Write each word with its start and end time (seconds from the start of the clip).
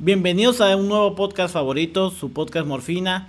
Bienvenidos 0.00 0.60
a 0.60 0.76
un 0.76 0.86
nuevo 0.86 1.16
podcast 1.16 1.52
favorito, 1.52 2.12
su 2.12 2.32
podcast 2.32 2.68
Morfina. 2.68 3.28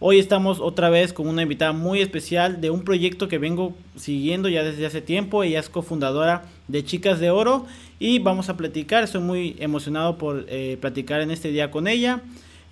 Hoy 0.00 0.18
estamos 0.18 0.60
otra 0.60 0.88
vez 0.88 1.12
con 1.12 1.28
una 1.28 1.42
invitada 1.42 1.72
muy 1.74 2.00
especial 2.00 2.62
de 2.62 2.70
un 2.70 2.84
proyecto 2.84 3.28
que 3.28 3.36
vengo 3.36 3.76
siguiendo 3.96 4.48
ya 4.48 4.64
desde 4.64 4.86
hace 4.86 5.02
tiempo. 5.02 5.42
Ella 5.42 5.60
es 5.60 5.68
cofundadora 5.68 6.44
de 6.68 6.82
Chicas 6.82 7.20
de 7.20 7.28
Oro 7.28 7.66
y 7.98 8.18
vamos 8.18 8.48
a 8.48 8.56
platicar. 8.56 9.04
Estoy 9.04 9.20
muy 9.20 9.56
emocionado 9.58 10.16
por 10.16 10.46
eh, 10.48 10.78
platicar 10.80 11.20
en 11.20 11.30
este 11.30 11.48
día 11.48 11.70
con 11.70 11.86
ella. 11.86 12.22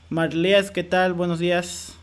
Marleas, 0.09 0.71
¿qué 0.71 0.83
tal? 0.83 1.13
Buenos 1.13 1.39
días. 1.39 1.99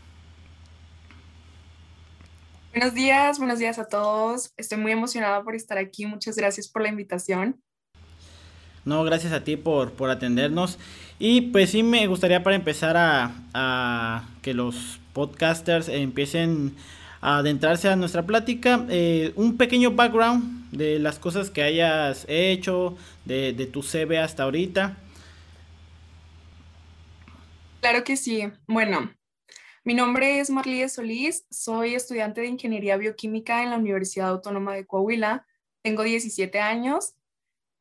Buenos 2.70 2.94
días, 2.94 3.38
buenos 3.40 3.58
días 3.58 3.80
a 3.80 3.88
todos. 3.88 4.52
Estoy 4.56 4.78
muy 4.78 4.92
emocionada 4.92 5.42
por 5.42 5.56
estar 5.56 5.76
aquí. 5.76 6.06
Muchas 6.06 6.36
gracias 6.36 6.68
por 6.68 6.82
la 6.82 6.88
invitación. 6.88 7.60
No, 8.84 9.04
gracias 9.04 9.32
a 9.32 9.44
ti 9.44 9.56
por, 9.56 9.92
por 9.92 10.10
atendernos. 10.10 10.78
Y 11.18 11.42
pues 11.42 11.70
sí 11.70 11.82
me 11.82 12.06
gustaría 12.06 12.42
para 12.42 12.56
empezar 12.56 12.96
a, 12.96 13.32
a 13.54 14.28
que 14.42 14.54
los 14.54 14.98
podcasters 15.12 15.88
empiecen 15.88 16.74
a 17.20 17.38
adentrarse 17.38 17.88
a 17.88 17.96
nuestra 17.96 18.24
plática, 18.24 18.84
eh, 18.88 19.32
un 19.36 19.56
pequeño 19.56 19.92
background 19.92 20.70
de 20.72 20.98
las 20.98 21.20
cosas 21.20 21.50
que 21.50 21.62
hayas 21.62 22.24
hecho, 22.28 22.96
de, 23.24 23.52
de 23.52 23.66
tu 23.66 23.82
CV 23.82 24.18
hasta 24.18 24.42
ahorita. 24.42 24.96
Claro 27.80 28.02
que 28.02 28.16
sí. 28.16 28.50
Bueno, 28.66 29.12
mi 29.84 29.94
nombre 29.94 30.40
es 30.40 30.50
Marlíes 30.50 30.94
Solís, 30.94 31.46
soy 31.50 31.94
estudiante 31.94 32.40
de 32.40 32.48
Ingeniería 32.48 32.96
Bioquímica 32.96 33.62
en 33.62 33.70
la 33.70 33.76
Universidad 33.76 34.28
Autónoma 34.28 34.74
de 34.74 34.86
Coahuila, 34.86 35.46
tengo 35.82 36.02
17 36.02 36.60
años 36.60 37.14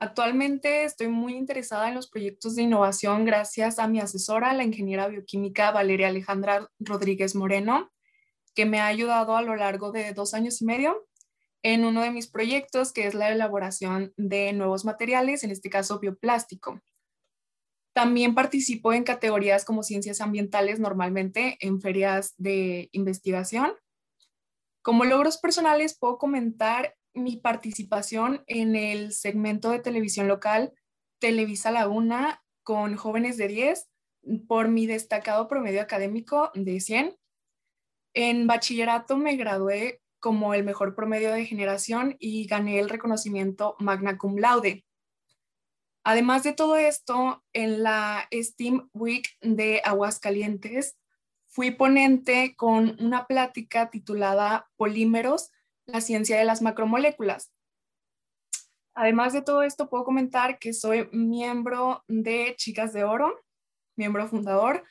Actualmente 0.02 0.84
estoy 0.84 1.10
muy 1.10 1.36
interesada 1.36 1.88
en 1.88 1.94
los 1.94 2.09
proyectos 2.09 2.55
de 2.55 2.64
innovación 2.64 3.23
gracias 3.23 3.78
a 3.78 3.88
mi 3.88 4.00
asesora, 4.00 4.52
la 4.52 4.64
ingeniera 4.64 5.08
bioquímica 5.08 5.70
Valeria 5.70 6.08
Alejandra 6.08 6.68
Rodríguez 6.80 7.36
Moreno, 7.36 7.92
que 8.56 8.66
me 8.66 8.80
ha 8.80 8.88
ayudado 8.88 9.36
a 9.36 9.44
lo 9.44 9.56
largo 9.56 9.92
de 9.92 10.12
dos 10.14 10.34
años 10.34 10.59
y 10.59 10.66
medio 10.66 11.08
en 11.62 11.86
uno 11.86 12.02
de 12.02 12.09
mis 12.09 12.28
proyectos, 12.28 12.94
que 12.94 13.06
es 13.06 13.14
la 13.14 13.31
elaboración 13.31 14.12
de 14.17 14.53
nuevos 14.53 14.86
materiales, 14.86 15.44
en 15.44 15.52
este 15.52 15.70
caso 15.70 16.00
bioplástico. 16.00 16.81
También 17.94 18.34
participo 18.34 18.94
en 18.94 19.03
categorías 19.03 19.66
como 19.66 19.84
ciencias 19.84 20.20
ambientales 20.20 20.80
normalmente 20.80 21.58
en 21.59 21.80
ferias 21.80 22.34
de 22.40 22.90
investigación. 22.92 23.73
Como 24.81 25.06
logros 25.06 25.38
personales 25.38 25.95
puedo 25.95 26.18
comentar 26.18 26.95
mi 27.14 27.38
participación 27.38 28.44
en 28.48 28.76
el 28.76 29.12
segmento 29.12 29.70
de 29.70 29.80
televisión 29.80 30.28
local 30.28 30.73
Televisa 31.20 31.72
Laguna 31.72 32.44
con 32.64 32.95
jóvenes 32.95 33.38
de 33.38 33.48
10 33.48 33.90
por 34.48 34.68
mi 34.70 34.88
destacado 34.88 35.48
promedio 35.48 35.81
académico 35.81 36.52
de 36.53 36.80
100. 36.80 37.18
En 38.14 38.48
bachillerato 38.48 39.18
me 39.18 39.36
gradué 39.36 40.02
como 40.20 40.53
el 40.53 40.64
mejor 40.64 40.95
promedio 40.95 41.31
de 41.31 41.45
generación 41.45 42.16
y 42.20 42.45
gané 42.45 42.80
el 42.80 42.90
reconocimiento 42.90 43.75
magna 43.80 44.18
cum 44.18 44.38
laude. 44.38 44.86
Además 46.03 46.44
de 46.44 46.53
todo 46.53 46.78
esto, 46.78 47.44
en 47.53 47.84
la 47.84 48.28
STEAM 48.31 48.90
Week 48.94 49.28
de 49.42 49.81
Aguascalientes 49.84 50.98
fui 51.48 51.72
ponente 51.72 52.56
con 52.56 52.96
una 53.00 53.28
plática 53.28 53.90
titulada 53.90 54.70
Polímeros 54.78 55.52
la 55.92 56.02
ciencia 56.02 56.38
de 56.38 56.45
las 56.45 56.61
macromoléculas. 56.61 57.52
Además 58.94 59.34
de 59.34 59.42
todo 59.42 59.64
esto, 59.64 59.89
puedo 59.89 60.03
comentar 60.03 60.59
que 60.59 60.73
soy 60.73 61.08
miembro 61.11 62.03
de 62.08 62.56
Chicas 62.58 62.94
de 62.94 63.03
Oro, 63.03 63.39
miembro 63.95 64.28
fundador, 64.28 64.84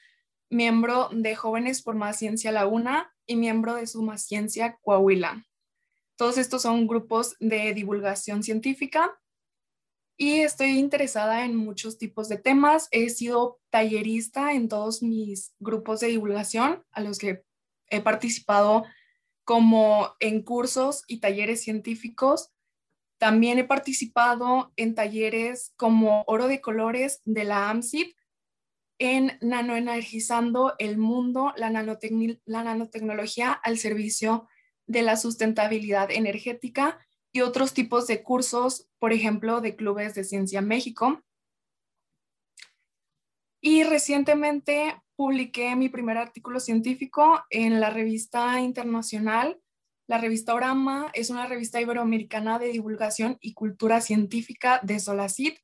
miembro 0.48 1.08
de 1.12 1.36
Jóvenes 1.36 1.82
por 1.82 1.94
Más 1.94 2.18
Ciencia 2.18 2.50
Laguna 2.50 3.14
y 3.26 3.36
miembro 3.36 3.74
de 3.74 3.86
Suma 3.86 4.18
Ciencia 4.18 4.78
Coahuila. 4.82 5.46
Todos 6.16 6.38
estos 6.38 6.62
son 6.62 6.86
grupos 6.86 7.36
de 7.40 7.72
divulgación 7.72 8.42
científica 8.42 9.18
y 10.16 10.40
estoy 10.40 10.78
interesada 10.78 11.44
en 11.44 11.56
muchos 11.56 11.96
tipos 11.96 12.28
de 12.28 12.36
temas. 12.36 12.88
He 12.90 13.08
sido 13.08 13.58
tallerista 13.70 14.52
en 14.52 14.68
todos 14.68 15.02
mis 15.02 15.54
grupos 15.60 16.00
de 16.00 16.08
divulgación 16.08 16.84
a 16.90 17.00
los 17.00 17.18
que 17.18 17.42
he 17.88 18.00
participado 18.00 18.84
como 19.50 20.14
en 20.20 20.42
cursos 20.42 21.02
y 21.08 21.18
talleres 21.18 21.64
científicos. 21.64 22.52
También 23.18 23.58
he 23.58 23.64
participado 23.64 24.72
en 24.76 24.94
talleres 24.94 25.72
como 25.74 26.22
Oro 26.28 26.46
de 26.46 26.60
Colores 26.60 27.20
de 27.24 27.42
la 27.42 27.68
AMSIP, 27.68 28.16
en 29.00 29.36
Nanoenergizando 29.40 30.74
el 30.78 30.98
Mundo, 30.98 31.52
la, 31.56 31.72
la 31.72 32.62
nanotecnología 32.62 33.50
al 33.50 33.76
servicio 33.78 34.46
de 34.86 35.02
la 35.02 35.16
sustentabilidad 35.16 36.12
energética 36.12 37.04
y 37.32 37.40
otros 37.40 37.74
tipos 37.74 38.06
de 38.06 38.22
cursos, 38.22 38.88
por 39.00 39.12
ejemplo, 39.12 39.60
de 39.60 39.74
clubes 39.74 40.14
de 40.14 40.22
ciencia 40.22 40.62
México. 40.62 41.24
Y 43.60 43.84
recientemente 43.84 44.94
publiqué 45.16 45.76
mi 45.76 45.90
primer 45.90 46.16
artículo 46.16 46.60
científico 46.60 47.44
en 47.50 47.78
la 47.78 47.90
revista 47.90 48.58
internacional. 48.60 49.58
La 50.08 50.16
revista 50.16 50.54
Orama 50.54 51.10
es 51.12 51.28
una 51.28 51.46
revista 51.46 51.80
iberoamericana 51.80 52.58
de 52.58 52.68
divulgación 52.68 53.36
y 53.40 53.52
cultura 53.52 54.00
científica 54.00 54.80
de 54.82 54.98
Solacit. 54.98 55.58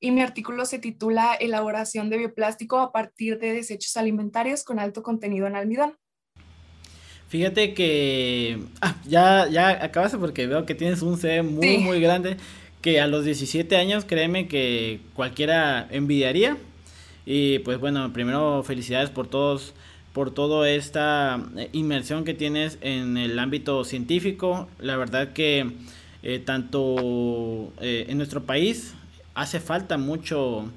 Y 0.00 0.12
mi 0.12 0.22
artículo 0.22 0.64
se 0.64 0.78
titula 0.78 1.34
Elaboración 1.34 2.08
de 2.08 2.16
bioplástico 2.16 2.78
a 2.78 2.90
partir 2.90 3.38
de 3.38 3.52
desechos 3.52 3.98
alimentarios 3.98 4.64
con 4.64 4.78
alto 4.78 5.02
contenido 5.02 5.46
en 5.46 5.56
almidón. 5.56 5.98
Fíjate 7.28 7.74
que 7.74 8.58
ah, 8.80 8.96
ya, 9.06 9.46
ya 9.46 9.84
acabaste 9.84 10.16
porque 10.16 10.46
veo 10.46 10.64
que 10.64 10.74
tienes 10.74 11.02
un 11.02 11.18
CV 11.18 11.42
muy, 11.42 11.78
muy 11.78 12.00
grande 12.00 12.38
que 12.80 12.98
a 12.98 13.06
los 13.06 13.26
17 13.26 13.76
años, 13.76 14.06
créeme 14.06 14.48
que 14.48 15.00
cualquiera 15.14 15.86
envidiaría 15.90 16.56
y 17.26 17.60
pues 17.60 17.78
bueno, 17.78 18.12
primero 18.12 18.62
felicidades 18.62 19.10
por 19.10 19.26
todos 19.26 19.74
por 20.12 20.32
toda 20.32 20.68
esta 20.68 21.40
eh, 21.56 21.68
inmersión 21.72 22.24
que 22.24 22.34
tienes 22.34 22.78
en 22.80 23.16
el 23.16 23.38
ámbito 23.38 23.84
científico. 23.84 24.68
La 24.78 24.96
verdad 24.96 25.32
que 25.32 25.70
eh, 26.22 26.38
tanto 26.38 27.72
eh, 27.80 28.06
en 28.08 28.16
nuestro 28.18 28.44
país 28.44 28.94
hace 29.34 29.60
falta 29.60 29.98
mucho 29.98 30.68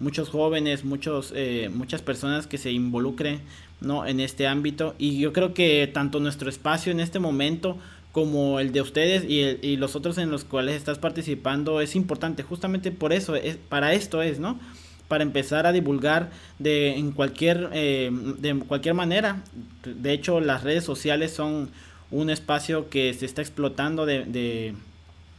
muchos 0.00 0.28
jóvenes, 0.28 0.84
muchos 0.84 1.34
muchas 1.72 2.02
personas 2.02 2.46
que 2.46 2.56
se 2.56 2.70
involucren 2.70 3.40
¿no? 3.80 4.06
en 4.06 4.20
este 4.20 4.46
ámbito 4.46 4.94
y 4.96 5.18
yo 5.18 5.32
creo 5.32 5.54
que 5.54 5.90
tanto 5.92 6.20
nuestro 6.20 6.48
espacio 6.48 6.92
en 6.92 7.00
este 7.00 7.18
momento 7.18 7.76
como 8.12 8.60
el 8.60 8.70
de 8.70 8.80
ustedes 8.80 9.24
y, 9.24 9.40
y 9.60 9.76
los 9.76 9.96
otros 9.96 10.16
en 10.18 10.30
los 10.30 10.44
cuales 10.44 10.76
estás 10.76 11.00
participando 11.00 11.80
es 11.80 11.96
importante 11.96 12.44
justamente 12.44 12.92
por 12.92 13.12
eso 13.12 13.34
es 13.34 13.56
para 13.56 13.92
esto 13.92 14.22
es 14.22 14.38
no 14.38 14.60
para 15.08 15.24
empezar 15.24 15.66
a 15.66 15.72
divulgar 15.72 16.30
de 16.58 16.96
en 16.96 17.12
cualquier 17.12 17.70
eh, 17.72 18.10
de 18.12 18.58
cualquier 18.60 18.94
manera. 18.94 19.42
De 19.84 20.12
hecho 20.12 20.40
las 20.40 20.62
redes 20.62 20.84
sociales 20.84 21.32
son 21.32 21.70
un 22.10 22.30
espacio 22.30 22.88
que 22.88 23.12
se 23.14 23.26
está 23.26 23.42
explotando 23.42 24.06
de, 24.06 24.74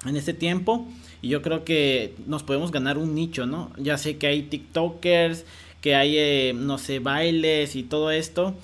en 0.06 0.16
este 0.16 0.34
tiempo. 0.34 0.88
Y 1.22 1.30
yo 1.30 1.42
creo 1.42 1.64
que 1.66 2.16
nos 2.26 2.44
podemos 2.44 2.72
ganar 2.72 2.98
un 2.98 3.14
nicho 3.14 3.46
no 3.46 3.72
ya 3.78 3.98
sé 3.98 4.18
que 4.18 4.28
hay 4.28 4.44
tiktokers 4.44 5.46
que 5.82 5.96
hay 5.96 6.18
eh, 6.18 6.54
no 6.56 6.78
sé 6.78 7.00
bailes 7.00 7.76
y 7.76 7.84
todo 7.84 8.12
esto. 8.12 8.56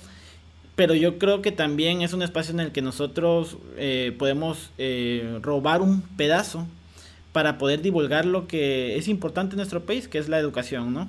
Pero 0.74 0.94
yo 0.94 1.18
creo 1.18 1.40
que 1.40 1.52
también 1.52 2.02
es 2.02 2.12
un 2.12 2.22
espacio 2.22 2.52
en 2.52 2.60
el 2.60 2.72
que 2.72 2.82
nosotros 2.82 3.56
eh, 3.78 4.14
podemos 4.18 4.72
robar 5.40 5.80
un 5.80 6.02
pedazo 6.02 6.66
para 7.36 7.58
poder 7.58 7.82
divulgar 7.82 8.24
lo 8.24 8.48
que 8.48 8.96
es 8.96 9.08
importante 9.08 9.52
en 9.52 9.56
nuestro 9.58 9.84
país, 9.84 10.08
que 10.08 10.16
es 10.16 10.30
la 10.30 10.38
educación, 10.38 10.94
¿no? 10.94 11.06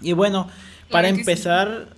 Y 0.00 0.14
bueno, 0.14 0.48
para 0.90 1.10
empezar, 1.10 1.88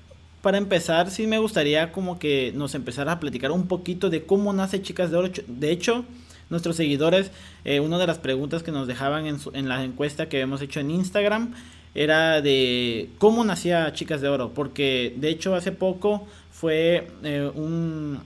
para 0.43 0.59
empezar, 0.59 1.13
sí 1.13 1.29
me 1.29 1.39
gustaría 1.39 1.93
como 1.93 2.19
que 2.19 2.51
nos 2.57 2.75
empezara 2.75 3.13
a 3.13 3.21
platicar 3.21 3.53
un 3.53 3.69
poquito 3.69 4.11
de 4.11 4.25
cómo 4.27 4.53
nace 4.53 4.83
Chicas 4.83 5.13
de 5.13 5.17
Oro. 5.19 5.31
De 5.47 5.71
hecho, 5.71 6.05
nuestros 6.51 6.75
seguidores, 6.75 7.31
eh, 7.65 7.79
una 7.79 7.99
de 7.99 8.09
las 8.09 8.19
preguntas 8.19 8.65
que 8.65 8.73
nos 8.73 8.89
dejaban 8.89 9.27
en, 9.27 9.37
en 9.53 9.69
la 9.69 9.85
encuesta 9.85 10.29
que 10.29 10.41
hemos 10.41 10.61
hecho 10.61 10.81
en 10.81 10.91
Instagram 10.91 11.55
era 11.95 12.43
de 12.43 13.11
cómo 13.19 13.45
nacía 13.45 13.93
Chicas 13.93 14.21
de 14.23 14.29
Oro, 14.29 14.55
porque 14.55 15.15
de 15.19 15.29
hecho 15.29 15.55
hace 15.55 15.71
poco 15.71 16.27
fue 16.51 17.13
eh, 17.23 17.49
un, 17.55 18.19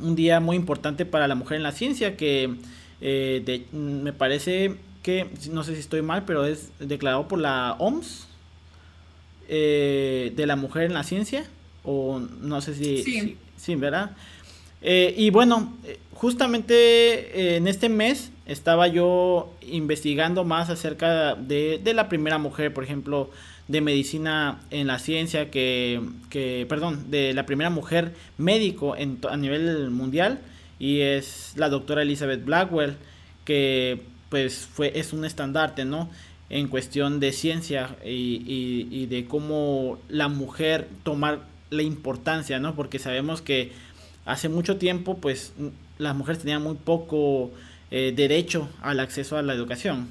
un 0.00 0.14
día 0.14 0.38
muy 0.38 0.54
importante 0.54 1.04
para 1.04 1.26
la 1.26 1.34
mujer 1.34 1.56
en 1.56 1.64
la 1.64 1.72
ciencia 1.72 2.16
que 2.16 2.54
eh, 3.00 3.66
me 3.72 4.12
parece 4.12 4.76
que, 5.02 5.26
no 5.50 5.64
sé 5.64 5.74
si 5.74 5.80
estoy 5.80 6.02
mal, 6.02 6.24
pero 6.24 6.44
es 6.46 6.70
declarado 6.78 7.28
por 7.28 7.38
la 7.38 7.76
OMS 7.78 8.26
eh, 9.48 10.32
de 10.34 10.46
la 10.46 10.56
mujer 10.56 10.84
en 10.84 10.94
la 10.94 11.04
ciencia, 11.04 11.44
o 11.84 12.18
no 12.18 12.60
sé 12.60 12.74
si, 12.74 13.36
sí, 13.56 13.74
¿verdad? 13.74 14.12
Eh, 14.80 15.14
y 15.16 15.30
bueno, 15.30 15.74
justamente 16.12 17.56
en 17.56 17.68
este 17.68 17.88
mes 17.88 18.30
estaba 18.46 18.88
yo 18.88 19.52
investigando 19.62 20.44
más 20.44 20.70
acerca 20.70 21.34
de, 21.34 21.80
de, 21.82 21.94
la 21.94 22.08
primera 22.08 22.38
mujer, 22.38 22.72
por 22.72 22.84
ejemplo, 22.84 23.30
de 23.68 23.80
medicina 23.80 24.60
en 24.70 24.86
la 24.86 24.98
ciencia, 24.98 25.50
que, 25.50 26.00
que 26.28 26.66
perdón, 26.68 27.10
de 27.10 27.32
la 27.32 27.46
primera 27.46 27.70
mujer 27.70 28.14
médico 28.36 28.96
en, 28.96 29.18
a 29.28 29.36
nivel 29.36 29.90
mundial, 29.90 30.40
y 30.84 31.00
es 31.00 31.54
la 31.56 31.70
doctora 31.70 32.02
Elizabeth 32.02 32.44
Blackwell, 32.44 32.96
que 33.46 34.02
pues 34.28 34.68
fue, 34.70 34.92
es 34.98 35.14
un 35.14 35.24
estandarte, 35.24 35.86
¿no? 35.86 36.10
En 36.50 36.68
cuestión 36.68 37.20
de 37.20 37.32
ciencia 37.32 37.96
y, 38.04 39.06
de 39.06 39.24
cómo 39.24 39.98
la 40.10 40.28
mujer 40.28 40.86
tomar 41.02 41.40
la 41.70 41.82
importancia, 41.82 42.58
¿no? 42.58 42.74
Porque 42.74 42.98
sabemos 42.98 43.40
que 43.40 43.72
hace 44.26 44.50
mucho 44.50 44.76
tiempo, 44.76 45.16
pues, 45.16 45.54
las 45.96 46.14
mujeres 46.14 46.42
tenían 46.42 46.62
muy 46.62 46.74
poco 46.74 47.50
eh, 47.90 48.12
derecho 48.14 48.68
al 48.82 49.00
acceso 49.00 49.38
a 49.38 49.42
la 49.42 49.54
educación. 49.54 50.06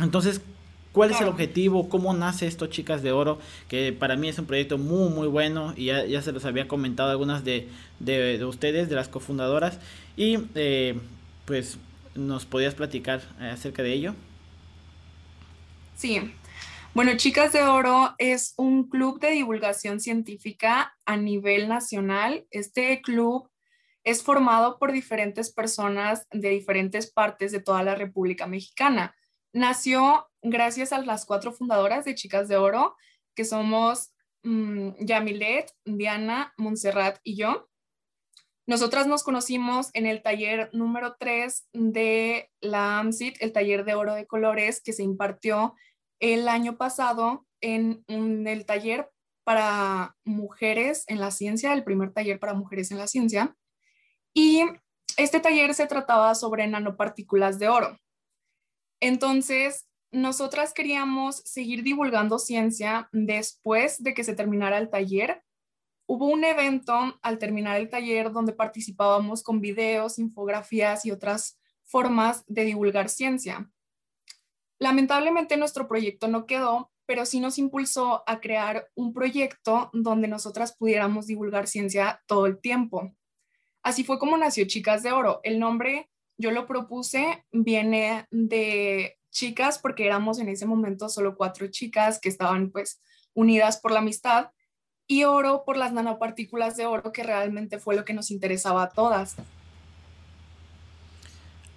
Entonces, 0.00 0.40
¿cuál 0.94 1.10
es 1.10 1.20
el 1.20 1.28
objetivo? 1.28 1.90
¿Cómo 1.90 2.14
nace 2.14 2.46
esto, 2.46 2.68
Chicas 2.68 3.02
de 3.02 3.12
Oro? 3.12 3.38
Que 3.68 3.92
para 3.92 4.16
mí 4.16 4.28
es 4.28 4.38
un 4.38 4.46
proyecto 4.46 4.78
muy, 4.78 5.10
muy 5.10 5.26
bueno 5.26 5.74
y 5.76 5.86
ya, 5.86 6.22
se 6.22 6.32
los 6.32 6.46
había 6.46 6.66
comentado 6.68 7.10
algunas 7.10 7.44
de, 7.44 7.68
de, 7.98 8.42
ustedes, 8.46 8.88
de 8.88 8.94
las 8.94 9.08
cofundadoras. 9.08 9.78
Y, 10.16 10.38
eh, 10.54 10.98
pues, 11.44 11.78
¿nos 12.14 12.46
podías 12.46 12.74
platicar 12.74 13.20
acerca 13.38 13.82
de 13.82 13.92
ello? 13.92 14.14
Sí, 15.96 16.32
bueno, 16.94 17.16
Chicas 17.16 17.52
de 17.52 17.64
Oro 17.64 18.14
es 18.18 18.54
un 18.56 18.88
club 18.88 19.18
de 19.18 19.32
divulgación 19.32 19.98
científica 19.98 20.96
a 21.04 21.16
nivel 21.16 21.68
nacional. 21.68 22.46
Este 22.52 23.02
club 23.02 23.50
es 24.04 24.22
formado 24.22 24.78
por 24.78 24.92
diferentes 24.92 25.52
personas 25.52 26.28
de 26.30 26.50
diferentes 26.50 27.10
partes 27.10 27.50
de 27.50 27.60
toda 27.60 27.82
la 27.82 27.96
República 27.96 28.46
Mexicana. 28.46 29.16
Nació 29.52 30.28
gracias 30.44 30.92
a 30.92 30.98
las 30.98 31.26
cuatro 31.26 31.52
fundadoras 31.52 32.04
de 32.04 32.14
Chicas 32.14 32.46
de 32.46 32.56
Oro, 32.56 32.94
que 33.34 33.44
somos 33.44 34.12
mm, 34.44 34.90
Yamilet, 35.00 35.72
Diana, 35.84 36.52
Montserrat 36.56 37.18
y 37.24 37.36
yo. 37.36 37.68
Nosotras 38.66 39.06
nos 39.06 39.24
conocimos 39.24 39.90
en 39.94 40.06
el 40.06 40.22
taller 40.22 40.70
número 40.72 41.16
3 41.18 41.68
de 41.72 42.50
la 42.60 42.98
AMSIT, 42.98 43.36
el 43.40 43.52
taller 43.52 43.84
de 43.84 43.94
oro 43.94 44.14
de 44.14 44.26
colores 44.26 44.80
que 44.82 44.92
se 44.92 45.02
impartió 45.02 45.74
el 46.20 46.48
año 46.48 46.76
pasado 46.76 47.46
en, 47.60 48.04
el 48.08 48.64
taller 48.64 49.10
para 49.44 50.16
mujeres 50.24 51.04
en 51.08 51.20
la 51.20 51.30
ciencia, 51.30 51.72
el 51.74 51.84
primer 51.84 52.12
taller 52.12 52.38
para 52.38 52.54
mujeres 52.54 52.90
en 52.90 52.98
la 52.98 53.06
ciencia. 53.06 53.54
Y 54.32 54.62
este 55.16 55.40
taller 55.40 55.74
se 55.74 55.86
trataba 55.86 56.34
sobre 56.34 56.66
nanopartículas 56.66 57.58
de 57.58 57.68
oro. 57.68 57.98
Entonces, 59.00 59.86
nosotras 60.14 60.72
queríamos 60.72 61.36
seguir 61.44 61.82
divulgando 61.82 62.38
ciencia 62.38 63.08
después 63.12 64.02
de 64.02 64.14
que 64.14 64.24
se 64.24 64.34
terminara 64.34 64.78
el 64.78 64.88
taller. 64.88 65.42
Hubo 66.06 66.26
un 66.26 66.44
evento 66.44 67.18
al 67.22 67.38
terminar 67.38 67.78
el 67.78 67.90
taller 67.90 68.30
donde 68.30 68.52
participábamos 68.52 69.42
con 69.42 69.60
videos, 69.60 70.18
infografías 70.18 71.04
y 71.04 71.10
otras 71.10 71.58
formas 71.82 72.44
de 72.46 72.64
divulgar 72.64 73.08
ciencia. 73.08 73.70
Lamentablemente 74.78 75.56
nuestro 75.56 75.88
proyecto 75.88 76.28
no 76.28 76.46
quedó, 76.46 76.90
pero 77.06 77.26
sí 77.26 77.40
nos 77.40 77.58
impulsó 77.58 78.22
a 78.26 78.40
crear 78.40 78.88
un 78.94 79.12
proyecto 79.12 79.90
donde 79.92 80.28
nosotras 80.28 80.76
pudiéramos 80.76 81.26
divulgar 81.26 81.66
ciencia 81.66 82.22
todo 82.26 82.46
el 82.46 82.60
tiempo. 82.60 83.14
Así 83.82 84.04
fue 84.04 84.18
como 84.18 84.38
nació 84.38 84.64
Chicas 84.66 85.02
de 85.02 85.12
Oro. 85.12 85.40
El 85.42 85.58
nombre 85.58 86.08
yo 86.38 86.50
lo 86.50 86.66
propuse, 86.66 87.44
viene 87.52 88.26
de 88.30 89.18
chicas 89.34 89.78
porque 89.78 90.06
éramos 90.06 90.38
en 90.38 90.48
ese 90.48 90.64
momento 90.64 91.10
solo 91.10 91.36
cuatro 91.36 91.66
chicas 91.66 92.18
que 92.18 92.30
estaban 92.30 92.70
pues 92.70 93.02
unidas 93.34 93.78
por 93.78 93.92
la 93.92 93.98
amistad 93.98 94.50
y 95.06 95.24
oro 95.24 95.64
por 95.66 95.76
las 95.76 95.92
nanopartículas 95.92 96.78
de 96.78 96.86
oro 96.86 97.12
que 97.12 97.22
realmente 97.22 97.78
fue 97.78 97.96
lo 97.96 98.06
que 98.06 98.14
nos 98.14 98.30
interesaba 98.30 98.84
a 98.84 98.90
todas. 98.90 99.36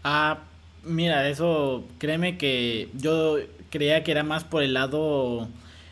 Ah, 0.03 0.39
Mira, 0.87 1.27
eso, 1.27 1.85
créeme 1.97 2.37
que 2.37 2.89
yo 2.95 3.37
creía 3.69 4.03
que 4.03 4.11
era 4.11 4.23
más 4.23 4.45
por 4.45 4.63
el 4.63 4.73
lado, 4.73 5.49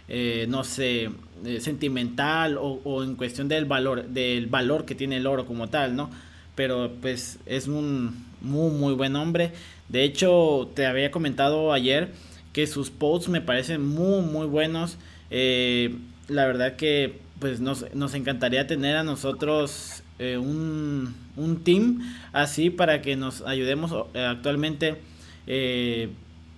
eh, 0.08 0.46
no 0.48 0.64
sé, 0.64 1.10
eh, 1.46 1.60
sentimental 1.60 2.58
o, 2.58 3.04
en 3.04 3.16
cuestión 3.16 3.50
del 3.50 3.66
valor, 3.66 4.08
del 4.08 4.48
valor 4.48 4.86
que 4.86 4.96
tiene 4.96 5.18
el 5.18 5.28
oro 5.28 5.46
como 5.46 5.68
tal, 5.70 5.96
¿no? 5.98 6.10
Pero 6.56 6.94
pues 7.02 7.40
es 7.46 7.68
un 7.68 8.26
muy, 8.42 8.72
muy 8.72 8.94
buen 8.94 9.16
hombre. 9.18 9.52
De 9.90 10.04
hecho, 10.04 10.72
te 10.74 10.86
había 10.86 11.12
comentado 11.12 11.72
ayer 11.72 12.12
que 12.56 12.68
sus 12.68 12.90
posts 12.90 13.28
me 13.28 13.42
parecen 13.42 13.86
muy, 13.86 14.22
muy 14.22 14.48
buenos. 14.48 14.98
Eh, 15.30 15.96
la 16.30 16.46
verdad 16.46 16.78
que 16.78 17.20
pues 17.40 17.60
nos, 17.60 17.94
nos 17.94 18.14
encantaría 18.14 18.66
tener 18.66 18.96
a 18.96 19.04
nosotros 19.04 20.04
eh, 20.20 20.38
un, 20.38 21.14
un, 21.36 21.64
team 21.66 22.00
así 22.32 22.70
para 22.70 23.02
que 23.02 23.18
nos 23.18 23.42
ayudemos 23.42 23.92
eh, 24.14 24.24
actualmente 24.24 24.96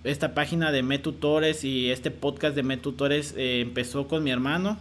esta 0.04 0.34
página 0.34 0.70
de 0.70 0.84
Metutores 0.84 1.64
y 1.64 1.90
este 1.90 2.12
podcast 2.12 2.54
de 2.54 2.62
Metutores 2.62 3.34
empezó 3.36 4.06
con 4.06 4.22
mi 4.22 4.30
hermano 4.30 4.78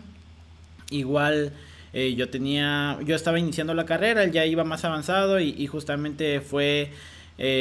igual 0.92 1.52
yo 1.94 2.30
tenía 2.30 3.00
yo 3.04 3.16
estaba 3.16 3.38
iniciando 3.38 3.74
la 3.74 3.86
carrera 3.86 4.24
él 4.24 4.32
ya 4.32 4.46
iba 4.46 4.64
más 4.64 4.86
avanzado 4.86 5.42
y, 5.42 5.68
justamente 5.68 6.40
fue 6.40 6.92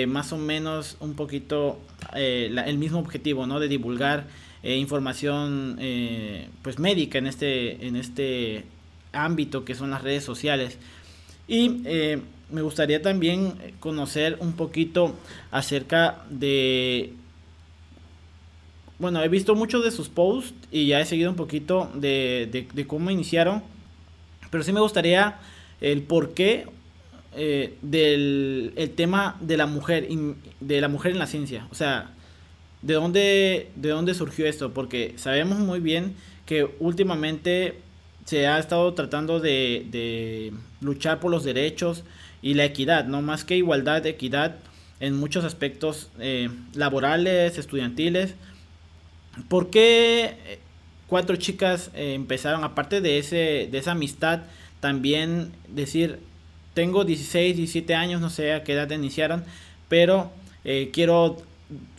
más 0.08 0.32
o 0.32 0.38
menos 0.38 0.96
un 1.00 1.14
poquito 1.14 1.78
el 2.14 2.78
mismo 2.78 2.98
objetivo 2.98 3.46
no 3.46 3.60
de 3.60 3.68
divulgar 3.68 4.26
información 4.62 5.78
pues 6.62 6.78
médica 6.78 7.18
en 7.18 7.26
este 7.26 7.86
en 7.86 7.96
este 7.96 8.64
ámbito 9.12 9.64
que 9.64 9.74
son 9.74 9.90
las 9.90 10.02
redes 10.02 10.24
sociales. 10.24 10.78
Y 11.48 11.82
eh, 11.84 12.20
me 12.50 12.62
gustaría 12.62 13.02
también 13.02 13.54
conocer 13.80 14.36
un 14.40 14.52
poquito 14.52 15.14
acerca 15.50 16.24
de... 16.30 17.12
Bueno, 18.98 19.22
he 19.22 19.28
visto 19.28 19.54
muchos 19.54 19.84
de 19.84 19.90
sus 19.90 20.08
posts 20.08 20.54
y 20.70 20.86
ya 20.86 21.00
he 21.00 21.04
seguido 21.04 21.30
un 21.30 21.36
poquito 21.36 21.90
de, 21.94 22.86
cómo 22.86 23.10
iniciaron, 23.10 23.62
pero 24.50 24.64
sí 24.64 24.72
me 24.72 24.80
gustaría 24.80 25.38
el 25.82 26.02
porqué 26.02 26.66
eh, 27.38 27.76
del 27.82 28.72
el 28.76 28.90
tema 28.92 29.36
de 29.40 29.58
la 29.58 29.66
mujer, 29.66 30.08
de 30.60 30.80
la 30.80 30.88
mujer 30.88 31.12
en 31.12 31.18
la 31.18 31.26
ciencia. 31.26 31.68
O 31.70 31.74
sea, 31.74 32.10
¿de 32.80 32.94
dónde, 32.94 33.70
¿de 33.76 33.88
dónde 33.90 34.14
surgió 34.14 34.46
esto? 34.46 34.72
Porque 34.72 35.12
sabemos 35.16 35.58
muy 35.58 35.80
bien 35.80 36.14
que 36.46 36.66
últimamente 36.80 37.74
se 38.24 38.46
ha 38.46 38.58
estado 38.58 38.94
tratando 38.94 39.38
de, 39.38 40.52
luchar 40.80 41.20
por 41.20 41.30
los 41.30 41.44
derechos 41.44 42.04
y 42.40 42.54
la 42.54 42.64
equidad, 42.64 43.04
no 43.04 43.20
más 43.20 43.44
que 43.44 43.56
igualdad, 43.56 44.06
equidad 44.06 44.56
en 45.00 45.14
muchos 45.14 45.44
aspectos 45.44 46.10
eh, 46.18 46.48
laborales, 46.74 47.58
estudiantiles. 47.58 48.34
¿Por 49.48 49.68
qué 49.68 50.38
eh, 50.46 50.58
cuatro 51.06 51.36
chicas 51.36 51.90
empezaron, 51.92 52.64
aparte 52.64 53.02
de, 53.02 53.18
ese, 53.18 53.68
de 53.70 53.76
esa 53.76 53.92
amistad, 53.92 54.44
también 54.80 55.52
decir, 55.68 56.18
tengo 56.76 57.06
16, 57.06 57.56
17 57.56 57.94
años, 57.94 58.20
no 58.20 58.28
sé 58.28 58.52
a 58.52 58.62
qué 58.62 58.74
edad 58.74 58.90
iniciaron, 58.90 59.44
pero 59.88 60.30
quiero 60.92 61.38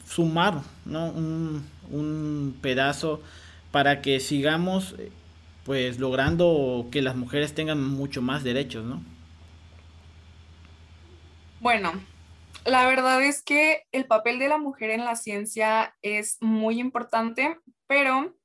sumar 0.06 0.62
¿no? 0.86 1.08
un, 1.08 1.68
un 1.90 2.56
pedazo 2.62 3.22
para 3.72 4.04
que 4.04 4.20
sigamos 4.20 4.96
pues 5.66 6.00
logrando 6.00 6.88
que 6.92 7.02
las 7.02 7.16
mujeres 7.16 7.56
tengan 7.56 7.84
mucho 7.84 8.22
más 8.22 8.44
derechos, 8.44 8.86
¿no? 8.86 9.04
Bueno, 11.60 11.92
la 12.66 12.86
verdad 12.86 13.22
es 13.24 13.42
que 13.42 13.84
el 13.92 14.06
papel 14.06 14.40
de 14.40 14.48
la 14.48 14.60
mujer 14.60 14.92
en 14.92 15.04
la 15.04 15.16
ciencia 15.16 15.96
es 16.02 16.38
muy 16.40 16.80
importante, 16.80 17.60
pero 17.88 18.36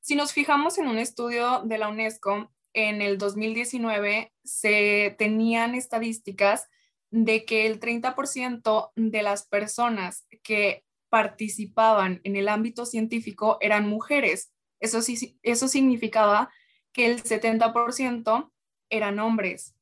si 0.00 0.16
nos 0.16 0.32
fijamos 0.32 0.78
en 0.78 0.88
un 0.88 0.98
estudio 0.98 1.62
de 1.64 1.78
la 1.78 1.88
UNESCO, 1.88 2.50
en 2.74 3.00
el 3.00 3.18
2019 3.18 4.32
se 4.44 5.14
tenían 5.18 5.74
estadísticas 5.74 6.68
de 7.10 7.44
que 7.44 7.66
el 7.66 7.80
30% 7.80 8.92
de 8.96 9.22
las 9.22 9.46
personas 9.46 10.26
que 10.42 10.84
participaban 11.08 12.20
en 12.24 12.34
el 12.34 12.48
ámbito 12.48 12.84
científico 12.84 13.56
eran 13.60 13.88
mujeres. 13.88 14.52
Eso, 14.80 15.00
sí, 15.00 15.38
eso 15.42 15.68
significaba 15.68 16.52
que 16.92 17.06
el 17.06 17.22
70% 17.22 18.52
eran 18.90 19.18
hombres. 19.20 19.76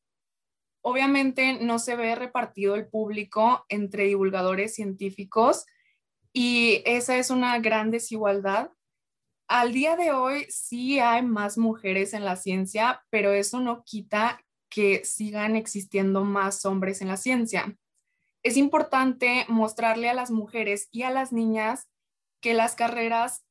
Obviamente 0.83 1.55
no 1.55 1.79
se 1.79 1.97
ve 1.97 2.15
repartido 2.15 2.75
el 2.75 2.87
público 2.87 3.65
entre 3.69 4.05
divulgadores 4.05 4.75
científicos 4.75 5.65
y 6.33 6.83
esa 6.85 7.17
es 7.17 7.31
una 7.31 7.59
gran 7.61 7.91
desigualdad. 7.91 8.71
Al 9.55 9.75
día 9.75 9.97
de 9.97 10.13
hoy 10.13 10.47
sí 10.49 10.99
hay 10.99 11.23
más 11.23 11.59
mujeres 11.59 12.15
en 12.15 12.25
la 12.25 12.37
ciencia, 12.37 13.05
pero 13.11 13.33
eso 13.33 13.61
no 13.61 13.85
quita 13.85 14.43
que 14.71 15.05
sigan 15.05 15.57
existiendo 15.57 16.25
más 16.25 16.65
hombres 16.65 17.03
en 17.03 17.09
la 17.09 17.19
ciencia. 17.19 17.77
Es 18.43 18.57
importante 18.57 19.45
mostrarle 19.49 20.09
a 20.09 20.15
las 20.15 20.31
mujeres 20.31 20.89
y 20.91 21.03
a 21.03 21.11
las 21.11 21.33
niñas 21.33 21.87
que 22.41 22.55
las 22.55 22.75
carreras 22.75 23.45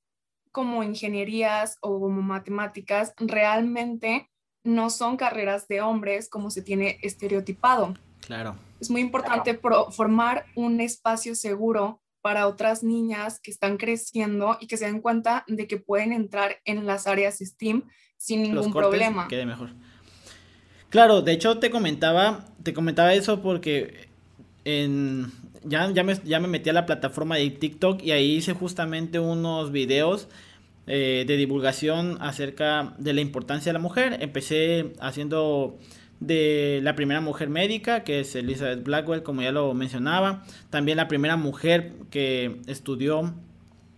como 0.52 0.82
ingenierías 0.82 1.78
o 1.82 2.00
como 2.00 2.24
matemáticas 2.24 3.14
realmente 3.20 4.28
no 4.64 4.90
son 4.90 5.18
carreras 5.18 5.68
de 5.68 5.82
hombres 5.82 6.30
como 6.30 6.50
se 6.50 6.64
tiene 6.64 6.98
estereotipado. 7.04 7.94
Claro. 8.22 8.56
Es 8.80 8.90
muy 8.90 9.02
importante 9.02 9.54
formar 9.92 10.48
un 10.56 10.82
espacio 10.82 11.36
seguro 11.36 12.01
para 12.22 12.48
otras 12.48 12.84
niñas 12.84 13.40
que 13.40 13.52
están 13.52 13.78
creciendo 13.78 14.58
y 14.60 14.68
que 14.68 14.78
se 14.78 14.86
den 14.86 15.02
cuenta 15.02 15.44
de 15.48 15.68
que 15.68 15.78
pueden 15.78 16.14
entrar 16.14 16.58
en 16.66 16.86
las 16.86 17.08
áreas 17.08 17.40
STEAM 17.40 17.84
sin 18.18 18.44
ningún 18.44 18.72
problema. 18.72 19.28
Quede 19.28 19.46
mejor. 19.46 19.70
Claro, 20.90 21.22
de 21.22 21.32
hecho 21.32 21.58
te 21.58 21.72
comentaba, 21.72 22.46
te 22.64 22.74
comentaba 22.74 23.14
eso 23.14 23.42
porque 23.42 24.10
en, 24.66 25.32
ya, 25.64 25.90
ya, 25.92 26.04
me, 26.04 26.16
ya 26.24 26.40
me 26.40 26.48
metí 26.48 26.70
a 26.70 26.74
la 26.74 26.86
plataforma 26.86 27.38
de 27.38 27.50
TikTok 27.50 28.04
y 28.04 28.12
ahí 28.12 28.36
hice 28.36 28.54
justamente 28.54 29.20
unos 29.20 29.72
videos 29.72 30.28
eh, 30.88 31.24
de 31.28 31.38
divulgación 31.38 32.18
acerca 32.22 32.94
de 32.98 33.14
la 33.14 33.22
importancia 33.22 33.70
de 33.70 33.74
la 33.74 33.80
mujer. 33.80 34.18
Empecé 34.20 34.94
haciendo 35.00 35.78
de 36.22 36.80
la 36.84 36.96
primera 36.96 37.20
mujer 37.20 37.50
médica, 37.50 38.04
que 38.04 38.22
es 38.22 38.36
Elizabeth 38.36 38.84
Blackwell, 38.84 39.24
como 39.24 39.42
ya 39.42 39.52
lo 39.52 39.74
mencionaba. 39.74 40.44
También 40.70 40.96
la 40.98 41.08
primera 41.08 41.36
mujer 41.36 41.94
que 42.12 42.62
estudió 42.68 43.34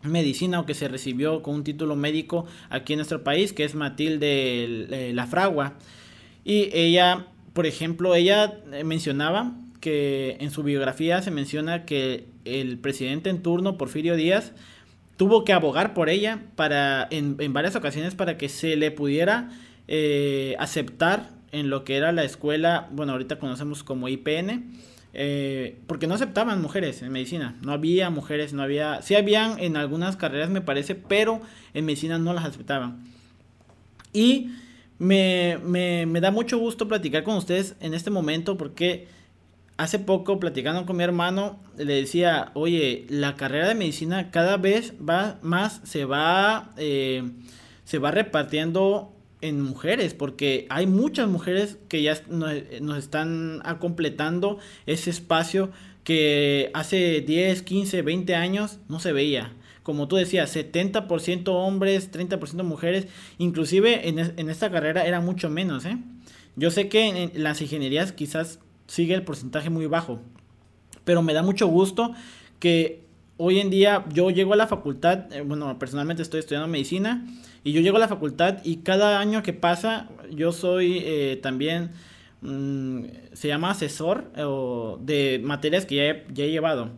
medicina 0.03 0.59
o 0.59 0.65
que 0.65 0.73
se 0.73 0.87
recibió 0.87 1.43
con 1.43 1.55
un 1.55 1.63
título 1.63 1.95
médico 1.95 2.45
aquí 2.69 2.93
en 2.93 2.99
nuestro 2.99 3.23
país, 3.23 3.51
que 3.51 3.65
es 3.65 3.75
Matilde 3.75 4.63
eh, 5.09 5.11
La 5.13 5.27
Fragua. 5.27 5.73
Y 6.45 6.69
ella, 6.73 7.27
por 7.51 7.65
ejemplo, 7.65 8.15
ella 8.15 8.57
eh, 8.71 8.85
mencionaba 8.85 9.53
que 9.81 10.37
en 10.39 10.49
su 10.49 10.63
biografía 10.63 11.21
se 11.21 11.29
menciona 11.29 11.83
que 11.83 12.25
el 12.45 12.77
presidente 12.77 13.29
en 13.29 13.41
turno, 13.41 13.77
Porfirio 13.77 14.15
Díaz, 14.15 14.53
tuvo 15.17 15.43
que 15.43 15.51
abogar 15.51 15.93
por 15.93 16.09
ella 16.09 16.39
para, 16.55 17.05
en, 17.11 17.35
varias 17.51 17.75
ocasiones 17.75 18.15
para 18.15 18.37
que 18.37 18.47
se 18.47 18.77
le 18.77 18.91
pudiera 18.91 19.49
eh, 19.89 20.55
aceptar 20.57 21.32
en 21.53 21.69
lo 21.69 21.85
que 21.85 21.95
era 21.95 22.11
la 22.11 22.25
escuela, 22.25 22.89
bueno, 22.91 23.13
ahorita 23.13 23.39
conocemos 23.39 23.83
como 23.83 24.09
IPN, 24.09 24.73
eh, 25.13 25.79
porque 25.87 26.07
no 26.07 26.15
aceptaban 26.15 26.61
mujeres 26.61 27.01
en 27.01 27.11
medicina, 27.11 27.55
no 27.61 27.71
había 27.71 28.09
mujeres, 28.09 28.51
no 28.51 28.63
había, 28.63 29.01
sí 29.01 29.15
habían 29.15 29.59
en 29.59 29.77
algunas 29.77 30.17
carreras 30.17 30.49
me 30.49 30.59
parece, 30.59 30.95
pero 30.95 31.41
en 31.73 31.85
medicina 31.85 32.17
no 32.17 32.33
las 32.33 32.43
aceptaban. 32.43 33.05
Y 34.11 34.49
me, 34.97 35.59
me, 35.63 36.05
me 36.05 36.19
da 36.19 36.31
mucho 36.31 36.57
gusto 36.57 36.87
platicar 36.87 37.23
con 37.23 37.37
ustedes 37.37 37.75
en 37.79 37.93
este 37.93 38.09
momento 38.09 38.57
porque 38.57 39.07
hace 39.77 39.99
poco 39.99 40.39
platicando 40.39 40.85
con 40.85 40.97
mi 40.97 41.03
hermano, 41.03 41.59
le 41.77 41.93
decía, 41.93 42.51
oye, 42.53 43.05
la 43.09 43.35
carrera 43.35 43.67
de 43.67 43.75
medicina 43.75 44.31
cada 44.31 44.57
vez 44.57 44.93
va 45.07 45.39
más, 45.41 45.81
se 45.83 46.05
va, 46.05 46.71
eh, 46.77 47.23
se 47.83 47.99
va 47.99 48.11
repartiendo 48.11 49.13
en 49.43 49.61
mujeres, 49.61 50.13
porque 50.13 50.65
hay 50.69 50.87
muchas 50.87 51.27
mujeres 51.27 51.77
que 51.89 52.01
ya 52.01 52.17
nos, 52.29 52.97
están 52.97 53.61
completando 53.79 54.57
ese 54.85 55.09
espacio 55.09 55.69
que 56.05 56.71
hace 56.73 57.21
10, 57.21 57.61
15, 57.61 58.01
20 58.01 58.35
años 58.35 58.79
no 58.87 58.99
se 58.99 59.11
veía. 59.11 59.53
Como 59.83 60.07
tú 60.07 60.15
decías, 60.15 60.55
70% 60.55 61.49
hombres, 61.49 62.09
30% 62.09 62.63
mujeres, 62.63 63.07
inclusive 63.37 64.07
en, 64.07 64.17
en, 64.17 64.49
esta 64.49 64.71
carrera 64.71 65.05
era 65.05 65.19
mucho 65.19 65.49
menos. 65.49 65.83
¿eh? 65.85 65.97
Yo 66.55 66.71
sé 66.71 66.87
que 66.87 67.07
en 67.07 67.43
las 67.43 67.61
ingenierías 67.61 68.13
quizás 68.13 68.59
sigue 68.87 69.13
el 69.13 69.23
porcentaje 69.23 69.69
muy 69.69 69.87
bajo. 69.87 70.21
Pero 71.03 71.21
me 71.21 71.33
da 71.33 71.43
mucho 71.43 71.67
gusto 71.67 72.13
que 72.59 73.02
hoy 73.43 73.59
en 73.59 73.69
día 73.69 74.05
yo 74.13 74.29
llego 74.29 74.53
a 74.53 74.55
la 74.55 74.67
facultad, 74.67 75.31
eh, 75.33 75.41
bueno, 75.41 75.77
personalmente 75.77 76.23
estoy 76.23 76.39
estudiando 76.39 76.67
medicina 76.67 77.25
y 77.63 77.73
yo 77.73 77.81
llego 77.81 77.97
a 77.97 77.99
la 77.99 78.07
facultad 78.07 78.59
y 78.63 78.77
cada 78.77 79.19
año 79.19 79.43
que 79.43 79.53
pasa 79.53 80.09
yo 80.31 80.51
soy 80.51 80.99
eh, 81.03 81.39
también, 81.41 81.91
mm, 82.41 83.03
se 83.33 83.47
llama 83.49 83.71
asesor 83.71 84.31
de 85.01 85.41
materias 85.43 85.85
que 85.85 85.95
ya 85.95 86.03
he, 86.03 86.25
ya 86.33 86.45
he 86.45 86.51
llevado 86.51 86.91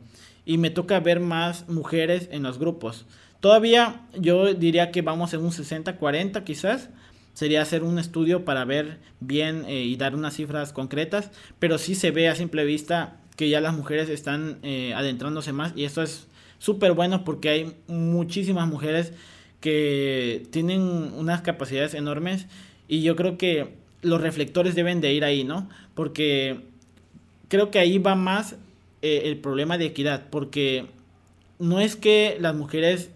y 0.46 0.58
me 0.60 0.70
toca 0.70 1.00
ver 1.00 1.20
más 1.20 1.68
mujeres 1.68 2.30
en 2.32 2.44
los 2.44 2.60
grupos. 2.60 3.06
Todavía 3.40 4.02
yo 4.18 4.54
diría 4.54 4.92
que 4.92 5.02
vamos 5.02 5.34
en 5.34 5.42
un 5.42 5.52
60-40 5.52 6.44
quizás, 6.44 6.90
sería 7.34 7.62
hacer 7.62 7.84
un 7.84 8.00
estudio 8.00 8.46
para 8.46 8.66
ver 8.66 9.00
bien 9.20 9.66
eh, 9.68 9.84
y 9.84 9.96
dar 9.98 10.16
unas 10.16 10.36
cifras 10.36 10.72
concretas, 10.72 11.32
pero 11.60 11.78
sí 11.78 11.96
se 11.96 12.12
ve 12.12 12.30
a 12.30 12.36
simple 12.36 12.64
vista 12.66 13.18
que 13.36 13.50
ya 13.50 13.60
las 13.60 13.76
mujeres 13.76 14.10
están 14.10 14.60
eh, 14.64 14.94
adentrándose 14.94 15.52
más 15.52 15.74
y 15.76 15.84
esto 15.84 16.02
es 16.02 16.28
súper 16.66 16.94
bueno 16.94 17.24
porque 17.24 17.50
hay 17.50 17.76
muchísimas 17.88 18.68
mujeres 18.68 19.14
que 19.62 20.48
tienen 20.50 20.82
unas 20.82 21.42
capacidades 21.42 21.94
enormes 21.94 22.48
y 22.88 23.04
yo 23.04 23.16
creo 23.16 23.38
que 23.38 23.76
los 24.02 24.20
reflectores 24.20 24.74
deben 24.74 25.00
de 25.00 25.14
ir 25.14 25.24
ahí, 25.24 25.44
¿no? 25.44 25.70
Porque 25.94 26.62
creo 27.50 27.70
que 27.70 27.78
ahí 27.78 28.00
va 28.00 28.16
más 28.16 28.56
eh, 29.04 29.22
el 29.26 29.38
problema 29.38 29.78
de 29.78 29.86
equidad, 29.86 30.24
porque 30.32 30.88
no 31.60 31.80
es 31.80 31.96
que 31.96 32.38
las 32.40 32.56
mujeres 32.56 33.12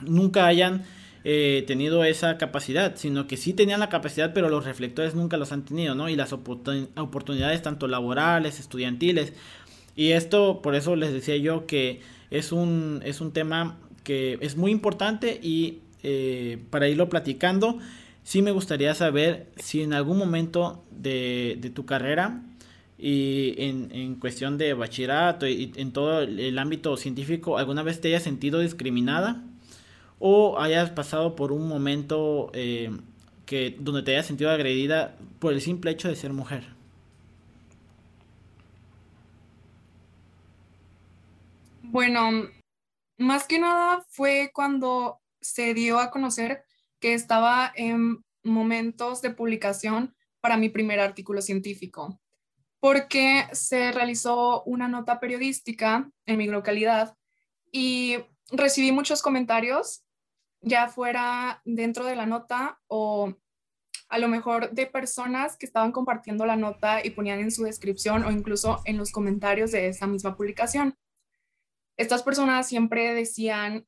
nunca 0.00 0.46
hayan 0.46 0.84
eh, 1.22 1.62
tenido 1.68 2.04
esa 2.04 2.36
capacidad, 2.36 2.96
sino 2.96 3.28
que 3.28 3.36
sí 3.36 3.52
tenían 3.52 3.78
la 3.78 3.88
capacidad, 3.88 4.34
pero 4.34 4.48
los 4.48 4.64
reflectores 4.64 5.14
nunca 5.14 5.36
los 5.36 5.52
han 5.52 5.64
tenido, 5.64 5.94
¿no? 5.94 6.08
Y 6.08 6.16
las 6.16 6.32
oportunidades 6.32 7.62
tanto 7.62 7.86
laborales, 7.86 8.58
estudiantiles. 8.58 9.32
Y 9.94 10.10
esto, 10.10 10.60
por 10.62 10.74
eso 10.74 10.96
les 10.96 11.12
decía 11.12 11.36
yo 11.36 11.66
que 11.66 12.00
es 12.30 12.52
un, 12.52 13.00
es 13.04 13.20
un 13.20 13.32
tema 13.32 13.78
que 14.02 14.38
es 14.40 14.56
muy 14.56 14.70
importante 14.70 15.38
y 15.42 15.80
eh, 16.02 16.58
para 16.70 16.88
irlo 16.88 17.08
platicando, 17.08 17.78
sí 18.22 18.42
me 18.42 18.50
gustaría 18.50 18.94
saber 18.94 19.46
si 19.56 19.82
en 19.82 19.92
algún 19.92 20.18
momento 20.18 20.84
de, 20.90 21.72
tu 21.74 21.86
carrera 21.86 22.42
y 22.98 23.54
en, 23.58 23.90
en, 23.92 24.14
cuestión 24.16 24.58
de 24.58 24.74
bachillerato 24.74 25.46
y 25.46 25.72
en 25.76 25.92
todo 25.92 26.20
el 26.20 26.58
ámbito 26.58 26.96
científico, 26.96 27.58
¿alguna 27.58 27.82
vez 27.82 28.00
te 28.00 28.08
hayas 28.08 28.22
sentido 28.22 28.60
discriminada? 28.60 29.42
o 30.18 30.58
hayas 30.58 30.90
pasado 30.90 31.36
por 31.36 31.52
un 31.52 31.68
momento 31.68 32.50
eh, 32.54 32.90
que 33.46 33.76
donde 33.78 34.02
te 34.02 34.12
hayas 34.12 34.26
sentido 34.26 34.50
agredida 34.50 35.16
por 35.38 35.52
el 35.52 35.60
simple 35.60 35.90
hecho 35.90 36.08
de 36.08 36.16
ser 36.16 36.32
mujer. 36.32 36.64
Bueno, 41.94 42.50
más 43.18 43.46
que 43.46 43.60
nada 43.60 44.04
fue 44.08 44.50
cuando 44.52 45.20
se 45.40 45.74
dio 45.74 46.00
a 46.00 46.10
conocer 46.10 46.64
que 46.98 47.14
estaba 47.14 47.72
en 47.76 48.24
momentos 48.42 49.22
de 49.22 49.30
publicación 49.30 50.12
para 50.40 50.56
mi 50.56 50.70
primer 50.70 50.98
artículo 50.98 51.40
científico, 51.40 52.20
porque 52.80 53.46
se 53.52 53.92
realizó 53.92 54.64
una 54.64 54.88
nota 54.88 55.20
periodística 55.20 56.10
en 56.26 56.36
mi 56.36 56.48
localidad 56.48 57.16
y 57.70 58.16
recibí 58.50 58.90
muchos 58.90 59.22
comentarios 59.22 60.02
ya 60.62 60.88
fuera 60.88 61.62
dentro 61.64 62.06
de 62.06 62.16
la 62.16 62.26
nota 62.26 62.80
o 62.88 63.36
a 64.08 64.18
lo 64.18 64.26
mejor 64.26 64.72
de 64.72 64.86
personas 64.86 65.56
que 65.56 65.66
estaban 65.66 65.92
compartiendo 65.92 66.44
la 66.44 66.56
nota 66.56 67.06
y 67.06 67.10
ponían 67.10 67.38
en 67.38 67.52
su 67.52 67.62
descripción 67.62 68.24
o 68.24 68.32
incluso 68.32 68.82
en 68.84 68.96
los 68.96 69.12
comentarios 69.12 69.70
de 69.70 69.86
esa 69.86 70.08
misma 70.08 70.36
publicación. 70.36 70.96
Estas 71.96 72.22
personas 72.22 72.68
siempre 72.68 73.14
decían, 73.14 73.86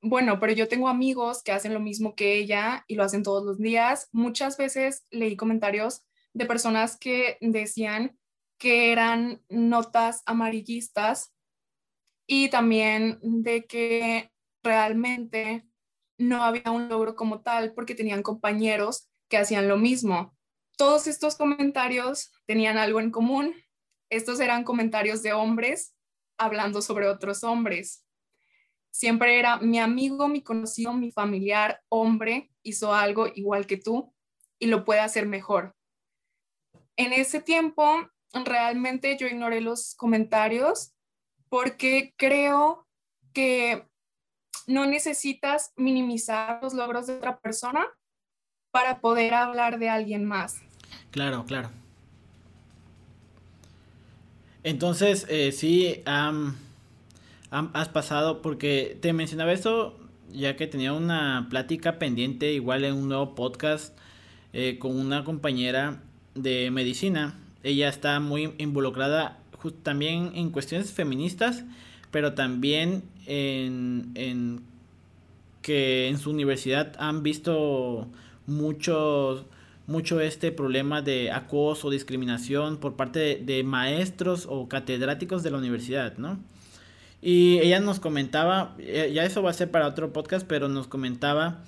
bueno, 0.00 0.38
pero 0.38 0.52
yo 0.52 0.68
tengo 0.68 0.88
amigos 0.88 1.42
que 1.42 1.52
hacen 1.52 1.72
lo 1.72 1.80
mismo 1.80 2.14
que 2.14 2.36
ella 2.36 2.84
y 2.88 2.94
lo 2.94 3.04
hacen 3.04 3.22
todos 3.22 3.44
los 3.44 3.58
días. 3.58 4.08
Muchas 4.12 4.58
veces 4.58 5.06
leí 5.10 5.36
comentarios 5.36 6.02
de 6.34 6.46
personas 6.46 6.98
que 6.98 7.38
decían 7.40 8.18
que 8.58 8.92
eran 8.92 9.42
notas 9.48 10.22
amarillistas 10.26 11.32
y 12.26 12.48
también 12.50 13.18
de 13.22 13.64
que 13.64 14.30
realmente 14.62 15.66
no 16.18 16.42
había 16.42 16.70
un 16.70 16.88
logro 16.88 17.14
como 17.14 17.40
tal 17.40 17.72
porque 17.72 17.94
tenían 17.94 18.22
compañeros 18.22 19.08
que 19.28 19.38
hacían 19.38 19.68
lo 19.68 19.76
mismo. 19.76 20.36
Todos 20.76 21.06
estos 21.06 21.36
comentarios 21.36 22.32
tenían 22.46 22.78
algo 22.78 23.00
en 23.00 23.10
común. 23.10 23.54
Estos 24.10 24.40
eran 24.40 24.64
comentarios 24.64 25.22
de 25.22 25.32
hombres 25.32 25.93
hablando 26.38 26.82
sobre 26.82 27.08
otros 27.08 27.44
hombres. 27.44 28.04
Siempre 28.90 29.38
era 29.38 29.58
mi 29.58 29.78
amigo, 29.78 30.28
mi 30.28 30.42
conocido, 30.42 30.92
mi 30.92 31.10
familiar, 31.10 31.80
hombre, 31.88 32.50
hizo 32.62 32.94
algo 32.94 33.26
igual 33.34 33.66
que 33.66 33.76
tú 33.76 34.14
y 34.58 34.66
lo 34.66 34.84
puede 34.84 35.00
hacer 35.00 35.26
mejor. 35.26 35.74
En 36.96 37.12
ese 37.12 37.40
tiempo, 37.40 38.08
realmente 38.32 39.16
yo 39.18 39.26
ignoré 39.26 39.60
los 39.60 39.94
comentarios 39.96 40.92
porque 41.48 42.14
creo 42.16 42.86
que 43.32 43.86
no 44.66 44.86
necesitas 44.86 45.72
minimizar 45.76 46.60
los 46.62 46.74
logros 46.74 47.06
de 47.06 47.16
otra 47.16 47.38
persona 47.38 47.86
para 48.70 49.00
poder 49.00 49.34
hablar 49.34 49.78
de 49.78 49.88
alguien 49.88 50.24
más. 50.24 50.60
Claro, 51.10 51.44
claro. 51.44 51.70
Entonces, 54.64 55.26
eh, 55.28 55.52
sí, 55.52 56.02
has 56.06 57.88
pasado, 57.90 58.40
porque 58.40 58.96
te 59.00 59.12
mencionaba 59.12 59.52
esto, 59.52 59.98
ya 60.32 60.56
que 60.56 60.66
tenía 60.66 60.94
una 60.94 61.48
plática 61.50 61.98
pendiente, 61.98 62.52
igual 62.54 62.84
en 62.84 62.94
un 62.94 63.08
nuevo 63.08 63.34
podcast, 63.34 63.96
eh, 64.54 64.78
con 64.78 64.98
una 64.98 65.22
compañera 65.22 66.00
de 66.34 66.70
medicina. 66.70 67.38
Ella 67.62 67.90
está 67.90 68.18
muy 68.20 68.54
involucrada 68.56 69.38
también 69.82 70.32
en 70.34 70.50
cuestiones 70.50 70.92
feministas, 70.92 71.64
pero 72.10 72.32
también 72.32 73.02
en, 73.26 74.12
en 74.14 74.62
que 75.60 76.08
en 76.08 76.18
su 76.18 76.30
universidad 76.30 76.94
han 76.98 77.22
visto 77.22 78.08
muchos 78.46 79.44
mucho 79.86 80.20
este 80.20 80.52
problema 80.52 81.02
de 81.02 81.30
acoso, 81.30 81.90
discriminación 81.90 82.78
por 82.78 82.96
parte 82.96 83.36
de, 83.36 83.62
maestros 83.64 84.46
o 84.48 84.68
catedráticos 84.68 85.42
de 85.42 85.50
la 85.50 85.58
universidad, 85.58 86.16
¿no? 86.16 86.38
Y 87.20 87.58
ella 87.58 87.80
nos 87.80 88.00
comentaba, 88.00 88.74
eh, 88.78 89.10
ya 89.14 89.24
eso 89.24 89.42
va 89.42 89.50
a 89.50 89.54
ser 89.54 89.70
para 89.70 89.86
otro 89.86 90.12
podcast, 90.12 90.46
pero 90.46 90.68
nos 90.68 90.86
comentaba 90.86 91.62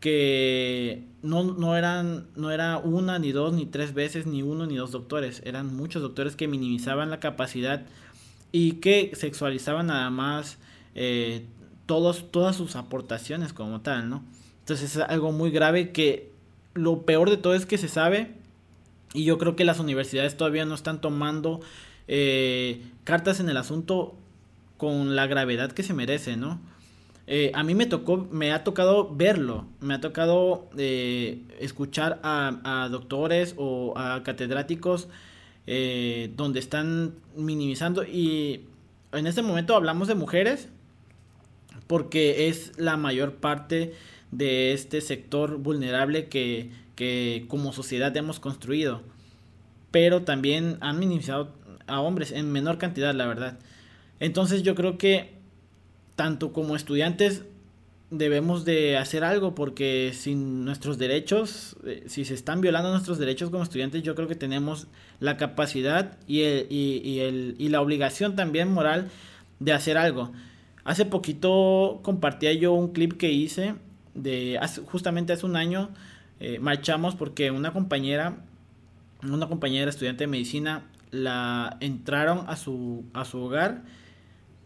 que 0.00 1.04
no, 1.22 1.44
no, 1.44 1.76
eran, 1.76 2.26
no 2.36 2.50
era 2.50 2.78
una, 2.78 3.18
ni 3.18 3.32
dos, 3.32 3.52
ni 3.52 3.66
tres 3.66 3.94
veces, 3.94 4.26
ni 4.26 4.42
uno, 4.42 4.66
ni 4.66 4.76
dos 4.76 4.90
doctores, 4.90 5.42
eran 5.44 5.74
muchos 5.74 6.02
doctores 6.02 6.36
que 6.36 6.48
minimizaban 6.48 7.10
la 7.10 7.20
capacidad 7.20 7.86
y 8.52 8.72
que 8.72 9.12
sexualizaban 9.14 9.86
nada 9.86 10.10
más 10.10 10.58
eh, 10.94 11.46
todos, 11.86 12.30
todas 12.30 12.56
sus 12.56 12.76
aportaciones 12.76 13.52
como 13.52 13.80
tal, 13.80 14.08
¿no? 14.08 14.24
Entonces 14.60 14.96
es 14.96 15.02
algo 15.02 15.30
muy 15.30 15.50
grave 15.50 15.92
que 15.92 16.35
lo 16.76 17.02
peor 17.02 17.30
de 17.30 17.36
todo 17.36 17.54
es 17.54 17.66
que 17.66 17.78
se 17.78 17.88
sabe 17.88 18.34
y 19.14 19.24
yo 19.24 19.38
creo 19.38 19.56
que 19.56 19.64
las 19.64 19.80
universidades 19.80 20.36
todavía 20.36 20.64
no 20.64 20.74
están 20.74 21.00
tomando 21.00 21.60
eh, 22.06 22.82
cartas 23.04 23.40
en 23.40 23.48
el 23.48 23.56
asunto 23.56 24.14
con 24.76 25.16
la 25.16 25.26
gravedad 25.26 25.72
que 25.72 25.82
se 25.82 25.94
merece, 25.94 26.36
¿no? 26.36 26.60
Eh, 27.26 27.50
a 27.54 27.64
mí 27.64 27.74
me 27.74 27.86
tocó, 27.86 28.28
me 28.30 28.52
ha 28.52 28.62
tocado 28.62 29.12
verlo, 29.12 29.66
me 29.80 29.94
ha 29.94 30.00
tocado 30.00 30.68
eh, 30.76 31.40
escuchar 31.58 32.20
a, 32.22 32.88
doctores 32.90 33.54
o 33.56 33.94
a 33.96 34.22
catedráticos 34.22 35.08
donde 36.36 36.60
están 36.60 37.14
minimizando 37.34 38.04
y 38.04 38.60
en 39.10 39.26
este 39.26 39.42
momento 39.42 39.74
hablamos 39.74 40.06
de 40.06 40.14
mujeres 40.14 40.68
porque 41.88 42.48
es 42.48 42.78
la 42.78 42.96
mayor 42.96 43.34
parte 43.34 43.94
de 44.30 44.72
este 44.72 45.00
sector 45.00 45.58
vulnerable 45.58 46.28
que, 46.28 47.46
como 47.48 47.72
sociedad 47.72 48.16
hemos 48.16 48.40
construido. 48.40 49.02
Pero 49.90 50.22
también 50.22 50.78
han 50.80 50.98
minimizado 50.98 51.52
a 51.86 52.00
hombres 52.00 52.32
en 52.32 52.50
menor 52.52 52.78
cantidad, 52.78 53.14
la 53.14 53.26
verdad. 53.26 53.58
Entonces 54.20 54.62
yo 54.62 54.74
creo 54.74 54.98
que 54.98 55.34
tanto 56.16 56.52
como 56.52 56.76
estudiantes 56.76 57.44
debemos 58.10 58.64
de 58.64 58.96
hacer 58.96 59.24
algo 59.24 59.54
porque 59.54 60.12
sin 60.14 60.64
nuestros 60.64 60.96
derechos, 60.96 61.76
eh, 61.84 62.04
si 62.06 62.24
se 62.24 62.34
están 62.34 62.60
violando 62.60 62.90
nuestros 62.90 63.18
derechos 63.18 63.50
como 63.50 63.64
estudiantes, 63.64 64.02
yo 64.02 64.14
creo 64.14 64.28
que 64.28 64.36
tenemos 64.36 64.86
la 65.18 65.36
capacidad 65.36 66.16
y, 66.26 66.42
el, 66.42 66.66
y, 66.70 67.20
el, 67.20 67.56
y 67.58 67.68
la 67.68 67.80
obligación 67.80 68.36
también 68.36 68.72
moral 68.72 69.10
de 69.58 69.72
hacer 69.72 69.98
algo. 69.98 70.32
Hace 70.84 71.04
poquito 71.04 72.00
compartía 72.02 72.52
yo 72.52 72.72
un 72.72 72.92
clip 72.92 73.14
que 73.14 73.32
hice 73.32 73.74
de 74.16 74.58
justamente 74.86 75.32
hace 75.32 75.46
un 75.46 75.56
año 75.56 75.90
eh, 76.40 76.58
marchamos 76.58 77.14
porque 77.14 77.50
una 77.50 77.72
compañera, 77.72 78.36
una 79.22 79.48
compañera 79.48 79.90
estudiante 79.90 80.24
de 80.24 80.28
medicina, 80.28 80.84
la 81.10 81.76
entraron 81.80 82.44
a 82.48 82.56
su, 82.56 83.04
a 83.14 83.24
su 83.24 83.40
hogar 83.40 83.82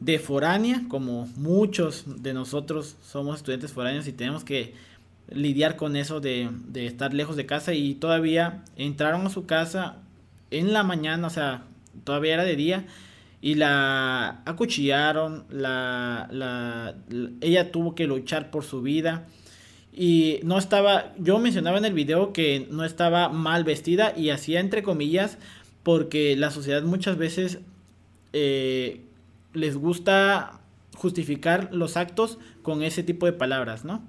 de 0.01 0.19
foránea, 0.19 0.83
como 0.89 1.27
muchos 1.37 2.05
de 2.23 2.33
nosotros 2.33 2.97
somos 3.03 3.37
estudiantes 3.37 3.73
foráneos 3.73 4.09
y 4.09 4.13
tenemos 4.13 4.45
que 4.45 4.75
lidiar 5.29 5.77
con 5.77 5.95
eso 5.95 6.21
de, 6.21 6.49
de 6.67 6.87
estar 6.87 7.15
lejos 7.15 7.37
de 7.37 7.47
casa 7.47 7.75
y 7.75 7.95
todavía 7.95 8.65
entraron 8.77 9.27
a 9.27 9.31
su 9.31 9.47
casa 9.47 9.99
en 10.51 10.73
la 10.73 10.83
mañana, 10.83 11.27
o 11.27 11.31
sea, 11.31 11.65
todavía 12.05 12.35
era 12.35 12.45
de 12.45 12.57
día 12.57 12.87
y 13.41 13.55
la 13.55 14.43
acuchillaron, 14.45 15.45
la, 15.51 16.29
la, 16.31 16.95
ella 17.41 17.71
tuvo 17.71 17.95
que 17.95 18.07
luchar 18.07 18.51
por 18.51 18.65
su 18.65 18.83
vida 18.83 19.27
y 19.93 20.41
no 20.45 20.59
estaba, 20.59 21.13
yo 21.19 21.39
mencionaba 21.39 21.79
en 21.79 21.85
el 21.85 21.95
video 21.95 22.33
que 22.33 22.67
no 22.71 22.85
estaba 22.85 23.29
mal 23.29 23.65
vestida 23.65 24.13
y 24.17 24.31
hacía 24.31 24.61
entre 24.61 24.83
comillas 24.83 25.39
porque 25.83 26.37
la 26.37 26.51
sociedad 26.51 26.83
muchas 26.83 27.17
veces 27.17 27.59
eh, 28.33 29.03
les 29.53 29.77
gusta 29.77 30.61
justificar 30.95 31.71
los 31.73 31.97
actos 31.97 32.39
con 32.63 32.83
ese 32.83 33.03
tipo 33.03 33.27
de 33.27 33.33
palabras, 33.33 33.85
¿no? 33.85 34.05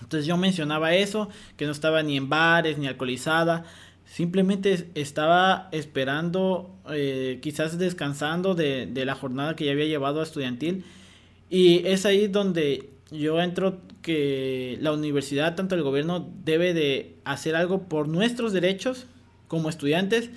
Entonces 0.00 0.26
yo 0.26 0.36
mencionaba 0.36 0.94
eso, 0.94 1.28
que 1.56 1.66
no 1.66 1.72
estaba 1.72 2.02
ni 2.02 2.16
en 2.16 2.28
bares 2.28 2.78
ni 2.78 2.86
alcoholizada, 2.86 3.64
simplemente 4.06 4.90
estaba 4.94 5.68
esperando, 5.72 6.74
eh, 6.90 7.38
quizás 7.42 7.78
descansando 7.78 8.54
de, 8.54 8.86
de 8.86 9.04
la 9.04 9.14
jornada 9.14 9.56
que 9.56 9.66
ya 9.66 9.72
había 9.72 9.86
llevado 9.86 10.20
a 10.20 10.22
estudiantil 10.22 10.84
y 11.48 11.86
es 11.86 12.06
ahí 12.06 12.28
donde 12.28 12.90
yo 13.10 13.40
entro 13.40 13.80
que 14.02 14.78
la 14.80 14.92
universidad, 14.92 15.56
tanto 15.56 15.74
el 15.74 15.82
gobierno, 15.82 16.28
debe 16.44 16.74
de 16.74 17.16
hacer 17.24 17.56
algo 17.56 17.88
por 17.88 18.08
nuestros 18.08 18.52
derechos 18.52 19.06
como 19.48 19.68
estudiantes 19.68 20.30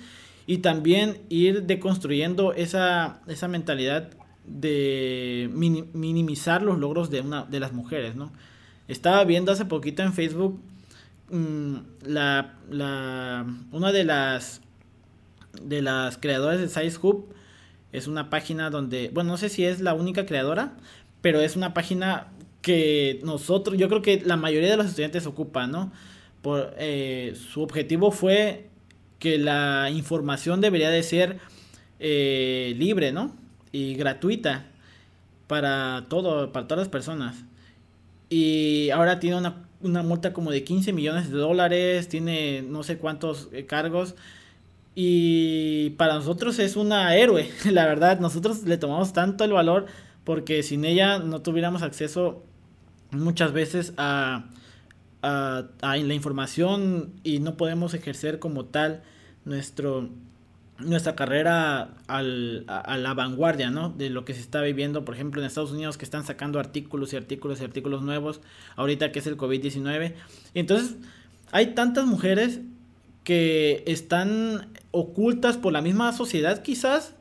y 0.46 0.58
también 0.58 1.22
ir 1.28 1.64
deconstruyendo 1.64 2.52
esa, 2.52 3.22
esa 3.26 3.48
mentalidad 3.48 4.10
de 4.46 5.48
minimizar 5.52 6.62
los 6.62 6.78
logros 6.78 7.10
de 7.10 7.20
una 7.20 7.44
de 7.44 7.60
las 7.60 7.72
mujeres, 7.72 8.14
¿no? 8.14 8.32
Estaba 8.88 9.24
viendo 9.24 9.52
hace 9.52 9.64
poquito 9.64 10.02
en 10.02 10.12
Facebook 10.12 10.60
mm, 11.30 11.76
la, 12.02 12.54
la, 12.70 13.46
una 13.72 13.92
de 13.92 14.04
las 14.04 14.60
de 15.62 15.82
las 15.82 16.18
creadoras 16.18 16.58
de 16.58 16.68
Size 16.68 16.98
Hub 17.00 17.32
es 17.92 18.08
una 18.08 18.28
página 18.28 18.70
donde, 18.70 19.10
bueno, 19.14 19.30
no 19.30 19.36
sé 19.36 19.48
si 19.48 19.64
es 19.64 19.80
la 19.80 19.94
única 19.94 20.26
creadora, 20.26 20.72
pero 21.20 21.40
es 21.40 21.54
una 21.54 21.72
página 21.74 22.26
que 22.64 23.20
nosotros, 23.22 23.76
yo 23.76 23.88
creo 23.90 24.00
que 24.00 24.22
la 24.24 24.38
mayoría 24.38 24.70
de 24.70 24.78
los 24.78 24.86
estudiantes 24.86 25.26
ocupan, 25.26 25.70
¿no? 25.70 25.92
Por, 26.40 26.74
eh, 26.78 27.34
su 27.52 27.60
objetivo 27.60 28.10
fue 28.10 28.70
que 29.18 29.36
la 29.36 29.90
información 29.92 30.62
debería 30.62 30.88
de 30.88 31.02
ser 31.02 31.38
eh, 32.00 32.74
libre, 32.78 33.12
¿no? 33.12 33.36
Y 33.70 33.96
gratuita 33.96 34.66
para 35.46 36.06
todo, 36.08 36.52
para 36.52 36.66
todas 36.66 36.86
las 36.86 36.88
personas. 36.88 37.44
Y 38.30 38.88
ahora 38.88 39.20
tiene 39.20 39.36
una, 39.36 39.68
una 39.82 40.02
multa 40.02 40.32
como 40.32 40.50
de 40.50 40.64
15 40.64 40.94
millones 40.94 41.30
de 41.30 41.36
dólares, 41.36 42.08
tiene 42.08 42.62
no 42.62 42.82
sé 42.82 42.96
cuántos 42.96 43.50
eh, 43.52 43.66
cargos. 43.66 44.14
Y 44.94 45.90
para 45.98 46.14
nosotros 46.14 46.58
es 46.58 46.76
una 46.76 47.14
héroe, 47.14 47.46
la 47.70 47.84
verdad. 47.84 48.20
Nosotros 48.20 48.62
le 48.62 48.78
tomamos 48.78 49.12
tanto 49.12 49.44
el 49.44 49.52
valor 49.52 49.84
porque 50.24 50.62
sin 50.62 50.86
ella 50.86 51.18
no 51.18 51.42
tuviéramos 51.42 51.82
acceso 51.82 52.42
muchas 53.14 53.52
veces 53.52 53.92
a, 53.96 54.46
a, 55.22 55.64
la 55.82 56.14
información 56.14 57.12
y 57.22 57.38
no 57.40 57.56
podemos 57.56 57.94
ejercer 57.94 58.38
como 58.38 58.66
tal 58.66 59.02
nuestro 59.44 60.10
nuestra 60.78 61.14
carrera 61.14 61.94
al, 62.08 62.64
a, 62.66 62.98
la 62.98 63.14
vanguardia, 63.14 63.70
¿no? 63.70 63.90
De 63.90 64.10
lo 64.10 64.24
que 64.24 64.34
se 64.34 64.40
está 64.40 64.60
viviendo, 64.60 65.04
por 65.04 65.14
ejemplo, 65.14 65.40
en 65.40 65.46
Estados 65.46 65.70
Unidos, 65.70 65.96
que 65.96 66.04
están 66.04 66.24
sacando 66.24 66.58
artículos 66.58 67.12
y 67.12 67.16
artículos 67.16 67.60
y 67.60 67.64
artículos 67.64 68.02
nuevos, 68.02 68.40
ahorita 68.74 69.12
que 69.12 69.20
es 69.20 69.26
el 69.28 69.36
COVID-19. 69.36 70.14
Y 70.52 70.58
entonces, 70.58 70.96
hay 71.52 71.74
tantas 71.74 72.06
mujeres 72.06 72.60
que 73.22 73.84
están 73.86 74.68
ocultas 74.90 75.56
por 75.56 75.72
la 75.72 75.80
misma 75.80 76.12
sociedad, 76.12 76.60
quizás, 76.62 77.14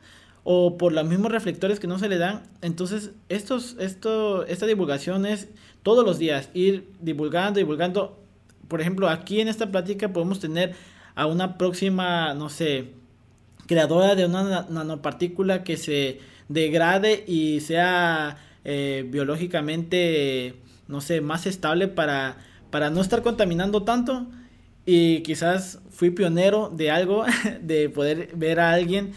o 0.44 0.78
por 0.78 0.92
los 0.92 1.06
mismos 1.06 1.32
reflectores 1.32 1.80
que 1.80 1.88
no 1.88 2.00
se 2.00 2.10
le 2.10 2.18
dan. 2.18 2.44
Entonces, 2.62 3.12
estos, 3.30 3.76
esto, 3.80 4.46
esta 4.46 4.66
divulgación 4.66 5.26
es 5.26 5.48
todos 5.84 6.06
los 6.06 6.18
días, 6.18 6.50
ir 6.54 6.90
divulgando, 7.00 7.60
divulgando. 7.60 8.20
Por 8.68 8.82
ejemplo, 8.82 9.10
aquí 9.10 9.42
en 9.42 9.48
esta 9.50 9.70
plática 9.70 10.12
podemos 10.12 10.40
tener 10.40 10.74
a 11.16 11.28
una 11.28 11.58
próxima, 11.58 12.34
no 12.34 12.50
sé, 12.50 12.92
creadora 13.68 14.16
de 14.16 14.26
una 14.26 14.66
nanopartícula 14.70 15.64
que 15.64 15.78
se 15.78 16.20
degrade 16.50 17.24
y 17.28 17.60
sea 17.60 18.38
eh, 18.66 19.06
biológicamente, 19.10 20.56
no 20.88 21.02
sé, 21.02 21.22
más 21.22 21.46
estable 21.46 21.88
para, 21.88 22.38
para 22.72 22.90
no 22.90 23.02
estar 23.02 23.22
contaminando 23.22 23.84
tanto. 23.84 24.28
Y 24.86 25.22
quizás 25.22 25.80
fui 25.92 26.10
pionero 26.10 26.70
de 26.70 26.92
algo, 26.92 27.26
de 27.62 27.90
poder 27.90 28.32
ver 28.36 28.60
a 28.60 28.72
alguien 28.72 29.14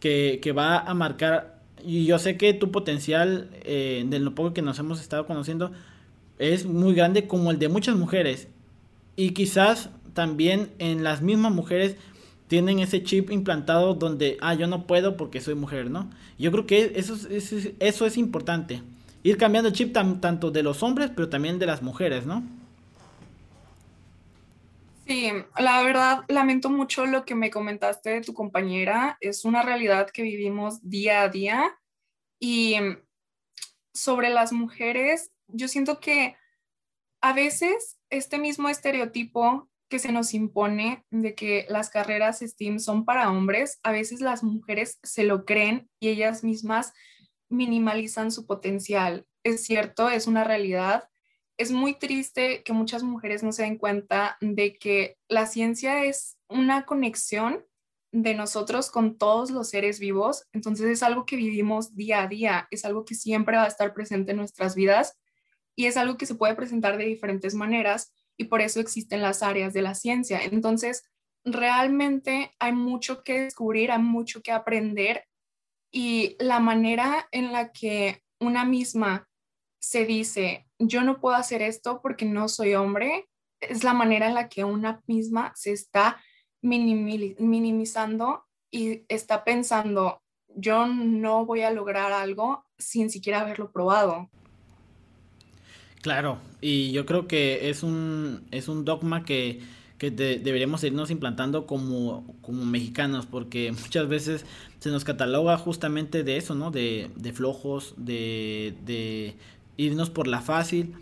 que, 0.00 0.40
que 0.42 0.52
va 0.52 0.78
a 0.78 0.94
marcar. 0.94 1.56
Y 1.84 2.04
yo 2.06 2.18
sé 2.18 2.36
que 2.36 2.52
tu 2.52 2.72
potencial, 2.72 3.50
eh, 3.62 4.04
de 4.08 4.18
lo 4.18 4.34
poco 4.34 4.52
que 4.52 4.62
nos 4.62 4.78
hemos 4.78 5.00
estado 5.00 5.26
conociendo, 5.26 5.72
es 6.38 6.66
muy 6.66 6.94
grande 6.94 7.26
como 7.26 7.50
el 7.50 7.58
de 7.58 7.68
muchas 7.68 7.96
mujeres. 7.96 8.48
Y 9.16 9.30
quizás 9.30 9.90
también 10.12 10.72
en 10.78 11.04
las 11.04 11.22
mismas 11.22 11.52
mujeres 11.52 11.96
tienen 12.48 12.78
ese 12.78 13.02
chip 13.02 13.30
implantado 13.30 13.94
donde, 13.94 14.36
ah, 14.40 14.54
yo 14.54 14.66
no 14.66 14.86
puedo 14.86 15.16
porque 15.16 15.40
soy 15.40 15.54
mujer, 15.54 15.90
¿no? 15.90 16.10
Yo 16.38 16.52
creo 16.52 16.66
que 16.66 16.92
eso 16.96 17.14
es, 17.30 17.50
eso, 17.80 18.06
es 18.06 18.16
importante. 18.16 18.82
ir 19.22 19.36
cambiando 19.36 19.68
el 19.68 19.74
chip 19.74 19.92
tanto 19.92 20.50
de 20.50 20.62
los 20.62 20.82
hombres, 20.82 21.10
pero 21.14 21.28
también 21.28 21.58
de 21.58 21.66
las 21.66 21.82
mujeres, 21.82 22.26
¿no? 22.26 22.44
Sí, 25.06 25.30
la 25.56 25.82
verdad, 25.82 26.24
lamento 26.28 26.68
mucho 26.68 27.06
lo 27.06 27.24
que 27.24 27.36
me 27.36 27.50
comentaste 27.50 28.10
de 28.10 28.20
tu 28.22 28.34
compañera. 28.34 29.16
Es 29.20 29.44
una 29.44 29.62
realidad 29.62 30.10
que 30.10 30.22
vivimos 30.22 30.80
día 30.82 31.22
a 31.22 31.28
día. 31.28 31.78
Y 32.40 32.76
sobre 33.94 34.30
las 34.30 34.52
mujeres, 34.52 35.30
yo 35.48 35.68
siento 35.68 36.00
que 36.00 36.36
a 37.20 37.32
veces 37.32 37.98
este 38.10 38.38
mismo 38.38 38.68
estereotipo 38.68 39.68
que 39.88 39.98
se 39.98 40.12
nos 40.12 40.34
impone 40.34 41.04
de 41.10 41.34
que 41.34 41.66
las 41.68 41.90
carreras 41.90 42.40
STEAM 42.40 42.80
son 42.80 43.04
para 43.04 43.30
hombres, 43.30 43.78
a 43.82 43.92
veces 43.92 44.20
las 44.20 44.42
mujeres 44.42 44.98
se 45.02 45.24
lo 45.24 45.44
creen 45.44 45.88
y 46.00 46.08
ellas 46.08 46.42
mismas 46.42 46.92
minimalizan 47.48 48.32
su 48.32 48.46
potencial. 48.46 49.26
Es 49.44 49.64
cierto, 49.64 50.10
es 50.10 50.26
una 50.26 50.42
realidad, 50.42 51.08
es 51.56 51.70
muy 51.70 51.94
triste 51.94 52.62
que 52.64 52.72
muchas 52.72 53.02
mujeres 53.02 53.42
no 53.42 53.52
se 53.52 53.62
den 53.62 53.78
cuenta 53.78 54.36
de 54.40 54.76
que 54.76 55.16
la 55.28 55.46
ciencia 55.46 56.04
es 56.04 56.36
una 56.48 56.84
conexión 56.84 57.64
de 58.12 58.34
nosotros 58.34 58.90
con 58.90 59.18
todos 59.18 59.50
los 59.50 59.68
seres 59.68 60.00
vivos, 60.00 60.46
entonces 60.52 60.86
es 60.86 61.02
algo 61.02 61.26
que 61.26 61.36
vivimos 61.36 61.94
día 61.94 62.22
a 62.22 62.28
día, 62.28 62.66
es 62.70 62.84
algo 62.84 63.04
que 63.04 63.14
siempre 63.14 63.56
va 63.56 63.64
a 63.64 63.68
estar 63.68 63.94
presente 63.94 64.32
en 64.32 64.38
nuestras 64.38 64.74
vidas 64.74 65.16
y 65.76 65.86
es 65.86 65.96
algo 65.96 66.16
que 66.16 66.26
se 66.26 66.34
puede 66.34 66.54
presentar 66.54 66.96
de 66.96 67.04
diferentes 67.04 67.54
maneras 67.54 68.12
y 68.36 68.44
por 68.44 68.60
eso 68.60 68.80
existen 68.80 69.22
las 69.22 69.42
áreas 69.42 69.72
de 69.72 69.82
la 69.82 69.94
ciencia. 69.94 70.42
Entonces, 70.42 71.04
realmente 71.44 72.52
hay 72.58 72.72
mucho 72.72 73.22
que 73.22 73.42
descubrir, 73.42 73.92
hay 73.92 74.02
mucho 74.02 74.42
que 74.42 74.52
aprender 74.52 75.24
y 75.92 76.36
la 76.40 76.58
manera 76.58 77.28
en 77.30 77.52
la 77.52 77.70
que 77.72 78.22
una 78.40 78.64
misma 78.64 79.28
se 79.78 80.04
dice, 80.04 80.66
yo 80.78 81.04
no 81.04 81.20
puedo 81.20 81.36
hacer 81.36 81.62
esto 81.62 82.00
porque 82.02 82.24
no 82.24 82.48
soy 82.48 82.74
hombre, 82.74 83.28
es 83.60 83.84
la 83.84 83.94
manera 83.94 84.26
en 84.26 84.34
la 84.34 84.48
que 84.48 84.64
una 84.64 85.02
misma 85.06 85.52
se 85.54 85.72
está 85.72 86.20
minimizando 86.60 88.44
y 88.70 89.04
está 89.08 89.44
pensando, 89.44 90.22
yo 90.48 90.86
no 90.86 91.46
voy 91.46 91.62
a 91.62 91.70
lograr 91.70 92.12
algo 92.12 92.64
sin 92.78 93.10
siquiera 93.10 93.40
haberlo 93.40 93.70
probado. 93.70 94.28
Claro, 96.06 96.38
y 96.60 96.92
yo 96.92 97.04
creo 97.04 97.26
que 97.26 97.68
es 97.68 97.82
un, 97.82 98.44
es 98.52 98.68
un 98.68 98.84
dogma 98.84 99.24
que, 99.24 99.60
deberíamos 99.98 100.84
irnos 100.84 101.10
implantando 101.10 101.66
como, 101.66 102.36
como 102.42 102.64
mexicanos, 102.64 103.26
porque 103.26 103.72
muchas 103.82 104.06
veces 104.06 104.46
se 104.78 104.90
nos 104.90 105.02
cataloga 105.02 105.58
justamente 105.58 106.22
de 106.22 106.36
eso, 106.36 106.54
¿no? 106.54 106.70
De, 106.70 107.10
de 107.16 107.32
flojos, 107.32 107.94
de, 107.96 108.74
de 108.86 109.34
irnos 109.78 110.08
por 110.08 110.28
la 110.28 110.42
fácil. 110.42 110.94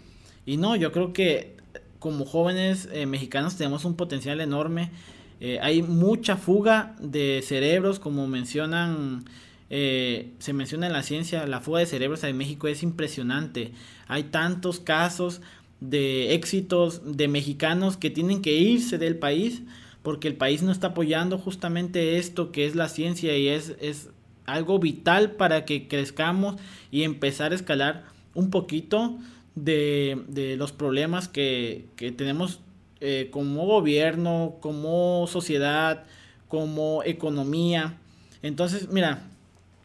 Y 0.47 0.57
no, 0.57 0.75
yo 0.75 0.91
creo 0.91 1.13
que 1.13 1.55
como 1.99 2.25
jóvenes 2.25 2.89
eh, 2.91 3.05
mexicanos 3.05 3.57
tenemos 3.57 3.85
un 3.85 3.97
potencial 3.97 4.41
enorme. 4.41 4.91
Eh, 5.39 5.59
hay 5.61 5.83
mucha 5.83 6.39
fuga 6.39 6.97
de 6.99 7.45
cerebros, 7.47 7.99
como 7.99 8.27
mencionan, 8.27 9.27
eh, 9.71 10.33
se 10.39 10.53
menciona 10.53 10.87
en 10.87 10.93
la 10.93 11.03
ciencia, 11.03 11.47
la 11.47 11.61
fuga 11.61 11.81
de 11.81 11.87
cerebros 11.87 12.23
en 12.25 12.37
México 12.37 12.69
es 12.69 12.83
impresionante. 12.83 13.73
Hay 14.07 14.25
tantos 14.25 14.81
casos 14.81 15.41
de 15.81 16.35
éxitos 16.35 17.17
de 17.17 17.29
mexicanos 17.29 17.97
que 17.97 18.11
tienen 18.11 18.43
que 18.43 18.53
irse 18.53 18.99
del 18.99 19.19
país 19.19 19.63
porque 20.03 20.29
el 20.29 20.37
país 20.37 20.63
no 20.63 20.71
está 20.71 20.89
apoyando 20.89 21.39
justamente 21.39 22.19
esto 22.19 22.53
que 22.53 22.67
es 22.67 22.75
la 22.75 22.89
ciencia 22.89 23.37
y 23.37 23.49
es, 23.49 23.75
es 23.81 24.11
algo 24.47 24.79
vital 24.79 25.33
para 25.33 25.65
que 25.65 25.89
crezcamos 25.89 26.57
y 26.91 27.03
empezar 27.03 27.53
a 27.53 27.55
escalar 27.55 28.05
un 28.35 28.51
poquito 28.51 29.19
de, 29.55 30.55
los 30.59 30.73
problemas 30.73 31.29
que, 31.29 31.87
tenemos 31.97 32.61
eh, 33.01 33.29
como 33.31 33.67
gobierno, 33.67 34.57
como 34.61 35.27
sociedad, 35.27 36.05
como 36.49 37.03
economía. 37.05 37.99
Entonces, 38.43 38.89
mira, 38.91 39.31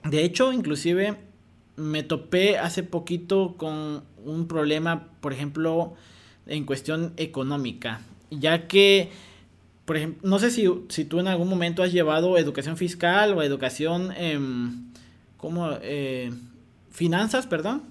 de 0.10 0.24
hecho, 0.24 0.54
inclusive 0.54 1.17
me 1.76 2.04
topé 2.04 2.58
hace 2.58 2.84
poquito 2.84 3.56
con 3.58 4.04
un 4.26 4.48
problema, 4.48 5.08
por 5.22 5.34
ejemplo, 5.34 5.93
en 6.45 6.65
cuestión 6.65 7.13
económica, 7.17 8.02
ya 8.32 8.67
que, 8.67 9.10
por 9.86 9.98
ejemplo, 9.98 10.28
no 10.30 10.39
sé 10.39 10.52
si, 10.52 10.67
si 10.89 11.06
tú 11.06 11.19
en 11.19 11.28
algún 11.28 11.48
momento 11.48 11.84
has 11.84 11.93
llevado 11.93 12.38
educación 12.38 12.78
fiscal 12.78 13.34
o 13.34 13.43
educación, 13.43 14.13
como, 15.38 15.69
eh, 15.82 16.32
finanzas, 16.91 17.48
perdón. 17.48 17.84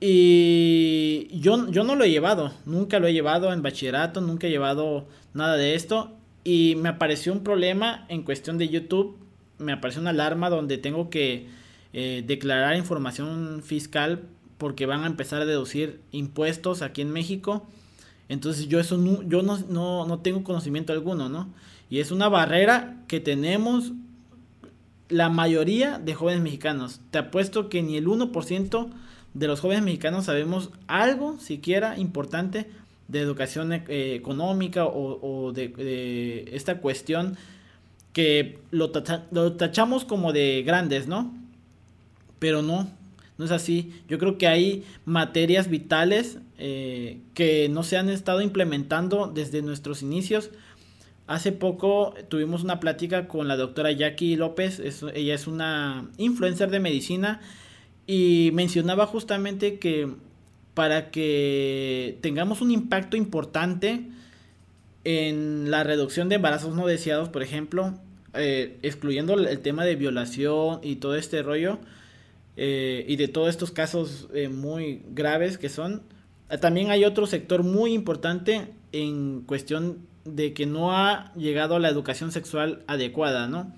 Y 0.00 1.28
yo, 1.40 1.70
yo 1.70 1.84
no 1.84 1.96
lo 1.96 2.04
he 2.04 2.10
llevado, 2.10 2.52
nunca 2.66 2.98
lo 2.98 3.06
he 3.06 3.14
llevado 3.14 3.52
en 3.52 3.62
bachillerato, 3.62 4.20
nunca 4.20 4.46
he 4.46 4.50
llevado 4.50 5.06
nada 5.32 5.56
de 5.56 5.74
esto. 5.74 6.12
Y 6.44 6.74
me 6.76 6.90
apareció 6.90 7.32
un 7.32 7.42
problema 7.42 8.04
en 8.10 8.22
cuestión 8.22 8.58
de 8.58 8.68
YouTube, 8.68 9.16
me 9.58 9.72
apareció 9.72 10.00
una 10.00 10.10
alarma 10.10 10.50
donde 10.50 10.78
tengo 10.78 11.10
que 11.10 11.46
eh, 11.92 12.24
declarar 12.26 12.76
información 12.76 13.62
fiscal 13.64 14.22
porque 14.58 14.86
van 14.86 15.04
a 15.04 15.06
empezar 15.06 15.42
a 15.42 15.46
deducir 15.46 16.00
impuestos 16.12 16.82
aquí 16.82 17.02
en 17.02 17.10
México. 17.10 17.66
Entonces 18.28 18.68
yo 18.68 18.80
eso 18.80 18.96
no, 18.96 19.22
yo 19.22 19.42
no, 19.42 19.58
no, 19.68 20.06
no 20.06 20.18
tengo 20.20 20.44
conocimiento 20.44 20.92
alguno, 20.92 21.28
¿no? 21.28 21.48
Y 21.90 22.00
es 22.00 22.10
una 22.10 22.28
barrera 22.28 22.96
que 23.08 23.20
tenemos 23.20 23.92
la 25.08 25.28
mayoría 25.28 25.98
de 25.98 26.14
jóvenes 26.14 26.42
mexicanos. 26.42 27.00
Te 27.10 27.18
apuesto 27.18 27.68
que 27.68 27.82
ni 27.82 27.96
el 27.96 28.06
1% 28.06 28.88
de 29.34 29.46
los 29.46 29.60
jóvenes 29.60 29.84
mexicanos 29.84 30.24
sabemos 30.24 30.70
algo 30.86 31.38
siquiera 31.38 31.98
importante 31.98 32.70
de 33.08 33.20
educación 33.20 33.72
eh, 33.72 34.14
económica 34.14 34.86
o, 34.86 35.52
de, 35.52 36.48
esta 36.52 36.78
cuestión 36.78 37.36
que 38.14 38.60
lo, 38.70 38.90
tachamos 38.90 40.04
como 40.06 40.32
de 40.32 40.62
grandes, 40.64 41.08
¿no? 41.08 41.34
Pero 42.38 42.62
no, 42.62 42.88
no 43.36 43.44
es 43.44 43.50
así. 43.50 43.92
Yo 44.08 44.18
creo 44.18 44.38
que 44.38 44.46
hay 44.46 44.84
materias 45.04 45.68
vitales 45.68 46.38
eh, 46.56 47.18
que 47.34 47.68
no 47.68 47.82
se 47.82 47.98
han 47.98 48.08
estado 48.08 48.40
implementando 48.40 49.26
desde 49.26 49.62
nuestros 49.62 50.00
inicios. 50.00 50.50
Hace 51.26 51.50
poco 51.50 52.14
tuvimos 52.28 52.62
una 52.62 52.78
plática 52.78 53.26
con 53.26 53.48
la 53.48 53.56
doctora 53.56 53.90
Jackie 53.90 54.36
López, 54.36 54.80
ella 55.14 55.34
es 55.34 55.46
una 55.46 56.08
influencer 56.16 56.70
de 56.70 56.80
medicina 56.80 57.40
y 58.06 58.50
mencionaba 58.52 59.06
justamente 59.06 59.78
que 59.78 60.08
para 60.74 61.10
que 61.10 62.18
tengamos 62.20 62.60
un 62.60 62.70
impacto 62.70 63.16
importante 63.16 64.06
en 65.04 65.70
la 65.70 65.84
reducción 65.84 66.28
de 66.28 66.36
embarazos 66.36 66.74
no 66.74 66.86
deseados, 66.86 67.28
por 67.28 67.42
ejemplo, 67.42 67.94
eh, 68.34 68.78
excluyendo 68.82 69.34
el 69.34 69.60
tema 69.60 69.84
de 69.84 69.96
violación 69.96 70.80
y 70.82 70.96
todo 70.96 71.14
este 71.14 71.42
rollo, 71.42 71.78
eh, 72.56 73.04
y 73.08 73.16
de 73.16 73.28
todos 73.28 73.48
estos 73.48 73.70
casos 73.70 74.28
eh, 74.32 74.48
muy 74.48 75.02
graves 75.10 75.58
que 75.58 75.68
son, 75.68 76.02
también 76.60 76.90
hay 76.90 77.04
otro 77.04 77.26
sector 77.26 77.64
muy 77.64 77.92
importante 77.92 78.68
en 78.92 79.40
cuestión 79.40 79.98
de 80.24 80.52
que 80.52 80.66
no 80.66 80.96
ha 80.96 81.32
llegado 81.34 81.76
a 81.76 81.80
la 81.80 81.88
educación 81.88 82.32
sexual 82.32 82.82
adecuada, 82.86 83.48
¿no? 83.48 83.72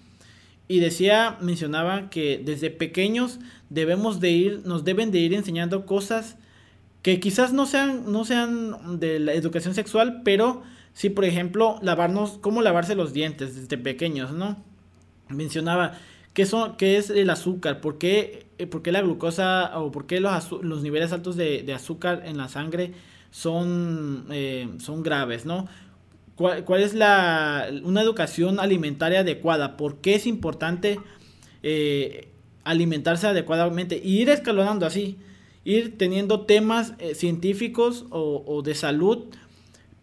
Y 0.69 0.81
decía, 0.81 1.39
mencionaba 1.41 2.11
que 2.11 2.41
desde 2.45 2.71
pequeños 2.71 3.39
debemos 3.71 4.21
de 4.21 4.31
ir, 4.31 4.63
nos 4.65 4.85
deben 4.85 5.11
de 5.11 5.21
ir 5.21 5.33
enseñando 5.33 5.87
cosas 5.87 6.37
que 7.03 7.21
quizás 7.21 7.53
no 7.53 7.67
sean, 7.67 8.11
no 8.11 8.25
sean 8.25 8.99
de 8.99 9.21
la 9.21 9.33
educación 9.35 9.75
sexual, 9.75 10.23
pero 10.25 10.63
sí, 10.97 11.11
por 11.11 11.27
ejemplo, 11.27 11.79
lavarnos, 11.83 12.39
cómo 12.41 12.63
lavarse 12.63 12.95
los 12.95 13.13
dientes 13.13 13.55
desde 13.55 13.77
pequeños, 13.77 14.33
¿no? 14.33 14.57
Mencionaba 15.29 15.93
qué, 16.33 16.47
son, 16.47 16.79
qué 16.79 16.97
es 16.97 17.11
el 17.11 17.29
azúcar, 17.29 17.83
por 17.83 17.99
qué, 17.99 18.47
eh, 18.57 18.67
por 18.67 18.81
qué 18.81 18.93
la 18.93 19.03
glucosa 19.03 19.79
o 19.79 19.93
por 19.93 20.07
qué 20.07 20.21
los, 20.21 20.51
los 20.63 20.83
niveles 20.83 21.13
altos 21.13 21.37
de, 21.37 21.63
de, 21.63 21.75
azúcar 21.75 22.23
en 22.25 22.39
la 22.39 22.49
sangre 22.49 22.93
son, 23.31 24.25
eh, 24.31 24.71
son 24.79 25.03
graves, 25.03 25.45
¿no? 25.45 25.69
¿Cuál, 26.35 26.81
es 26.81 26.95
la, 26.95 27.69
una 27.83 28.01
educación 28.01 28.59
alimentaria 28.59 29.21
adecuada? 29.21 29.77
¿Por 29.77 29.99
qué 29.99 30.15
es 30.15 30.27
importante 30.27 30.99
eh, 31.63 32.31
alimentarse 32.65 33.27
adecuadamente? 33.27 34.01
Y 34.03 34.23
ir 34.23 34.31
escalonando 34.31 34.87
así, 34.87 35.19
ir 35.65 35.99
teniendo 35.99 36.47
temas 36.47 36.95
científicos 37.15 38.07
o, 38.11 38.63
de 38.63 38.75
salud 38.75 39.27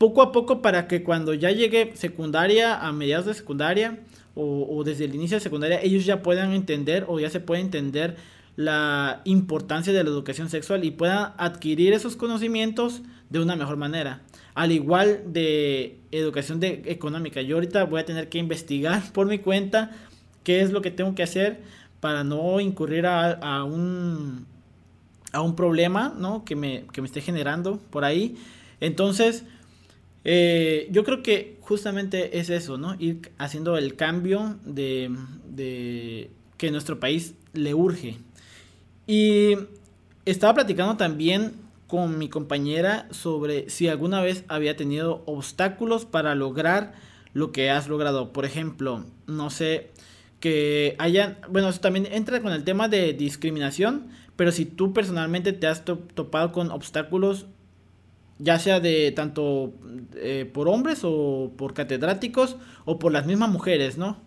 poco 0.04 0.22
a 0.22 0.34
poco 0.34 0.62
para 0.62 0.90
que 0.90 1.02
cuando 1.02 1.34
ya 1.34 1.50
llegue 1.52 1.94
secundaria, 1.96 2.76
a 2.76 2.92
mediados 2.92 3.26
de 3.26 3.34
secundaria 3.34 4.00
o, 4.36 4.84
desde 4.84 5.06
el 5.06 5.16
inicio 5.16 5.38
de 5.38 5.42
secundaria, 5.42 5.80
ellos 5.82 6.04
ya 6.04 6.22
puedan 6.22 6.52
entender 6.52 7.06
o 7.08 7.22
ya 7.22 7.30
se 7.30 7.40
pueda 7.40 7.62
entender 7.62 8.18
la 8.58 9.22
importancia 9.24 9.94
de 9.94 10.04
la 10.04 10.10
educación 10.10 10.50
sexual 10.50 10.84
y 10.84 10.92
puedan 10.92 11.32
adquirir 11.38 11.94
esos 11.94 12.18
conocimientos 12.18 13.02
de 13.30 13.40
una 13.40 13.56
mejor 13.56 13.78
manera 13.78 14.24
al 14.56 14.74
igual 14.74 15.24
de 15.28 16.00
educación 16.12 16.60
de, 16.60 16.84
económica. 16.88 17.42
Yo 17.42 17.56
ahorita 17.56 17.86
voy 17.86 18.02
a 18.02 18.06
tener 18.06 18.28
que 18.28 18.40
investigar 18.40 19.02
por 19.14 19.28
mi 19.28 19.40
cuenta 19.40 19.92
qué 20.44 20.60
es 20.60 20.74
lo 20.74 20.82
que 20.82 20.92
tengo 20.92 21.16
que 21.16 21.24
hacer 21.24 21.62
para 22.02 22.26
no 22.26 22.60
incurrir 22.60 23.06
a, 23.08 23.64
un 23.64 24.48
a 25.32 25.40
un 25.40 25.56
problema, 25.56 26.14
¿no? 26.20 26.44
Que 26.44 26.58
me, 26.58 26.84
que 26.92 27.00
me 27.00 27.08
esté 27.08 27.22
generando 27.22 27.80
por 27.90 28.04
ahí. 28.04 28.36
Entonces, 28.82 29.46
eh, 30.26 30.88
yo 30.92 31.04
creo 31.04 31.22
que 31.24 31.58
justamente 31.62 32.40
es 32.40 32.50
eso, 32.50 32.78
¿no? 32.78 32.96
Ir 33.00 33.32
haciendo 33.38 33.78
el 33.78 33.96
cambio 33.96 34.58
de, 34.66 35.12
de 35.50 36.30
que 36.58 36.72
nuestro 36.72 37.00
país 37.00 37.36
le 37.54 37.74
urge. 37.74 38.18
Y 39.06 39.56
estaba 40.26 40.54
platicando 40.54 40.98
también 40.98 41.54
con 41.88 42.18
mi 42.18 42.30
compañera 42.30 43.08
sobre 43.12 43.70
si 43.70 43.88
alguna 43.88 44.22
vez 44.22 44.46
había 44.48 44.76
tenido 44.76 45.24
obstáculos 45.26 46.06
para 46.06 46.34
lograr 46.36 46.94
lo 47.34 47.52
que 47.52 47.70
has 47.70 47.88
logrado. 47.88 48.34
Por 48.34 48.46
ejemplo, 48.46 49.06
no 49.28 49.50
sé, 49.50 49.92
que 50.40 50.96
hayan, 51.00 51.38
bueno, 51.50 51.70
eso 51.70 51.80
también 51.80 52.08
entra 52.12 52.42
con 52.42 52.52
el 52.52 52.64
tema 52.64 52.88
de 52.90 53.14
discriminación, 53.14 54.08
pero 54.36 54.52
si 54.52 54.66
tú 54.66 54.94
personalmente 54.94 55.54
te 55.54 55.68
has 55.68 55.86
topado 55.86 56.52
con 56.52 56.72
obstáculos, 56.72 57.46
ya 58.40 58.60
sea 58.60 58.80
de 58.80 59.12
tanto 59.12 59.74
eh, 60.16 60.50
por 60.52 60.68
hombres 60.68 61.02
o 61.04 61.52
por 61.58 61.74
catedráticos 61.74 62.58
o 62.86 63.00
por 63.00 63.12
las 63.12 63.26
mismas 63.26 63.50
mujeres, 63.50 63.98
¿no? 63.98 64.18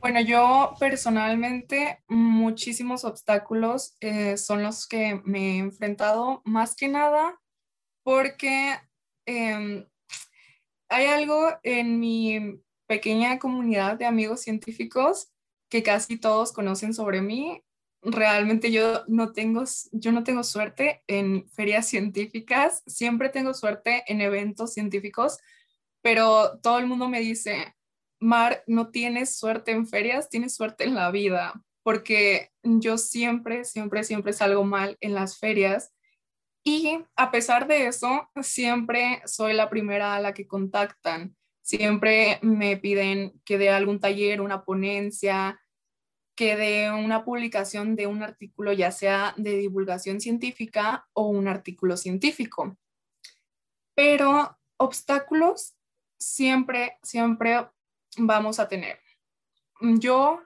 Bueno, 0.00 0.20
yo 0.22 0.74
personalmente 0.80 2.02
muchísimos 2.08 3.04
obstáculos 3.04 3.96
eh, 4.00 4.38
son 4.38 4.62
los 4.62 4.86
que 4.86 5.20
me 5.24 5.56
he 5.56 5.58
enfrentado, 5.58 6.40
más 6.44 6.74
que 6.74 6.88
nada 6.88 7.38
porque 8.02 8.78
em, 9.26 9.86
hay 10.88 11.06
algo 11.06 11.50
en 11.62 12.00
mi 12.00 12.60
pequeña 12.86 13.38
comunidad 13.38 13.98
de 13.98 14.06
amigos 14.06 14.40
científicos 14.42 15.30
que 15.68 15.82
casi 15.82 16.18
todos 16.18 16.52
conocen 16.52 16.94
sobre 16.94 17.20
mí. 17.20 17.62
Realmente 18.02 18.72
yo 18.72 19.04
no 19.08 19.32
tengo, 19.32 19.64
yo 19.92 20.12
no 20.12 20.24
tengo 20.24 20.42
suerte 20.42 21.02
en 21.06 21.48
ferias 21.50 21.86
científicas, 21.86 22.82
siempre 22.86 23.28
tengo 23.28 23.52
suerte 23.52 24.04
en 24.06 24.20
eventos 24.20 24.72
científicos, 24.72 25.38
pero 26.02 26.58
todo 26.60 26.78
el 26.78 26.86
mundo 26.86 27.08
me 27.08 27.20
dice, 27.20 27.74
Mar, 28.18 28.64
no 28.66 28.90
tienes 28.90 29.36
suerte 29.36 29.72
en 29.72 29.86
ferias, 29.86 30.28
tienes 30.28 30.54
suerte 30.54 30.84
en 30.84 30.94
la 30.94 31.10
vida, 31.10 31.62
porque 31.82 32.50
yo 32.62 32.98
siempre, 32.98 33.64
siempre, 33.64 34.04
siempre 34.04 34.32
salgo 34.32 34.64
mal 34.64 34.96
en 35.00 35.14
las 35.14 35.38
ferias 35.38 35.92
y 36.62 36.98
a 37.16 37.30
pesar 37.30 37.66
de 37.66 37.86
eso, 37.86 38.28
siempre 38.42 39.22
soy 39.24 39.54
la 39.54 39.70
primera 39.70 40.14
a 40.14 40.20
la 40.20 40.34
que 40.34 40.46
contactan. 40.46 41.36
Siempre 41.62 42.38
me 42.42 42.76
piden 42.76 43.40
que 43.44 43.56
dé 43.56 43.70
algún 43.70 44.00
taller, 44.00 44.40
una 44.40 44.64
ponencia, 44.64 45.60
que 46.40 46.56
dé 46.56 46.90
una 46.90 47.22
publicación 47.22 47.96
de 47.96 48.06
un 48.06 48.22
artículo, 48.22 48.72
ya 48.72 48.92
sea 48.92 49.34
de 49.36 49.58
divulgación 49.58 50.22
científica 50.22 51.06
o 51.12 51.26
un 51.26 51.48
artículo 51.48 51.98
científico. 51.98 52.78
Pero 53.94 54.58
obstáculos 54.78 55.74
siempre, 56.18 56.98
siempre 57.02 57.68
vamos 58.16 58.58
a 58.58 58.68
tener. 58.68 59.00
Yo, 59.82 60.40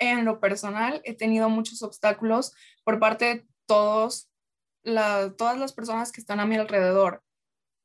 en 0.00 0.24
lo 0.24 0.40
personal, 0.40 1.00
he 1.04 1.14
tenido 1.14 1.48
muchos 1.48 1.84
obstáculos 1.84 2.52
por 2.82 2.98
parte 2.98 3.24
de 3.24 3.46
todos 3.66 4.28
todas 4.82 5.56
las 5.56 5.72
personas 5.74 6.10
que 6.10 6.20
están 6.20 6.40
a 6.40 6.44
mi 6.44 6.56
alrededor, 6.56 7.22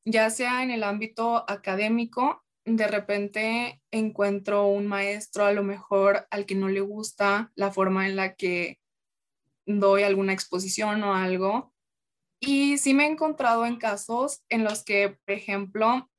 ya 0.03 0.31
sea 0.31 0.63
en 0.63 0.71
el 0.71 0.83
ámbito 0.83 1.47
académico, 1.47 2.43
de 2.75 2.87
repente 2.87 3.81
encuentro 3.91 4.67
un 4.67 4.87
maestro 4.87 5.45
a 5.45 5.53
lo 5.53 5.63
mejor 5.63 6.27
al 6.31 6.45
que 6.45 6.55
no 6.55 6.69
le 6.69 6.81
gusta 6.81 7.51
la 7.55 7.71
forma 7.71 8.07
en 8.07 8.15
la 8.15 8.35
que 8.35 8.79
doy 9.65 10.03
alguna 10.03 10.33
exposición 10.33 11.03
o 11.03 11.13
algo. 11.13 11.73
Y 12.39 12.77
sí 12.77 12.93
me 12.93 13.05
he 13.05 13.07
encontrado 13.07 13.65
en 13.65 13.77
casos 13.77 14.43
en 14.49 14.63
los 14.63 14.83
que, 14.83 15.17
por 15.25 15.35
ejemplo, 15.35 16.09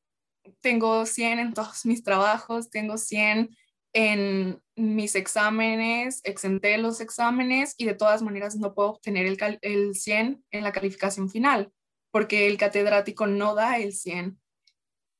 tengo 0.61 1.07
100 1.07 1.39
en 1.39 1.55
todos 1.55 1.85
mis 1.87 2.03
trabajos, 2.03 2.71
tengo 2.71 2.99
100 2.99 3.57
en 3.93 4.63
mis 4.77 5.17
exámenes, 5.17 6.21
exenté 6.25 6.79
los 6.79 7.01
exámenes 7.01 7.75
y 7.77 7.87
de 7.87 7.95
todas 7.95 8.23
maneras 8.23 8.57
no 8.57 8.75
puedo 8.75 8.91
obtener 8.91 9.27
el, 9.27 9.59
el 9.63 9.95
100 9.95 10.45
en 10.51 10.63
la 10.63 10.73
calificación 10.73 11.29
final 11.29 11.73
porque 12.11 12.47
el 12.47 12.59
catedrático 12.59 13.27
no 13.27 13.55
da 13.55 13.79
el 13.79 13.93
100. 13.93 14.39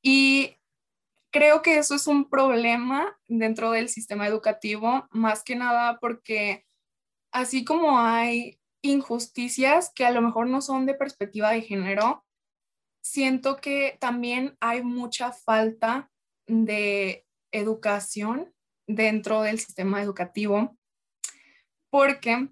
Y 0.03 0.57
creo 1.31 1.61
que 1.61 1.77
eso 1.77 1.95
es 1.95 2.07
un 2.07 2.29
problema 2.29 3.17
dentro 3.27 3.71
del 3.71 3.89
sistema 3.89 4.27
educativo, 4.27 5.07
más 5.11 5.43
que 5.43 5.55
nada 5.55 5.97
porque 5.99 6.65
así 7.31 7.63
como 7.63 7.97
hay 7.97 8.59
injusticias 8.81 9.91
que 9.93 10.05
a 10.05 10.11
lo 10.11 10.21
mejor 10.21 10.47
no 10.47 10.61
son 10.61 10.85
de 10.85 10.93
perspectiva 10.93 11.51
de 11.51 11.61
género, 11.61 12.25
siento 13.01 13.57
que 13.57 13.97
también 13.99 14.57
hay 14.59 14.83
mucha 14.83 15.31
falta 15.31 16.11
de 16.47 17.25
educación 17.51 18.53
dentro 18.87 19.41
del 19.41 19.59
sistema 19.59 20.01
educativo 20.01 20.77
porque 21.89 22.49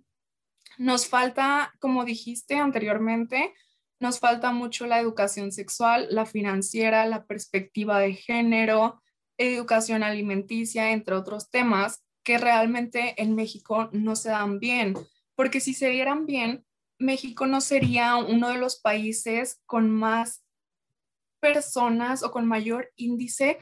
nos 0.78 1.08
falta, 1.08 1.74
como 1.80 2.06
dijiste 2.06 2.56
anteriormente, 2.56 3.54
nos 4.00 4.20
falta 4.20 4.52
mucho 4.52 4.88
la 4.88 5.00
educación 5.00 5.52
sexual, 5.52 6.08
la 6.10 6.26
financiera, 6.26 7.06
la 7.06 7.26
perspectiva 7.26 8.00
de 8.00 8.14
género, 8.14 9.02
educación 9.38 10.04
alimenticia, 10.04 10.92
entre 10.92 11.16
otros 11.16 11.50
temas 11.50 12.04
que 12.24 12.38
realmente 12.38 13.22
en 13.22 13.36
México 13.36 13.90
no 13.92 14.16
se 14.16 14.30
dan 14.30 14.60
bien, 14.60 14.96
porque 15.36 15.60
si 15.60 15.74
se 15.74 15.90
dieran 15.90 16.26
bien, 16.26 16.66
México 16.98 17.48
no 17.48 17.62
sería 17.62 18.18
uno 18.18 18.50
de 18.50 18.58
los 18.58 18.80
países 18.80 19.62
con 19.66 19.90
más 19.90 20.44
personas 21.40 22.24
o 22.24 22.32
con 22.32 22.46
mayor 22.46 22.92
índice 22.98 23.58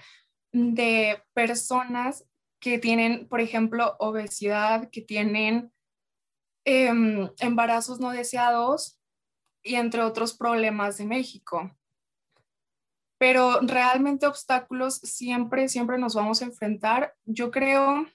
de 0.52 1.22
personas 1.34 2.26
que 2.60 2.80
tienen, 2.80 3.28
por 3.28 3.40
ejemplo, 3.40 3.96
obesidad, 4.00 4.90
que 4.90 5.02
tienen 5.02 5.72
em, 6.66 7.30
embarazos 7.40 8.00
no 8.00 8.10
deseados 8.10 8.97
y 9.64 9.76
entre 9.76 10.02
otros 10.02 10.36
problemas 10.36 10.98
de 10.98 11.06
México. 11.06 11.76
Pero 13.20 13.60
realmente 13.62 14.28
obstáculos 14.28 14.96
siempre, 14.96 15.70
siempre 15.70 15.98
nos 15.98 16.14
vamos 16.14 16.42
a 16.42 16.46
enfrentar. 16.46 17.16
Yo 17.26 17.50
creo 17.50 18.06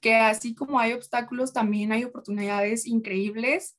que 0.00 0.14
así 0.14 0.54
como 0.54 0.78
hay 0.78 0.92
obstáculos, 0.92 1.52
también 1.52 1.92
hay 1.92 2.04
oportunidades 2.04 2.86
increíbles. 2.86 3.76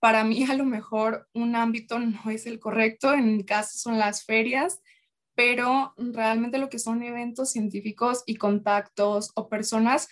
Para 0.00 0.24
mí 0.24 0.44
a 0.44 0.54
lo 0.54 0.64
mejor 0.64 1.28
un 1.34 1.54
ámbito 1.54 1.98
no 1.98 2.30
es 2.30 2.46
el 2.46 2.58
correcto, 2.58 3.12
en 3.12 3.36
mi 3.36 3.44
caso 3.44 3.78
son 3.78 3.98
las 3.98 4.24
ferias, 4.24 4.80
pero 5.34 5.94
realmente 5.96 6.58
lo 6.58 6.68
que 6.68 6.78
son 6.78 7.02
eventos 7.02 7.50
científicos 7.50 8.22
y 8.26 8.36
contactos 8.36 9.30
o 9.34 9.48
personas 9.48 10.08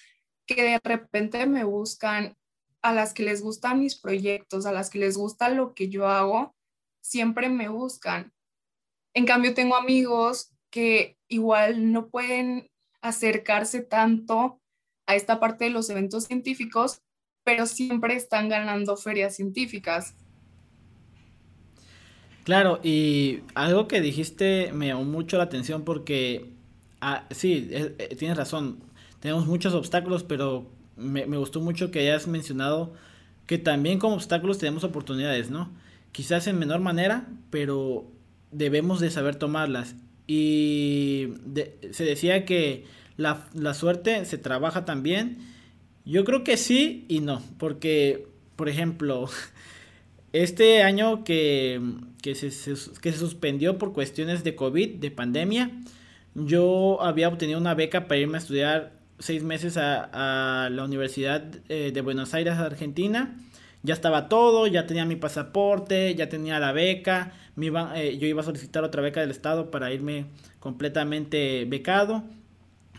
que 0.47 0.63
de 0.63 0.81
repente 0.83 1.47
me 1.47 1.65
buscan, 1.65 2.38
a 2.83 2.93
las 2.93 3.13
que 3.13 3.23
les 3.23 3.43
gustan 3.43 3.81
mis 3.81 3.97
proyectos, 3.97 4.67
a 4.67 4.73
las 4.73 4.91
que 4.91 4.99
les 4.99 5.17
gusta 5.17 5.49
lo 5.49 5.75
que 5.75 5.89
yo 5.89 6.07
hago, 6.07 6.55
siempre 7.01 7.49
me 7.49 7.69
buscan. 7.69 8.33
En 9.15 9.27
cambio, 9.27 9.55
tengo 9.55 9.77
amigos 9.77 10.53
que 10.71 11.19
igual 11.29 11.93
no 11.93 12.09
pueden 12.09 12.71
acercarse 13.01 13.81
tanto 13.81 14.61
a 15.07 15.15
esta 15.15 15.41
parte 15.41 15.65
de 15.65 15.71
los 15.71 15.89
eventos 15.91 16.25
científicos, 16.25 17.01
pero 17.45 17.67
siempre 17.67 18.15
están 18.15 18.49
ganando 18.49 18.97
ferias 18.97 19.35
científicas. 19.37 20.15
Claro, 22.45 22.81
y 22.83 23.41
algo 23.55 23.89
que 23.89 24.01
dijiste 24.01 24.73
me 24.73 24.89
llamó 24.89 25.05
mucho 25.05 25.37
la 25.37 25.45
atención 25.45 25.85
porque, 25.85 26.51
ah, 27.01 27.27
sí, 27.31 27.69
eh, 27.71 28.17
tienes 28.19 28.37
razón, 28.37 28.81
tenemos 29.21 29.47
muchos 29.47 29.75
obstáculos, 29.75 30.25
pero 30.25 30.67
me, 30.99 31.25
gustó 31.37 31.61
mucho 31.61 31.91
que 31.91 32.01
hayas 32.01 32.27
mencionado 32.27 32.93
que 33.47 33.59
también 33.59 33.99
como 33.99 34.15
obstáculos 34.15 34.59
tenemos 34.59 34.85
oportunidades, 34.85 35.51
¿no? 35.51 35.71
Quizás 36.13 36.47
en 36.47 36.59
menor 36.59 36.81
manera, 36.81 37.27
pero 37.51 38.11
debemos 38.51 39.01
de 39.01 39.11
saber 39.11 39.37
tomarlas. 39.37 39.95
Y 40.27 41.29
se 41.93 42.05
decía 42.05 42.45
que 42.45 42.85
la, 43.17 43.49
la 43.55 43.73
suerte 43.73 44.25
se 44.27 44.37
trabaja 44.37 44.85
también. 44.85 45.39
Yo 46.05 46.25
creo 46.25 46.45
que 46.45 46.57
sí 46.57 47.07
y 47.09 47.21
no, 47.21 47.43
porque, 47.59 48.27
por 48.57 48.69
ejemplo, 48.69 49.29
este 50.33 50.83
año 50.83 51.25
que, 51.25 51.81
que, 52.21 52.35
se, 52.35 52.49
que 53.01 53.13
se 53.13 53.19
suspendió 53.19 53.79
por 53.79 53.95
cuestiones 53.95 54.45
de 54.45 54.55
COVID, 54.55 54.97
de 54.97 55.11
pandemia, 55.11 55.71
yo 56.35 57.03
había 57.03 57.29
obtenido 57.29 57.59
una 57.59 57.75
beca 57.75 58.07
para 58.07 58.21
irme 58.21 58.37
a 58.37 58.41
estudiar 58.41 58.98
seis 59.19 59.43
meses 59.43 59.77
a, 59.77 60.65
a 60.65 60.71
la 60.71 60.85
Universidad 60.85 61.45
eh, 61.69 61.91
de 61.93 62.01
Buenos 62.01 62.35
Aires, 62.35 62.55
Argentina. 62.55 63.37
Ya 63.83 63.95
estaba 63.95 64.29
todo, 64.29 64.67
ya 64.67 64.87
tenía 64.87 65.05
mi 65.05 65.17
pasaporte, 65.17 66.15
ya 66.15 66.29
tenía 66.29 66.59
la 66.59 66.73
beca. 66.73 67.33
Me 67.57 67.67
iba, 67.67 67.93
eh, 68.01 68.19
yo 68.19 68.27
iba 68.27 68.43
a 68.43 68.45
solicitar 68.45 68.85
otra 68.85 69.03
beca 69.03 69.21
del 69.21 69.31
Estado 69.31 69.71
para 69.71 69.93
irme 69.93 70.27
completamente 70.61 71.65
becado. 71.65 72.25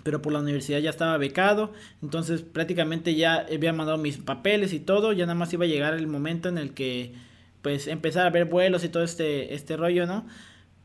pero 0.04 0.22
por 0.22 0.34
la 0.34 0.40
universidad 0.40 0.80
ya 0.80 0.90
estaba 0.90 1.18
becado, 1.18 1.74
entonces 2.02 2.42
prácticamente 2.42 3.16
ya 3.16 3.46
había 3.54 3.74
mandado 3.74 3.98
mis 3.98 4.18
papeles 4.18 4.74
y 4.74 4.80
todo, 4.80 5.12
ya 5.14 5.26
nada 5.26 5.36
más 5.36 5.54
iba 5.54 5.66
a 5.66 5.68
llegar 5.68 5.94
el 5.94 6.08
momento 6.08 6.50
en 6.50 6.58
el 6.58 6.74
que 6.74 7.14
pues 7.62 7.88
empezar 7.88 8.26
a 8.26 8.30
ver 8.30 8.46
vuelos 8.46 8.84
y 8.84 8.90
todo 8.90 9.04
este, 9.04 9.54
este 9.54 9.76
rollo, 9.78 10.06
¿no? 10.06 10.26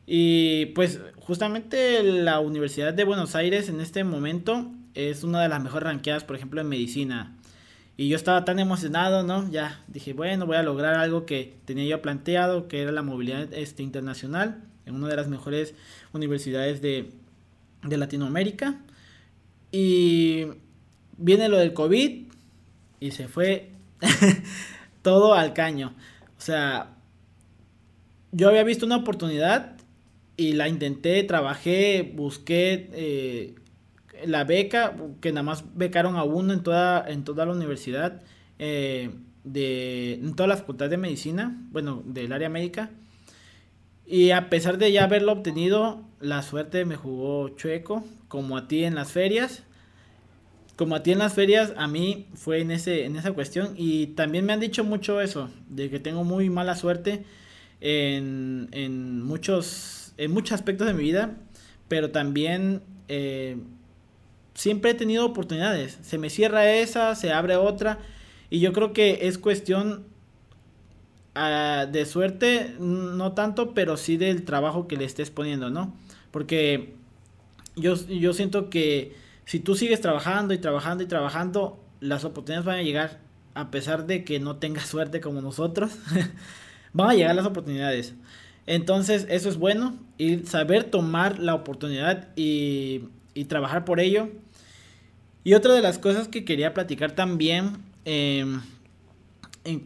Y 0.06 0.66
pues 0.74 1.00
justamente 1.16 2.02
la 2.02 2.40
Universidad 2.40 2.92
de 2.92 3.04
Buenos 3.04 3.36
Aires 3.36 3.68
en 3.68 3.80
este 3.80 4.04
momento 4.04 4.70
es 4.94 5.24
una 5.24 5.42
de 5.42 5.48
las 5.48 5.62
mejores 5.62 5.84
ranqueadas, 5.84 6.24
por 6.24 6.36
ejemplo, 6.36 6.60
en 6.60 6.68
medicina. 6.68 7.36
Y 7.96 8.08
yo 8.08 8.16
estaba 8.16 8.44
tan 8.44 8.58
emocionado, 8.58 9.22
¿no? 9.22 9.48
Ya 9.50 9.80
dije, 9.86 10.12
bueno, 10.12 10.46
voy 10.46 10.56
a 10.56 10.62
lograr 10.62 10.94
algo 10.94 11.26
que 11.26 11.54
tenía 11.64 11.84
yo 11.84 12.02
planteado, 12.02 12.66
que 12.66 12.82
era 12.82 12.90
la 12.92 13.02
movilidad 13.02 13.52
este, 13.52 13.82
internacional 13.82 14.62
en 14.86 14.94
una 14.96 15.08
de 15.08 15.16
las 15.16 15.28
mejores 15.28 15.74
universidades 16.12 16.82
de, 16.82 17.10
de 17.82 17.96
Latinoamérica. 17.96 18.80
Y 19.70 20.46
viene 21.16 21.48
lo 21.48 21.56
del 21.56 21.72
COVID 21.72 22.24
y 23.00 23.10
se 23.12 23.28
fue 23.28 23.70
todo 25.02 25.34
al 25.34 25.52
caño. 25.52 25.94
O 26.36 26.40
sea, 26.40 26.94
yo 28.32 28.48
había 28.48 28.64
visto 28.64 28.86
una 28.86 28.96
oportunidad 28.96 29.76
y 30.36 30.54
la 30.54 30.68
intenté, 30.68 31.22
trabajé, 31.22 32.12
busqué 32.14 32.90
eh, 32.92 33.54
la 34.26 34.44
beca, 34.44 34.96
que 35.20 35.32
nada 35.32 35.42
más 35.42 35.64
becaron 35.74 36.16
a 36.16 36.24
uno 36.24 36.52
en 36.52 36.62
toda, 36.62 37.04
en 37.08 37.24
toda 37.24 37.46
la 37.46 37.52
universidad, 37.52 38.22
eh, 38.58 39.10
de, 39.44 40.14
en 40.14 40.34
toda 40.34 40.48
la 40.48 40.56
facultad 40.56 40.90
de 40.90 40.96
medicina, 40.96 41.56
bueno, 41.70 42.02
del 42.06 42.32
área 42.32 42.48
médica. 42.48 42.90
Y 44.06 44.30
a 44.30 44.50
pesar 44.50 44.78
de 44.78 44.92
ya 44.92 45.04
haberlo 45.04 45.32
obtenido, 45.32 46.02
la 46.20 46.42
suerte 46.42 46.84
me 46.84 46.96
jugó 46.96 47.48
chueco, 47.50 48.04
como 48.28 48.56
a 48.56 48.68
ti 48.68 48.84
en 48.84 48.94
las 48.94 49.12
ferias. 49.12 49.62
Como 50.76 50.96
a 50.96 51.02
ti 51.02 51.12
en 51.12 51.18
las 51.18 51.34
ferias, 51.34 51.72
a 51.76 51.86
mí 51.86 52.26
fue 52.34 52.60
en, 52.60 52.70
ese, 52.70 53.04
en 53.04 53.16
esa 53.16 53.32
cuestión. 53.32 53.74
Y 53.76 54.08
también 54.08 54.44
me 54.44 54.52
han 54.52 54.60
dicho 54.60 54.84
mucho 54.84 55.20
eso, 55.20 55.48
de 55.68 55.88
que 55.88 56.00
tengo 56.00 56.24
muy 56.24 56.50
mala 56.50 56.74
suerte 56.74 57.24
en, 57.80 58.68
en 58.72 59.22
muchos, 59.22 60.12
en 60.16 60.32
muchos 60.32 60.52
aspectos 60.52 60.86
de 60.86 60.94
mi 60.94 61.04
vida. 61.04 61.36
Pero 61.88 62.10
también 62.10 62.82
eh, 63.08 63.56
siempre 64.54 64.92
he 64.92 64.94
tenido 64.94 65.26
oportunidades. 65.26 65.98
Se 66.02 66.18
me 66.18 66.30
cierra 66.30 66.70
esa, 66.72 67.14
se 67.14 67.32
abre 67.32 67.56
otra. 67.56 67.98
Y 68.50 68.60
yo 68.60 68.72
creo 68.72 68.92
que 68.92 69.26
es 69.26 69.36
cuestión 69.38 70.04
ah, 71.34 71.86
de 71.90 72.06
suerte, 72.06 72.74
no 72.78 73.32
tanto, 73.32 73.74
pero 73.74 73.96
sí 73.96 74.16
del 74.16 74.44
trabajo 74.44 74.86
que 74.88 74.96
le 74.96 75.04
estés 75.04 75.30
poniendo, 75.30 75.70
¿no? 75.70 75.94
Porque 76.30 76.94
yo, 77.76 77.94
yo 78.06 78.32
siento 78.32 78.70
que 78.70 79.16
si 79.44 79.60
tú 79.60 79.74
sigues 79.74 80.00
trabajando 80.00 80.54
y 80.54 80.58
trabajando 80.58 81.02
y 81.04 81.06
trabajando, 81.06 81.80
las 82.00 82.24
oportunidades 82.24 82.64
van 82.64 82.78
a 82.78 82.82
llegar, 82.82 83.20
a 83.54 83.70
pesar 83.70 84.06
de 84.06 84.24
que 84.24 84.40
no 84.40 84.56
tengas 84.56 84.86
suerte 84.88 85.20
como 85.20 85.40
nosotros, 85.40 85.92
van 86.92 87.10
a 87.10 87.14
llegar 87.14 87.34
las 87.34 87.46
oportunidades. 87.46 88.14
Entonces, 88.66 89.26
eso 89.28 89.50
es 89.50 89.58
bueno, 89.58 89.98
y 90.16 90.38
saber 90.38 90.84
tomar 90.84 91.38
la 91.38 91.54
oportunidad 91.54 92.28
y, 92.34 93.08
y 93.34 93.44
trabajar 93.44 93.84
por 93.84 94.00
ello 94.00 94.30
y 95.44 95.54
otra 95.54 95.74
de 95.74 95.82
las 95.82 95.98
cosas 95.98 96.26
que 96.28 96.44
quería 96.44 96.74
platicar 96.74 97.12
también 97.12 97.76
em, 98.04 98.60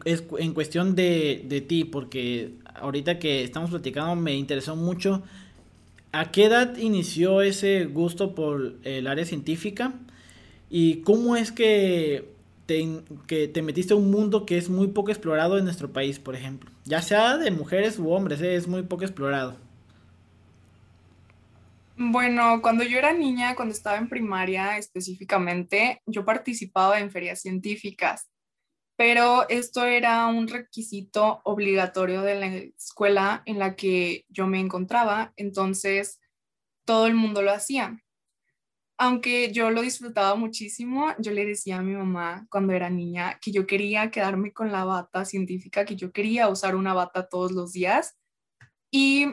es 0.05 0.23
en 0.37 0.53
cuestión 0.53 0.95
de, 0.95 1.43
de 1.45 1.61
ti, 1.61 1.83
porque 1.83 2.53
ahorita 2.75 3.19
que 3.19 3.43
estamos 3.43 3.69
platicando 3.69 4.15
me 4.15 4.35
interesó 4.35 4.75
mucho. 4.75 5.21
¿A 6.11 6.31
qué 6.31 6.45
edad 6.45 6.75
inició 6.77 7.41
ese 7.41 7.85
gusto 7.85 8.33
por 8.33 8.75
el 8.83 9.05
área 9.05 9.25
científica? 9.25 9.93
¿Y 10.69 11.01
cómo 11.01 11.35
es 11.35 11.51
que 11.51 12.29
te, 12.65 12.87
que 13.27 13.47
te 13.47 13.61
metiste 13.61 13.93
a 13.93 13.97
un 13.97 14.09
mundo 14.09 14.45
que 14.45 14.57
es 14.57 14.69
muy 14.69 14.87
poco 14.87 15.11
explorado 15.11 15.57
en 15.57 15.65
nuestro 15.65 15.91
país, 15.91 16.19
por 16.19 16.35
ejemplo? 16.35 16.71
Ya 16.85 17.01
sea 17.01 17.37
de 17.37 17.51
mujeres 17.51 17.99
u 17.99 18.09
hombres, 18.09 18.41
¿eh? 18.41 18.55
es 18.55 18.67
muy 18.67 18.83
poco 18.83 19.03
explorado. 19.03 19.55
Bueno, 22.01 22.61
cuando 22.61 22.85
yo 22.85 22.97
era 22.97 23.11
niña, 23.11 23.55
cuando 23.57 23.73
estaba 23.73 23.97
en 23.97 24.07
primaria 24.07 24.77
específicamente, 24.77 26.01
yo 26.05 26.23
participaba 26.23 27.01
en 27.01 27.11
ferias 27.11 27.41
científicas, 27.41 28.29
pero 28.95 29.49
esto 29.49 29.83
era 29.83 30.25
un 30.27 30.47
requisito 30.47 31.41
obligatorio 31.43 32.21
de 32.21 32.35
la 32.35 32.47
escuela 32.47 33.43
en 33.45 33.59
la 33.59 33.75
que 33.75 34.23
yo 34.29 34.47
me 34.47 34.61
encontraba, 34.61 35.33
entonces 35.35 36.21
todo 36.85 37.05
el 37.05 37.15
mundo 37.15 37.41
lo 37.41 37.51
hacía. 37.51 38.01
Aunque 38.97 39.51
yo 39.51 39.69
lo 39.69 39.81
disfrutaba 39.81 40.35
muchísimo, 40.35 41.13
yo 41.19 41.33
le 41.33 41.45
decía 41.45 41.79
a 41.79 41.81
mi 41.81 41.95
mamá 41.95 42.47
cuando 42.49 42.71
era 42.71 42.89
niña 42.89 43.39
que 43.41 43.51
yo 43.51 43.67
quería 43.67 44.09
quedarme 44.09 44.53
con 44.53 44.71
la 44.71 44.85
bata 44.85 45.25
científica, 45.25 45.83
que 45.83 45.97
yo 45.97 46.13
quería 46.13 46.47
usar 46.47 46.77
una 46.77 46.93
bata 46.93 47.27
todos 47.27 47.51
los 47.51 47.73
días. 47.73 48.17
Y 48.89 49.27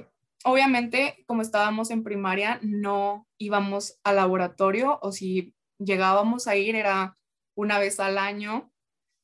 obviamente, 0.46 1.24
como 1.26 1.42
estábamos 1.42 1.90
en 1.90 2.04
primaria, 2.04 2.61
no 2.62 3.26
íbamos 3.37 3.98
al 4.04 4.16
laboratorio 4.16 5.00
o 5.02 5.11
si 5.11 5.54
llegábamos 5.78 6.46
a 6.46 6.54
ir 6.54 6.76
era 6.76 7.18
una 7.56 7.80
vez 7.80 7.98
al 7.98 8.16
año, 8.16 8.72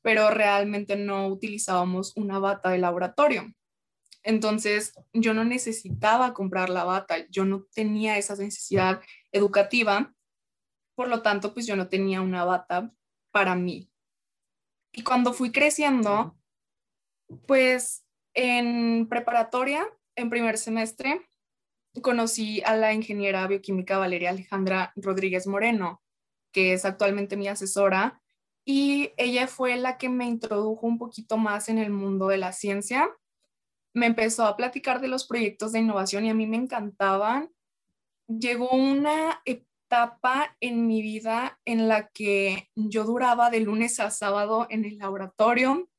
pero 0.02 0.30
realmente 0.30 0.96
no 0.96 1.28
utilizábamos 1.28 2.16
una 2.16 2.40
bata 2.40 2.70
de 2.70 2.78
laboratorio. 2.78 3.54
Entonces, 4.24 4.94
yo 5.12 5.32
no 5.32 5.44
necesitaba 5.44 6.34
comprar 6.34 6.68
la 6.70 6.82
bata, 6.82 7.24
yo 7.30 7.44
no 7.44 7.66
tenía 7.72 8.18
esa 8.18 8.34
necesidad 8.34 9.00
educativa, 9.30 10.12
por 10.96 11.06
lo 11.06 11.22
tanto, 11.22 11.54
pues 11.54 11.68
yo 11.68 11.76
no 11.76 11.88
tenía 11.88 12.20
una 12.20 12.44
bata 12.44 12.90
para 13.30 13.54
mí. 13.54 13.88
Y 14.92 15.04
cuando 15.04 15.32
fui 15.32 15.52
creciendo, 15.52 16.36
pues 17.46 18.04
en 18.34 19.08
preparatoria 19.08 19.86
en 20.22 20.30
primer 20.30 20.56
semestre 20.56 21.28
conocí 22.00 22.62
a 22.64 22.74
la 22.74 22.94
ingeniera 22.94 23.46
bioquímica 23.46 23.98
Valeria 23.98 24.30
Alejandra 24.30 24.92
Rodríguez 24.96 25.46
Moreno, 25.46 26.02
que 26.52 26.72
es 26.72 26.84
actualmente 26.84 27.36
mi 27.36 27.48
asesora, 27.48 28.22
y 28.64 29.12
ella 29.16 29.46
fue 29.48 29.76
la 29.76 29.98
que 29.98 30.08
me 30.08 30.24
introdujo 30.24 30.86
un 30.86 30.96
poquito 30.96 31.36
más 31.36 31.68
en 31.68 31.78
el 31.78 31.90
mundo 31.90 32.28
de 32.28 32.38
la 32.38 32.52
ciencia. 32.52 33.10
Me 33.92 34.06
empezó 34.06 34.46
a 34.46 34.56
platicar 34.56 35.00
de 35.00 35.08
los 35.08 35.26
proyectos 35.26 35.72
de 35.72 35.80
innovación 35.80 36.24
y 36.24 36.30
a 36.30 36.34
mí 36.34 36.46
me 36.46 36.56
encantaban. 36.56 37.50
Llegó 38.28 38.70
una 38.70 39.42
etapa 39.44 40.56
en 40.60 40.86
mi 40.86 41.02
vida 41.02 41.60
en 41.64 41.88
la 41.88 42.08
que 42.08 42.70
yo 42.76 43.04
duraba 43.04 43.50
de 43.50 43.60
lunes 43.60 43.98
a 43.98 44.10
sábado 44.10 44.66
en 44.70 44.84
el 44.84 44.96
laboratorio. 44.98 45.90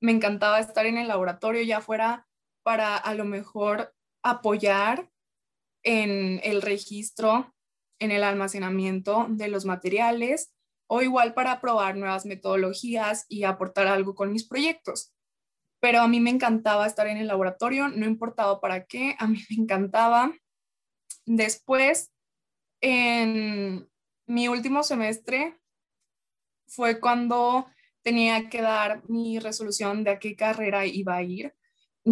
Me 0.00 0.12
encantaba 0.12 0.60
estar 0.60 0.86
en 0.86 0.98
el 0.98 1.08
laboratorio, 1.08 1.62
ya 1.62 1.80
fuera 1.80 2.28
para 2.62 2.96
a 2.96 3.14
lo 3.14 3.24
mejor 3.24 3.94
apoyar 4.22 5.10
en 5.82 6.40
el 6.42 6.62
registro, 6.62 7.54
en 7.98 8.10
el 8.10 8.22
almacenamiento 8.22 9.26
de 9.28 9.48
los 9.48 9.64
materiales 9.64 10.52
o 10.88 11.02
igual 11.02 11.34
para 11.34 11.60
probar 11.60 11.96
nuevas 11.96 12.26
metodologías 12.26 13.24
y 13.28 13.44
aportar 13.44 13.86
algo 13.86 14.14
con 14.14 14.32
mis 14.32 14.46
proyectos. 14.46 15.14
Pero 15.80 16.00
a 16.00 16.08
mí 16.08 16.20
me 16.20 16.30
encantaba 16.30 16.86
estar 16.86 17.06
en 17.06 17.16
el 17.16 17.28
laboratorio, 17.28 17.88
no 17.88 18.06
importaba 18.06 18.60
para 18.60 18.86
qué, 18.86 19.16
a 19.18 19.26
mí 19.26 19.38
me 19.50 19.62
encantaba. 19.62 20.34
Después, 21.26 22.12
en 22.80 23.88
mi 24.26 24.48
último 24.48 24.82
semestre, 24.82 25.58
fue 26.66 27.00
cuando 27.00 27.66
tenía 28.02 28.48
que 28.48 28.62
dar 28.62 29.08
mi 29.08 29.38
resolución 29.38 30.04
de 30.04 30.10
a 30.10 30.18
qué 30.18 30.36
carrera 30.36 30.86
iba 30.86 31.16
a 31.16 31.22
ir 31.22 31.54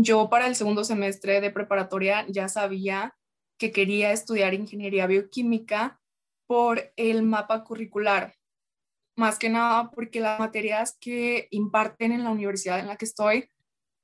yo 0.03 0.29
para 0.29 0.47
el 0.47 0.57
segundo 0.57 0.85
semestre 0.85 1.41
de 1.41 1.51
preparatoria 1.51 2.27
ya 2.29 2.49
sabía 2.49 3.17
que 3.59 3.73
quería 3.73 4.13
estudiar 4.13 4.55
ingeniería 4.55 5.07
bioquímica 5.07 6.01
por 6.47 6.93
el 6.97 7.23
mapa 7.23 7.65
curricular, 7.65 8.35
más 9.17 9.39
que 9.39 9.49
nada 9.49 9.91
porque 9.91 10.21
las 10.21 10.39
materias 10.39 10.97
que 11.01 11.49
imparten 11.51 12.13
en 12.13 12.25
la 12.25 12.31
universidad 12.31 12.79
en 12.79 12.87
la 12.87 12.97
que 12.97 13.05
estoy 13.05 13.51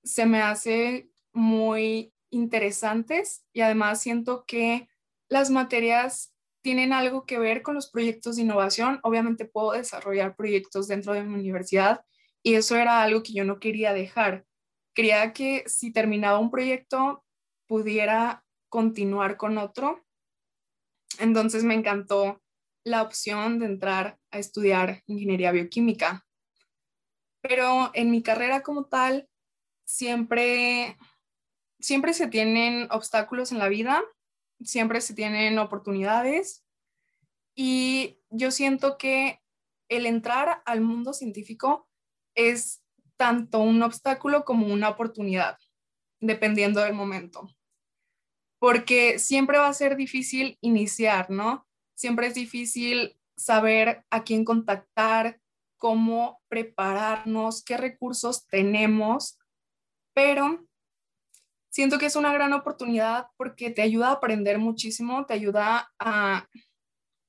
se 0.03 0.27
me 0.27 0.43
hace 0.43 1.09
muy 1.33 2.13
interesantes 2.31 3.45
y 3.53 3.61
además 3.61 4.03
siento 4.03 4.45
que 4.47 4.89
las 5.29 5.51
materias 5.51 6.35
tienen 6.63 6.93
algo 6.93 7.27
que 7.27 7.39
ver 7.39 7.63
con 7.63 7.75
los 7.75 7.91
proyectos 7.91 8.37
de 8.37 8.43
innovación. 8.43 8.99
Obviamente 9.03 9.45
puedo 9.45 9.73
desarrollar 9.73 10.35
proyectos 10.35 10.89
dentro 10.89 11.13
de 11.13 11.23
mi 11.23 11.35
universidad 11.35 12.05
y 12.43 12.55
eso 12.55 12.77
era 12.77 13.03
algo 13.03 13.23
que 13.23 13.33
yo 13.33 13.45
no 13.45 13.61
quería 13.61 13.93
dejar 13.93 14.45
quería 14.95 15.33
que 15.33 15.65
si 15.67 15.93
terminaba 15.93 16.39
un 16.39 16.51
proyecto 16.51 17.25
pudiera 17.67 18.45
continuar 18.69 19.37
con 19.37 19.59
otro. 19.59 20.05
Entonces 21.19 21.65
me 21.65 21.75
encantó 21.75 22.43
la 22.85 23.03
opción 23.03 23.59
de 23.59 23.67
entrar 23.67 24.19
a 24.31 24.39
estudiar 24.39 25.03
ingeniería 25.07 25.53
bioquímica. 25.53 26.27
Pero 27.41 27.91
en 27.95 28.11
mi 28.11 28.23
carrera 28.23 28.63
como 28.63 28.87
tal, 28.87 29.29
siempre, 29.85 30.97
siempre 31.79 32.15
se 32.15 32.27
tienen 32.29 32.89
obstáculos 32.91 33.53
en 33.53 33.59
la 33.59 33.69
vida, 33.69 34.03
siempre 34.63 35.01
se 35.01 35.15
tienen 35.15 35.59
oportunidades 35.59 36.65
Y 37.57 38.19
yo 38.31 38.51
siento 38.51 38.99
que 38.99 39.41
el 39.89 40.07
entrar 40.07 40.63
al 40.67 40.81
mundo 40.81 41.13
científico 41.13 41.89
es 42.35 42.84
tanto 43.17 43.61
un 43.61 43.83
obstáculo 43.83 44.45
como 44.45 44.67
una 44.67 44.89
oportunidad, 44.89 45.59
dependiendo 46.21 46.81
del 46.81 46.95
momento. 46.95 47.49
Porque 48.59 49.19
siempre 49.19 49.59
va 49.59 49.69
a 49.69 49.75
ser 49.75 49.97
difícil 49.97 50.59
iniciar, 50.61 51.31
¿no? 51.31 51.67
Siempre 51.95 52.27
es 52.27 52.35
difícil 52.35 53.17
saber 53.37 54.05
a 54.11 54.25
quién 54.25 54.45
contactar, 54.45 55.41
cómo 55.77 56.41
prepararnos, 56.49 57.63
qué 57.63 57.77
recursos 57.77 58.47
tenemos, 58.47 59.39
pero 60.15 60.65
siento 61.69 61.99
que 61.99 62.07
es 62.07 62.17
una 62.17 62.33
gran 62.33 62.53
oportunidad 62.53 63.27
porque 63.37 63.71
te 63.71 63.83
ayuda 63.83 64.09
a 64.09 64.13
aprender 64.13 64.59
muchísimo, 64.59 65.27
te 65.27 65.35
ayuda 65.35 65.93
a 65.99 66.49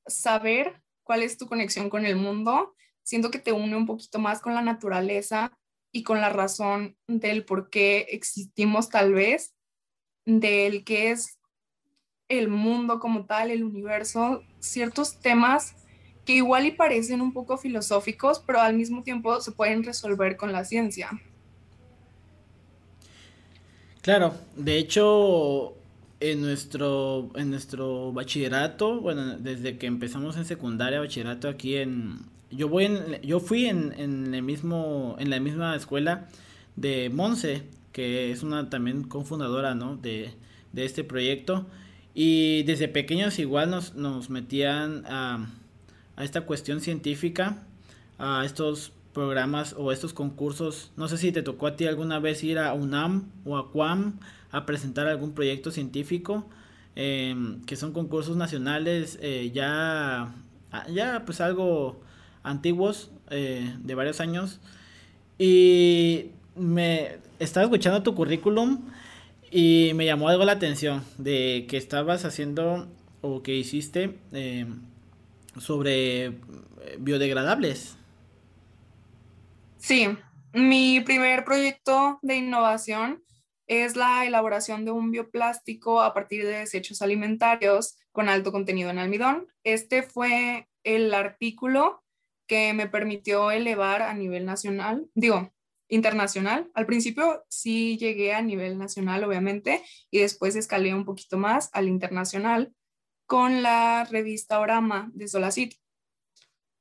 saber 0.07 0.81
cuál 1.03 1.23
es 1.23 1.38
tu 1.38 1.47
conexión 1.47 1.89
con 1.89 2.05
el 2.05 2.15
mundo. 2.15 2.75
Siento 3.03 3.29
que 3.29 3.39
te 3.39 3.51
une 3.51 3.75
un 3.75 3.86
poquito 3.86 4.19
más 4.19 4.39
con 4.39 4.53
la 4.53 4.61
naturaleza 4.61 5.51
y 5.95 6.03
con 6.03 6.19
la 6.19 6.27
razón 6.27 6.97
del 7.07 7.45
por 7.45 7.69
qué 7.69 8.07
existimos 8.09 8.89
tal 8.89 9.13
vez, 9.13 9.55
del 10.25 10.83
qué 10.83 11.11
es 11.11 11.39
el 12.27 12.49
mundo 12.49 12.99
como 12.99 13.25
tal, 13.25 13.49
el 13.49 13.63
universo, 13.63 14.43
ciertos 14.59 15.21
temas 15.21 15.73
que 16.25 16.33
igual 16.33 16.65
y 16.65 16.71
parecen 16.71 17.21
un 17.21 17.31
poco 17.31 17.57
filosóficos, 17.57 18.43
pero 18.45 18.59
al 18.59 18.75
mismo 18.75 19.03
tiempo 19.03 19.39
se 19.39 19.53
pueden 19.53 19.85
resolver 19.85 20.35
con 20.35 20.51
la 20.51 20.65
ciencia. 20.65 21.11
Claro, 24.01 24.33
de 24.57 24.77
hecho, 24.77 25.75
en 26.19 26.41
nuestro, 26.41 27.29
en 27.35 27.51
nuestro 27.51 28.11
bachillerato, 28.11 28.99
bueno, 28.99 29.37
desde 29.37 29.77
que 29.77 29.87
empezamos 29.87 30.35
en 30.35 30.43
secundaria, 30.43 30.99
bachillerato 30.99 31.47
aquí 31.47 31.77
en... 31.77 32.34
Yo, 32.51 32.69
voy 32.69 32.85
en, 32.85 33.21
yo 33.21 33.39
fui 33.39 33.65
en, 33.65 33.93
en, 33.97 34.33
el 34.33 34.43
mismo, 34.43 35.15
en 35.19 35.29
la 35.29 35.39
misma 35.39 35.75
escuela 35.75 36.27
de 36.75 37.09
Monse, 37.09 37.63
que 37.91 38.31
es 38.31 38.43
una 38.43 38.69
también 38.69 39.03
cofundadora, 39.03 39.75
¿no? 39.75 39.95
De, 39.95 40.31
de 40.73 40.85
este 40.85 41.03
proyecto. 41.03 41.65
Y 42.13 42.63
desde 42.63 42.87
pequeños 42.87 43.39
igual 43.39 43.69
nos, 43.69 43.95
nos 43.95 44.29
metían 44.29 45.03
a, 45.05 45.47
a 46.15 46.23
esta 46.23 46.41
cuestión 46.41 46.81
científica, 46.81 47.63
a 48.17 48.43
estos 48.45 48.91
programas 49.13 49.73
o 49.77 49.91
estos 49.91 50.13
concursos. 50.13 50.91
No 50.97 51.07
sé 51.07 51.17
si 51.17 51.31
te 51.31 51.41
tocó 51.41 51.67
a 51.67 51.75
ti 51.75 51.87
alguna 51.87 52.19
vez 52.19 52.43
ir 52.43 52.59
a 52.59 52.73
UNAM 52.73 53.31
o 53.45 53.57
a 53.57 53.71
QUAM 53.71 54.19
a 54.51 54.65
presentar 54.65 55.07
algún 55.07 55.33
proyecto 55.33 55.71
científico, 55.71 56.47
em, 56.95 57.61
que 57.65 57.75
son 57.75 57.93
concursos 57.93 58.37
nacionales 58.37 59.17
eh, 59.21 59.51
ya, 59.53 60.33
ya 60.93 61.23
pues 61.25 61.41
algo 61.41 62.01
antiguos, 62.45 63.11
eh, 63.29 63.75
de 63.79 63.95
varios 63.95 64.21
años. 64.21 64.59
Y 65.37 66.31
me 66.55 67.17
estaba 67.39 67.65
escuchando 67.65 68.03
tu 68.03 68.15
currículum 68.15 68.81
y 69.51 69.91
me 69.95 70.05
llamó 70.05 70.29
algo 70.29 70.45
la 70.45 70.53
atención 70.53 71.03
de 71.17 71.65
que 71.69 71.77
estabas 71.77 72.25
haciendo 72.25 72.87
o 73.21 73.41
que 73.43 73.55
hiciste 73.55 74.17
em, 74.31 74.81
sobre 75.57 76.25
eh, 76.25 76.33
biodegradables. 76.99 77.97
Sí, 79.77 80.07
mi 80.53 81.01
primer 81.01 81.43
proyecto 81.43 82.19
de 82.21 82.35
innovación 82.37 83.23
es 83.67 83.95
la 83.95 84.25
elaboración 84.25 84.85
de 84.85 84.91
un 84.91 85.11
bioplástico 85.11 86.01
a 86.01 86.13
partir 86.13 86.45
de 86.45 86.59
desechos 86.59 87.01
alimentarios 87.01 87.97
con 88.11 88.29
alto 88.29 88.51
contenido 88.51 88.89
en 88.89 88.99
almidón. 88.99 89.47
Este 89.63 90.03
fue 90.03 90.69
el 90.83 91.13
artículo 91.13 92.04
que 92.47 92.73
me 92.73 92.87
permitió 92.87 93.51
elevar 93.51 94.01
a 94.01 94.13
nivel 94.13 94.45
nacional, 94.45 95.07
digo, 95.13 95.51
internacional. 95.87 96.69
Al 96.73 96.85
principio 96.85 97.45
sí 97.49 97.97
llegué 97.97 98.33
a 98.33 98.41
nivel 98.41 98.77
nacional, 98.77 99.23
obviamente, 99.23 99.83
y 100.11 100.19
después 100.19 100.55
escalé 100.55 100.93
un 100.93 101.05
poquito 101.05 101.37
más 101.37 101.69
al 101.73 101.87
internacional 101.87 102.73
con 103.25 103.63
la 103.63 104.05
revista 104.05 104.59
Orama 104.59 105.09
de 105.13 105.27
Solacit. 105.27 105.73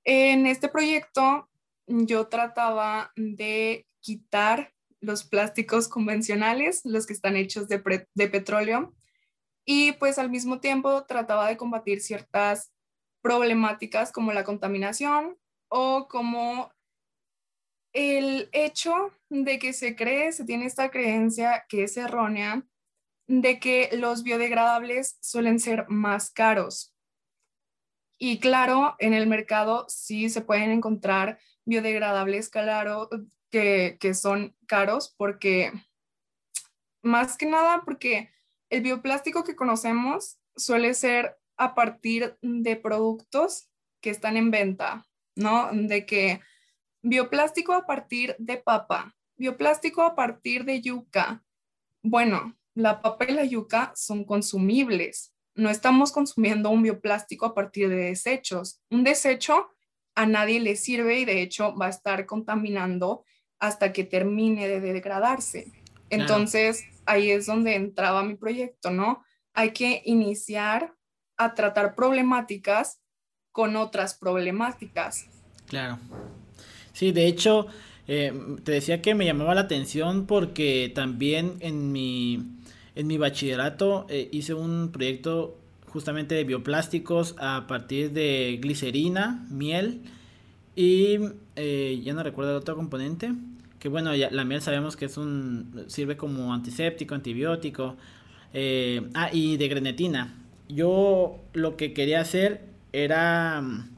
En 0.04 0.46
este 0.46 0.68
proyecto 0.68 1.48
yo 1.86 2.28
trataba 2.28 3.12
de 3.16 3.86
quitar 4.00 4.72
los 5.00 5.24
plásticos 5.24 5.88
convencionales, 5.88 6.82
los 6.84 7.06
que 7.06 7.12
están 7.12 7.36
hechos 7.36 7.68
de, 7.68 7.78
petróleo, 8.28 8.94
y 9.66 9.92
pues 9.92 10.18
al 10.18 10.30
mismo 10.30 10.60
tiempo 10.60 11.04
trataba 11.04 11.48
de 11.48 11.56
combatir 11.56 12.00
ciertas 12.00 12.72
problemáticas 13.22 14.12
como 14.12 14.32
la 14.32 14.44
contaminación 14.44 15.38
o 15.76 16.06
como 16.06 16.72
el 17.92 18.48
hecho 18.52 19.12
de 19.28 19.58
que 19.58 19.72
se 19.72 19.96
cree, 19.96 20.30
se 20.30 20.44
tiene 20.44 20.66
esta 20.66 20.92
creencia 20.92 21.66
que 21.68 21.82
es 21.82 21.96
errónea, 21.96 22.62
de 23.26 23.58
que 23.58 23.90
los 23.92 24.22
biodegradables 24.22 25.18
suelen 25.20 25.58
ser 25.58 25.86
más 25.88 26.30
caros. 26.30 26.94
Y 28.18 28.38
claro, 28.38 28.94
en 29.00 29.14
el 29.14 29.26
mercado 29.26 29.84
sí 29.88 30.30
se 30.30 30.42
pueden 30.42 30.70
encontrar 30.70 31.40
biodegradables 31.64 32.50
claro, 32.50 33.08
que, 33.50 33.96
que 33.98 34.14
son 34.14 34.56
caros 34.68 35.12
porque, 35.16 35.72
más 37.02 37.36
que 37.36 37.46
nada, 37.46 37.82
porque 37.84 38.30
el 38.70 38.82
bioplástico 38.82 39.42
que 39.42 39.56
conocemos 39.56 40.38
suele 40.54 40.94
ser 40.94 41.36
a 41.56 41.74
partir 41.74 42.36
de 42.42 42.76
productos 42.76 43.68
que 44.00 44.10
están 44.10 44.36
en 44.36 44.52
venta, 44.52 45.04
¿no? 45.36 45.70
De 45.72 46.06
que 46.06 46.40
bioplástico 47.02 47.72
a 47.72 47.86
partir 47.86 48.34
de 48.38 48.56
papa, 48.56 49.14
bioplástico 49.36 50.02
a 50.02 50.14
partir 50.14 50.64
de 50.64 50.80
yuca. 50.80 51.44
Bueno, 52.02 52.56
la 52.74 53.00
papa 53.00 53.26
y 53.28 53.32
la 53.32 53.44
yuca 53.44 53.92
son 53.94 54.24
consumibles. 54.24 55.32
No 55.54 55.70
estamos 55.70 56.12
consumiendo 56.12 56.70
un 56.70 56.82
bioplástico 56.82 57.46
a 57.46 57.54
partir 57.54 57.88
de 57.88 57.96
desechos. 57.96 58.80
Un 58.90 59.04
desecho 59.04 59.68
a 60.14 60.26
nadie 60.26 60.60
le 60.60 60.76
sirve 60.76 61.20
y 61.20 61.24
de 61.24 61.42
hecho 61.42 61.74
va 61.76 61.86
a 61.86 61.90
estar 61.90 62.26
contaminando 62.26 63.24
hasta 63.58 63.92
que 63.92 64.04
termine 64.04 64.68
de 64.68 64.80
degradarse. 64.80 65.72
Entonces, 66.10 66.84
ahí 67.06 67.30
es 67.30 67.46
donde 67.46 67.74
entraba 67.74 68.22
mi 68.22 68.34
proyecto, 68.34 68.90
¿no? 68.90 69.24
Hay 69.52 69.72
que 69.72 70.02
iniciar 70.04 70.94
a 71.36 71.54
tratar 71.54 71.94
problemáticas 71.94 73.00
con 73.54 73.76
otras 73.76 74.14
problemáticas. 74.14 75.28
Claro. 75.68 76.00
Sí, 76.92 77.12
de 77.12 77.28
hecho, 77.28 77.68
eh, 78.08 78.32
te 78.64 78.72
decía 78.72 79.00
que 79.00 79.14
me 79.14 79.24
llamaba 79.24 79.54
la 79.54 79.60
atención 79.60 80.26
porque 80.26 80.90
también 80.92 81.54
en 81.60 81.92
mi, 81.92 82.42
en 82.96 83.06
mi 83.06 83.16
bachillerato 83.16 84.06
eh, 84.08 84.28
hice 84.32 84.54
un 84.54 84.90
proyecto 84.90 85.56
justamente 85.86 86.34
de 86.34 86.42
bioplásticos 86.42 87.36
a 87.38 87.68
partir 87.68 88.10
de 88.10 88.58
glicerina, 88.60 89.46
miel 89.50 90.00
y 90.74 91.20
eh, 91.54 92.02
ya 92.02 92.12
no 92.12 92.24
recuerdo 92.24 92.50
el 92.50 92.56
otro 92.56 92.74
componente. 92.74 93.34
Que 93.78 93.88
bueno, 93.88 94.16
ya, 94.16 94.32
la 94.32 94.44
miel 94.44 94.62
sabemos 94.62 94.96
que 94.96 95.04
es 95.04 95.16
un 95.16 95.84
sirve 95.86 96.16
como 96.16 96.52
antiséptico, 96.52 97.14
antibiótico. 97.14 97.94
Ah, 99.14 99.30
y 99.32 99.56
de 99.58 99.68
grenetina. 99.68 100.34
Yo 100.68 101.38
lo 101.52 101.76
que 101.76 101.92
quería 101.92 102.20
hacer 102.20 102.73
era 102.94 103.60
mm, 103.60 103.90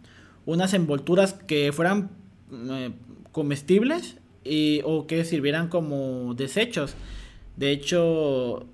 unas 0.46 0.74
envolturas 0.74 1.34
que 1.34 1.72
fueran 1.72 2.10
eh, 2.52 2.92
comestibles 3.32 4.16
y, 4.44 4.80
o 4.84 5.06
que 5.06 5.24
sirvieran 5.24 5.68
como 5.68 6.34
desechos. 6.34 6.94
De 7.56 7.70
hecho, 7.70 8.66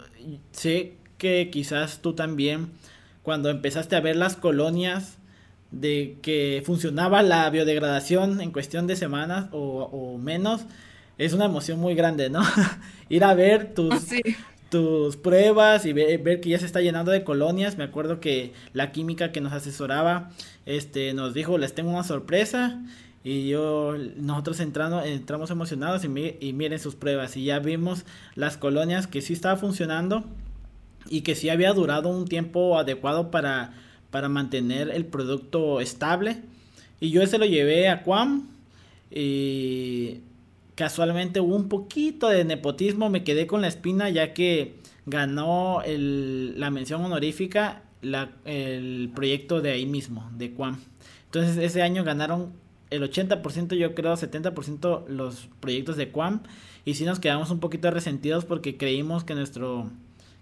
sé 0.53 0.95
que 1.19 1.51
quizás 1.51 2.01
tú 2.01 2.15
también 2.15 2.71
cuando 3.23 3.51
empezaste 3.51 3.97
a 3.97 4.01
ver 4.01 4.17
las 4.17 4.37
colonias 4.37 5.19
de 5.71 6.19
que 6.23 6.63
funcionaba 6.67 7.23
la 7.23 7.49
biodegradación 7.51 8.41
en 8.41 8.51
cuestión 8.51 8.87
de 8.87 8.97
semanas 8.97 9.47
o, 9.53 10.19
menos, 10.19 10.63
es 11.19 11.33
una 11.33 11.47
emoción 11.47 11.79
muy 11.79 11.95
grande, 11.95 12.31
¿no? 12.31 12.43
Ir 13.09 13.25
a 13.25 13.35
ver 13.35 13.75
tus, 13.75 13.95
tus 14.73 15.19
pruebas 15.19 15.85
y 15.85 15.93
ver, 15.93 16.41
que 16.41 16.49
ya 16.49 16.59
se 16.59 16.65
está 16.65 16.81
llenando 16.81 17.13
de 17.13 17.25
colonias. 17.25 17.77
Me 17.77 17.85
acuerdo 17.85 18.21
que 18.21 18.55
la 18.73 18.91
química 18.91 19.31
que 19.31 19.43
nos 19.43 19.53
asesoraba 19.53 20.31
este, 20.65 21.13
nos 21.13 21.35
dijo, 21.35 21.59
les 21.59 21.75
tengo 21.75 21.91
una 21.91 22.05
sorpresa. 22.05 22.83
Y 23.23 23.49
yo, 23.49 23.95
nosotros 24.17 24.61
entrando, 24.61 25.05
entramos 25.05 25.51
emocionados 25.51 26.05
y, 26.05 26.37
y 26.41 26.55
miren 26.55 26.79
sus 26.79 26.95
pruebas. 26.95 27.37
Y 27.37 27.45
ya 27.45 27.59
vimos 27.59 28.07
las 28.35 28.57
colonias 28.57 29.07
que 29.07 29.21
sí 29.21 29.35
estaba 29.35 29.57
funcionando 29.57 30.25
y 31.07 31.21
que 31.21 31.35
sí 31.35 31.51
había 31.51 31.75
durado 31.75 32.09
un 32.09 32.27
tiempo 32.27 32.79
adecuado 32.79 33.31
para, 33.31 33.75
para 34.11 34.31
mantener 34.31 34.89
el 34.89 35.05
producto 35.05 35.83
estable. 35.83 36.39
Y 36.99 37.11
yo 37.11 37.21
ese 37.21 37.37
lo 37.37 37.45
llevé 37.45 37.91
a 37.91 38.05
Quam 38.05 38.49
y 39.11 40.21
casualmente 40.75 41.41
hubo 41.41 41.55
un 41.57 41.69
poquito 41.69 42.29
de 42.29 42.45
nepotismo, 42.45 43.11
me 43.11 43.25
quedé 43.25 43.47
con 43.47 43.61
la 43.61 43.69
espina 43.69 44.11
ya 44.11 44.33
que 44.33 44.77
ganó 45.07 45.83
el, 45.83 46.59
la 46.59 46.71
mención 46.71 47.05
honorífica 47.05 47.83
el 48.45 49.11
proyecto 49.15 49.61
de 49.61 49.71
ahí 49.71 49.87
mismo, 49.87 50.29
de 50.37 50.53
Quam. 50.53 50.79
Entonces 51.27 51.57
ese 51.57 51.83
año 51.83 52.05
ganaron 52.05 52.53
el 52.91 53.03
80%, 53.03 53.75
yo 53.75 53.95
creo 53.95 54.15
70% 54.15 55.07
los 55.09 55.49
proyectos 55.61 55.97
de 55.97 56.11
Quam. 56.11 56.43
Y 56.85 56.95
sí 56.95 57.05
nos 57.05 57.21
quedamos 57.21 57.51
un 57.51 57.61
poquito 57.61 57.91
resentidos 57.91 58.45
porque 58.45 58.77
creímos 58.77 59.25
que 59.25 59.35
nuestro, 59.35 59.91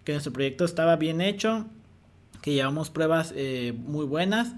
que 0.04 0.12
nuestro 0.12 0.32
proyecto 0.32 0.64
estaba 0.64 0.96
bien 0.96 1.20
hecho, 1.20 1.66
que 2.40 2.54
llevamos 2.54 2.90
pruebas 2.90 3.32
eh, 3.36 3.74
muy 3.76 4.06
buenas. 4.06 4.54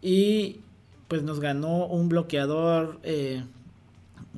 Y 0.00 0.60
pues 1.08 1.22
nos 1.22 1.40
ganó 1.40 1.86
un 1.86 2.08
bloqueador 2.08 3.00
eh, 3.02 3.42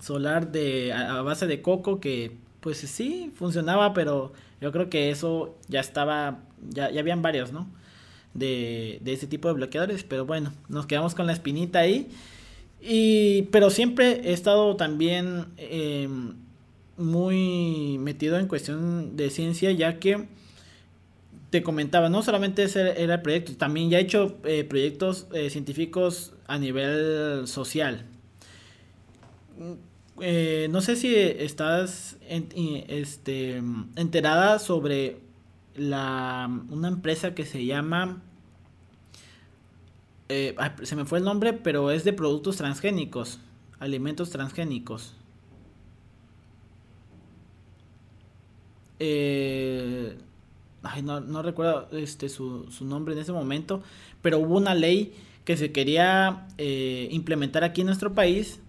solar 0.01 0.53
de 0.53 0.93
a, 0.93 1.23
base 1.23 1.47
de 1.47 1.63
coco 1.63 2.01
que 2.01 2.37
pues 2.61 2.79
sí 2.79 3.33
funcionaba, 3.35 3.95
pero 3.95 4.33
yo 4.61 4.73
creo 4.73 4.91
que 4.91 5.11
eso 5.11 5.57
ya 5.69 5.81
estaba, 5.81 6.41
ya, 6.69 6.91
ya 6.91 7.01
habían 7.01 7.23
varios, 7.23 7.53
¿no? 7.53 7.69
De, 8.35 8.99
de 9.03 9.13
ese 9.13 9.27
tipo 9.27 9.49
de 9.49 9.55
bloqueadores, 9.55 10.05
pero 10.05 10.27
bueno, 10.27 10.53
nos 10.69 10.87
quedamos 10.87 11.15
con 11.15 11.27
la 11.27 11.33
espinita 11.33 11.81
ahí. 11.81 12.09
Y, 12.81 13.43
pero 13.51 13.71
siempre 13.71 14.21
he 14.25 14.33
estado 14.33 14.77
también 14.77 15.47
em, 15.57 16.35
muy 16.97 17.99
metido 17.99 18.39
en 18.39 18.47
cuestión 18.47 19.17
de 19.17 19.31
ciencia, 19.31 19.73
ya 19.73 19.99
que 19.99 20.27
te 21.51 21.63
comentaba, 21.63 22.09
no 22.09 22.23
solamente 22.23 22.63
ese 22.63 23.03
era 23.03 23.15
el 23.15 23.23
proyecto, 23.23 23.57
también 23.57 23.91
ya 23.91 23.99
he 23.99 24.03
hecho 24.03 24.37
eh, 24.45 24.65
proyectos 24.65 25.27
eh, 25.33 25.51
científicos 25.51 26.35
a 26.47 26.59
nivel 26.59 27.47
social. 27.47 28.05
Eh, 30.21 30.69
no 30.71 30.81
sé 30.81 30.97
si 30.97 31.15
estás 31.15 32.19
este, 32.29 33.63
enterada 33.97 34.59
sobre 34.59 35.21
la, 35.77 36.51
una 36.71 36.89
empresa 36.89 37.35
que 37.35 37.45
se 37.45 37.65
llama... 37.65 38.23
se 40.29 40.97
me 40.97 41.05
fue 41.05 41.19
el 41.19 41.25
nombre, 41.25 41.53
pero 41.53 41.91
es 41.91 42.05
de 42.05 42.13
productos 42.13 42.57
transgénicos, 42.57 43.41
alimentos 43.79 44.31
transgénicos. 44.31 45.15
Eh, 49.01 50.17
no, 51.03 51.43
recuerdo 51.43 51.89
este, 51.93 52.29
su, 52.29 52.67
nombre 52.81 53.15
en 53.15 53.21
ese 53.21 53.33
momento, 53.33 53.83
pero 54.23 54.39
hubo 54.39 54.57
una 54.57 54.75
ley 54.75 55.13
que 55.45 55.57
se 55.57 55.73
quería 55.73 56.47
eh, 56.59 57.09
implementar 57.11 57.65
aquí 57.65 57.83
en 57.83 57.87
nuestro 57.87 58.15
país 58.15 58.61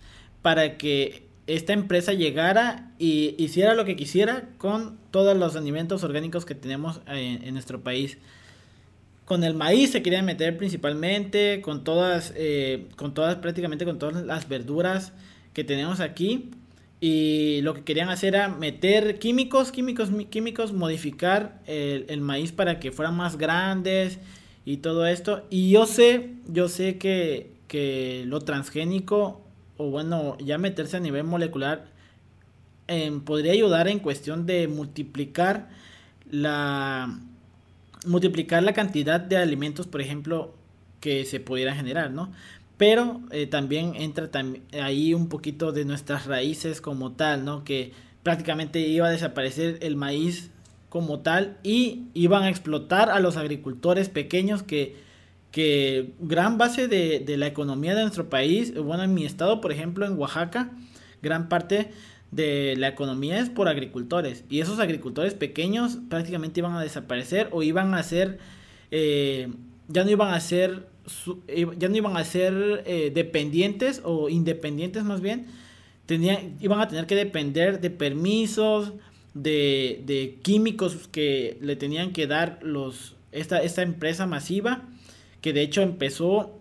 para 0.42 0.78
que 0.78 1.28
esta 1.50 1.74
empresa 1.74 2.14
llegara 2.14 2.92
y 3.00 3.36
hiciera 3.44 3.74
lo 3.74 3.84
que 3.84 3.96
quisiera 3.96 4.50
con 4.58 4.98
todos 5.10 5.36
los 5.36 5.56
alimentos 5.56 6.04
orgánicos 6.04 6.46
que 6.46 6.54
tenemos 6.54 7.02
en, 7.08 7.52
nuestro 7.54 7.82
país. 7.82 8.20
Con 9.26 9.44
el 9.44 9.56
maíz 9.56 9.92
se 9.92 10.04
quería 10.04 10.22
meter 10.22 10.58
principalmente, 10.58 11.62
con 11.62 11.84
todas, 11.84 12.34
eh, 12.36 12.88
con 12.96 13.14
todas, 13.14 13.36
prácticamente 13.38 13.84
con 13.86 13.98
todas 13.98 14.24
las 14.26 14.48
verduras 14.48 15.12
que 15.54 15.64
tenemos 15.64 16.00
aquí 16.00 16.52
y 17.02 17.62
lo 17.62 17.74
que 17.74 17.84
querían 17.84 18.10
hacer 18.10 18.36
era 18.36 18.50
meter 18.50 19.18
químicos, 19.18 19.72
químicos, 19.72 20.10
químicos, 20.30 20.74
modificar 20.74 21.62
el, 21.66 22.22
maíz 22.22 22.52
para 22.52 22.80
que 22.80 22.92
fueran 22.92 23.16
más 23.16 23.38
grandes 23.38 24.20
y 24.66 24.78
todo 24.78 25.08
esto. 25.08 25.44
Y 25.50 25.72
yo 25.72 25.86
sé, 25.86 26.32
yo 26.48 26.68
sé 26.68 26.98
que, 26.98 27.54
que 27.68 28.24
lo 28.28 28.42
transgénico, 28.42 29.42
o 29.80 29.90
bueno, 29.90 30.38
ya 30.38 30.60
meterse 30.60 30.98
a 30.98 31.00
nivel 31.00 31.24
molecular, 31.24 31.88
em, 32.88 33.22
podría 33.22 33.54
ayudar 33.54 33.88
en 33.88 34.00
cuestión 34.00 34.46
de 34.46 34.68
multiplicar 34.68 35.70
la 36.30 37.20
multiplicar 38.06 38.64
la 38.64 38.74
cantidad 38.74 39.20
de 39.20 39.36
alimentos, 39.38 39.88
por 39.88 40.00
ejemplo, 40.00 40.54
que 41.02 41.26
se 41.26 41.40
pudiera 41.40 41.76
generar, 41.76 42.12
¿no? 42.12 42.32
pero 42.80 43.20
eh, 43.32 43.46
también 43.46 43.94
entra 43.98 44.30
ahí 44.82 45.14
un 45.14 45.28
poquito 45.28 45.74
de 45.74 45.84
nuestras 45.84 46.28
raíces 46.28 46.80
como 46.80 47.12
tal, 47.12 47.44
¿no? 47.44 47.66
Que 47.66 47.92
prácticamente 48.24 48.80
iba 48.80 49.08
a 49.08 49.12
desaparecer 49.12 49.80
el 49.82 49.98
maíz 49.98 50.50
como 50.88 51.20
tal 51.20 51.58
y 51.62 52.06
iban 52.14 52.44
a 52.44 52.50
explotar 52.50 53.10
a 53.10 53.20
los 53.20 53.36
agricultores 53.36 54.08
pequeños 54.08 54.64
que, 54.64 54.96
que 55.52 56.14
gran 56.20 56.58
base 56.58 56.88
de, 56.88 57.20
de 57.20 57.38
la 57.38 57.48
economía 57.48 57.96
de 57.96 58.02
nuestro 58.02 58.30
país, 58.30 58.74
bueno, 58.76 59.04
en 59.04 59.14
mi 59.14 59.26
estado, 59.26 59.62
por 59.62 59.72
ejemplo, 59.72 60.06
en 60.06 60.18
Oaxaca, 60.18 60.72
gran 61.22 61.50
parte 61.50 61.92
de 62.32 62.76
la 62.78 62.90
economía 62.90 63.40
es 63.40 63.50
por 63.50 63.68
agricultores 63.68 64.44
y 64.50 64.60
esos 64.60 64.80
agricultores 64.80 65.34
pequeños 65.34 65.98
prácticamente 66.10 66.60
iban 66.60 66.74
a 66.74 66.82
desaparecer 66.82 67.50
o 67.52 67.64
iban 67.64 67.96
a 67.96 68.04
ser, 68.04 68.38
eh, 68.92 69.52
ya 69.88 70.04
no 70.04 70.12
iban 70.12 70.34
a 70.34 70.40
ser 70.40 70.88
ya 71.78 71.90
no 71.90 71.96
iban 71.96 72.18
a 72.18 72.24
ser 72.24 72.84
eh, 72.86 73.12
dependientes 73.14 74.02
o 74.04 74.30
independientes 74.30 75.04
más 75.04 75.22
bien, 75.22 75.48
tenían, 76.06 76.56
iban 76.60 76.80
a 76.80 76.88
tener 76.88 77.08
que 77.08 77.16
depender 77.16 77.82
de 77.82 77.90
permisos, 77.90 78.94
de, 79.34 80.38
químicos 80.44 81.08
que 81.12 81.58
le 81.62 81.76
tenían 81.76 82.14
que 82.14 82.28
dar 82.28 82.60
los, 82.62 83.16
esta, 83.32 83.62
esta 83.62 83.82
empresa 83.82 84.28
masiva, 84.28 84.84
que 85.42 85.54
de 85.54 85.62
hecho 85.62 85.82
empezó 85.82 86.60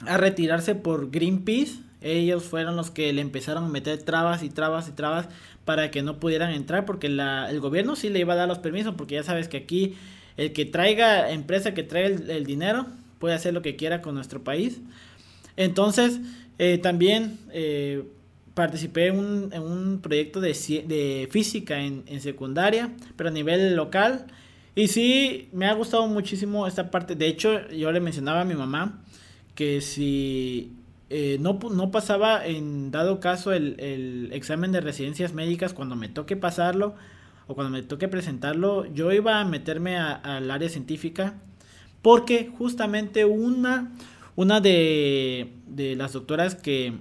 a 0.00 0.16
retirarse 0.16 0.74
por 0.74 1.10
Greenpeace. 1.10 1.80
Ellos 2.00 2.44
fueron 2.44 2.76
los 2.76 2.90
que 2.90 3.12
le 3.12 3.20
empezaron 3.20 3.64
a 3.64 3.68
meter 3.68 4.02
trabas 4.02 4.42
y 4.42 4.50
trabas 4.50 4.88
y 4.88 4.92
trabas 4.92 5.28
para 5.64 5.90
que 5.90 6.02
no 6.02 6.20
pudieran 6.20 6.52
entrar, 6.52 6.84
porque 6.84 7.08
la, 7.08 7.50
el 7.50 7.60
gobierno 7.60 7.96
sí 7.96 8.08
le 8.08 8.20
iba 8.20 8.34
a 8.34 8.36
dar 8.36 8.48
los 8.48 8.58
permisos, 8.58 8.94
porque 8.94 9.16
ya 9.16 9.22
sabes 9.22 9.48
que 9.48 9.56
aquí 9.56 9.96
el 10.36 10.52
que 10.52 10.64
traiga, 10.66 11.30
empresa 11.30 11.74
que 11.74 11.82
trae 11.82 12.06
el 12.06 12.44
dinero, 12.44 12.86
puede 13.18 13.34
hacer 13.34 13.54
lo 13.54 13.62
que 13.62 13.76
quiera 13.76 14.02
con 14.02 14.14
nuestro 14.14 14.44
país. 14.44 14.80
Entonces, 15.56 16.20
eh, 16.58 16.78
también 16.78 17.38
eh, 17.52 18.04
participé 18.54 19.08
en 19.08 19.18
un, 19.18 20.00
proyecto 20.02 20.40
de 20.40 21.28
física 21.30 21.80
en, 21.80 22.20
secundaria, 22.20 22.90
pero 23.16 23.30
a 23.30 23.32
nivel 23.32 23.74
local. 23.74 24.26
Y 24.76 24.88
sí, 24.88 25.48
me 25.52 25.66
ha 25.66 25.72
gustado 25.72 26.06
muchísimo 26.06 26.66
esta 26.66 26.90
parte. 26.90 27.16
De 27.16 27.26
hecho, 27.26 27.68
yo 27.70 27.90
le 27.90 27.98
mencionaba 28.00 28.42
a 28.42 28.44
mi 28.44 28.54
mamá 28.54 29.02
que 29.54 29.80
si 29.80 30.76
eh, 31.08 31.38
no, 31.40 31.58
no, 31.72 31.90
pasaba 31.90 32.46
en 32.46 32.90
dado 32.90 33.18
caso 33.18 33.52
el, 33.52 34.28
examen 34.32 34.72
de 34.72 34.82
residencias 34.82 35.32
médicas 35.32 35.72
cuando 35.72 35.96
me 35.96 36.10
toque 36.10 36.36
pasarlo 36.36 36.94
o 37.46 37.54
cuando 37.54 37.72
me 37.72 37.82
toque 37.82 38.06
presentarlo, 38.06 38.84
yo 38.92 39.10
iba 39.12 39.40
a 39.40 39.44
meterme 39.46 39.96
al 39.96 40.50
área 40.50 40.68
científica 40.68 41.34
porque 42.02 42.52
justamente 42.58 43.24
una, 43.24 43.92
una 44.36 44.60
de, 44.60 45.52
las 45.96 46.12
doctoras 46.12 46.54
que 46.54 46.92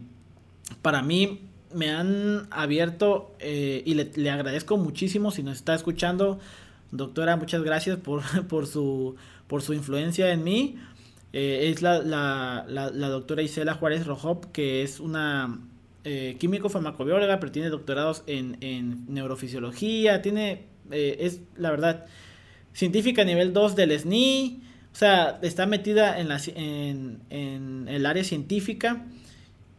para 0.82 1.02
mí 1.02 1.42
me 1.74 1.92
han 1.92 2.48
abierto 2.52 3.36
eh, 3.40 3.84
y 3.86 3.96
le, 3.96 4.30
agradezco 4.32 4.78
muchísimo 4.78 5.32
si 5.32 5.44
nos 5.44 5.58
está 5.58 5.76
escuchando. 5.76 6.40
Doctora, 6.92 7.36
muchas 7.36 7.64
gracias 7.64 7.98
por, 7.98 8.22
por, 8.48 8.68
su, 8.68 9.16
por 9.48 9.62
su 9.62 9.74
influencia 9.74 10.32
en 10.32 10.44
mí. 10.44 10.78
Eh, 11.34 11.72
es 11.72 11.82
la, 11.82 12.66
doctora 13.10 13.42
Isela 13.42 13.74
Juárez 13.74 14.06
Rojop, 14.06 14.46
que 14.52 14.84
es 14.84 15.00
una 15.00 15.60
eh, 16.04 16.38
químico 16.40 16.70
farmacobióloga, 16.70 17.40
pero 17.40 17.52
tiene 17.52 17.70
doctorados 17.70 18.24
en, 18.28 18.58
en 18.62 19.06
neurofisiología, 19.14 20.22
tiene, 20.22 20.68
es 20.92 21.42
la 21.58 21.72
verdad, 21.72 22.06
científica 22.74 23.26
nivel 23.26 23.52
2 23.52 23.76
del 23.76 24.00
SNI, 24.00 24.62
o 24.94 24.96
sea, 24.96 25.40
está 25.42 25.66
metida 25.66 26.20
en, 26.20 26.30
la, 26.30 26.40
en, 26.56 27.20
en 27.30 27.88
el 27.90 28.06
área 28.06 28.24
científica 28.24 29.06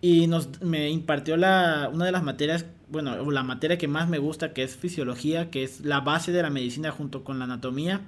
y 0.01 0.27
nos, 0.27 0.61
me 0.61 0.91
impartió 0.91 1.37
la, 1.37 1.91
una 1.93 2.05
de 2.05 2.13
las 2.13 2.23
materias, 2.23 2.67
bueno, 2.89 3.31
la 3.31 3.43
materia 3.43 3.79
que 3.79 3.89
más 3.89 4.09
me 4.09 4.19
gusta, 4.19 4.53
que 4.53 4.63
es 4.63 4.77
fisiología, 4.77 5.51
que 5.51 5.65
es 5.65 5.81
la 5.81 6.01
base 6.01 6.33
de 6.33 6.43
la 6.43 6.51
medicina 6.51 6.91
junto 6.91 7.25
con 7.25 7.39
la 7.39 7.45
anatomía. 7.45 8.03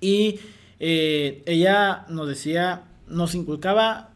Y 0.00 0.38
eh, 0.80 1.42
ella 1.46 2.06
nos 2.08 2.28
decía, 2.28 2.84
nos 3.08 3.34
inculcaba 3.34 4.10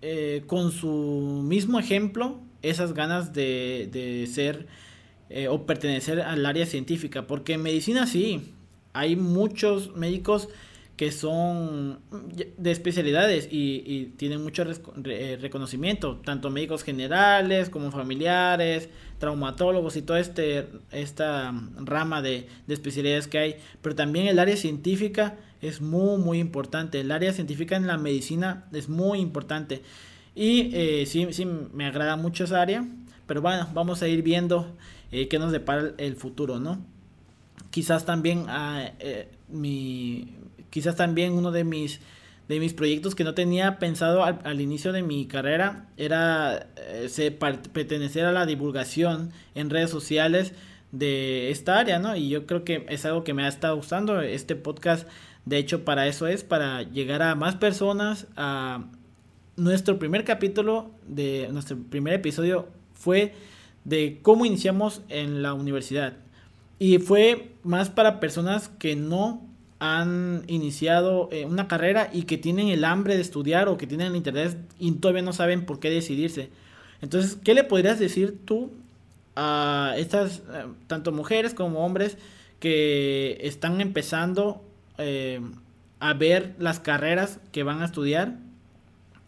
eh, 0.00 0.44
con 0.46 0.72
su 0.72 1.42
mismo 1.44 1.78
ejemplo 1.78 2.38
esas 2.62 2.94
ganas 2.94 3.32
de, 3.32 3.88
de 3.92 4.26
ser 4.26 4.66
eh, 5.30 5.48
o 5.48 5.66
pertenecer 5.66 6.20
al 6.20 6.46
área 6.46 6.64
científica, 6.64 7.26
porque 7.26 7.54
en 7.54 7.62
medicina 7.62 8.06
sí, 8.06 8.54
hay 8.94 9.14
muchos 9.14 9.94
médicos 9.94 10.48
que 10.98 11.12
son 11.12 12.00
de 12.10 12.72
especialidades 12.72 13.48
y, 13.52 14.14
tienen 14.16 14.42
mucho 14.42 14.64
eh, 15.04 15.38
reconocimiento, 15.40 16.16
tanto 16.24 16.50
médicos 16.50 16.82
generales 16.82 17.70
como 17.70 17.92
familiares, 17.92 18.88
traumatólogos 19.20 19.96
y 19.96 20.02
toda 20.02 20.18
este, 20.18 20.66
esta 20.90 21.54
rama 21.76 22.20
de, 22.20 22.48
especialidades 22.66 23.28
que 23.28 23.38
hay. 23.38 23.56
Pero 23.80 23.94
también 23.94 24.26
el 24.26 24.40
área 24.40 24.56
científica 24.56 25.36
es 25.62 25.80
muy, 25.80 26.18
muy 26.18 26.40
importante. 26.40 27.00
El 27.00 27.12
área 27.12 27.32
científica 27.32 27.76
en 27.76 27.86
la 27.86 27.96
medicina 27.96 28.66
es 28.72 28.88
muy 28.88 29.20
importante. 29.20 29.82
Y 30.34 30.72
eh, 30.74 31.06
sí, 31.06 31.28
sí, 31.30 31.46
me 31.46 31.86
agrada 31.86 32.16
mucho 32.16 32.42
esa 32.42 32.60
área. 32.60 32.84
Pero 33.28 33.40
bueno, 33.40 33.68
vamos 33.72 34.02
a 34.02 34.08
ir 34.08 34.24
viendo 34.24 34.76
eh, 35.12 35.28
qué 35.28 35.38
nos 35.38 35.52
depara 35.52 35.92
el 35.96 36.16
futuro, 36.16 36.58
¿no? 36.58 36.84
Quizás 37.70 38.04
también 38.04 38.46
ah, 38.48 38.90
mi 39.48 40.34
quizás 40.70 40.96
también 40.96 41.32
uno 41.32 41.50
de 41.50 41.64
mis 41.64 42.00
de 42.48 42.60
mis 42.60 42.72
proyectos 42.72 43.14
que 43.14 43.24
no 43.24 43.34
tenía 43.34 43.78
pensado 43.78 44.24
al, 44.24 44.60
inicio 44.60 44.92
de 44.92 45.02
mi 45.02 45.26
carrera 45.26 45.86
era 45.98 46.68
eh, 46.76 47.38
pertenecer 47.72 48.24
a 48.24 48.32
la 48.32 48.46
divulgación 48.46 49.32
en 49.54 49.68
redes 49.68 49.90
sociales 49.90 50.54
de 50.90 51.50
esta 51.50 51.78
área, 51.78 51.98
¿no? 51.98 52.16
Y 52.16 52.30
yo 52.30 52.46
creo 52.46 52.64
que 52.64 52.86
es 52.88 53.04
algo 53.04 53.22
que 53.22 53.34
me 53.34 53.44
ha 53.44 53.48
estado 53.48 53.76
gustando. 53.76 54.22
Este 54.22 54.56
podcast, 54.56 55.06
de 55.44 55.58
hecho, 55.58 55.84
para 55.84 56.06
eso 56.06 56.26
es, 56.26 56.42
para 56.42 56.82
llegar 56.82 57.20
a 57.22 57.34
más 57.34 57.56
personas. 57.56 58.26
A 58.36 58.86
nuestro 59.56 59.98
primer 59.98 60.24
capítulo 60.24 60.90
de 61.06 61.48
nuestro 61.52 61.76
primer 61.76 62.14
episodio 62.14 62.68
fue 62.94 63.34
de 63.84 64.20
cómo 64.22 64.46
iniciamos 64.46 65.02
en 65.10 65.42
la 65.42 65.52
universidad. 65.52 66.14
Y 66.78 66.98
fue 66.98 67.52
más 67.62 67.90
para 67.90 68.20
personas 68.20 68.70
que 68.78 68.96
no 68.96 69.47
han 69.80 70.42
iniciado 70.48 71.28
eh, 71.30 71.44
una 71.44 71.68
carrera 71.68 72.10
y 72.12 72.22
que 72.24 72.36
tienen 72.36 72.68
el 72.68 72.84
hambre 72.84 73.14
de 73.14 73.22
estudiar 73.22 73.68
o 73.68 73.78
que 73.78 73.86
tienen 73.86 74.08
el 74.08 74.16
interés 74.16 74.56
y 74.78 74.90
todavía 74.92 75.22
no 75.22 75.32
saben 75.32 75.66
por 75.66 75.78
qué 75.78 75.90
decidirse. 75.90 76.50
Entonces, 77.00 77.38
¿qué 77.44 77.54
le 77.54 77.64
podrías 77.64 77.98
decir 77.98 78.38
tú 78.44 78.72
a 79.36 79.94
estas, 79.96 80.38
eh, 80.38 80.66
tanto 80.88 81.12
mujeres 81.12 81.54
como 81.54 81.84
hombres, 81.84 82.18
que 82.58 83.38
están 83.42 83.80
empezando 83.80 84.64
eh, 84.98 85.40
a 86.00 86.12
ver 86.14 86.56
las 86.58 86.80
carreras 86.80 87.38
que 87.52 87.62
van 87.62 87.80
a 87.82 87.84
estudiar 87.84 88.36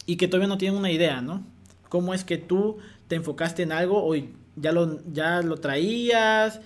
y 0.06 0.16
que 0.16 0.26
todavía 0.26 0.48
no 0.48 0.58
tienen 0.58 0.78
una 0.78 0.90
idea, 0.90 1.20
¿no? 1.20 1.44
¿Cómo 1.88 2.12
es 2.12 2.24
que 2.24 2.38
tú 2.38 2.78
te 3.06 3.14
enfocaste 3.14 3.62
en 3.62 3.70
algo 3.70 4.04
o 4.04 4.16
ya 4.56 4.72
lo, 4.72 4.98
ya 5.12 5.42
lo 5.42 5.58
traías? 5.58 6.60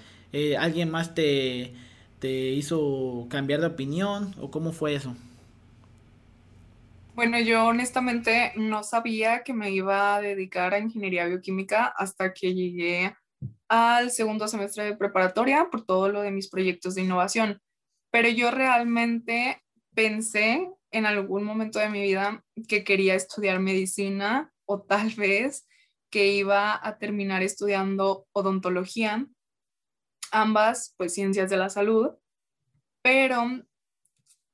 ¿Alguien 0.59 0.91
más 0.91 1.15
te, 1.15 1.75
te 2.19 2.51
hizo 2.51 3.27
cambiar 3.29 3.61
de 3.61 3.67
opinión 3.67 4.35
o 4.41 4.51
cómo 4.51 4.73
fue 4.73 4.95
eso? 4.95 5.15
Bueno, 7.15 7.39
yo 7.39 7.67
honestamente 7.67 8.53
no 8.57 8.83
sabía 8.83 9.45
que 9.45 9.53
me 9.53 9.71
iba 9.71 10.17
a 10.17 10.21
dedicar 10.21 10.75
a 10.75 10.81
ingeniería 10.81 11.27
bioquímica 11.27 11.87
hasta 11.87 12.33
que 12.33 12.55
llegué 12.55 13.15
al 13.69 14.11
segundo 14.11 14.49
semestre 14.49 14.85
de 14.85 14.97
preparatoria 14.97 15.69
por 15.71 15.85
todo 15.85 16.09
lo 16.09 16.23
de 16.23 16.33
mis 16.33 16.49
proyectos 16.49 16.97
de 16.97 17.03
innovación. 17.03 17.61
Pero 18.11 18.29
yo 18.29 18.51
realmente 18.51 19.63
pensé 19.95 20.69
en 20.91 21.07
algún 21.07 21.45
momento 21.45 21.79
de 21.79 21.89
mi 21.89 22.01
vida 22.03 22.45
que 22.69 22.83
quería 22.83 23.15
estudiar 23.15 23.61
medicina 23.61 24.53
o 24.67 24.81
tal 24.81 25.11
vez 25.17 25.69
que 26.11 26.33
iba 26.33 26.79
a 26.81 26.99
terminar 26.99 27.43
estudiando 27.43 28.27
odontología 28.33 29.27
ambas 30.35 30.95
pues 30.97 31.15
ciencias 31.15 31.49
de 31.49 31.57
la 31.57 31.71
salud, 31.71 32.11
pero 33.03 33.45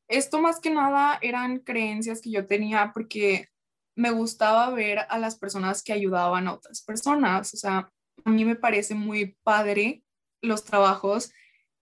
esto 0.09 0.41
más 0.41 0.61
que 0.61 0.71
nada 0.71 1.19
eran 1.23 1.61
creencias 1.61 2.21
que 2.21 2.31
yo 2.31 2.47
tenía 2.47 2.93
porque 2.93 3.49
me 3.97 4.11
gustaba 4.11 4.71
ver 4.71 5.01
a 5.09 5.19
las 5.19 5.39
personas 5.39 5.83
que 5.83 5.93
ayudaban 5.93 6.49
a 6.49 6.55
otras 6.55 6.83
personas, 6.83 7.55
o 7.55 7.57
sea, 7.57 7.93
a 8.25 8.31
mí 8.31 8.45
me 8.45 8.57
parece 8.57 8.95
muy 8.95 9.37
padre 9.43 10.03
los 10.43 10.65
trabajos 10.65 11.33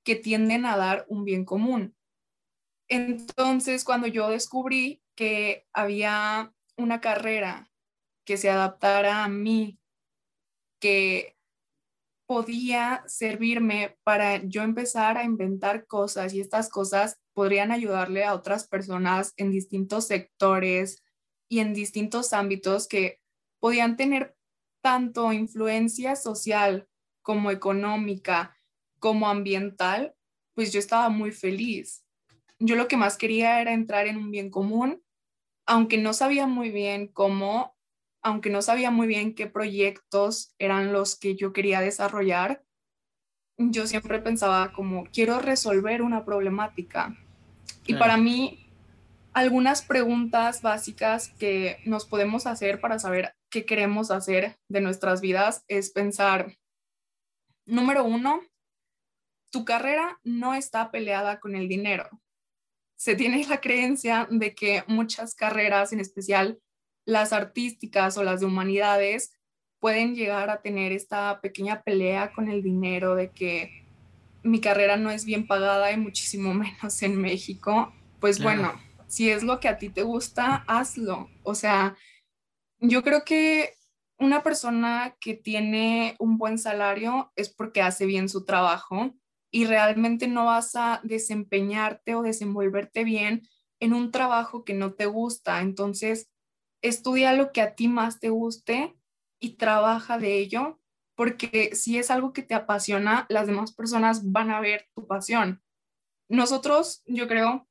que 0.05 0.17
tienden 0.17 0.67
a 0.67 0.77
dar 0.77 1.05
un 1.09 1.25
bien 1.25 1.45
común. 1.45 1.95
Entonces, 2.89 3.85
cuando 3.85 4.07
yo 4.07 4.31
descubrí 4.31 5.03
que 5.15 5.67
había 5.73 6.53
una 6.77 7.01
carrera 7.01 7.71
que 8.25 8.37
se 8.37 8.51
adaptara 8.51 9.25
a 9.25 9.29
mí, 9.29 9.79
que 10.81 11.38
podía 12.29 13.03
servirme 13.07 13.97
para 14.05 14.45
yo 14.45 14.63
empezar 14.63 15.17
a 15.17 15.25
inventar 15.25 15.87
cosas 15.87 16.35
y 16.35 16.43
estas 16.43 16.69
cosas 16.69 17.19
podrían 17.33 17.73
ayudarle 17.73 18.23
a 18.25 18.35
otras 18.35 18.69
personas 18.69 19.33
en 19.39 19.51
distintos 19.51 20.09
sectores 20.09 21.03
y 21.49 21.61
en 21.61 21.73
distintos 21.73 22.35
ámbitos 22.35 22.87
que 22.87 23.19
podían 23.61 23.97
tener 23.97 24.37
tanto 24.83 25.33
influencia 25.33 26.17
social 26.17 26.87
como 27.23 27.51
económica 27.51 28.55
como 28.99 29.27
ambiental, 29.31 30.15
pues 30.53 30.71
yo 30.71 30.81
estaba 30.81 31.09
muy 31.09 31.33
feliz. 31.33 32.05
Yo 32.59 32.77
lo 32.77 32.89
que 32.89 32.99
más 32.99 33.17
quería 33.17 33.63
era 33.63 33.73
entrar 33.73 34.07
en 34.07 34.19
un 34.19 34.31
bien 34.31 34.51
común, 34.51 35.03
aunque 35.65 35.97
no 35.97 36.13
sabía 36.13 36.47
muy 36.47 36.71
bien 36.71 37.09
cómo 37.09 37.75
aunque 38.23 38.51
no 38.51 38.63
sabía 38.63 38.91
muy 38.91 39.07
bien 39.07 39.35
qué 39.35 39.47
proyectos 39.47 40.55
eran 40.59 40.93
los 40.93 41.19
que 41.19 41.37
yo 41.37 41.53
quería 41.53 41.81
desarrollar, 41.81 42.63
yo 43.59 43.87
siempre 43.87 44.21
pensaba 44.21 44.73
como, 44.73 45.05
quiero 45.13 45.41
resolver 45.41 46.03
una 46.03 46.25
problemática. 46.25 47.17
Y 47.87 47.95
para 47.95 48.17
mí, 48.17 48.71
algunas 49.33 49.83
preguntas 49.83 50.63
básicas 50.63 51.31
que 51.39 51.79
nos 51.85 52.07
podemos 52.07 52.47
hacer 52.47 52.81
para 52.81 52.99
saber 52.99 53.35
qué 53.51 53.65
queremos 53.65 54.11
hacer 54.11 54.57
de 54.69 54.81
nuestras 54.81 55.21
vidas 55.21 55.65
es 55.69 55.91
pensar, 55.91 56.57
número 57.67 58.05
uno, 58.05 58.43
tu 59.51 59.65
carrera 59.65 60.21
no 60.23 60.55
está 60.55 60.91
peleada 60.91 61.41
con 61.41 61.57
el 61.57 61.69
dinero. 61.69 62.09
Se 62.97 63.17
tiene 63.17 63.45
la 63.47 63.61
creencia 63.61 64.29
de 64.31 64.55
que 64.55 64.85
muchas 64.87 65.35
carreras, 65.35 65.93
en 65.93 66.01
especial 66.01 66.59
las 67.09 67.33
artísticas 67.33 68.19
o 68.19 68.23
las 68.23 68.41
de 68.41 68.47
humanidades 68.47 69.33
pueden 69.81 70.15
llegar 70.15 70.51
a 70.51 70.61
tener 70.61 70.93
esta 70.93 71.41
pequeña 71.41 71.81
pelea 71.81 72.33
con 72.35 72.51
el 72.51 72.63
dinero 72.63 73.15
de 73.15 73.31
que 73.31 73.87
mi 74.43 74.61
carrera 74.61 74.99
no 74.99 75.11
es 75.11 75.25
bien 75.25 75.47
pagada 75.47 75.91
y 75.91 75.97
muchísimo 75.97 76.53
menos 76.55 77.03
en 77.03 77.19
México, 77.19 77.95
pues 78.21 78.43
bueno, 78.43 78.79
si 79.07 79.31
es 79.31 79.43
lo 79.43 79.59
que 79.59 79.69
a 79.69 79.79
ti 79.79 79.89
te 79.89 80.03
gusta, 80.03 80.65
hazlo. 80.69 81.31
O 81.45 81.55
sea, 81.55 81.97
yo 82.79 83.03
creo 83.03 83.25
que 83.25 83.73
una 84.19 84.43
persona 84.43 85.17
que 85.19 85.33
tiene 85.33 86.15
un 86.19 86.37
buen 86.37 86.59
salario 86.59 87.33
es 87.37 87.49
porque 87.49 87.81
hace 87.81 88.05
bien 88.05 88.29
su 88.29 88.45
trabajo 88.45 89.15
y 89.51 89.65
realmente 89.65 90.29
no 90.29 90.45
vas 90.45 90.77
a 90.77 91.01
desempeñarte 91.05 92.15
o 92.15 92.23
desenvolverte 92.23 93.03
bien 93.05 93.49
en 93.81 93.95
un 93.95 94.11
trabajo 94.11 94.63
que 94.63 94.75
no 94.75 94.93
te 94.93 95.07
gusta. 95.07 95.63
Entonces, 95.63 96.29
estudia 96.83 97.33
lo 97.33 97.53
que 97.53 97.61
a 97.61 97.75
ti 97.75 97.89
más 97.89 98.21
te 98.21 98.31
guste 98.31 98.95
y 99.41 99.57
trabaja 99.57 100.19
de 100.19 100.39
ello, 100.39 100.81
porque 101.15 101.75
si 101.75 101.99
es 101.99 102.11
algo 102.11 102.33
que 102.33 102.43
te 102.43 102.55
apasiona, 102.55 103.27
las 103.29 103.47
demás 103.47 103.73
personas 103.73 104.31
van 104.31 104.51
a 104.51 104.61
ver 104.61 104.89
tu 104.95 105.07
pasión. 105.07 105.63
Nosotros, 106.29 107.03
yo 107.07 107.27
creo, 107.27 107.67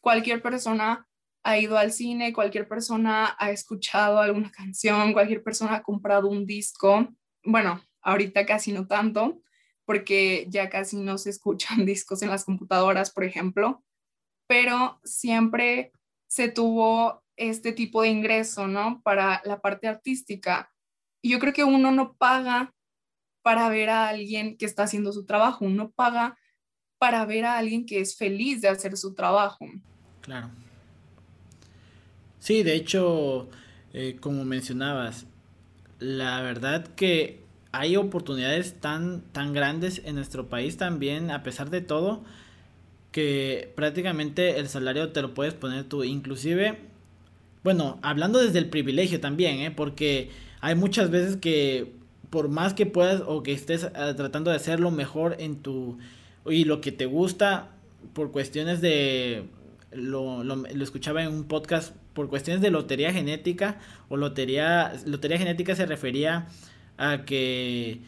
cualquier 0.00 0.42
persona 0.42 1.08
ha 1.44 1.58
ido 1.58 1.78
al 1.78 1.92
cine, 1.92 2.32
cualquier 2.32 2.68
persona 2.68 3.34
ha 3.38 3.50
escuchado 3.50 4.20
alguna 4.20 4.50
canción, 4.50 5.12
cualquier 5.12 5.42
persona 5.42 5.76
ha 5.76 5.82
comprado 5.82 6.28
un 6.28 6.46
disco. 6.46 7.08
Bueno, 7.44 7.82
ahorita 8.02 8.46
casi 8.46 8.72
no 8.72 8.86
tanto, 8.86 9.40
porque 9.84 10.46
ya 10.48 10.68
casi 10.68 10.96
no 10.96 11.18
se 11.18 11.30
escuchan 11.30 11.84
discos 11.86 12.22
en 12.22 12.30
las 12.30 12.44
computadoras, 12.44 13.10
por 13.10 13.24
ejemplo, 13.24 13.82
pero 14.46 15.00
siempre 15.04 15.92
se 16.28 16.48
tuvo 16.48 17.21
este 17.36 17.72
tipo 17.72 18.02
de 18.02 18.08
ingreso, 18.08 18.68
¿no? 18.68 19.00
Para 19.02 19.42
la 19.44 19.60
parte 19.60 19.88
artística. 19.88 20.72
Yo 21.22 21.38
creo 21.38 21.52
que 21.52 21.64
uno 21.64 21.90
no 21.90 22.14
paga 22.14 22.74
para 23.42 23.68
ver 23.68 23.90
a 23.90 24.08
alguien 24.08 24.56
que 24.56 24.66
está 24.66 24.84
haciendo 24.84 25.12
su 25.12 25.26
trabajo, 25.26 25.64
uno 25.64 25.90
paga 25.90 26.38
para 26.98 27.24
ver 27.26 27.44
a 27.44 27.58
alguien 27.58 27.84
que 27.84 28.00
es 28.00 28.16
feliz 28.16 28.60
de 28.60 28.68
hacer 28.68 28.96
su 28.96 29.14
trabajo. 29.14 29.66
Claro. 30.20 30.50
Sí, 32.38 32.62
de 32.62 32.74
hecho, 32.74 33.48
eh, 33.92 34.16
como 34.20 34.44
mencionabas, 34.44 35.26
la 35.98 36.42
verdad 36.42 36.86
que 36.94 37.42
hay 37.72 37.96
oportunidades 37.96 38.80
tan, 38.80 39.22
tan 39.32 39.52
grandes 39.52 40.02
en 40.04 40.14
nuestro 40.14 40.48
país 40.48 40.76
también, 40.76 41.30
a 41.30 41.42
pesar 41.42 41.70
de 41.70 41.80
todo, 41.80 42.22
que 43.10 43.72
prácticamente 43.74 44.58
el 44.58 44.68
salario 44.68 45.12
te 45.12 45.22
lo 45.22 45.34
puedes 45.34 45.54
poner 45.54 45.84
tú. 45.84 46.04
Inclusive 46.04 46.78
bueno, 47.64 47.98
hablando 48.02 48.40
desde 48.40 48.58
el 48.58 48.68
privilegio 48.68 49.20
también, 49.20 49.60
¿eh? 49.60 49.70
porque 49.70 50.30
hay 50.60 50.74
muchas 50.74 51.10
veces 51.10 51.36
que 51.36 51.92
por 52.30 52.48
más 52.48 52.72
que 52.74 52.86
puedas 52.86 53.22
o 53.26 53.42
que 53.42 53.52
estés 53.52 53.84
ah, 53.94 54.14
tratando 54.16 54.50
de 54.50 54.56
hacer 54.56 54.80
lo 54.80 54.90
mejor 54.90 55.36
en 55.38 55.56
tu 55.56 55.98
y 56.46 56.64
lo 56.64 56.80
que 56.80 56.90
te 56.90 57.06
gusta 57.06 57.70
por 58.14 58.32
cuestiones 58.32 58.80
de 58.80 59.44
lo, 59.92 60.42
lo, 60.42 60.56
lo, 60.56 60.84
escuchaba 60.84 61.22
en 61.22 61.28
un 61.28 61.44
podcast 61.44 61.94
por 62.14 62.28
cuestiones 62.28 62.62
de 62.62 62.70
lotería 62.70 63.12
genética 63.12 63.78
o 64.08 64.16
lotería 64.16 64.94
lotería 65.06 65.38
genética 65.38 65.76
se 65.76 65.86
refería 65.86 66.48
a 66.96 67.24
que 67.24 68.00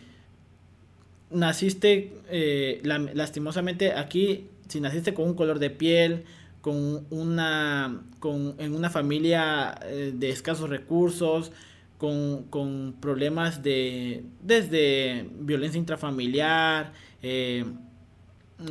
naciste 1.30 2.12
eh, 2.30 2.80
lastimosamente 2.82 3.92
aquí 3.92 4.48
si 4.68 4.80
naciste 4.80 5.14
con 5.14 5.26
un 5.26 5.34
color 5.34 5.58
de 5.58 5.70
piel 5.70 6.24
con 6.64 7.06
una, 7.10 8.00
con, 8.20 8.54
en 8.56 8.74
una 8.74 8.88
familia 8.88 9.78
eh, 9.82 10.14
de 10.16 10.30
escasos 10.30 10.70
recursos, 10.70 11.52
con, 11.98 12.44
con, 12.44 12.94
problemas 13.00 13.62
de, 13.62 14.24
desde 14.40 15.28
violencia 15.40 15.78
intrafamiliar, 15.78 16.94
eh, 17.22 17.66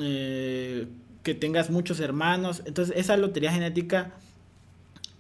eh, 0.02 0.88
que 1.22 1.36
tengas 1.36 1.70
muchos 1.70 2.00
hermanos. 2.00 2.64
Entonces, 2.66 2.98
esa 2.98 3.16
lotería 3.16 3.52
genética 3.52 4.16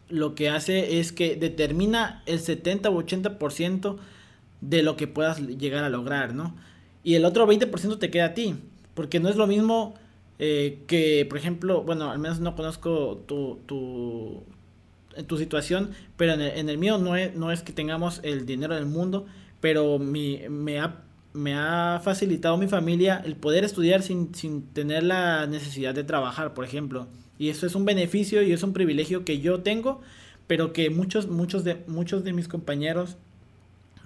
lo 0.09 0.34
que 0.34 0.49
hace 0.49 0.99
es 0.99 1.11
que 1.11 1.36
determina 1.36 2.24
el 2.26 2.39
70 2.39 2.89
o 2.89 3.03
80% 3.03 3.97
de 4.61 4.82
lo 4.82 4.95
que 4.97 5.05
puedas 5.05 5.39
llegar 5.39 5.84
a 5.84 5.89
lograr, 5.89 6.34
¿no? 6.34 6.55
Y 7.03 7.13
el 7.13 7.26
otro 7.26 7.45
20% 7.45 7.99
te 7.99 8.09
queda 8.09 8.26
a 8.26 8.34
ti, 8.34 8.55
porque 8.95 9.19
no 9.19 9.30
es 9.30 9.36
lo 9.36 9.45
mismo 9.45 9.93
eh, 10.39 10.84
que, 10.88 11.25
por 11.27 11.38
ejemplo, 11.38 11.84
bueno, 11.84 12.11
al 12.11 12.19
menos 12.19 12.39
no 12.39 12.55
conozco 12.55 13.23
tu, 13.27 13.59
tu, 13.65 14.43
tu 15.27 15.38
situación, 15.38 15.91
pero 16.17 16.34
en 16.34 16.69
el, 16.69 16.77
mío 16.77 16.97
no 16.97 17.15
es, 17.15 17.36
no 17.36 17.51
es 17.51 17.61
que 17.61 17.71
tengamos 17.71 18.19
el 18.23 18.45
dinero 18.45 18.75
del 18.75 18.86
mundo, 18.86 19.25
pero 19.61 19.99
mi, 19.99 20.41
me, 20.49 20.79
ha, 20.79 21.03
me 21.34 21.53
ha 21.55 22.01
facilitado 22.03 22.57
mi 22.57 22.67
familia 22.67 23.21
el 23.23 23.36
poder 23.36 23.63
estudiar 23.63 24.01
sin, 24.01 24.34
sin 24.34 24.63
tener 24.63 25.03
la 25.03 25.47
necesidad 25.47 25.93
de 25.93 26.03
trabajar, 26.03 26.53
por 26.53 26.65
ejemplo. 26.65 27.07
Y 27.38 27.49
eso 27.49 27.65
es 27.65 27.75
un 27.75 27.86
beneficio 27.86 28.41
y 28.41 28.51
es 28.51 28.63
un 28.63 28.73
privilegio 28.73 29.25
que 29.25 29.39
yo 29.39 29.61
tengo, 29.61 30.01
pero 30.47 30.73
que 30.73 30.89
muchos, 30.89 31.27
muchos, 31.27 31.63
de, 31.63 31.84
muchos 31.88 32.23
de 32.23 32.34
mis 32.34 32.47
compañeros, 32.47 33.17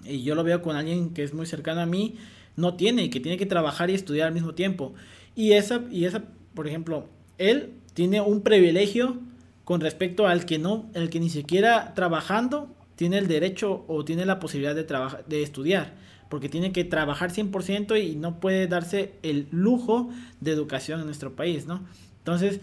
y 0.05 0.23
yo 0.23 0.35
lo 0.35 0.43
veo 0.43 0.61
con 0.61 0.75
alguien 0.75 1.13
que 1.13 1.23
es 1.23 1.33
muy 1.33 1.45
cercano 1.45 1.81
a 1.81 1.85
mí, 1.85 2.15
no 2.55 2.75
tiene 2.75 3.03
y 3.03 3.09
que 3.09 3.19
tiene 3.19 3.37
que 3.37 3.45
trabajar 3.45 3.89
y 3.89 3.93
estudiar 3.93 4.27
al 4.27 4.33
mismo 4.33 4.53
tiempo. 4.53 4.93
Y 5.37 5.53
esa, 5.53 5.83
y 5.91 6.05
esa, 6.05 6.23
por 6.55 6.67
ejemplo, 6.67 7.07
él 7.37 7.75
tiene 7.93 8.21
un 8.21 8.41
privilegio 8.41 9.19
con 9.65 9.81
respecto 9.81 10.25
al 10.25 10.45
que 10.45 10.57
no, 10.57 10.89
el 10.95 11.11
que 11.11 11.19
ni 11.19 11.29
siquiera 11.29 11.93
trabajando 11.93 12.75
tiene 12.95 13.19
el 13.19 13.27
derecho 13.27 13.85
o 13.87 14.03
tiene 14.03 14.25
la 14.25 14.39
posibilidad 14.39 14.73
de 14.73 14.83
trabajar, 14.83 15.23
de 15.27 15.43
estudiar, 15.43 15.93
porque 16.27 16.49
tiene 16.49 16.71
que 16.71 16.83
trabajar 16.85 17.31
100% 17.31 18.03
y 18.03 18.15
no 18.15 18.39
puede 18.39 18.65
darse 18.65 19.13
el 19.21 19.47
lujo 19.51 20.09
de 20.41 20.53
educación 20.53 21.01
en 21.01 21.05
nuestro 21.05 21.35
país, 21.35 21.67
¿no? 21.67 21.85
Entonces, 22.17 22.59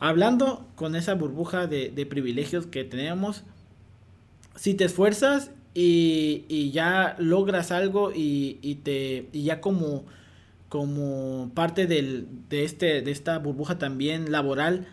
hablando 0.00 0.66
con 0.76 0.96
esa 0.96 1.14
burbuja 1.14 1.66
de, 1.66 2.06
privilegios 2.08 2.64
que 2.66 2.84
tenemos, 2.84 3.44
si 4.56 4.72
te 4.72 4.84
esfuerzas 4.84 5.50
y, 5.74 6.70
ya 6.72 7.16
logras 7.18 7.70
algo 7.70 8.12
y, 8.14 8.80
ya 9.34 9.60
como 9.60 10.04
como 10.74 11.52
parte 11.54 11.86
del, 11.86 12.26
de, 12.48 12.64
este, 12.64 13.00
de 13.00 13.12
esta 13.12 13.38
burbuja 13.38 13.78
también 13.78 14.32
laboral, 14.32 14.88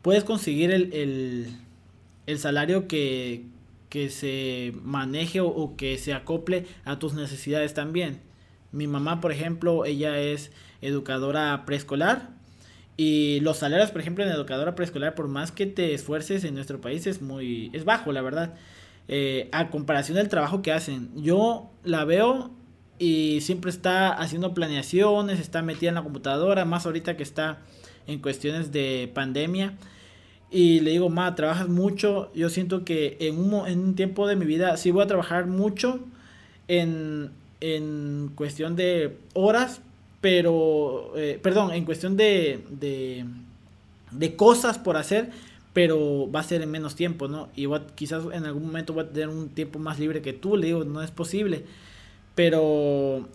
puedes 0.00 0.24
conseguir 0.24 0.70
el, 0.70 1.54
salario 2.38 2.88
que, 2.88 3.44
se 4.08 4.72
maneje 4.82 5.42
o, 5.42 5.74
que 5.76 5.98
se 5.98 6.14
acople 6.14 6.64
a 6.86 6.98
tus 6.98 7.12
necesidades 7.12 7.74
también. 7.74 8.22
Mi 8.72 8.86
mamá, 8.86 9.20
por 9.20 9.30
ejemplo, 9.30 9.84
ella 9.84 10.18
es 10.18 10.50
educadora 10.80 11.66
preescolar 11.66 12.30
y 12.96 13.40
los 13.40 13.58
salarios, 13.58 13.90
por 13.90 14.00
ejemplo, 14.00 14.24
en 14.24 14.30
educadora 14.30 14.74
preescolar, 14.74 15.14
por 15.14 15.28
más 15.28 15.52
que 15.52 15.66
te 15.66 15.92
esfuerces 15.92 16.42
en 16.44 16.54
nuestro 16.54 16.80
país, 16.80 17.06
es 17.06 17.20
muy, 17.20 17.68
es 17.74 17.84
bajo, 17.84 18.12
la 18.12 18.22
verdad. 18.22 18.54
Eh, 19.08 19.50
a 19.52 19.68
comparación 19.68 20.16
del 20.16 20.30
trabajo 20.30 20.62
que 20.62 20.72
hacen. 20.72 21.10
Yo 21.16 21.70
la 21.84 22.06
veo 22.06 22.57
y 22.98 23.40
siempre 23.42 23.70
está 23.70 24.12
haciendo 24.12 24.54
planeaciones, 24.54 25.38
está 25.38 25.62
metida 25.62 25.90
en 25.90 25.94
la 25.94 26.02
computadora, 26.02 26.64
más 26.64 26.84
ahorita 26.86 27.16
que 27.16 27.22
está 27.22 27.58
en 28.06 28.18
cuestiones 28.20 28.72
de 28.72 29.10
pandemia. 29.14 29.74
Y 30.50 30.80
le 30.80 30.92
digo, 30.92 31.08
ma, 31.08 31.34
trabajas 31.34 31.68
mucho. 31.68 32.30
Yo 32.34 32.48
siento 32.48 32.84
que 32.84 33.16
en 33.20 33.38
un, 33.38 33.68
en 33.68 33.80
un 33.80 33.94
tiempo 33.94 34.26
de 34.26 34.34
mi 34.34 34.46
vida 34.46 34.76
sí 34.76 34.90
voy 34.90 35.04
a 35.04 35.06
trabajar 35.06 35.46
mucho 35.46 36.00
en, 36.66 37.30
en 37.60 38.32
cuestión 38.34 38.74
de 38.74 39.16
horas, 39.34 39.80
pero, 40.20 41.12
eh, 41.16 41.38
perdón, 41.40 41.72
en 41.72 41.84
cuestión 41.84 42.16
de, 42.16 42.64
de, 42.70 43.26
de, 44.10 44.36
cosas 44.36 44.78
por 44.78 44.96
hacer, 44.96 45.30
pero 45.72 46.28
va 46.32 46.40
a 46.40 46.42
ser 46.42 46.62
en 46.62 46.70
menos 46.70 46.96
tiempo, 46.96 47.28
¿no? 47.28 47.50
Y 47.54 47.66
quizás 47.94 48.24
en 48.32 48.46
algún 48.46 48.66
momento 48.66 48.94
voy 48.94 49.04
a 49.04 49.08
tener 49.08 49.28
un 49.28 49.50
tiempo 49.50 49.78
más 49.78 50.00
libre 50.00 50.22
que 50.22 50.32
tú, 50.32 50.56
le 50.56 50.68
digo, 50.68 50.82
no 50.84 51.02
es 51.02 51.12
posible 51.12 51.64
pero 52.38 53.28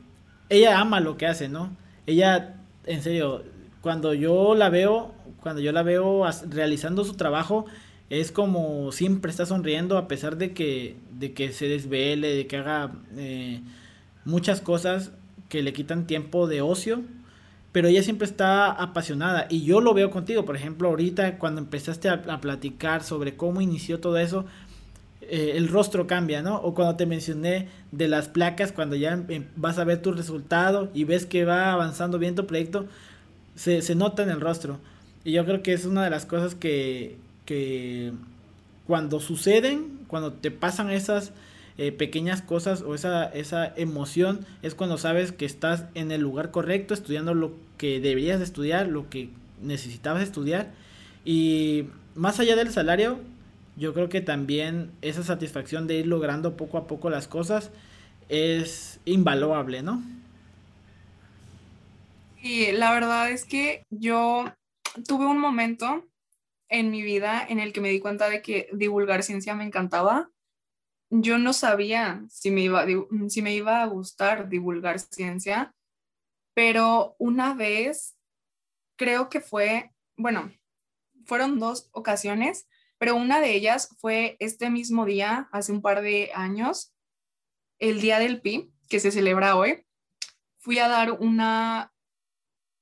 ella 0.48 0.80
ama 0.80 1.02
lo 1.02 1.18
que 1.18 1.28
hace, 1.28 1.50
¿no? 1.50 1.76
Ella, 2.08 2.56
en 2.86 3.04
serio, 3.04 3.44
cuando 3.82 4.14
yo 4.14 4.56
la 4.56 4.70
veo, 4.70 5.14
cuando 5.42 5.62
yo 5.62 5.74
la 5.74 5.84
veo 5.84 6.24
realizando 6.50 7.04
su 7.04 7.16
trabajo, 7.16 7.66
es 8.10 8.32
como 8.32 8.94
siempre 8.94 9.30
está 9.30 9.46
sonriendo 9.46 9.98
a 9.98 10.08
pesar 10.08 10.38
de 10.38 10.54
que, 10.54 10.96
de 11.20 11.34
que 11.34 11.52
se 11.52 11.68
desvele, 11.68 12.34
de 12.34 12.48
que 12.48 12.56
haga 12.56 12.94
eh, 13.18 13.60
muchas 14.24 14.62
cosas 14.62 15.12
que 15.50 15.64
le 15.64 15.74
quitan 15.74 16.08
tiempo 16.08 16.48
de 16.48 16.62
ocio, 16.62 17.02
pero 17.74 17.90
ella 17.90 18.04
siempre 18.04 18.26
está 18.26 18.72
apasionada 18.72 19.48
y 19.50 19.66
yo 19.66 19.82
lo 19.82 19.94
veo 19.94 20.12
contigo, 20.12 20.46
por 20.46 20.56
ejemplo, 20.56 20.88
ahorita 20.88 21.40
cuando 21.40 21.60
empezaste 21.60 22.08
a, 22.08 22.22
platicar 22.40 23.04
sobre 23.04 23.36
cómo 23.36 23.60
inició 23.60 24.00
todo 24.00 24.18
eso, 24.18 24.46
eh, 25.20 25.56
el 25.56 25.68
rostro 25.68 26.08
cambia, 26.08 26.42
¿no? 26.42 26.56
O 26.56 26.74
cuando 26.74 26.96
te 26.96 27.06
mencioné 27.06 27.68
de 27.94 28.08
las 28.08 28.28
placas, 28.28 28.72
cuando 28.72 28.96
ya 28.96 29.14
em, 29.30 29.46
vas 29.56 29.78
a 29.78 29.84
ver 29.84 30.02
tu 30.02 30.12
resultado 30.12 30.90
y 30.94 31.04
ves 31.04 31.26
que 31.26 31.46
va 31.46 31.72
avanzando 31.72 32.18
bien 32.20 32.36
tu 32.36 32.46
proyecto, 32.48 32.88
se, 33.56 33.82
se 33.82 33.96
nota 33.96 34.24
en 34.24 34.30
el 34.30 34.42
rostro. 34.42 34.80
Y 35.24 35.34
yo 35.34 35.46
creo 35.46 35.62
que 35.62 35.74
es 35.74 35.86
una 35.86 36.04
de 36.04 36.10
las 36.10 36.26
cosas 36.26 36.56
que, 36.56 37.18
que 37.46 38.12
cuando 38.88 39.20
suceden, 39.20 40.00
cuando 40.08 40.34
te 40.34 40.52
pasan 40.52 40.90
esas 40.90 41.32
eh, 41.78 41.92
pequeñas 41.92 42.42
cosas 42.42 42.82
o 42.82 42.96
esa, 42.96 43.26
esa 43.26 43.74
emoción, 43.78 44.46
es 44.64 44.76
cuando 44.76 44.98
sabes 44.98 45.32
que 45.32 45.46
estás 45.46 45.86
en 45.94 46.12
el 46.12 46.22
lugar 46.22 46.52
correcto, 46.52 46.94
estudiando 46.94 47.36
lo 47.36 47.54
que 47.78 48.00
deberías 48.00 48.42
estudiar, 48.42 48.88
lo 48.88 49.10
que 49.10 49.30
necesitabas 49.62 50.24
estudiar. 50.24 50.72
Y 51.26 51.86
más 52.16 52.40
allá 52.40 52.56
del 52.56 52.72
salario, 52.72 53.20
yo 53.76 53.94
creo 53.94 54.10
que 54.10 54.22
también 54.22 54.92
esa 55.02 55.24
satisfacción 55.24 55.88
de 55.88 55.96
ir 55.96 56.08
logrando 56.08 56.58
poco 56.58 56.78
a 56.78 56.88
poco 56.88 57.10
las 57.10 57.28
cosas 57.28 57.72
es 58.30 59.00
invaluable, 59.06 59.82
¿no? 59.82 60.02
Y 62.42 62.72
la 62.74 62.92
verdad 62.92 63.32
es 63.32 63.46
que 63.46 63.86
yo 63.90 64.46
tuve 65.08 65.26
un 65.26 65.40
momento 65.40 66.06
en 66.70 66.92
mi 66.92 67.02
vida 67.02 67.46
en 67.48 67.60
el 67.60 67.72
que 67.72 67.82
me 67.82 67.90
di 67.90 68.00
cuenta 68.00 68.30
de 68.30 68.42
que 68.42 68.70
divulgar 68.74 69.24
ciencia 69.24 69.56
me 69.56 69.64
encantaba. 69.64 70.30
Yo 71.10 71.38
no 71.38 71.54
sabía 71.54 72.24
si 72.30 72.52
me 72.52 72.62
iba, 72.62 72.86
si 73.30 73.42
me 73.42 73.54
iba 73.54 73.82
a 73.82 73.86
gustar 73.86 74.50
divulgar 74.50 75.00
ciencia, 75.00 75.74
pero 76.54 77.16
una 77.18 77.54
vez, 77.54 78.18
creo 78.98 79.30
que 79.30 79.40
fue, 79.40 79.92
bueno, 80.18 80.52
fueron 81.26 81.60
dos 81.60 81.90
ocasiones 81.92 82.68
pero 83.04 83.18
una 83.18 83.42
de 83.42 83.54
ellas 83.54 83.94
fue 84.00 84.38
este 84.40 84.70
mismo 84.70 85.04
día, 85.04 85.50
hace 85.52 85.74
un 85.74 85.82
par 85.82 86.02
de 86.02 86.32
años, 86.34 86.96
el 87.78 88.00
Día 88.00 88.18
del 88.18 88.40
Pi, 88.40 88.72
que 88.88 89.02
se 89.02 89.12
celebra 89.12 89.58
hoy. 89.58 89.86
Fui 90.60 90.80
a 90.80 90.88
dar 90.88 91.12
una, 91.12 91.94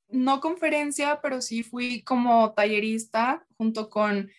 no 0.10 0.40
conferencia, 0.40 1.22
pero 1.24 1.42
sí 1.42 1.64
fui 1.64 2.04
como 2.04 2.54
tallerista 2.54 3.48
junto 3.58 3.90
con 3.90 4.30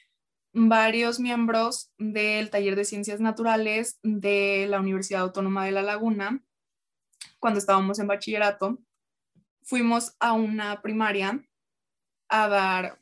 varios 0.53 1.19
miembros 1.19 1.91
del 1.99 2.49
taller 2.51 2.77
de 2.77 2.85
ciencias 2.85 3.19
naturales 3.19 3.99
de 4.05 4.69
la 4.69 4.79
Universidad 4.79 5.23
Autónoma 5.23 5.65
de 5.65 5.73
La 5.73 5.83
Laguna, 5.83 6.45
cuando 7.41 7.59
estábamos 7.59 7.99
en 7.99 8.07
bachillerato. 8.07 8.79
Fuimos 9.65 10.15
a 10.21 10.33
una 10.33 10.81
primaria 10.81 11.45
a 12.29 12.47
dar 12.47 13.02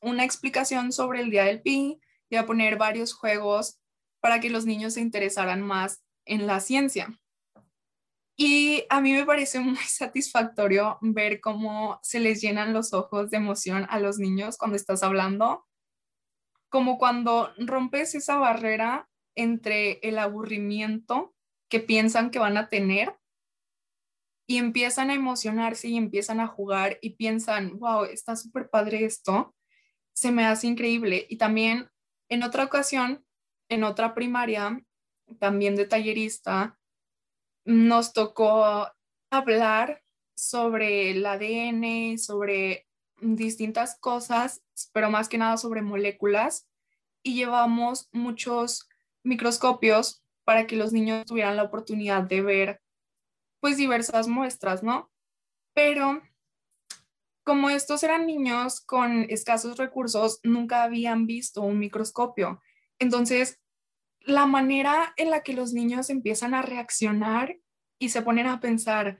una 0.00 0.24
explicación 0.24 0.92
sobre 0.92 1.20
el 1.20 1.30
Día 1.30 1.44
del 1.44 1.62
Pi 1.62 2.00
y 2.28 2.36
a 2.36 2.46
poner 2.46 2.76
varios 2.76 3.12
juegos 3.12 3.80
para 4.20 4.40
que 4.40 4.50
los 4.50 4.66
niños 4.66 4.94
se 4.94 5.00
interesaran 5.00 5.62
más 5.62 6.02
en 6.24 6.46
la 6.46 6.60
ciencia. 6.60 7.18
Y 8.36 8.84
a 8.88 9.00
mí 9.00 9.12
me 9.12 9.26
parece 9.26 9.60
muy 9.60 9.76
satisfactorio 9.76 10.98
ver 11.00 11.40
cómo 11.40 11.98
se 12.02 12.20
les 12.20 12.40
llenan 12.40 12.72
los 12.72 12.92
ojos 12.92 13.30
de 13.30 13.36
emoción 13.36 13.86
a 13.90 13.98
los 14.00 14.18
niños 14.18 14.56
cuando 14.56 14.76
estás 14.76 15.02
hablando, 15.02 15.66
como 16.68 16.98
cuando 16.98 17.52
rompes 17.58 18.14
esa 18.14 18.36
barrera 18.36 19.08
entre 19.34 19.98
el 20.02 20.18
aburrimiento 20.18 21.34
que 21.68 21.80
piensan 21.80 22.30
que 22.30 22.38
van 22.38 22.56
a 22.56 22.68
tener 22.68 23.16
y 24.46 24.58
empiezan 24.58 25.10
a 25.10 25.14
emocionarse 25.14 25.88
y 25.88 25.96
empiezan 25.96 26.40
a 26.40 26.48
jugar 26.48 26.98
y 27.00 27.10
piensan, 27.10 27.78
wow, 27.78 28.04
está 28.04 28.36
súper 28.36 28.68
padre 28.68 29.04
esto 29.04 29.54
se 30.12 30.32
me 30.32 30.46
hace 30.46 30.66
increíble. 30.66 31.26
Y 31.28 31.36
también 31.36 31.90
en 32.28 32.42
otra 32.42 32.64
ocasión, 32.64 33.24
en 33.68 33.84
otra 33.84 34.14
primaria, 34.14 34.82
también 35.38 35.76
de 35.76 35.86
tallerista, 35.86 36.78
nos 37.64 38.12
tocó 38.12 38.88
hablar 39.30 40.02
sobre 40.34 41.10
el 41.10 41.24
ADN, 41.24 42.18
sobre 42.18 42.86
distintas 43.20 43.98
cosas, 44.00 44.62
pero 44.92 45.10
más 45.10 45.28
que 45.28 45.38
nada 45.38 45.56
sobre 45.56 45.82
moléculas. 45.82 46.68
Y 47.22 47.34
llevamos 47.34 48.08
muchos 48.12 48.88
microscopios 49.22 50.22
para 50.44 50.66
que 50.66 50.76
los 50.76 50.92
niños 50.92 51.26
tuvieran 51.26 51.56
la 51.56 51.64
oportunidad 51.64 52.22
de 52.22 52.42
ver 52.42 52.80
pues 53.60 53.76
diversas 53.76 54.26
muestras, 54.26 54.82
¿no? 54.82 55.10
Pero 55.74 56.22
como 57.44 57.70
estos 57.70 58.02
eran 58.02 58.26
niños 58.26 58.80
con 58.80 59.26
escasos 59.28 59.76
recursos, 59.76 60.40
nunca 60.42 60.82
habían 60.82 61.26
visto 61.26 61.62
un 61.62 61.78
microscopio. 61.78 62.60
Entonces, 62.98 63.60
la 64.20 64.46
manera 64.46 65.14
en 65.16 65.30
la 65.30 65.42
que 65.42 65.54
los 65.54 65.72
niños 65.72 66.10
empiezan 66.10 66.54
a 66.54 66.62
reaccionar 66.62 67.56
y 67.98 68.10
se 68.10 68.22
ponen 68.22 68.46
a 68.46 68.60
pensar, 68.60 69.18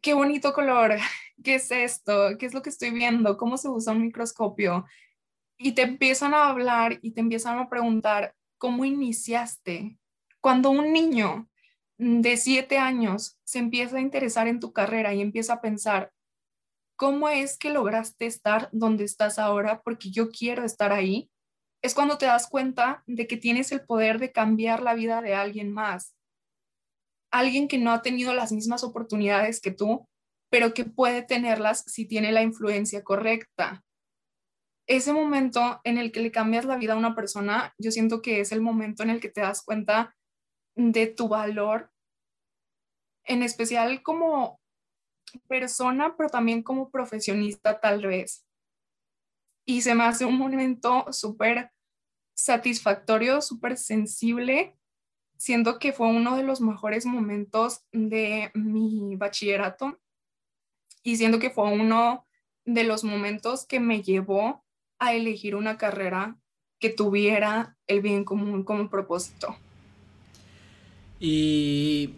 qué 0.00 0.14
bonito 0.14 0.52
color, 0.52 0.96
qué 1.42 1.56
es 1.56 1.70
esto, 1.70 2.36
qué 2.38 2.46
es 2.46 2.54
lo 2.54 2.62
que 2.62 2.70
estoy 2.70 2.90
viendo, 2.90 3.36
cómo 3.36 3.56
se 3.56 3.68
usa 3.68 3.92
un 3.92 4.02
microscopio. 4.02 4.84
Y 5.56 5.72
te 5.72 5.82
empiezan 5.82 6.34
a 6.34 6.48
hablar 6.48 6.98
y 7.02 7.12
te 7.12 7.20
empiezan 7.20 7.58
a 7.58 7.68
preguntar, 7.68 8.34
¿cómo 8.58 8.84
iniciaste? 8.84 9.98
Cuando 10.40 10.70
un 10.70 10.92
niño 10.92 11.48
de 11.96 12.36
siete 12.36 12.78
años 12.78 13.38
se 13.44 13.60
empieza 13.60 13.96
a 13.96 14.00
interesar 14.00 14.48
en 14.48 14.60
tu 14.60 14.72
carrera 14.72 15.14
y 15.14 15.20
empieza 15.20 15.54
a 15.54 15.60
pensar, 15.60 16.12
¿cómo 16.96 17.28
es 17.28 17.58
que 17.58 17.70
lograste 17.70 18.26
estar 18.26 18.68
donde 18.72 19.04
estás 19.04 19.38
ahora? 19.38 19.82
Porque 19.82 20.10
yo 20.10 20.30
quiero 20.30 20.64
estar 20.64 20.92
ahí. 20.92 21.30
Es 21.82 21.94
cuando 21.94 22.18
te 22.18 22.26
das 22.26 22.48
cuenta 22.48 23.02
de 23.06 23.26
que 23.26 23.36
tienes 23.36 23.72
el 23.72 23.84
poder 23.84 24.18
de 24.18 24.32
cambiar 24.32 24.82
la 24.82 24.94
vida 24.94 25.20
de 25.20 25.34
alguien 25.34 25.72
más. 25.72 26.14
Alguien 27.30 27.68
que 27.68 27.78
no 27.78 27.92
ha 27.92 28.02
tenido 28.02 28.32
las 28.32 28.52
mismas 28.52 28.84
oportunidades 28.84 29.60
que 29.60 29.70
tú, 29.70 30.08
pero 30.50 30.72
que 30.72 30.84
puede 30.84 31.22
tenerlas 31.22 31.82
si 31.86 32.06
tiene 32.06 32.32
la 32.32 32.42
influencia 32.42 33.02
correcta. 33.02 33.84
Ese 34.86 35.12
momento 35.12 35.80
en 35.84 35.98
el 35.98 36.12
que 36.12 36.20
le 36.20 36.30
cambias 36.30 36.64
la 36.64 36.76
vida 36.76 36.92
a 36.92 36.98
una 36.98 37.14
persona, 37.14 37.74
yo 37.78 37.90
siento 37.90 38.22
que 38.22 38.40
es 38.40 38.52
el 38.52 38.60
momento 38.60 39.02
en 39.02 39.10
el 39.10 39.20
que 39.20 39.30
te 39.30 39.40
das 39.40 39.62
cuenta 39.64 40.14
de 40.76 41.06
tu 41.06 41.28
valor, 41.28 41.90
en 43.24 43.42
especial 43.42 44.02
como 44.02 44.60
persona, 45.48 46.16
pero 46.16 46.28
también 46.28 46.62
como 46.62 46.90
profesionista 46.90 47.80
tal 47.80 48.06
vez. 48.06 48.44
Y 49.66 49.82
se 49.82 49.94
me 49.94 50.04
hace 50.04 50.24
un 50.24 50.36
momento 50.36 51.06
súper 51.12 51.70
satisfactorio, 52.34 53.40
súper 53.40 53.76
sensible, 53.76 54.76
siendo 55.36 55.78
que 55.78 55.92
fue 55.92 56.08
uno 56.08 56.36
de 56.36 56.42
los 56.42 56.60
mejores 56.60 57.06
momentos 57.06 57.84
de 57.92 58.50
mi 58.54 59.16
bachillerato 59.16 59.98
y 61.02 61.16
siendo 61.16 61.38
que 61.38 61.50
fue 61.50 61.70
uno 61.70 62.26
de 62.64 62.84
los 62.84 63.04
momentos 63.04 63.66
que 63.66 63.80
me 63.80 64.02
llevó 64.02 64.64
a 64.98 65.14
elegir 65.14 65.54
una 65.54 65.76
carrera 65.76 66.38
que 66.78 66.90
tuviera 66.90 67.76
el 67.86 68.00
bien 68.00 68.24
común 68.24 68.64
como 68.64 68.88
propósito. 68.88 69.56
Y 71.20 72.14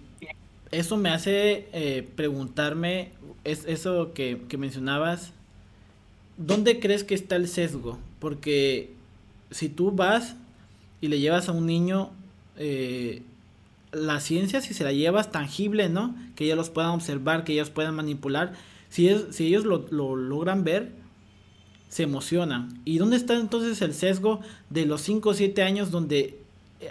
eso 0.71 0.97
me 0.97 1.11
hace 1.11 1.69
eh, 1.73 2.09
preguntarme, 2.17 3.13
es 3.45 3.65
eso 3.67 4.13
que, 4.13 4.41
mencionabas, 4.59 5.33
¿dónde 6.37 6.81
crees 6.81 7.05
que 7.05 7.15
está 7.15 7.37
el 7.37 7.49
sesgo? 7.49 7.99
Porque 8.19 8.93
si 9.51 9.69
tú 9.69 9.93
vas 9.93 10.37
y 11.01 11.09
le 11.09 11.21
llevas 11.21 11.49
a 11.49 11.53
un 11.53 11.67
niño 11.67 12.11
eh, 12.57 13.23
la 13.93 14.21
ciencia, 14.21 14.61
si 14.61 14.75
se 14.75 14.85
la 14.85 14.93
llevas 14.93 15.31
tangible, 15.31 15.89
¿no? 15.89 16.15
Que 16.35 16.45
ellos 16.45 16.57
los 16.57 16.71
puedan 16.71 16.91
observar, 16.91 17.45
que 17.45 17.53
ellos 17.53 17.71
puedan 17.71 17.95
manipular, 17.95 18.53
si, 18.89 19.09
si 19.31 19.47
ellos 19.47 19.65
lo, 19.65 19.87
lo, 19.91 20.17
logran 20.17 20.65
ver, 20.65 20.91
se 21.89 22.03
emocionan. 22.03 22.81
¿Y 22.85 22.99
dónde 22.99 23.17
está 23.17 23.39
entonces 23.39 23.81
el 23.83 23.95
sesgo 23.95 24.41
de 24.71 24.87
los 24.87 25.03
5 25.03 25.29
o 25.29 25.35
7 25.35 25.63
años 25.63 25.91
donde 25.91 26.41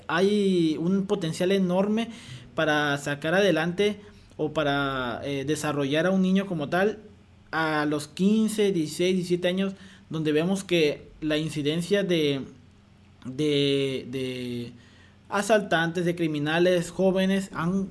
hay 0.07 0.77
un 0.79 1.05
potencial 1.05 1.51
enorme 1.51 2.09
para 2.55 2.97
sacar 2.97 3.33
adelante 3.33 3.99
o 4.37 4.53
para 4.53 5.21
eh, 5.23 5.45
desarrollar 5.45 6.07
a 6.07 6.11
un 6.11 6.21
niño 6.21 6.45
como 6.45 6.69
tal 6.69 6.99
a 7.51 7.85
los 7.85 8.07
15, 8.07 8.71
16, 8.71 9.15
17 9.15 9.47
años, 9.47 9.73
donde 10.09 10.31
vemos 10.31 10.63
que 10.63 11.09
la 11.21 11.37
incidencia 11.37 12.03
de, 12.03 12.41
de, 13.25 14.73
asaltantes, 15.29 16.05
de 16.05 16.15
criminales 16.15 16.91
jóvenes 16.91 17.49
han 17.53 17.87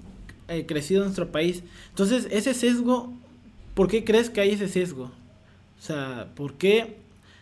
eh, 0.48 0.66
crecido 0.66 1.00
en 1.00 1.06
nuestro 1.06 1.32
país. 1.32 1.62
Entonces, 1.90 2.28
ese 2.30 2.52
sesgo, 2.52 3.12
¿por 3.74 3.88
qué 3.88 4.04
crees 4.04 4.28
que 4.28 4.42
hay 4.42 4.50
ese 4.50 4.68
sesgo? 4.68 5.04
O 5.78 5.82
sea, 5.82 6.28
¿por 6.34 6.54
qué 6.54 6.98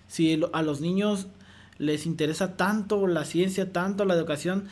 si 0.06 0.40
a 0.52 0.62
los 0.62 0.80
niños 0.80 1.26
les 1.78 2.06
interesa 2.06 2.56
tanto 2.56 3.06
la 3.06 3.24
ciencia, 3.24 3.72
tanto 3.72 4.04
la 4.04 4.14
educación, 4.14 4.68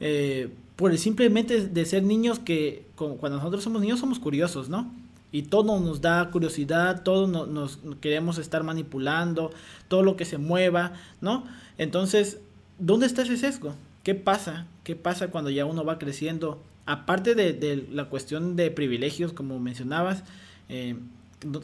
eh, 0.00 0.50
por 0.80 0.92
el 0.92 0.98
simplemente 0.98 1.68
de 1.68 1.84
ser 1.84 2.04
niños 2.04 2.38
que 2.38 2.86
cuando 2.96 3.36
nosotros 3.36 3.62
somos 3.62 3.82
niños 3.82 4.00
somos 4.00 4.18
curiosos, 4.18 4.70
¿no? 4.70 4.90
Y 5.30 5.42
todo 5.42 5.78
nos 5.78 6.00
da 6.00 6.30
curiosidad, 6.30 7.02
todo 7.02 7.26
nos 7.26 7.80
queremos 8.00 8.38
estar 8.38 8.62
manipulando, 8.62 9.52
todo 9.88 10.02
lo 10.02 10.16
que 10.16 10.24
se 10.24 10.38
mueva, 10.38 10.94
¿no? 11.20 11.44
Entonces, 11.76 12.38
¿dónde 12.78 13.04
está 13.04 13.20
ese 13.20 13.36
sesgo? 13.36 13.74
¿Qué 14.04 14.14
pasa? 14.14 14.66
¿Qué 14.82 14.96
pasa 14.96 15.28
cuando 15.28 15.50
ya 15.50 15.66
uno 15.66 15.84
va 15.84 15.98
creciendo? 15.98 16.62
Aparte 16.86 17.34
de, 17.34 17.86
la 17.92 18.06
cuestión 18.06 18.56
de 18.56 18.70
privilegios, 18.70 19.34
como 19.34 19.60
mencionabas, 19.60 20.24
eh, 20.70 20.96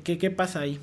¿qué, 0.04 0.18
¿qué 0.18 0.30
pasa 0.30 0.60
ahí? 0.60 0.78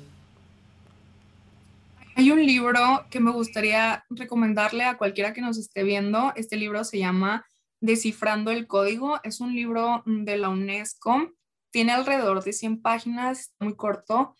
Hay 2.16 2.32
un 2.32 2.44
libro 2.44 3.06
que 3.10 3.20
me 3.20 3.30
gustaría 3.30 4.04
recomendarle 4.10 4.82
a 4.82 4.98
cualquiera 4.98 5.32
que 5.32 5.40
nos 5.40 5.56
esté 5.56 5.84
viendo. 5.84 6.32
Este 6.34 6.56
libro 6.56 6.82
se 6.82 6.98
llama 6.98 7.46
Descifrando 7.84 8.50
el 8.50 8.66
Código. 8.66 9.20
Es 9.24 9.40
un 9.40 9.54
libro 9.54 10.02
mm, 10.06 10.24
de 10.24 10.38
la 10.38 10.48
UNESCO. 10.48 11.34
Tiene 11.70 11.92
alrededor 11.92 12.42
de 12.42 12.54
100 12.54 12.80
páginas, 12.80 13.54
muy 13.60 13.76
corto. 13.76 14.34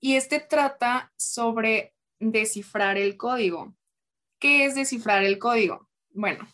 Y 0.00 0.16
este 0.16 0.40
trata 0.40 1.12
sobre 1.16 1.94
descifrar 2.18 2.98
el 2.98 3.16
código. 3.16 3.76
¿Qué 4.40 4.64
es 4.64 4.74
descifrar 4.74 5.22
el 5.22 5.38
código? 5.38 5.88
Bueno, 6.10 6.48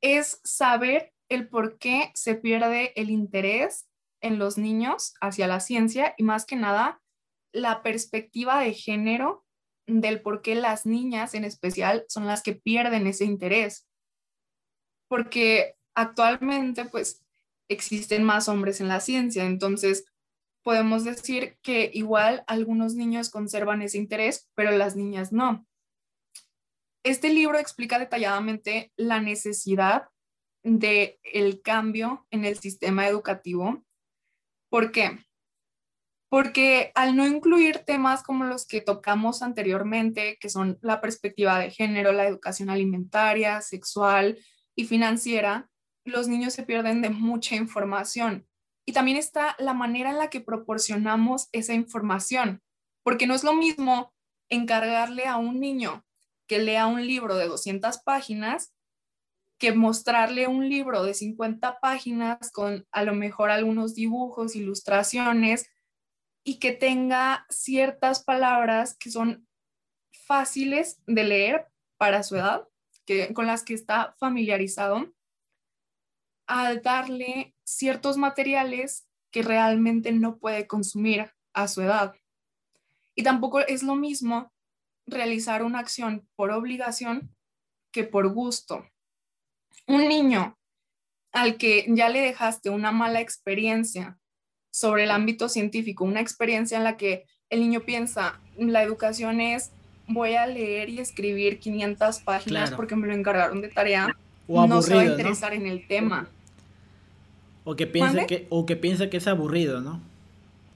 es 0.00 0.40
saber 0.42 1.12
el 1.28 1.48
por 1.48 1.78
qué 1.78 2.10
se 2.14 2.34
pierde 2.34 2.92
el 2.96 3.08
interés 3.08 3.88
en 4.20 4.40
los 4.40 4.58
niños 4.58 5.14
hacia 5.20 5.46
la 5.46 5.60
ciencia 5.60 6.14
y 6.18 6.24
más 6.24 6.44
que 6.44 6.56
nada 6.56 7.00
la 7.52 7.84
perspectiva 7.84 8.58
de 8.58 8.74
género 8.74 9.44
del 9.86 10.22
por 10.22 10.42
qué 10.42 10.56
las 10.56 10.86
niñas 10.86 11.34
en 11.34 11.44
especial 11.44 12.04
son 12.08 12.26
las 12.26 12.42
que 12.42 12.54
pierden 12.54 13.06
ese 13.06 13.24
interés 13.26 13.86
porque 15.14 15.76
actualmente 15.94 16.86
pues 16.86 17.24
existen 17.68 18.24
más 18.24 18.48
hombres 18.48 18.80
en 18.80 18.88
la 18.88 18.98
ciencia, 18.98 19.44
entonces 19.44 20.06
podemos 20.64 21.04
decir 21.04 21.56
que 21.62 21.88
igual 21.94 22.42
algunos 22.48 22.96
niños 22.96 23.30
conservan 23.30 23.80
ese 23.80 23.98
interés, 23.98 24.50
pero 24.56 24.72
las 24.72 24.96
niñas 24.96 25.30
no. 25.30 25.68
Este 27.04 27.32
libro 27.32 27.60
explica 27.60 28.00
detalladamente 28.00 28.92
la 28.96 29.20
necesidad 29.20 30.08
de 30.64 31.20
el 31.22 31.62
cambio 31.62 32.26
en 32.32 32.44
el 32.44 32.58
sistema 32.58 33.06
educativo. 33.06 33.84
¿Por 34.68 34.90
qué? 34.90 35.24
Porque 36.28 36.90
al 36.96 37.14
no 37.14 37.24
incluir 37.24 37.84
temas 37.86 38.24
como 38.24 38.42
los 38.46 38.66
que 38.66 38.80
tocamos 38.80 39.42
anteriormente, 39.42 40.38
que 40.40 40.48
son 40.48 40.76
la 40.82 41.00
perspectiva 41.00 41.60
de 41.60 41.70
género, 41.70 42.10
la 42.10 42.26
educación 42.26 42.68
alimentaria, 42.68 43.60
sexual, 43.60 44.40
y 44.76 44.84
financiera, 44.86 45.70
los 46.04 46.28
niños 46.28 46.52
se 46.52 46.62
pierden 46.62 47.02
de 47.02 47.10
mucha 47.10 47.56
información. 47.56 48.46
Y 48.86 48.92
también 48.92 49.16
está 49.16 49.56
la 49.58 49.72
manera 49.72 50.10
en 50.10 50.18
la 50.18 50.28
que 50.28 50.40
proporcionamos 50.40 51.48
esa 51.52 51.74
información, 51.74 52.62
porque 53.02 53.26
no 53.26 53.34
es 53.34 53.44
lo 53.44 53.54
mismo 53.54 54.12
encargarle 54.50 55.26
a 55.26 55.36
un 55.36 55.60
niño 55.60 56.04
que 56.46 56.58
lea 56.58 56.86
un 56.86 57.06
libro 57.06 57.36
de 57.36 57.48
200 57.48 57.98
páginas 57.98 58.74
que 59.58 59.72
mostrarle 59.72 60.46
un 60.46 60.68
libro 60.68 61.02
de 61.02 61.14
50 61.14 61.78
páginas 61.80 62.50
con 62.52 62.86
a 62.90 63.02
lo 63.02 63.14
mejor 63.14 63.50
algunos 63.50 63.94
dibujos, 63.94 64.56
ilustraciones 64.56 65.70
y 66.44 66.58
que 66.58 66.72
tenga 66.72 67.46
ciertas 67.48 68.22
palabras 68.24 68.96
que 68.98 69.10
son 69.10 69.48
fáciles 70.26 71.00
de 71.06 71.24
leer 71.24 71.68
para 71.96 72.22
su 72.22 72.36
edad 72.36 72.68
con 73.34 73.46
las 73.46 73.62
que 73.62 73.74
está 73.74 74.14
familiarizado, 74.18 75.12
al 76.46 76.82
darle 76.82 77.54
ciertos 77.64 78.16
materiales 78.16 79.06
que 79.30 79.42
realmente 79.42 80.12
no 80.12 80.38
puede 80.38 80.66
consumir 80.66 81.30
a 81.54 81.68
su 81.68 81.82
edad. 81.82 82.14
Y 83.14 83.22
tampoco 83.22 83.60
es 83.60 83.82
lo 83.82 83.94
mismo 83.94 84.52
realizar 85.06 85.62
una 85.62 85.80
acción 85.80 86.28
por 86.36 86.50
obligación 86.50 87.34
que 87.92 88.04
por 88.04 88.28
gusto. 88.28 88.88
Un 89.86 90.08
niño 90.08 90.58
al 91.32 91.58
que 91.58 91.84
ya 91.88 92.08
le 92.08 92.20
dejaste 92.20 92.70
una 92.70 92.92
mala 92.92 93.20
experiencia 93.20 94.18
sobre 94.72 95.04
el 95.04 95.10
ámbito 95.10 95.48
científico, 95.48 96.04
una 96.04 96.20
experiencia 96.20 96.78
en 96.78 96.84
la 96.84 96.96
que 96.96 97.26
el 97.50 97.60
niño 97.60 97.80
piensa, 97.80 98.40
la 98.56 98.82
educación 98.82 99.40
es 99.40 99.72
voy 100.06 100.34
a 100.34 100.46
leer 100.46 100.88
y 100.88 100.98
escribir 100.98 101.58
500 101.58 102.20
páginas 102.20 102.70
porque 102.72 102.96
me 102.96 103.06
lo 103.06 103.14
encargaron 103.14 103.60
de 103.60 103.68
tarea, 103.68 104.16
no 104.48 104.82
se 104.82 104.94
va 104.94 105.02
a 105.02 105.06
interesar 105.06 105.54
en 105.54 105.66
el 105.66 105.86
tema. 105.86 106.28
O 107.64 107.76
que 107.76 107.86
piensa 107.86 108.26
que, 108.26 108.46
o 108.50 108.66
que 108.66 108.76
piensa 108.76 109.08
que 109.08 109.16
es 109.16 109.26
aburrido, 109.26 109.80
¿no? 109.80 110.00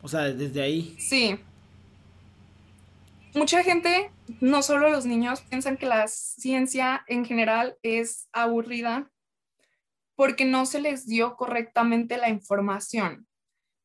O 0.02 0.08
sea, 0.08 0.22
desde 0.22 0.62
ahí. 0.62 0.96
Sí. 0.98 1.38
mucha 3.34 3.62
gente, 3.62 4.10
no 4.40 4.62
solo 4.62 4.90
los 4.90 5.04
niños, 5.04 5.42
piensan 5.42 5.76
que 5.76 5.86
la 5.86 6.08
ciencia 6.08 7.04
en 7.06 7.24
general 7.24 7.76
es 7.82 8.28
aburrida 8.32 9.10
porque 10.16 10.44
no 10.44 10.66
se 10.66 10.80
les 10.80 11.06
dio 11.06 11.36
correctamente 11.36 12.16
la 12.16 12.28
información. 12.28 13.26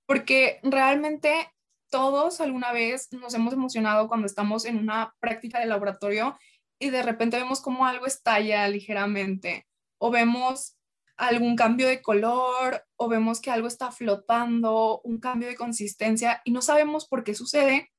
Porque 0.08 0.60
realmente 0.64 1.52
todos 1.94 2.42
alguna 2.42 2.72
vez 2.72 3.14
nos 3.14 3.36
hemos 3.36 3.54
emocionado 3.54 4.08
cuando 4.08 4.26
estamos 4.26 4.66
en 4.66 4.80
una 4.80 5.14
práctica 5.20 5.60
de 5.60 5.68
laboratorio 5.68 6.40
y 6.80 6.90
de 6.90 7.04
repente 7.04 7.38
vemos 7.38 7.62
como 7.62 7.86
algo 7.86 8.08
estalla 8.08 8.68
ligeramente 8.68 9.68
o 10.00 10.10
vemos 10.10 10.76
algún 11.18 11.56
cambio 11.56 11.88
de 11.88 12.02
color 12.02 12.84
o 12.96 13.08
vemos 13.10 13.40
que 13.40 13.52
algo 13.52 13.68
está 13.68 13.92
flotando, 13.92 15.02
un 15.04 15.20
cambio 15.20 15.48
de 15.48 15.56
consistencia 15.56 16.42
y 16.44 16.50
no 16.50 16.64
sabemos 16.64 17.08
por 17.08 17.24
qué 17.24 17.36
sucede, 17.36 17.92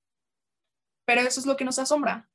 pero 1.04 1.20
eso 1.20 1.38
es 1.38 1.46
lo 1.46 1.56
que 1.56 1.64
nos 1.64 1.78
asombra, 1.78 2.28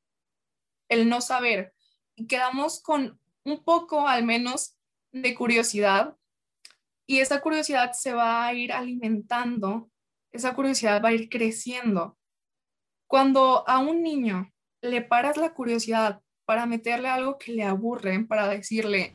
el 0.88 1.10
no 1.10 1.20
saber. 1.20 1.74
Y 2.16 2.26
quedamos 2.28 2.82
con 2.82 3.20
un 3.44 3.66
poco 3.66 4.08
al 4.08 4.24
menos 4.24 4.78
de 5.12 5.36
curiosidad 5.36 6.16
y 7.06 7.20
esa 7.20 7.42
curiosidad 7.42 7.92
se 7.92 8.14
va 8.14 8.46
a 8.46 8.54
ir 8.54 8.72
alimentando, 8.72 9.92
esa 10.32 10.54
curiosidad 10.54 11.02
va 11.04 11.10
a 11.10 11.14
ir 11.14 11.30
creciendo. 11.30 12.18
Cuando 13.08 13.68
a 13.68 13.80
un 13.80 14.04
niño 14.04 14.52
le 14.82 15.02
paras 15.02 15.38
la 15.38 15.54
curiosidad 15.54 16.22
para 16.46 16.66
meterle 16.66 17.10
algo 17.10 17.38
que 17.38 17.52
le 17.52 17.64
aburre, 17.64 18.26
para 18.26 18.48
decirle, 18.48 19.14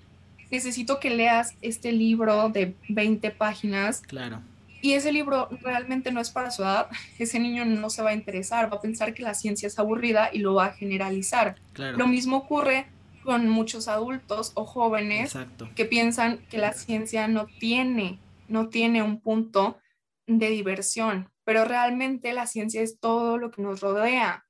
necesito 0.51 1.01
que 1.01 1.11
leas 1.11 1.57
este 1.63 1.93
libro 1.93 2.49
de 2.51 2.77
20 2.89 3.31
páginas. 3.33 4.03
Claro 4.03 4.43
y 4.85 4.93
ese 4.93 5.13
libro 5.13 5.49
realmente 5.63 6.13
no 6.13 6.21
es 6.21 6.29
para 6.29 6.51
su 6.51 6.63
edad, 6.63 6.89
ese 7.19 7.39
niño 7.39 7.65
no 7.65 7.89
se 7.89 8.03
va 8.03 8.11
a 8.11 8.15
interesar, 8.15 8.71
va 8.71 8.77
a 8.77 8.81
pensar 8.83 9.15
que 9.15 9.23
la 9.23 9.33
ciencia 9.33 9.67
es 9.67 9.79
aburrida 9.79 10.29
y 10.31 10.41
lo 10.41 10.53
va 10.53 10.67
a 10.67 10.73
generalizar. 10.73 11.57
Lo 11.75 12.07
mismo 12.07 12.37
ocurre 12.37 12.87
con 13.23 13.49
muchos 13.49 13.89
adultos 13.89 14.53
o 14.53 14.67
jóvenes 14.67 15.35
que 15.75 15.87
piensan 15.87 16.37
que 16.51 16.59
la 16.59 16.75
ciencia 16.75 17.27
no 17.29 17.47
tiene, 17.47 18.19
no 18.47 18.69
tiene 18.69 19.03
un 19.03 19.21
punto 19.21 19.79
de 20.27 20.49
diversión, 20.49 21.31
pero 21.45 21.65
realmente 21.65 22.33
la 22.33 22.47
ciencia 22.47 22.83
es 22.83 22.99
todo 22.99 23.39
lo 23.39 23.51
que 23.51 23.63
nos 23.63 23.81
rodea. 23.81 24.47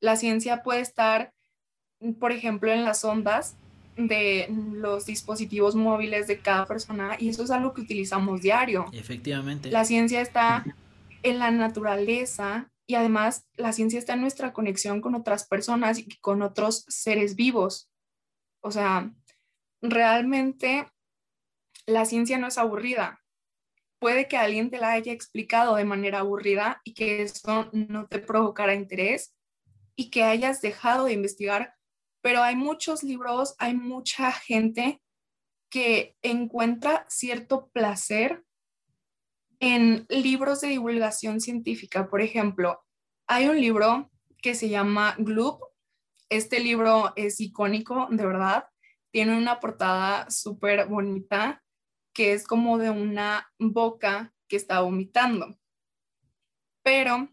La 0.00 0.16
ciencia 0.16 0.62
puede 0.62 0.80
estar, 0.80 1.32
por 2.20 2.32
ejemplo, 2.32 2.72
en 2.72 2.84
las 2.84 3.04
ondas, 3.04 3.56
de 3.96 4.46
los 4.74 5.06
dispositivos 5.06 5.74
móviles 5.74 6.26
de 6.26 6.38
cada 6.38 6.66
persona 6.66 7.16
y 7.18 7.30
eso 7.30 7.42
es 7.44 7.50
algo 7.50 7.72
que 7.72 7.80
utilizamos 7.80 8.42
diario. 8.42 8.84
Efectivamente. 8.92 9.70
La 9.70 9.84
ciencia 9.84 10.20
está 10.20 10.64
en 11.22 11.38
la 11.38 11.50
naturaleza 11.50 12.70
y 12.86 12.94
además 12.94 13.46
la 13.56 13.72
ciencia 13.72 13.98
está 13.98 14.14
en 14.14 14.20
nuestra 14.20 14.52
conexión 14.52 15.00
con 15.00 15.14
otras 15.14 15.46
personas 15.46 15.98
y 15.98 16.08
con 16.20 16.42
otros 16.42 16.84
seres 16.88 17.34
vivos. 17.36 17.90
O 18.60 18.70
sea, 18.70 19.10
realmente 19.80 20.86
la 21.86 22.04
ciencia 22.04 22.38
no 22.38 22.48
es 22.48 22.58
aburrida. 22.58 23.20
Puede 23.98 24.28
que 24.28 24.36
alguien 24.36 24.70
te 24.70 24.78
la 24.78 24.92
haya 24.92 25.12
explicado 25.12 25.76
de 25.76 25.84
manera 25.84 26.20
aburrida 26.20 26.80
y 26.84 26.94
que 26.94 27.22
eso 27.22 27.70
no 27.72 28.06
te 28.06 28.18
provocara 28.18 28.74
interés 28.74 29.34
y 29.94 30.10
que 30.10 30.22
hayas 30.24 30.60
dejado 30.60 31.06
de 31.06 31.14
investigar 31.14 31.76
pero 32.26 32.42
hay 32.42 32.56
muchos 32.56 33.04
libros, 33.04 33.54
hay 33.56 33.74
mucha 33.74 34.32
gente 34.32 35.00
que 35.70 36.16
encuentra 36.22 37.06
cierto 37.08 37.68
placer 37.68 38.42
en 39.60 40.06
libros 40.08 40.60
de 40.60 40.66
divulgación 40.70 41.40
científica. 41.40 42.08
Por 42.08 42.20
ejemplo, 42.20 42.84
hay 43.28 43.46
un 43.46 43.60
libro 43.60 44.10
que 44.42 44.56
se 44.56 44.68
llama 44.68 45.14
Gloop. 45.18 45.62
Este 46.28 46.58
libro 46.58 47.12
es 47.14 47.40
icónico, 47.40 48.08
de 48.10 48.26
verdad. 48.26 48.64
Tiene 49.12 49.38
una 49.38 49.60
portada 49.60 50.28
súper 50.28 50.88
bonita 50.88 51.62
que 52.16 52.32
es 52.32 52.46
como 52.46 52.78
de 52.78 52.88
una 52.88 53.52
boca 53.58 54.32
que 54.48 54.56
está 54.56 54.80
vomitando. 54.80 55.54
Pero 56.82 57.28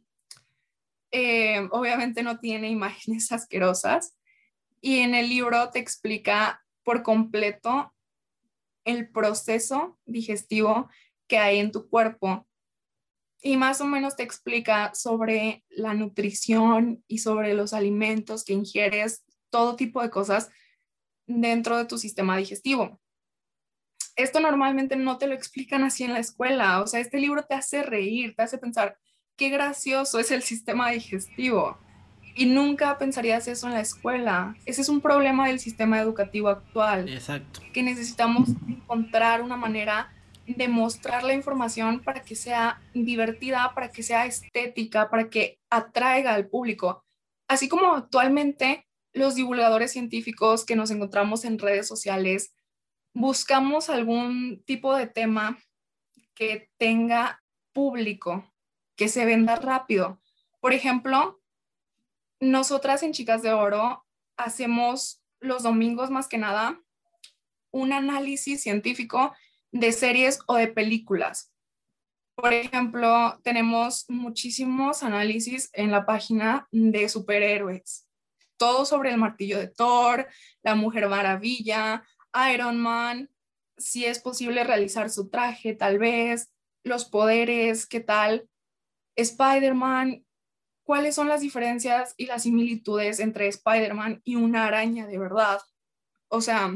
eh, 1.10 1.70
obviamente 1.72 2.22
no 2.22 2.42
tiene 2.42 2.70
imágenes 2.70 3.32
asquerosas, 3.32 4.18
y 4.82 5.00
en 5.00 5.16
el 5.16 5.30
libro 5.30 5.70
te 5.70 5.80
explica 5.80 6.66
por 6.84 7.04
completo 7.04 7.96
el 8.84 9.10
proceso 9.10 9.98
digestivo 10.04 10.90
que 11.28 11.38
hay 11.38 11.60
en 11.60 11.72
tu 11.72 11.88
cuerpo 11.88 12.46
y 13.42 13.56
más 13.56 13.80
o 13.80 13.86
menos 13.86 14.18
te 14.18 14.24
explica 14.24 14.94
sobre 14.94 15.64
la 15.70 15.94
nutrición 15.94 17.02
y 17.08 17.20
sobre 17.20 17.54
los 17.54 17.72
alimentos 17.72 18.44
que 18.44 18.52
ingieres, 18.52 19.24
todo 19.50 19.78
tipo 19.78 20.02
de 20.02 20.10
cosas 20.10 20.50
dentro 21.26 21.78
de 21.78 21.86
tu 21.86 21.98
sistema 21.98 22.36
digestivo. 22.36 23.00
Esto 24.16 24.40
normalmente 24.40 24.96
no 24.96 25.18
te 25.18 25.28
lo 25.28 25.34
explican 25.34 25.84
así 25.84 26.04
en 26.04 26.14
la 26.14 26.20
escuela, 26.20 26.82
o 26.82 26.88
sea, 26.88 27.00
este 27.00 27.20
libro 27.20 27.44
te 27.44 27.56
hace 27.56 27.82
reír, 27.82 28.36
te 28.36 28.44
hace 28.44 28.58
pensar, 28.58 28.98
qué 29.36 29.50
gracioso 29.50 30.20
es 30.20 30.32
el 30.32 30.44
sistema 30.44 30.92
digestivo. 30.92 31.78
Y 32.36 32.48
nunca 32.48 32.98
pensarías 32.98 33.48
eso 33.48 33.68
en 33.68 33.74
la 33.74 33.82
escuela. 33.82 34.56
Ese 34.66 34.82
es 34.82 34.90
un 34.90 35.02
problema 35.02 35.48
del 35.48 35.60
sistema 35.60 36.00
educativo 36.00 36.50
actual. 36.50 37.08
Exacto. 37.08 37.62
Que 37.72 37.84
necesitamos 37.84 38.50
encontrar 38.68 39.42
una 39.44 39.56
manera 39.56 40.12
de 40.48 40.68
mostrar 40.68 41.24
la 41.24 41.34
información 41.34 42.02
para 42.02 42.22
que 42.24 42.36
sea 42.36 42.82
divertida, 42.94 43.72
para 43.76 43.90
que 43.90 44.04
sea 44.04 44.26
estética, 44.26 45.10
para 45.10 45.30
que 45.30 45.60
atraiga 45.70 46.34
al 46.34 46.48
público. 46.48 47.04
Así 47.48 47.70
como 47.70 47.94
actualmente 47.94 48.88
los 49.14 49.36
divulgadores 49.36 49.92
científicos 49.92 50.66
que 50.66 50.76
nos 50.76 50.90
encontramos 50.90 51.46
en 51.46 51.60
redes 51.60 51.88
sociales 51.88 52.54
buscamos 53.14 53.90
algún 53.90 54.64
tipo 54.66 54.96
de 54.96 55.08
tema 55.08 55.58
que 56.34 56.70
tenga 56.78 57.44
público, 57.74 58.52
que 58.96 59.10
se 59.10 59.26
venda 59.26 59.56
rápido. 59.56 60.22
Por 60.60 60.74
ejemplo, 60.74 61.42
nosotras 62.40 63.04
en 63.04 63.14
Chicas 63.14 63.42
de 63.42 63.54
Oro 63.54 64.06
hacemos 64.38 65.24
los 65.40 65.64
domingos 65.64 66.10
más 66.10 66.28
que 66.28 66.38
nada 66.38 66.80
un 67.72 67.92
análisis 67.92 68.62
científico 68.62 69.34
de 69.72 69.92
series 69.92 70.40
o 70.48 70.56
de 70.56 70.68
películas. 70.68 71.52
Por 72.36 72.54
ejemplo, 72.54 73.40
tenemos 73.44 74.06
muchísimos 74.10 75.04
análisis 75.04 75.70
en 75.74 75.92
la 75.92 76.06
página 76.06 76.68
de 76.72 77.10
superhéroes. 77.10 78.08
Todo 78.58 78.86
sobre 78.86 79.12
el 79.12 79.18
martillo 79.18 79.58
de 79.58 79.68
Thor, 79.68 80.28
la 80.64 80.76
Mujer 80.76 81.10
Maravilla, 81.10 82.04
Iron 82.54 82.80
Man, 82.80 83.30
si 83.78 84.06
es 84.06 84.20
posible 84.20 84.64
realizar 84.64 85.10
su 85.10 85.30
traje, 85.30 85.74
tal 85.74 86.00
vez, 86.00 86.52
los 86.84 87.06
poderes, 87.06 87.86
qué 87.86 88.00
tal, 88.00 88.48
Spider-Man, 89.16 90.26
cuáles 90.84 91.16
son 91.16 91.28
las 91.28 91.42
diferencias 91.42 92.14
y 92.18 92.26
las 92.26 92.44
similitudes 92.44 93.20
entre 93.20 93.48
Spider-Man 93.48 94.22
y 94.24 94.36
una 94.36 94.66
araña 94.66 95.08
de 95.08 95.18
verdad. 95.18 95.60
O 96.28 96.42
sea, 96.42 96.76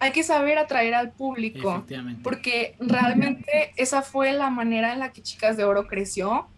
hay 0.00 0.12
que 0.12 0.24
saber 0.24 0.58
atraer 0.58 0.94
al 0.94 1.12
público, 1.12 1.84
porque 2.22 2.76
realmente 2.80 3.72
esa 3.76 4.02
fue 4.02 4.32
la 4.32 4.50
manera 4.50 4.92
en 4.92 4.98
la 4.98 5.12
que 5.12 5.22
Chicas 5.22 5.56
de 5.56 5.64
Oro 5.64 5.86
creció. 5.86 6.48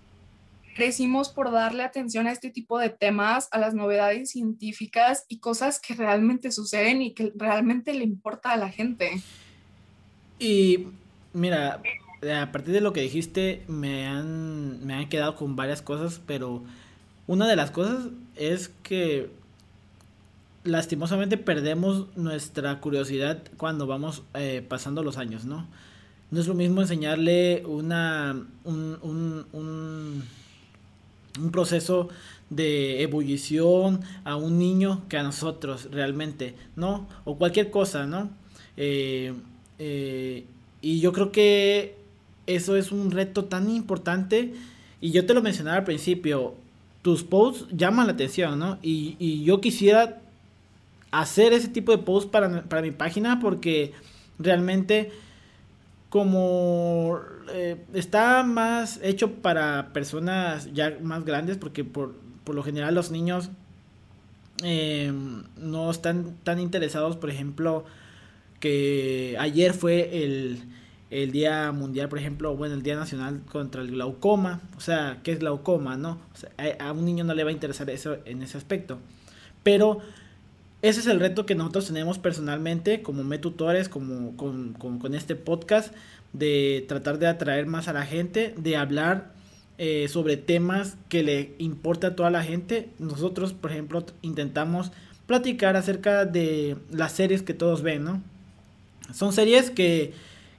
Crecimos 0.74 1.28
por 1.28 1.52
darle 1.52 1.84
atención 1.84 2.26
a 2.26 2.32
este 2.32 2.50
tipo 2.50 2.78
de 2.78 2.90
temas, 2.90 3.48
a 3.52 3.58
las 3.58 3.74
novedades 3.74 4.30
científicas 4.30 5.24
y 5.28 5.38
cosas 5.38 5.80
que 5.80 5.94
realmente 5.94 6.50
suceden 6.50 7.00
y 7.02 7.14
que 7.14 7.32
realmente 7.36 7.94
le 7.94 8.04
importa 8.04 8.52
a 8.52 8.56
la 8.56 8.68
gente. 8.70 9.22
Y 10.38 10.86
mira, 11.32 11.80
a 12.40 12.52
partir 12.52 12.74
de 12.74 12.80
lo 12.80 12.92
que 12.92 13.02
dijiste, 13.02 13.62
me 13.68 14.06
han, 14.06 14.84
me 14.84 14.94
han 14.94 15.08
quedado 15.08 15.36
con 15.36 15.56
varias 15.56 15.80
cosas, 15.80 16.20
pero 16.26 16.62
una 17.26 17.48
de 17.48 17.56
las 17.56 17.70
cosas 17.70 18.08
es 18.36 18.68
que 18.82 19.30
lastimosamente 20.64 21.36
perdemos 21.36 22.06
nuestra 22.16 22.80
curiosidad 22.80 23.42
cuando 23.56 23.86
vamos 23.86 24.22
eh, 24.34 24.64
pasando 24.66 25.02
los 25.02 25.18
años, 25.18 25.44
¿no? 25.44 25.66
No 26.30 26.40
es 26.40 26.48
lo 26.48 26.54
mismo 26.54 26.80
enseñarle 26.80 27.62
una, 27.66 28.34
un, 28.64 29.46
un, 29.52 30.24
un 31.40 31.50
proceso 31.50 32.08
de 32.50 33.02
ebullición 33.02 34.00
a 34.24 34.36
un 34.36 34.58
niño 34.58 35.02
que 35.08 35.16
a 35.16 35.22
nosotros 35.22 35.88
realmente, 35.90 36.54
¿no? 36.76 37.08
O 37.24 37.36
cualquier 37.36 37.70
cosa, 37.70 38.06
¿no? 38.06 38.30
Eh, 38.76 39.32
eh, 39.78 40.44
y 40.80 41.00
yo 41.00 41.12
creo 41.12 41.32
que 41.32 41.96
eso 42.46 42.76
es 42.76 42.92
un 42.92 43.10
reto 43.10 43.46
tan 43.46 43.70
importante. 43.70 44.54
Y 45.00 45.10
yo 45.10 45.26
te 45.26 45.34
lo 45.34 45.42
mencionaba 45.42 45.78
al 45.78 45.84
principio, 45.84 46.54
tus 47.02 47.24
posts 47.24 47.66
llaman 47.70 48.06
la 48.06 48.12
atención, 48.12 48.58
¿no? 48.58 48.78
Y, 48.82 49.42
yo 49.44 49.60
quisiera 49.60 50.20
hacer 51.10 51.52
ese 51.52 51.68
tipo 51.68 51.92
de 51.92 51.98
posts 51.98 52.30
para, 52.30 52.64
para 52.64 52.82
mi 52.82 52.90
página 52.90 53.40
porque 53.40 53.92
realmente 54.38 55.12
como 56.14 57.18
eh, 57.52 57.76
está 57.92 58.44
más 58.44 59.00
hecho 59.02 59.32
para 59.32 59.92
personas 59.92 60.72
ya 60.72 60.96
más 61.02 61.24
grandes, 61.24 61.56
porque 61.56 61.82
por, 61.82 62.14
por 62.44 62.54
lo 62.54 62.62
general 62.62 62.94
los 62.94 63.10
niños 63.10 63.50
eh, 64.62 65.12
no 65.56 65.90
están 65.90 66.36
tan 66.44 66.60
interesados, 66.60 67.16
por 67.16 67.30
ejemplo, 67.30 67.84
que 68.60 69.34
ayer 69.40 69.74
fue 69.74 70.22
el, 70.22 70.62
el 71.10 71.32
Día 71.32 71.72
Mundial, 71.72 72.08
por 72.08 72.20
ejemplo, 72.20 72.54
bueno, 72.54 72.76
el 72.76 72.84
Día 72.84 72.94
Nacional 72.94 73.40
contra 73.50 73.82
el 73.82 73.90
Glaucoma, 73.90 74.60
o 74.76 74.80
sea, 74.80 75.18
¿qué 75.24 75.32
es 75.32 75.40
glaucoma, 75.40 75.96
no? 75.96 76.20
a, 76.78 76.92
un 76.92 77.04
niño 77.04 77.24
no 77.24 77.34
le 77.34 77.42
va 77.42 77.50
a 77.50 77.52
interesar 77.52 77.90
eso 77.90 78.18
en 78.24 78.40
ese 78.40 78.56
aspecto. 78.56 79.00
Pero 79.64 79.98
ese 80.84 81.00
es 81.00 81.06
el 81.06 81.18
reto 81.18 81.46
que 81.46 81.54
nosotros 81.54 81.86
tenemos 81.86 82.18
personalmente 82.18 83.00
como 83.00 83.24
metutores, 83.24 83.88
como 83.88 84.36
con, 84.36 84.74
con, 84.74 85.14
este 85.14 85.34
podcast, 85.34 85.94
de 86.34 86.84
tratar 86.86 87.18
de 87.18 87.26
atraer 87.26 87.64
más 87.64 87.88
a 87.88 87.94
la 87.94 88.04
gente, 88.04 88.54
de 88.58 88.76
hablar 88.76 89.32
eh, 89.78 90.08
sobre 90.08 90.36
temas 90.36 90.98
que 91.08 91.22
le 91.22 91.54
importa 91.56 92.08
a 92.08 92.16
toda 92.16 92.28
la 92.28 92.42
gente. 92.42 92.90
Nosotros, 92.98 93.54
por 93.54 93.70
ejemplo, 93.72 94.04
intentamos 94.20 94.92
platicar 95.26 95.74
acerca 95.74 96.26
de 96.26 96.76
las 96.90 97.12
series 97.12 97.42
que 97.42 97.54
todos 97.54 97.80
ven, 97.80 98.04
¿no? 98.04 98.22
Son 99.14 99.32
series 99.32 99.70
que, 99.70 100.12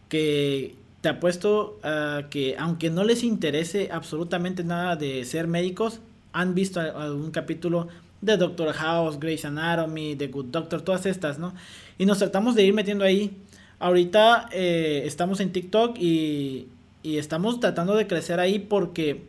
que 0.09 0.73
te 1.01 1.09
apuesto 1.09 1.77
a 1.83 2.23
que 2.31 2.55
aunque 2.57 2.89
no 2.89 3.03
les 3.03 3.23
interese 3.23 3.89
absolutamente 3.91 4.63
nada 4.63 4.95
de 4.95 5.23
ser 5.23 5.45
médicos, 5.45 5.99
han 6.33 6.55
visto 6.55 6.79
algún 6.79 7.29
capítulo 7.29 7.89
de 8.25 8.37
Doctor 8.37 8.73
House, 8.73 9.19
Grey's 9.19 9.45
Anatomy, 9.45 10.15
The 10.15 10.27
Good 10.27 10.45
Doctor, 10.45 10.81
todas 10.81 11.05
estas, 11.05 11.39
¿no? 11.39 11.53
Y 11.97 12.05
nos 12.05 12.19
tratamos 12.19 12.55
de 12.55 12.63
ir 12.63 12.73
metiendo 12.73 13.05
ahí. 13.05 13.37
Ahorita 13.79 14.49
eh, 14.51 15.03
estamos 15.05 15.39
en 15.39 15.51
TikTok 15.51 15.97
y, 15.99 16.67
y 17.03 17.17
estamos 17.17 17.59
tratando 17.59 17.95
de 17.95 18.07
crecer 18.07 18.39
ahí 18.39 18.59
porque 18.59 19.23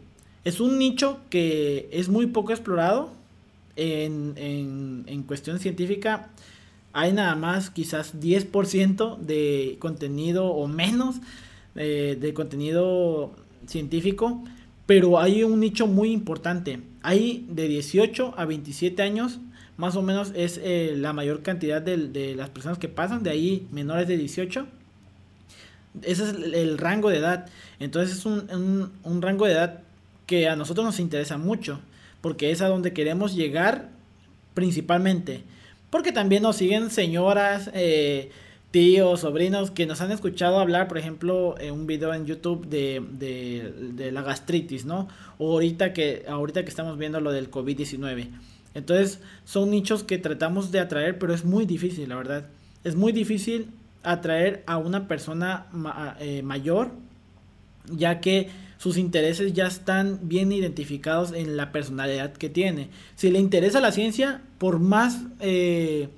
es 0.44 0.60
un 0.60 0.78
nicho 0.78 1.20
que 1.30 1.88
es 1.92 2.08
muy 2.08 2.26
poco 2.26 2.52
explorado 2.52 3.10
en, 3.76 5.04
en, 5.06 5.22
cuestión 5.24 5.58
científica 5.58 6.30
hay 6.92 7.12
nada 7.12 7.34
más 7.34 7.68
quizás 7.68 8.18
10% 8.18 9.18
de 9.18 9.76
contenido 9.80 10.46
o 10.46 10.66
menos 10.66 11.16
eh, 11.74 12.16
de 12.18 12.32
contenido 12.32 13.32
científico, 13.66 14.42
pero 14.86 15.20
hay 15.20 15.42
un 15.42 15.60
nicho 15.60 15.86
muy 15.86 16.10
importante. 16.10 16.80
Hay 17.06 17.46
de 17.48 17.68
18 17.68 18.34
a 18.36 18.44
27 18.46 19.00
años, 19.00 19.38
más 19.76 19.94
o 19.94 20.02
menos 20.02 20.32
es 20.34 20.60
eh, 20.60 20.92
la 20.96 21.12
mayor 21.12 21.44
cantidad 21.44 21.80
de, 21.80 22.34
las 22.34 22.50
personas 22.50 22.78
que 22.78 22.88
pasan, 22.88 23.22
de 23.22 23.30
ahí 23.30 23.68
menores 23.70 24.08
de 24.08 24.16
18. 24.16 24.66
Ese 26.02 26.24
es 26.24 26.30
el, 26.30 26.78
rango 26.78 27.08
de 27.08 27.18
edad. 27.18 27.46
Entonces 27.78 28.18
es 28.18 28.26
un, 28.26 28.90
un 29.04 29.22
rango 29.22 29.46
de 29.46 29.52
edad 29.52 29.82
que 30.26 30.48
a 30.48 30.56
nosotros 30.56 30.84
nos 30.84 30.98
interesa 30.98 31.38
mucho, 31.38 31.78
porque 32.22 32.50
es 32.50 32.60
a 32.60 32.66
donde 32.66 32.92
queremos 32.92 33.36
llegar 33.36 33.88
principalmente. 34.54 35.44
Porque 35.90 36.10
también 36.10 36.42
nos 36.42 36.56
siguen 36.56 36.90
señoras, 36.90 37.70
eh, 37.72 38.32
tíos, 38.76 39.20
sobrinos 39.20 39.70
que 39.70 39.86
nos 39.86 40.02
han 40.02 40.12
escuchado 40.12 40.58
hablar, 40.58 40.86
por 40.86 40.98
ejemplo, 40.98 41.54
en 41.58 41.72
un 41.72 41.86
video 41.86 42.12
en 42.12 42.26
YouTube 42.26 42.66
de, 42.66 43.02
de, 43.10 44.12
la 44.12 44.20
gastritis, 44.20 44.84
¿no? 44.84 45.08
O 45.38 45.52
ahorita 45.52 45.94
que, 45.94 46.26
ahorita 46.28 46.62
que 46.62 46.68
estamos 46.68 46.98
viendo 46.98 47.18
lo 47.22 47.32
del 47.32 47.50
COVID-19. 47.50 48.28
Entonces, 48.74 49.20
son 49.46 49.70
nichos 49.70 50.04
que 50.04 50.18
tratamos 50.18 50.72
de 50.72 50.80
atraer, 50.80 51.18
pero 51.18 51.32
es 51.32 51.42
muy 51.42 51.64
difícil, 51.64 52.10
la 52.10 52.16
verdad. 52.16 52.50
Es 52.84 52.96
muy 52.96 53.12
difícil 53.12 53.70
atraer 54.02 54.62
a 54.66 54.76
una 54.76 55.08
persona 55.08 55.68
eh, 56.20 56.42
mayor, 56.42 56.90
ya 57.90 58.20
que 58.20 58.50
sus 58.76 58.98
intereses 58.98 59.54
ya 59.54 59.68
están 59.68 60.18
bien 60.24 60.52
identificados 60.52 61.32
en 61.32 61.56
la 61.56 61.72
personalidad 61.72 62.34
que 62.34 62.50
tiene. 62.50 62.90
Si 63.14 63.30
le 63.30 63.38
interesa 63.38 63.80
la 63.80 63.90
ciencia, 63.90 64.42
por 64.58 64.80
más 64.80 65.22
eh, 65.40 66.10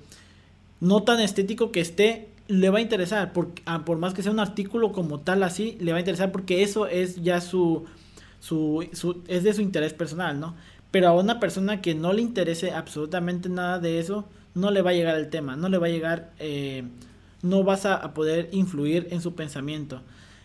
no 0.81 1.03
tan 1.03 1.21
estético 1.21 1.71
que 1.71 1.79
esté, 1.79 2.27
le 2.49 2.69
va 2.69 2.79
a 2.79 2.81
interesar. 2.81 3.31
Por, 3.31 3.53
ah, 3.65 3.85
por 3.85 3.97
más 3.97 4.13
que 4.13 4.23
sea 4.23 4.31
un 4.31 4.39
artículo 4.39 4.91
como 4.91 5.21
tal 5.21 5.43
así, 5.43 5.77
le 5.79 5.91
va 5.91 5.97
a 5.97 6.01
interesar 6.01 6.31
porque 6.31 6.63
eso 6.63 6.87
es 6.87 7.21
ya 7.23 7.39
su, 7.39 7.85
su, 8.41 8.85
es 9.27 9.43
de 9.43 9.53
su 9.53 9.61
interés 9.61 9.93
personal, 9.93 10.39
¿no? 10.39 10.55
Pero 10.91 11.07
a 11.07 11.13
una 11.13 11.39
persona 11.39 11.81
que 11.81 11.95
no 11.95 12.11
le 12.11 12.21
interese 12.21 12.71
absolutamente 12.71 13.47
nada 13.47 13.79
de 13.79 13.99
eso, 13.99 14.27
no 14.55 14.71
le 14.71 14.81
va 14.81 14.89
a 14.89 14.93
llegar 14.93 15.15
el 15.15 15.29
tema, 15.29 15.55
no 15.55 15.69
le 15.69 15.77
va 15.77 15.87
a 15.87 15.91
llegar, 15.91 16.33
eh, 16.39 16.83
no 17.43 17.63
vas 17.63 17.85
a 17.85 18.13
poder 18.13 18.49
influir 18.51 19.07
en 19.11 19.21
su 19.21 19.35
pensamiento. 19.35 20.01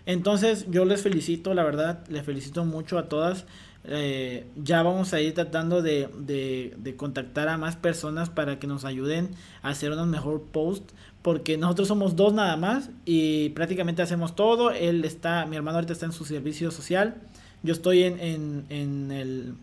Entonces 0.06 0.66
yo 0.70 0.84
les 0.84 1.02
felicito, 1.02 1.54
la 1.54 1.64
verdad, 1.64 2.06
les 2.08 2.24
felicito 2.24 2.64
mucho 2.64 2.98
a 2.98 3.08
todas. 3.08 3.46
Eh, 3.86 4.46
ya 4.56 4.82
vamos 4.82 5.12
a 5.12 5.20
ir 5.20 5.34
tratando 5.34 5.82
de, 5.82 6.08
de, 6.18 6.96
contactar 6.96 7.48
a 7.48 7.58
más 7.58 7.76
personas 7.76 8.30
para 8.30 8.58
que 8.58 8.66
nos 8.66 8.86
ayuden 8.86 9.30
a 9.62 9.70
hacer 9.70 9.92
unos 9.92 10.06
mejor 10.06 10.42
post 10.42 10.90
porque 11.24 11.58
nosotros 11.58 11.88
somos 11.88 12.14
dos 12.14 12.32
nada 12.32 12.56
más 12.56 12.90
y 13.04 13.48
prácticamente 13.50 14.02
hacemos 14.02 14.36
todo 14.36 14.70
él 14.70 15.04
está 15.04 15.44
mi 15.46 15.56
hermano 15.56 15.78
ahorita 15.78 15.92
está 15.92 16.06
en 16.06 16.12
su 16.12 16.24
servicio 16.24 16.70
social 16.70 17.16
yo 17.64 17.72
estoy 17.72 18.04
en, 18.04 18.20
en, 18.20 18.64
en 18.68 19.10
el 19.10 19.54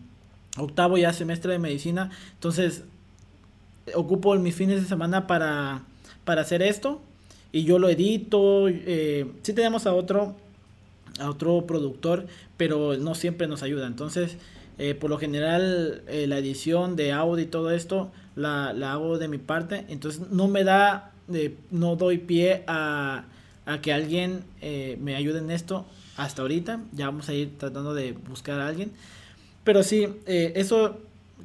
octavo 0.58 0.98
ya 0.98 1.14
semestre 1.14 1.52
de 1.52 1.58
medicina 1.58 2.10
entonces 2.34 2.84
ocupo 3.94 4.34
mis 4.36 4.54
fines 4.54 4.82
de 4.82 4.86
semana 4.86 5.26
para 5.26 5.82
para 6.24 6.42
hacer 6.42 6.62
esto 6.62 7.00
y 7.52 7.64
yo 7.64 7.78
lo 7.78 7.88
edito. 7.90 8.68
Eh, 8.68 9.30
sí 9.42 9.52
tenemos 9.52 9.86
a 9.86 9.94
otro, 9.94 10.34
a 11.20 11.28
otro 11.28 11.66
productor, 11.66 12.26
pero 12.56 12.96
no 12.96 13.14
siempre 13.14 13.46
nos 13.46 13.62
ayuda. 13.62 13.86
Entonces, 13.86 14.38
eh, 14.78 14.94
por 14.94 15.10
lo 15.10 15.18
general, 15.18 16.02
eh, 16.08 16.26
la 16.26 16.38
edición 16.38 16.96
de 16.96 17.12
audio 17.12 17.44
y 17.44 17.46
todo 17.46 17.70
esto 17.70 18.10
la, 18.34 18.70
hago 18.90 19.18
de 19.18 19.28
mi 19.28 19.38
parte. 19.38 19.84
Entonces, 19.88 20.30
no 20.30 20.48
me 20.48 20.64
da, 20.64 21.11
no 21.70 21.96
doy 21.96 22.18
pie 22.18 22.64
a, 22.66 23.24
que 23.80 23.92
alguien 23.92 24.44
me 25.00 25.14
ayude 25.14 25.38
en 25.38 25.50
esto 25.50 25.86
hasta 26.16 26.42
ahorita. 26.42 26.80
Ya 26.92 27.06
vamos 27.06 27.28
a 27.28 27.34
ir 27.34 27.56
tratando 27.58 27.94
de 27.94 28.12
buscar 28.12 28.60
a 28.60 28.68
alguien. 28.68 28.92
Pero 29.64 29.82
sí, 29.82 30.08
eso 30.26 30.98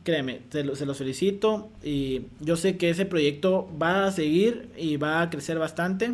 créeme, 0.04 0.40
se, 0.52 0.64
lo, 0.64 0.76
se 0.76 0.86
felicito 0.94 1.70
y 1.84 2.22
yo 2.40 2.56
sé 2.56 2.78
que 2.78 2.90
ese 2.90 3.06
proyecto 3.06 3.70
va 3.82 4.06
a 4.06 4.12
seguir 4.14 4.70
y 4.78 4.98
va 4.98 5.22
a 5.22 5.30
crecer 5.30 5.60
bastante. 5.60 6.14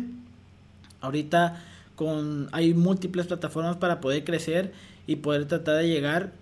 Ahorita 1.00 1.62
con 1.94 2.48
hay 2.50 2.74
múltiples 2.74 3.26
plataformas 3.26 3.76
para 3.76 4.00
poder 4.00 4.24
crecer 4.24 4.72
y 5.06 5.16
poder 5.16 5.46
tratar 5.46 5.76
de 5.76 5.88
llegar. 5.88 6.32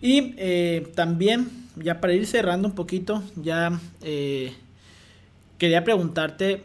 Y 0.00 0.34
eh, 0.36 0.90
también, 0.94 1.48
ya 1.76 2.00
para 2.00 2.14
ir 2.14 2.26
cerrando 2.26 2.68
un 2.68 2.74
poquito, 2.74 3.22
ya 3.36 3.78
eh, 4.02 4.52
quería 5.64 5.82
preguntarte, 5.82 6.62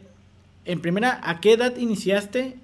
en 0.65 0.81
primera, 0.81 1.21
¿a 1.23 1.39
qué 1.39 1.53
edad 1.53 1.77
iniciaste 1.77 2.57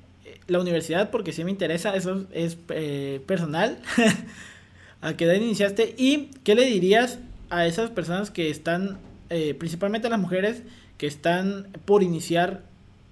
la 0.47 0.59
universidad? 0.59 1.11
Porque 1.11 1.31
si 1.31 1.45
me 1.45 1.51
interesa, 1.51 1.95
eso 1.95 2.25
es 2.33 2.57
eh, 2.69 3.21
personal. 3.25 3.79
¿A 5.01 5.15
qué 5.15 5.23
edad 5.23 5.35
iniciaste? 5.35 5.95
¿Y 5.97 6.31
qué 6.43 6.55
le 6.55 6.65
dirías 6.65 7.19
a 7.49 7.65
esas 7.65 7.89
personas 7.89 8.31
que 8.31 8.49
están, 8.49 8.97
eh, 9.29 9.53
principalmente 9.53 10.07
a 10.07 10.09
las 10.09 10.19
mujeres, 10.19 10.63
que 10.97 11.07
están 11.07 11.67
por 11.85 12.03
iniciar 12.03 12.63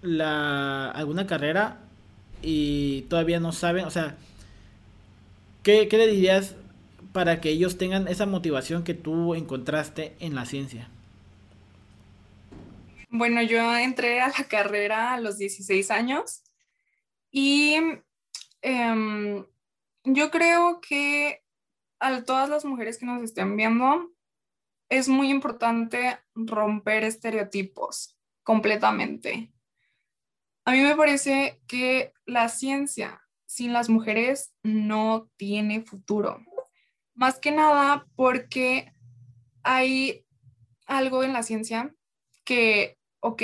la, 0.02 0.92
alguna 0.92 1.26
carrera 1.26 1.80
y 2.42 3.04
todavía 3.04 3.40
no 3.40 3.54
saben, 3.54 3.86
o 3.86 3.90
sea, 3.90 4.18
¿qué, 5.64 5.88
¿qué 5.88 5.98
le 5.98 6.08
dirías 6.08 6.56
para 7.14 7.40
que 7.40 7.52
ellos 7.52 7.78
tengan 7.78 8.10
esa 8.10 8.26
motivación 8.26 8.84
que 8.84 8.94
tú 8.94 9.34
encontraste 9.34 10.14
en 10.20 10.36
la 10.36 10.46
ciencia? 10.46 10.90
Bueno, 13.16 13.44
yo 13.44 13.78
entré 13.78 14.22
a 14.22 14.30
la 14.30 14.48
carrera 14.48 15.14
a 15.14 15.20
los 15.20 15.38
16 15.38 15.92
años 15.92 16.42
y 17.30 17.76
em, 18.64 19.46
yo 20.04 20.32
creo 20.32 20.82
que 20.82 21.44
a 22.00 22.24
todas 22.24 22.50
las 22.50 22.66
mujeres 22.66 22.98
que 22.98 23.06
nos 23.06 23.22
estén 23.22 23.56
viendo, 23.56 24.12
es 24.90 25.10
muy 25.10 25.30
importante 25.30 26.18
romper 26.34 27.04
estereotipos 27.04 28.18
completamente. 28.42 29.54
A 30.66 30.72
mí 30.72 30.80
me 30.80 30.96
parece 30.96 31.62
que 31.68 32.14
la 32.26 32.50
ciencia 32.50 33.22
sin 33.46 33.74
las 33.74 33.90
mujeres 33.90 34.56
no 34.64 35.30
tiene 35.38 35.82
futuro. 35.82 36.44
Más 37.14 37.38
que 37.38 37.52
nada 37.52 38.08
porque 38.16 38.92
hay 39.62 40.26
algo 40.88 41.24
en 41.24 41.34
la 41.34 41.44
ciencia 41.44 41.94
que, 42.44 42.98
ok, 43.24 43.42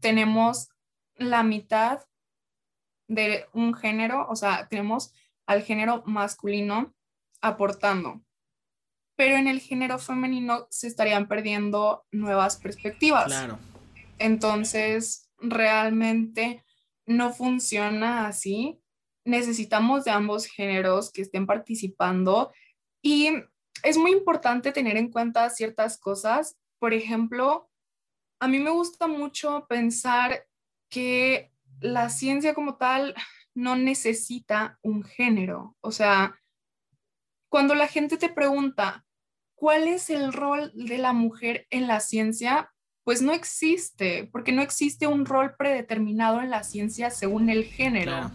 tenemos 0.00 0.70
la 1.16 1.42
mitad 1.42 2.00
de 3.08 3.46
un 3.52 3.74
género, 3.74 4.26
o 4.28 4.34
sea, 4.36 4.68
tenemos 4.68 5.12
al 5.46 5.62
género 5.62 6.02
masculino 6.06 6.94
aportando, 7.42 8.22
pero 9.14 9.36
en 9.36 9.48
el 9.48 9.60
género 9.60 9.98
femenino 9.98 10.66
se 10.70 10.88
estarían 10.88 11.28
perdiendo 11.28 12.06
nuevas 12.10 12.56
perspectivas. 12.56 13.26
Claro. 13.26 13.58
Entonces, 14.18 15.30
realmente 15.38 16.64
no 17.04 17.34
funciona 17.34 18.26
así. 18.26 18.80
Necesitamos 19.26 20.04
de 20.04 20.10
ambos 20.10 20.46
géneros 20.46 21.12
que 21.12 21.22
estén 21.22 21.46
participando 21.46 22.50
y 23.02 23.30
es 23.82 23.98
muy 23.98 24.12
importante 24.12 24.72
tener 24.72 24.96
en 24.96 25.10
cuenta 25.10 25.50
ciertas 25.50 25.98
cosas. 25.98 26.56
Por 26.78 26.94
ejemplo, 26.94 27.68
a 28.42 28.48
mí 28.48 28.58
me 28.58 28.70
gusta 28.70 29.06
mucho 29.06 29.66
pensar 29.68 30.44
que 30.90 31.52
la 31.80 32.08
ciencia 32.08 32.54
como 32.54 32.74
tal 32.74 33.14
no 33.54 33.76
necesita 33.76 34.80
un 34.82 35.04
género. 35.04 35.76
O 35.80 35.92
sea, 35.92 36.36
cuando 37.48 37.76
la 37.76 37.86
gente 37.86 38.16
te 38.16 38.28
pregunta, 38.28 39.06
¿cuál 39.54 39.86
es 39.86 40.10
el 40.10 40.32
rol 40.32 40.72
de 40.74 40.98
la 40.98 41.12
mujer 41.12 41.68
en 41.70 41.86
la 41.86 42.00
ciencia? 42.00 42.72
Pues 43.04 43.22
no 43.22 43.32
existe, 43.32 44.28
porque 44.32 44.50
no 44.50 44.62
existe 44.62 45.06
un 45.06 45.24
rol 45.24 45.54
predeterminado 45.56 46.40
en 46.40 46.50
la 46.50 46.64
ciencia 46.64 47.10
según 47.10 47.48
el 47.48 47.62
género. 47.62 48.32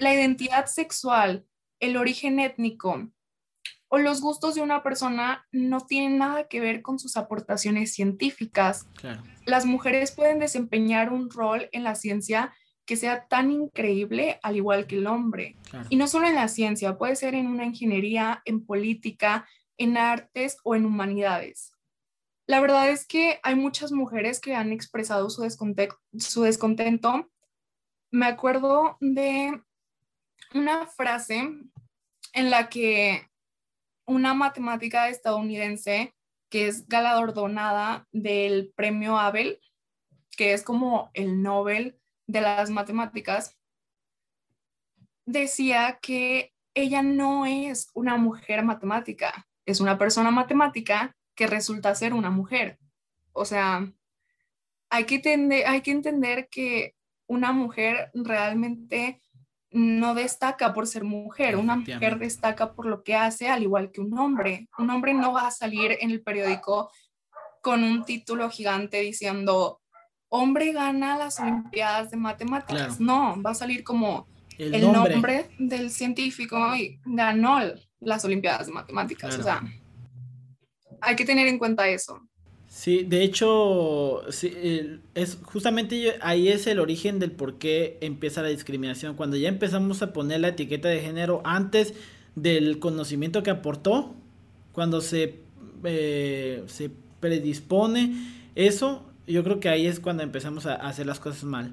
La 0.00 0.12
identidad 0.12 0.66
sexual, 0.66 1.46
el 1.78 1.96
origen 1.96 2.40
étnico 2.40 3.08
o 3.88 3.98
los 3.98 4.20
gustos 4.20 4.54
de 4.54 4.60
una 4.60 4.82
persona 4.82 5.46
no 5.52 5.80
tienen 5.80 6.18
nada 6.18 6.48
que 6.48 6.60
ver 6.60 6.82
con 6.82 6.98
sus 6.98 7.16
aportaciones 7.16 7.92
científicas. 7.92 8.88
Las 9.46 9.66
mujeres 9.66 10.12
pueden 10.12 10.38
desempeñar 10.38 11.12
un 11.12 11.30
rol 11.30 11.68
en 11.72 11.84
la 11.84 11.94
ciencia 11.94 12.52
que 12.86 12.96
sea 12.96 13.26
tan 13.28 13.50
increíble 13.50 14.38
al 14.42 14.56
igual 14.56 14.86
que 14.86 14.96
el 14.96 15.06
hombre. 15.06 15.56
Y 15.88 15.96
no 15.96 16.06
solo 16.06 16.26
en 16.26 16.34
la 16.34 16.48
ciencia, 16.48 16.98
puede 16.98 17.16
ser 17.16 17.34
en 17.34 17.46
una 17.46 17.64
ingeniería, 17.64 18.42
en 18.44 18.64
política, 18.64 19.46
en 19.78 19.96
artes 19.96 20.58
o 20.64 20.74
en 20.74 20.84
humanidades. 20.84 21.72
La 22.46 22.60
verdad 22.60 22.90
es 22.90 23.06
que 23.06 23.40
hay 23.42 23.54
muchas 23.54 23.90
mujeres 23.92 24.40
que 24.40 24.54
han 24.54 24.70
expresado 24.70 25.30
su, 25.30 25.48
su 26.18 26.42
descontento. 26.42 27.30
Me 28.10 28.26
acuerdo 28.26 28.98
de 29.00 29.62
una 30.52 30.86
frase 30.86 31.50
en 32.34 32.50
la 32.50 32.68
que 32.68 33.26
una 34.06 34.34
matemática 34.34 35.08
estadounidense 35.08 36.14
que 36.50 36.68
es 36.68 36.86
galardonada 36.86 38.06
del 38.12 38.72
premio 38.76 39.18
Abel, 39.18 39.60
que 40.36 40.52
es 40.52 40.62
como 40.62 41.10
el 41.14 41.42
Nobel 41.42 41.98
de 42.26 42.40
las 42.40 42.70
matemáticas, 42.70 43.58
decía 45.26 45.98
que 46.00 46.52
ella 46.74 47.02
no 47.02 47.46
es 47.46 47.90
una 47.94 48.16
mujer 48.16 48.64
matemática, 48.64 49.46
es 49.64 49.80
una 49.80 49.98
persona 49.98 50.30
matemática 50.30 51.16
que 51.34 51.46
resulta 51.46 51.94
ser 51.94 52.12
una 52.12 52.30
mujer. 52.30 52.78
O 53.32 53.44
sea, 53.44 53.92
hay 54.90 55.04
que, 55.06 55.64
hay 55.66 55.80
que 55.80 55.90
entender 55.90 56.48
que 56.48 56.94
una 57.26 57.52
mujer 57.52 58.10
realmente 58.14 59.20
no 59.74 60.14
destaca 60.14 60.72
por 60.72 60.86
ser 60.86 61.02
mujer, 61.02 61.56
una 61.56 61.76
mujer 61.76 62.18
destaca 62.18 62.74
por 62.74 62.86
lo 62.86 63.02
que 63.02 63.16
hace, 63.16 63.48
al 63.48 63.64
igual 63.64 63.90
que 63.90 64.00
un 64.00 64.16
hombre. 64.16 64.68
Un 64.78 64.88
hombre 64.88 65.12
no 65.14 65.32
va 65.32 65.48
a 65.48 65.50
salir 65.50 65.98
en 66.00 66.12
el 66.12 66.22
periódico 66.22 66.90
con 67.60 67.82
un 67.82 68.04
título 68.04 68.48
gigante 68.50 69.00
diciendo 69.00 69.80
hombre 70.28 70.72
gana 70.72 71.18
las 71.18 71.40
Olimpiadas 71.40 72.10
de 72.12 72.16
Matemáticas. 72.16 73.00
No, 73.00 73.40
va 73.42 73.50
a 73.50 73.54
salir 73.54 73.82
como 73.82 74.28
el, 74.58 74.92
nombre. 74.92 75.50
del 75.58 75.90
científico 75.90 76.76
y 76.76 77.00
ganó 77.04 77.58
las 77.98 78.24
Olimpiadas 78.24 78.68
de 78.68 78.72
Matemáticas. 78.72 79.38
O 79.38 79.42
sea, 79.42 79.60
hay 81.00 81.16
que 81.16 81.24
tener 81.24 81.48
en 81.48 81.58
cuenta 81.58 81.88
eso. 81.88 82.20
Sí, 82.74 83.04
de 83.04 83.22
hecho, 83.22 84.26
es 84.28 85.38
justamente 85.44 86.16
ahí 86.20 86.48
es 86.48 86.66
el 86.66 86.80
origen 86.80 87.20
del 87.20 87.30
por 87.30 87.54
qué 87.54 87.98
empieza 88.00 88.42
la 88.42 88.48
discriminación. 88.48 89.14
Cuando 89.14 89.36
ya 89.36 89.48
empezamos 89.48 90.02
a 90.02 90.12
poner 90.12 90.40
la 90.40 90.48
etiqueta 90.48 90.88
de 90.88 91.00
género 91.00 91.40
antes 91.44 91.94
del 92.34 92.80
conocimiento 92.80 93.44
que 93.44 93.50
aportó, 93.50 94.16
cuando 94.72 95.00
se, 95.00 95.36
eh, 95.84 96.64
se 96.66 96.90
predispone 97.20 98.12
eso, 98.56 99.04
yo 99.28 99.44
creo 99.44 99.60
que 99.60 99.68
ahí 99.68 99.86
es 99.86 100.00
cuando 100.00 100.24
empezamos 100.24 100.66
a, 100.66 100.74
hacer 100.74 101.06
las 101.06 101.20
cosas 101.20 101.44
mal. 101.44 101.70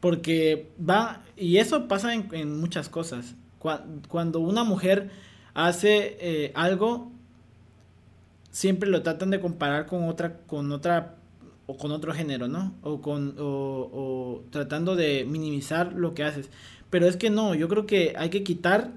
Porque 0.00 0.70
va, 0.80 1.22
y 1.36 1.58
eso 1.58 1.86
pasa 1.86 2.14
en, 2.14 2.58
muchas 2.58 2.88
cosas. 2.88 3.34
Cuando, 3.58 4.40
una 4.40 4.64
mujer 4.64 5.10
hace 5.52 6.16
eh, 6.18 6.52
algo, 6.54 7.12
siempre 8.50 8.88
lo 8.88 9.02
tratan 9.02 9.30
de 9.30 9.40
comparar 9.40 9.86
con 9.86 10.04
otra, 10.08 10.38
con 10.46 10.70
otra, 10.72 11.16
o 11.66 11.76
con 11.76 11.92
otro 11.92 12.12
género, 12.12 12.48
¿no? 12.48 12.74
O 12.82 13.00
con, 13.00 13.34
o, 13.38 14.42
tratando 14.50 14.96
de 14.96 15.24
minimizar 15.24 15.92
lo 15.92 16.14
que 16.14 16.24
haces. 16.24 16.50
Pero 16.90 17.06
es 17.06 17.16
que 17.16 17.30
no, 17.30 17.54
yo 17.54 17.68
creo 17.68 17.86
que 17.86 18.14
hay 18.16 18.30
que 18.30 18.42
quitar 18.42 18.92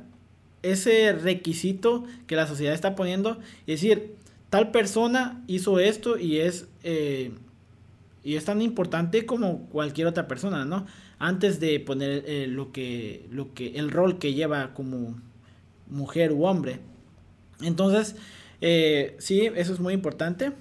ese 0.64 1.14
requisito 1.14 2.06
que 2.26 2.36
la 2.36 2.48
sociedad 2.48 2.74
está 2.74 2.96
poniendo 2.96 3.38
y 3.68 3.74
decir, 3.74 4.16
tal 4.50 4.72
persona 4.72 5.44
hizo 5.48 5.80
esto 5.80 6.18
y 6.18 6.40
es 6.40 6.68
eh, 6.84 7.32
y 8.24 8.36
es 8.36 8.46
tan 8.46 8.62
importante 8.62 9.26
como 9.26 9.66
cualquier 9.68 10.08
otra 10.08 10.28
persona, 10.28 10.66
¿no? 10.66 10.86
Antes 11.20 11.60
de 11.60 11.80
poner 11.80 12.24
eh, 12.26 12.48
lo 12.48 12.72
que, 12.72 13.28
lo 13.30 13.54
que, 13.54 13.76
el 13.76 13.92
rol 13.92 14.18
que 14.18 14.34
lleva 14.34 14.74
como 14.74 15.16
mujer 15.90 16.32
u 16.32 16.46
hombre. 16.46 16.80
Entonces, 17.62 18.16
eh, 18.66 19.18
sí, 19.20 19.52
eso 19.56 19.74
es 19.74 19.80
muy 19.82 19.94
importante. 19.94 20.54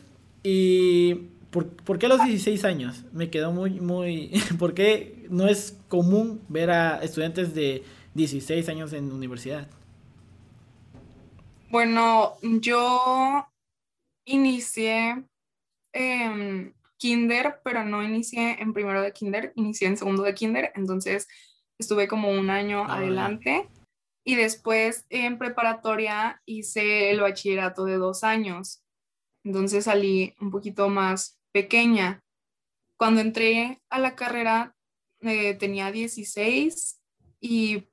Y 0.43 1.15
¿por, 1.53 1.69
¿por, 1.69 2.01
qué 2.01 2.07
a 2.07 2.09
los 2.09 2.25
16 2.25 2.65
años? 2.65 3.05
Me 3.13 3.31
quedó 3.31 3.53
muy, 3.53 3.79
muy, 3.79 4.33
¿por 4.59 4.75
qué 4.75 5.25
no 5.31 5.47
es 5.47 5.79
común 5.87 6.43
ver 6.49 6.73
a 6.73 6.99
estudiantes 7.05 7.55
de 7.55 7.85
16 8.15 8.69
años 8.69 8.93
en 8.93 9.13
universidad? 9.13 9.69
Bueno, 11.71 12.35
yo 12.43 13.47
inicié 14.25 15.25
eh, 15.93 16.73
kinder, 16.97 17.61
pero 17.63 17.85
no 17.85 18.03
inicié 18.03 18.61
en 18.61 18.73
primero 18.73 19.01
de 19.01 19.13
kinder, 19.13 19.53
inicié 19.55 19.87
en 19.87 19.97
segundo 19.97 20.25
de 20.25 20.35
kinder, 20.35 20.73
entonces 20.75 21.29
estuve 21.79 22.09
como 22.09 22.33
un 22.33 22.51
año 22.51 22.85
ah, 22.85 22.97
adelante. 22.97 23.69
Y 24.25 24.37
después 24.37 25.07
en 25.09 25.39
preparatoria 25.39 26.41
hice 26.47 27.11
el 27.11 27.21
bachillerato 27.21 27.85
de 27.85 27.97
dos 27.97 28.23
años. 28.25 28.85
Entonces 29.45 29.85
salí 29.85 30.35
un 30.41 30.51
poquito 30.51 30.89
más 30.89 31.41
pequeña. 31.53 32.23
Cuando 32.97 33.21
entré 33.21 33.83
a 33.91 33.99
la 33.99 34.15
carrera 34.15 34.77
eh, 35.21 35.55
tenía 35.55 35.91
16 35.91 37.01
y 37.41 37.89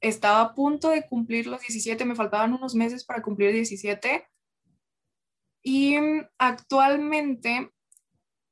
estaba 0.00 0.40
a 0.40 0.54
punto 0.54 0.90
de 0.90 1.06
cumplir 1.06 1.46
los 1.46 1.60
17, 1.60 2.04
me 2.04 2.16
faltaban 2.16 2.52
unos 2.52 2.74
meses 2.74 3.04
para 3.04 3.22
cumplir 3.22 3.52
17. 3.52 4.26
Y 5.64 5.96
actualmente 6.38 7.70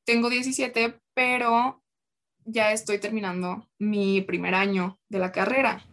tengo 0.04 0.30
17, 0.30 1.00
pero 1.12 1.82
ya 2.44 2.72
estoy 2.72 2.98
terminando 2.98 3.68
mi 3.78 4.20
primer 4.20 4.54
año 4.54 4.98
de 5.08 5.18
la 5.18 5.32
carrera. 5.32 5.84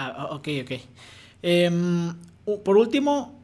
Ah, 0.00 0.28
ok, 0.30 0.48
ok. 0.62 0.72
Em, 1.42 2.14
por 2.64 2.76
último, 2.76 3.36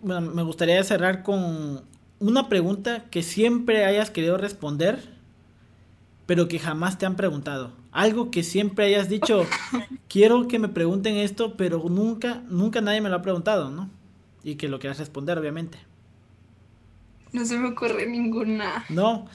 me 0.00 0.42
gustaría 0.44 0.82
cerrar 0.84 1.24
con 1.24 1.82
una 2.20 2.48
pregunta 2.48 3.06
que 3.10 3.24
siempre 3.24 3.84
hayas 3.84 4.08
querido 4.10 4.36
responder, 4.36 5.02
pero 6.26 6.46
que 6.46 6.60
jamás 6.60 6.96
te 6.96 7.06
han 7.06 7.16
preguntado. 7.16 7.72
Algo 7.90 8.30
que 8.30 8.44
siempre 8.44 8.84
hayas 8.84 9.08
dicho, 9.08 9.44
quiero 10.08 10.46
que 10.46 10.60
me 10.60 10.68
pregunten 10.68 11.16
esto, 11.16 11.56
pero 11.56 11.82
nunca, 11.88 12.40
nunca 12.48 12.80
nadie 12.80 13.00
me 13.00 13.08
lo 13.08 13.16
ha 13.16 13.22
preguntado, 13.22 13.68
¿no? 13.70 13.90
Y 14.44 14.54
que 14.54 14.68
lo 14.68 14.78
quieras 14.78 15.00
responder, 15.00 15.38
obviamente. 15.38 15.78
No 17.32 17.44
se 17.44 17.58
me 17.58 17.70
ocurre 17.70 18.06
ninguna. 18.06 18.84
No. 18.90 19.26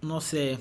no 0.00 0.20
sé. 0.20 0.58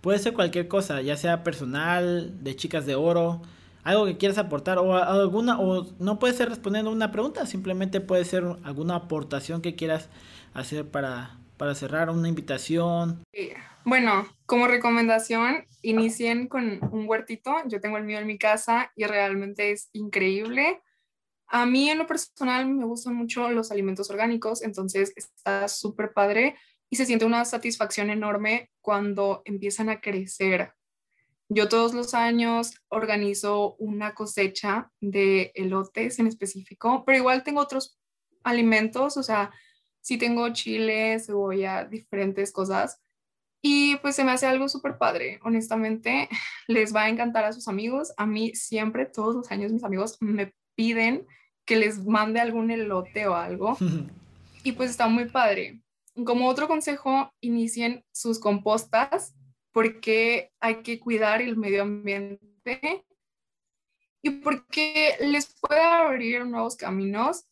Puede 0.00 0.18
ser 0.18 0.32
cualquier 0.32 0.68
cosa, 0.68 1.00
ya 1.02 1.16
sea 1.16 1.42
personal, 1.42 2.42
de 2.42 2.56
chicas 2.56 2.86
de 2.86 2.94
oro, 2.94 3.42
algo 3.82 4.06
que 4.06 4.16
quieras 4.16 4.38
aportar 4.38 4.78
o 4.78 4.96
alguna 4.96 5.58
o 5.58 5.86
no 5.98 6.18
puede 6.18 6.34
ser 6.34 6.48
respondiendo 6.48 6.90
una 6.90 7.10
pregunta, 7.10 7.46
simplemente 7.46 8.00
puede 8.00 8.24
ser 8.24 8.44
alguna 8.62 8.96
aportación 8.96 9.62
que 9.62 9.74
quieras 9.74 10.08
hacer 10.54 10.86
para 10.88 11.38
para 11.58 11.74
cerrar 11.74 12.08
una 12.08 12.28
invitación. 12.28 13.22
Bueno, 13.84 14.26
como 14.46 14.68
recomendación, 14.68 15.66
inicien 15.82 16.46
con 16.46 16.78
un 16.92 17.06
huertito. 17.06 17.54
Yo 17.66 17.80
tengo 17.80 17.98
el 17.98 18.04
mío 18.04 18.18
en 18.18 18.26
mi 18.26 18.38
casa 18.38 18.90
y 18.96 19.04
realmente 19.04 19.72
es 19.72 19.90
increíble. 19.92 20.80
A 21.48 21.66
mí 21.66 21.90
en 21.90 21.98
lo 21.98 22.06
personal 22.06 22.66
me 22.66 22.84
gustan 22.84 23.14
mucho 23.14 23.50
los 23.50 23.70
alimentos 23.70 24.08
orgánicos, 24.10 24.62
entonces 24.62 25.12
está 25.16 25.66
súper 25.68 26.12
padre 26.12 26.56
y 26.90 26.96
se 26.96 27.06
siente 27.06 27.24
una 27.24 27.44
satisfacción 27.44 28.10
enorme 28.10 28.70
cuando 28.88 29.42
empiezan 29.44 29.90
a 29.90 30.00
crecer. 30.00 30.72
Yo 31.50 31.68
todos 31.68 31.92
los 31.92 32.14
años 32.14 32.72
organizo 32.88 33.74
una 33.74 34.14
cosecha 34.14 34.90
de 35.02 35.52
elotes 35.54 36.18
en 36.18 36.26
específico, 36.26 37.04
pero 37.04 37.18
igual 37.18 37.42
tengo 37.42 37.60
otros 37.60 38.00
alimentos, 38.44 39.18
o 39.18 39.22
sea, 39.22 39.52
sí 40.00 40.16
tengo 40.16 40.50
chile, 40.54 41.20
cebolla, 41.20 41.84
diferentes 41.84 42.50
cosas, 42.50 42.98
Y 43.60 43.96
pues 43.96 44.16
se 44.16 44.24
me 44.24 44.30
hace 44.30 44.46
algo 44.46 44.70
súper 44.70 44.96
padre, 44.96 45.38
honestamente, 45.42 46.30
les 46.66 46.96
va 46.96 47.02
a 47.02 47.08
encantar 47.10 47.44
a 47.44 47.52
sus 47.52 47.68
amigos. 47.68 48.14
A 48.16 48.24
mí 48.24 48.54
siempre, 48.54 49.04
todos 49.04 49.34
los 49.34 49.50
años, 49.50 49.70
mis 49.70 49.84
amigos 49.84 50.16
me 50.20 50.54
piden 50.76 51.26
que 51.66 51.76
les 51.76 52.06
mande 52.06 52.40
algún 52.40 52.70
elote 52.70 53.26
o 53.26 53.34
algo. 53.34 53.76
y 54.64 54.72
pues 54.72 54.92
está 54.92 55.08
muy 55.08 55.26
padre. 55.26 55.82
Como 56.24 56.48
otro 56.48 56.66
consejo, 56.66 57.32
inicien 57.40 58.04
sus 58.12 58.40
compostas 58.40 59.34
porque 59.72 60.50
hay 60.60 60.82
que 60.82 60.98
cuidar 60.98 61.40
el 61.40 61.56
medio 61.56 61.82
ambiente 61.82 63.04
y 64.22 64.30
porque 64.30 65.16
les 65.20 65.54
puede 65.60 65.80
abrir 65.80 66.44
nuevos 66.46 66.76
caminos. 66.76 67.46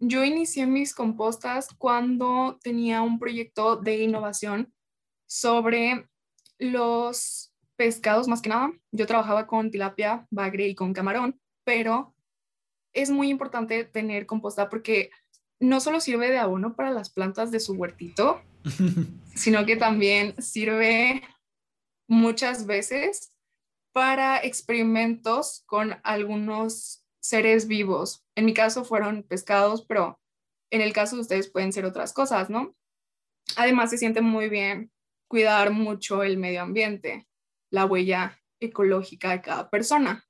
Yo 0.00 0.24
inicié 0.24 0.66
mis 0.66 0.94
compostas 0.94 1.68
cuando 1.78 2.58
tenía 2.62 3.02
un 3.02 3.20
proyecto 3.20 3.76
de 3.76 3.98
innovación 3.98 4.74
sobre 5.26 6.08
los 6.58 7.54
pescados 7.76 8.26
más 8.26 8.42
que 8.42 8.48
nada. 8.48 8.72
Yo 8.90 9.06
trabajaba 9.06 9.46
con 9.46 9.70
tilapia, 9.70 10.26
bagre 10.30 10.66
y 10.66 10.74
con 10.74 10.92
camarón, 10.92 11.40
pero 11.64 12.14
es 12.92 13.10
muy 13.10 13.28
importante 13.28 13.84
tener 13.84 14.26
composta 14.26 14.68
porque 14.68 15.10
no 15.62 15.80
solo 15.80 16.00
sirve 16.00 16.28
de 16.28 16.38
abono 16.38 16.74
para 16.74 16.90
las 16.90 17.08
plantas 17.08 17.52
de 17.52 17.60
su 17.60 17.74
huertito, 17.74 18.42
sino 19.34 19.64
que 19.64 19.76
también 19.76 20.34
sirve 20.42 21.22
muchas 22.08 22.66
veces 22.66 23.32
para 23.92 24.42
experimentos 24.42 25.62
con 25.66 25.94
algunos 26.02 27.04
seres 27.20 27.68
vivos. 27.68 28.24
En 28.34 28.44
mi 28.44 28.54
caso 28.54 28.84
fueron 28.84 29.22
pescados, 29.22 29.86
pero 29.86 30.20
en 30.72 30.80
el 30.80 30.92
caso 30.92 31.14
de 31.14 31.22
ustedes 31.22 31.48
pueden 31.48 31.72
ser 31.72 31.84
otras 31.84 32.12
cosas, 32.12 32.50
¿no? 32.50 32.74
Además, 33.56 33.90
se 33.90 33.98
siente 33.98 34.20
muy 34.20 34.48
bien 34.48 34.90
cuidar 35.28 35.70
mucho 35.70 36.24
el 36.24 36.38
medio 36.38 36.62
ambiente, 36.62 37.28
la 37.70 37.86
huella 37.86 38.40
ecológica 38.58 39.30
de 39.30 39.42
cada 39.42 39.70
persona. 39.70 40.26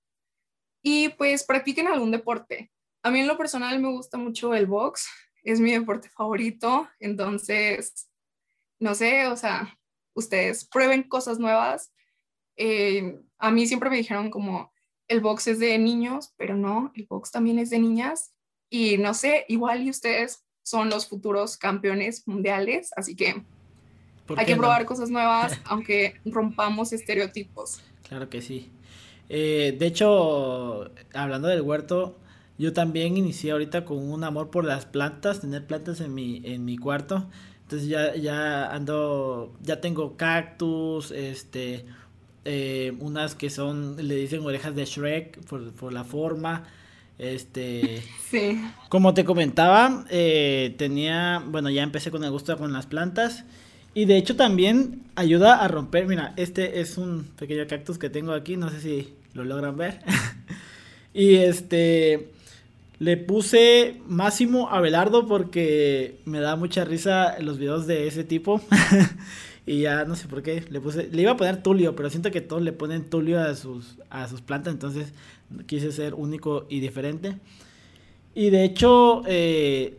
Y 0.85 1.09
pues 1.11 1.45
practiquen 1.45 1.89
algún 1.89 2.11
deporte. 2.11 2.71
A 3.03 3.11
mí 3.11 3.21
en 3.21 3.29
lo 3.29 3.37
personal 3.37 3.79
me 3.81 3.91
gusta 3.91 4.17
mucho 4.19 4.55
el 4.55 4.67
box, 4.67 5.09
es 5.43 5.61
mi 5.61 5.73
deporte 5.73 6.09
favorito, 6.09 6.89
entonces, 7.01 8.09
no 8.79 8.95
sé, 8.95 9.27
o 9.27 9.37
sea, 9.37 9.77
ustedes 10.15 10.65
prueben 10.65 11.03
cosas 11.03 11.39
nuevas. 11.39 11.93
Eh, 12.57 13.21
a 13.39 13.51
mí 13.51 13.67
siempre 13.67 13.91
me 13.91 13.97
dijeron 13.97 14.31
como 14.31 14.73
el 15.09 15.21
box 15.21 15.49
es 15.49 15.59
de 15.59 15.77
niños, 15.79 16.33
pero 16.37 16.57
no, 16.57 16.93
el 16.95 17.07
box 17.09 17.31
también 17.31 17.59
es 17.59 17.71
de 17.71 17.79
niñas. 17.79 18.35
Y 18.71 18.99
no 18.99 19.15
sé, 19.15 19.45
igual 19.49 19.83
y 19.83 19.91
ustedes 19.91 20.45
son 20.63 20.89
los 20.89 21.09
futuros 21.09 21.57
campeones 21.57 22.27
mundiales, 22.27 22.91
así 22.97 23.17
que 23.17 23.45
hay 24.37 24.47
que 24.47 24.57
probar 24.57 24.87
cosas 24.87 25.11
nuevas, 25.11 25.59
aunque 25.65 26.15
rompamos 26.25 26.93
estereotipos. 26.93 27.83
Claro 28.09 28.31
que 28.31 28.41
sí. 28.41 28.71
Eh, 29.29 29.77
de 29.79 29.87
hecho, 29.87 30.91
hablando 31.13 31.49
del 31.49 31.63
huerto, 31.63 32.19
yo 32.63 32.73
también 32.73 33.17
inicié 33.17 33.51
ahorita 33.51 33.85
con 33.85 33.99
un 33.99 34.23
amor 34.23 34.51
por 34.51 34.65
las 34.65 34.87
plantas, 34.87 35.41
tener 35.41 35.67
plantas 35.67 36.01
en 36.01 36.15
mi, 36.15 36.43
en 36.45 36.65
mi 36.65 36.79
cuarto. 36.79 37.27
Entonces 37.63 37.89
ya, 37.89 38.15
ya 38.15 38.73
ando, 38.73 39.53
ya 39.63 39.81
tengo 39.81 40.17
cactus, 40.17 41.11
este, 41.11 41.85
eh, 42.45 42.93
unas 43.01 43.35
que 43.35 43.51
son, 43.51 43.97
le 44.07 44.15
dicen 44.15 44.47
orejas 44.47 44.77
de 44.77 44.85
Shrek 44.85 45.45
por, 45.47 45.73
por 45.73 45.93
la 45.93 46.05
forma. 46.05 46.63
Este. 47.19 48.01
Sí. 48.31 48.63
Como 48.89 49.13
te 49.13 49.25
comentaba, 49.25 50.07
eh, 50.09 50.75
tenía. 50.79 51.43
Bueno, 51.45 51.69
ya 51.69 51.83
empecé 51.83 52.13
con 52.13 52.23
el 52.23 52.31
gusto 52.31 52.57
con 52.57 52.73
las 52.73 52.87
plantas. 52.87 53.45
Y 53.93 54.05
de 54.05 54.17
hecho 54.17 54.37
también 54.37 55.03
ayuda 55.17 55.57
a 55.57 55.67
romper. 55.67 56.07
Mira, 56.07 56.33
este 56.37 56.81
es 56.81 56.97
un 56.97 57.25
pequeño 57.37 57.67
cactus 57.67 57.99
que 57.99 58.09
tengo 58.09 58.33
aquí. 58.33 58.57
No 58.57 58.71
sé 58.71 58.81
si 58.81 59.15
lo 59.35 59.45
logran 59.45 59.77
ver. 59.77 59.99
y 61.13 61.35
este. 61.35 62.32
Le 63.03 63.17
puse 63.17 64.01
Máximo 64.07 64.69
Abelardo 64.71 65.27
porque 65.27 66.21
me 66.25 66.39
da 66.39 66.55
mucha 66.55 66.85
risa 66.85 67.37
los 67.41 67.59
videos 67.59 67.89
de 67.89 68.07
ese 68.07 68.23
tipo. 68.23 68.61
y 69.67 69.81
ya 69.81 70.05
no 70.05 70.15
sé 70.15 70.29
por 70.29 70.45
qué. 70.45 70.63
Le 70.71 70.81
puse. 70.81 71.09
Le 71.11 71.23
iba 71.23 71.33
a 71.33 71.37
poner 71.37 71.65
Tulio, 71.65 71.97
pero 71.97 72.11
siento 72.11 72.31
que 72.31 72.41
todos 72.41 72.63
le 72.63 72.73
ponen 72.73 73.11
Tulio 73.11 73.41
a 73.41 73.57
sus, 73.57 73.99
a 74.09 74.29
sus 74.29 74.41
plantas. 74.41 74.73
Entonces 74.73 75.15
quise 75.67 75.91
ser 75.91 76.15
único 76.15 76.65
y 76.69 76.79
diferente. 76.79 77.41
Y 78.37 78.51
de 78.51 78.63
hecho, 78.63 79.25
eh, 79.27 79.99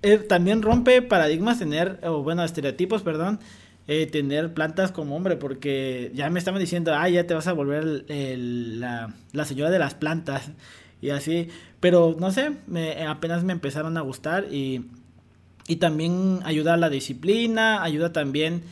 eh, 0.00 0.16
también 0.16 0.62
rompe 0.62 1.02
paradigmas 1.02 1.58
tener, 1.58 2.00
o 2.04 2.22
bueno, 2.22 2.42
estereotipos, 2.42 3.02
perdón, 3.02 3.38
eh, 3.86 4.06
tener 4.06 4.54
plantas 4.54 4.92
como 4.92 5.14
hombre, 5.14 5.36
porque 5.36 6.10
ya 6.14 6.30
me 6.30 6.38
estaban 6.38 6.58
diciendo, 6.58 6.94
ah, 6.94 7.06
ya 7.06 7.26
te 7.26 7.34
vas 7.34 7.48
a 7.48 7.52
volver 7.52 8.06
la, 8.08 9.12
señora 9.44 9.68
de 9.68 9.78
las 9.78 9.94
plantas, 9.94 10.52
y 11.04 11.10
así, 11.10 11.48
pero 11.80 12.16
no 12.18 12.32
sé, 12.32 12.52
me, 12.66 13.06
apenas 13.06 13.44
me 13.44 13.52
empezaron 13.52 13.98
a 13.98 14.00
gustar 14.00 14.46
y, 14.50 14.86
y 15.68 15.76
también 15.76 16.40
ayuda 16.44 16.72
a 16.72 16.76
la 16.78 16.88
disciplina, 16.88 17.82
ayuda 17.82 18.10
también, 18.10 18.62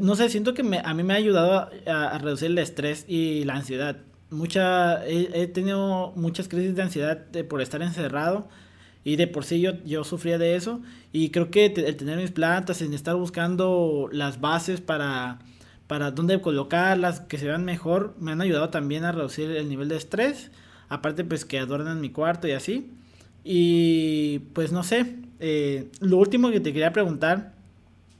no 0.00 0.16
sé, 0.16 0.30
siento 0.30 0.54
que 0.54 0.62
me, 0.62 0.78
a 0.78 0.94
mí 0.94 1.02
me 1.02 1.12
ha 1.12 1.16
ayudado 1.16 1.68
a, 1.86 2.18
reducir 2.18 2.50
el 2.50 2.56
estrés 2.56 3.04
y 3.06 3.44
la 3.44 3.56
ansiedad. 3.56 3.98
Mucha, 4.30 5.06
he, 5.06 5.46
tenido 5.46 6.14
muchas 6.16 6.48
crisis 6.48 6.74
de 6.74 6.80
ansiedad 6.80 7.18
por 7.50 7.60
estar 7.60 7.82
encerrado 7.82 8.48
y 9.04 9.16
de 9.16 9.26
por 9.26 9.44
sí 9.44 9.60
yo, 9.60 9.72
yo 9.84 10.02
sufría 10.04 10.38
de 10.38 10.56
eso. 10.56 10.80
Y 11.12 11.32
creo 11.32 11.50
que 11.50 11.66
el 11.66 11.96
tener 11.96 12.16
mis 12.16 12.30
plantas, 12.30 12.80
en 12.80 12.94
estar 12.94 13.14
buscando 13.14 14.08
las 14.10 14.40
bases 14.40 14.80
para, 14.80 15.40
para 15.86 16.12
dónde 16.12 16.40
colocarlas, 16.40 17.20
que 17.20 17.36
se 17.36 17.44
vean 17.44 17.66
mejor, 17.66 18.14
me 18.18 18.32
han 18.32 18.40
ayudado 18.40 18.70
también 18.70 19.04
a 19.04 19.12
reducir 19.12 19.50
el 19.50 19.68
nivel 19.68 19.90
de 19.90 19.96
estrés. 19.98 20.50
Aparte, 20.92 21.24
pues 21.24 21.46
que 21.46 21.58
adornan 21.58 22.02
mi 22.02 22.10
cuarto 22.10 22.46
y 22.46 22.52
así. 22.52 22.90
Y 23.44 24.40
pues 24.52 24.72
no 24.72 24.82
sé, 24.82 25.16
eh, 25.40 25.88
lo 26.00 26.18
último 26.18 26.50
que 26.50 26.60
te 26.60 26.74
quería 26.74 26.92
preguntar, 26.92 27.54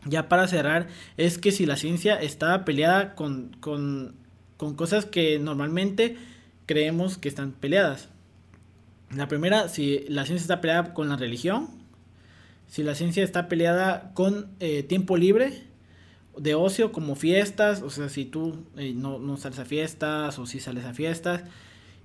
ya 0.06 0.26
para 0.28 0.48
cerrar, 0.48 0.88
es 1.18 1.36
que 1.36 1.52
si 1.52 1.66
la 1.66 1.76
ciencia 1.76 2.16
está 2.16 2.64
peleada 2.64 3.14
con, 3.14 3.54
con, 3.60 4.14
con 4.56 4.74
cosas 4.74 5.04
que 5.04 5.38
normalmente 5.38 6.16
creemos 6.64 7.18
que 7.18 7.28
están 7.28 7.52
peleadas. 7.52 8.08
La 9.14 9.28
primera, 9.28 9.68
si 9.68 10.06
la 10.08 10.24
ciencia 10.24 10.42
está 10.42 10.60
peleada 10.62 10.94
con 10.94 11.10
la 11.10 11.16
religión, 11.16 11.68
si 12.68 12.82
la 12.82 12.94
ciencia 12.94 13.22
está 13.22 13.48
peleada 13.48 14.12
con 14.14 14.48
eh, 14.60 14.82
tiempo 14.82 15.18
libre 15.18 15.64
de 16.38 16.54
ocio 16.54 16.90
como 16.90 17.16
fiestas, 17.16 17.82
o 17.82 17.90
sea, 17.90 18.08
si 18.08 18.24
tú 18.24 18.64
eh, 18.78 18.94
no, 18.94 19.36
sales 19.36 19.58
a 19.58 19.66
fiestas 19.66 20.38
o 20.38 20.46
si 20.46 20.58
sales 20.58 20.86
a 20.86 20.94
fiestas, 20.94 21.42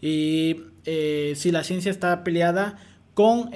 y 0.01 0.61
eh, 0.85 1.33
si 1.35 1.51
la 1.51 1.63
ciencia 1.63 1.91
está 1.91 2.23
peleada 2.23 2.79
con, 3.13 3.49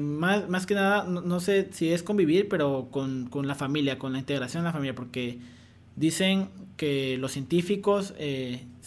más, 0.00 0.48
más, 0.48 0.66
que 0.66 0.74
nada, 0.74 1.04
no, 1.04 1.40
sé 1.40 1.68
si 1.72 1.92
es 1.92 2.02
convivir, 2.02 2.48
pero 2.48 2.88
con, 2.90 3.26
con, 3.26 3.46
la 3.46 3.54
familia, 3.54 3.98
con 3.98 4.12
la 4.12 4.18
integración 4.18 4.62
de 4.62 4.68
la 4.68 4.72
familia, 4.72 4.94
porque 4.94 5.38
dicen 5.96 6.48
que 6.76 7.18
los 7.18 7.32
científicos 7.32 8.14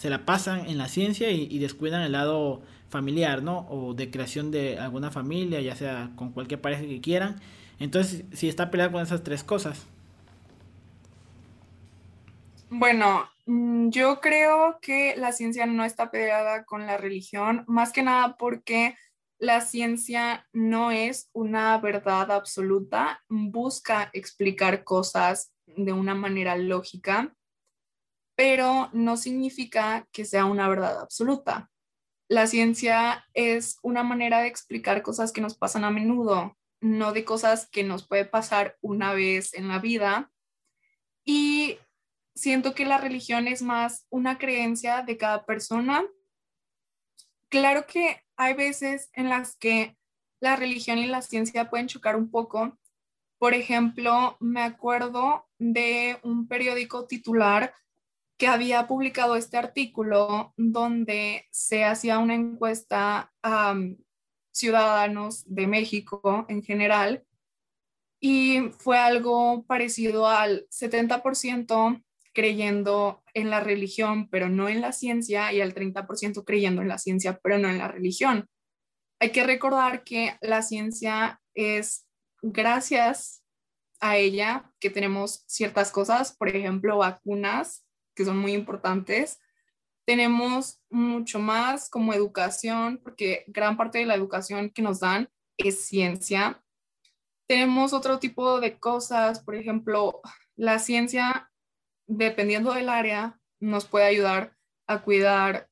se 0.02 0.10
la 0.10 0.26
pasan 0.26 0.66
en 0.66 0.78
la 0.78 0.88
ciencia 0.88 1.30
y, 1.30 1.58
descuidan 1.58 2.02
el 2.02 2.10
lado 2.10 2.62
familiar, 2.88 3.44
¿no? 3.44 3.68
O 3.70 3.94
de 3.94 4.10
creación 4.10 4.50
de 4.50 4.76
alguna 4.78 5.12
familia, 5.12 5.60
ya 5.60 5.76
sea 5.76 6.10
con 6.16 6.32
cualquier 6.32 6.60
pareja 6.60 6.82
que 6.82 7.00
quieran. 7.00 7.36
Entonces, 7.78 8.24
si 8.32 8.48
está 8.48 8.72
peleado 8.72 8.90
con 8.90 9.02
esas 9.02 9.22
tres 9.22 9.44
cosas. 9.44 9.86
Bueno, 12.74 13.28
mm, 13.46 13.90
yo 13.90 14.20
creo 14.20 14.78
que 14.80 15.14
la 15.16 15.32
ciencia 15.32 15.66
no 15.66 15.84
está 15.84 16.10
peleada 16.10 16.64
con 16.64 16.86
la 16.86 16.96
religión, 16.96 17.64
más 17.66 17.92
que 17.92 18.02
nada 18.02 18.36
porque 18.36 18.96
la 19.38 19.60
ciencia 19.60 20.48
no 20.52 20.90
es 20.90 21.28
una 21.32 21.76
verdad 21.78 22.30
absoluta, 22.30 23.22
busca 23.28 24.10
explicar 24.12 24.84
cosas 24.84 25.52
de 25.66 25.92
una 25.92 26.14
manera 26.14 26.56
lógica 26.56 27.34
pero 28.34 28.88
no 28.92 29.16
significa 29.16 30.08
que 30.12 30.24
sea 30.24 30.46
una 30.46 30.68
verdad 30.68 31.00
absoluta. 31.00 31.70
La 32.28 32.46
ciencia 32.46 33.24
es 33.34 33.78
una 33.82 34.02
manera 34.02 34.40
de 34.40 34.48
explicar 34.48 35.02
cosas 35.02 35.32
que 35.32 35.40
nos 35.40 35.56
pasan 35.56 35.84
a 35.84 35.90
menudo, 35.90 36.56
no 36.80 37.12
de 37.12 37.24
cosas 37.24 37.68
que 37.70 37.84
nos 37.84 38.06
puede 38.06 38.24
pasar 38.24 38.76
una 38.80 39.12
vez 39.12 39.54
en 39.54 39.68
la 39.68 39.78
vida. 39.78 40.32
Y 41.24 41.78
siento 42.34 42.74
que 42.74 42.84
la 42.84 42.98
religión 42.98 43.48
es 43.48 43.62
más 43.62 44.06
una 44.10 44.38
creencia 44.38 45.02
de 45.02 45.16
cada 45.16 45.44
persona. 45.44 46.04
Claro 47.48 47.86
que 47.86 48.22
hay 48.36 48.54
veces 48.54 49.10
en 49.12 49.28
las 49.28 49.56
que 49.56 49.96
la 50.40 50.56
religión 50.56 50.98
y 50.98 51.06
la 51.06 51.22
ciencia 51.22 51.70
pueden 51.70 51.88
chocar 51.88 52.16
un 52.16 52.30
poco. 52.30 52.78
Por 53.38 53.54
ejemplo, 53.54 54.36
me 54.40 54.62
acuerdo 54.62 55.46
de 55.58 56.18
un 56.22 56.48
periódico 56.48 57.06
titular 57.06 57.74
que 58.38 58.48
había 58.48 58.86
publicado 58.86 59.36
este 59.36 59.56
artículo 59.56 60.52
donde 60.56 61.46
se 61.50 61.84
hacía 61.84 62.18
una 62.18 62.34
encuesta 62.34 63.32
a 63.42 63.76
ciudadanos 64.52 65.44
de 65.46 65.66
México 65.66 66.44
en 66.48 66.62
general 66.62 67.24
y 68.20 68.70
fue 68.78 68.98
algo 68.98 69.64
parecido 69.64 70.28
al 70.28 70.66
70% 70.70 72.02
creyendo 72.32 73.22
en 73.34 73.50
la 73.50 73.60
religión, 73.60 74.28
pero 74.28 74.48
no 74.48 74.68
en 74.68 74.80
la 74.80 74.92
ciencia, 74.92 75.52
y 75.52 75.60
al 75.60 75.74
30% 75.74 76.44
creyendo 76.44 76.82
en 76.82 76.88
la 76.88 76.98
ciencia, 76.98 77.38
pero 77.42 77.58
no 77.58 77.68
en 77.68 77.78
la 77.78 77.88
religión. 77.88 78.48
Hay 79.20 79.30
que 79.30 79.44
recordar 79.44 80.02
que 80.04 80.36
la 80.40 80.62
ciencia 80.62 81.40
es 81.54 82.06
gracias 82.40 83.44
a 84.00 84.16
ella 84.16 84.72
que 84.80 84.90
tenemos 84.90 85.44
ciertas 85.46 85.92
cosas, 85.92 86.36
por 86.36 86.48
ejemplo, 86.48 86.98
vacunas, 86.98 87.86
que 88.16 88.24
son 88.24 88.38
muy 88.38 88.52
importantes. 88.52 89.38
Tenemos 90.04 90.82
mucho 90.90 91.38
más 91.38 91.88
como 91.88 92.12
educación, 92.12 93.00
porque 93.02 93.44
gran 93.46 93.76
parte 93.76 93.98
de 93.98 94.06
la 94.06 94.16
educación 94.16 94.70
que 94.70 94.82
nos 94.82 94.98
dan 94.98 95.28
es 95.56 95.84
ciencia. 95.84 96.60
Tenemos 97.46 97.92
otro 97.92 98.18
tipo 98.18 98.58
de 98.58 98.78
cosas, 98.80 99.40
por 99.40 99.54
ejemplo, 99.54 100.20
la 100.56 100.80
ciencia, 100.80 101.51
dependiendo 102.16 102.72
del 102.72 102.88
área, 102.88 103.38
nos 103.60 103.86
puede 103.86 104.06
ayudar 104.06 104.54
a 104.86 105.02
cuidar 105.02 105.68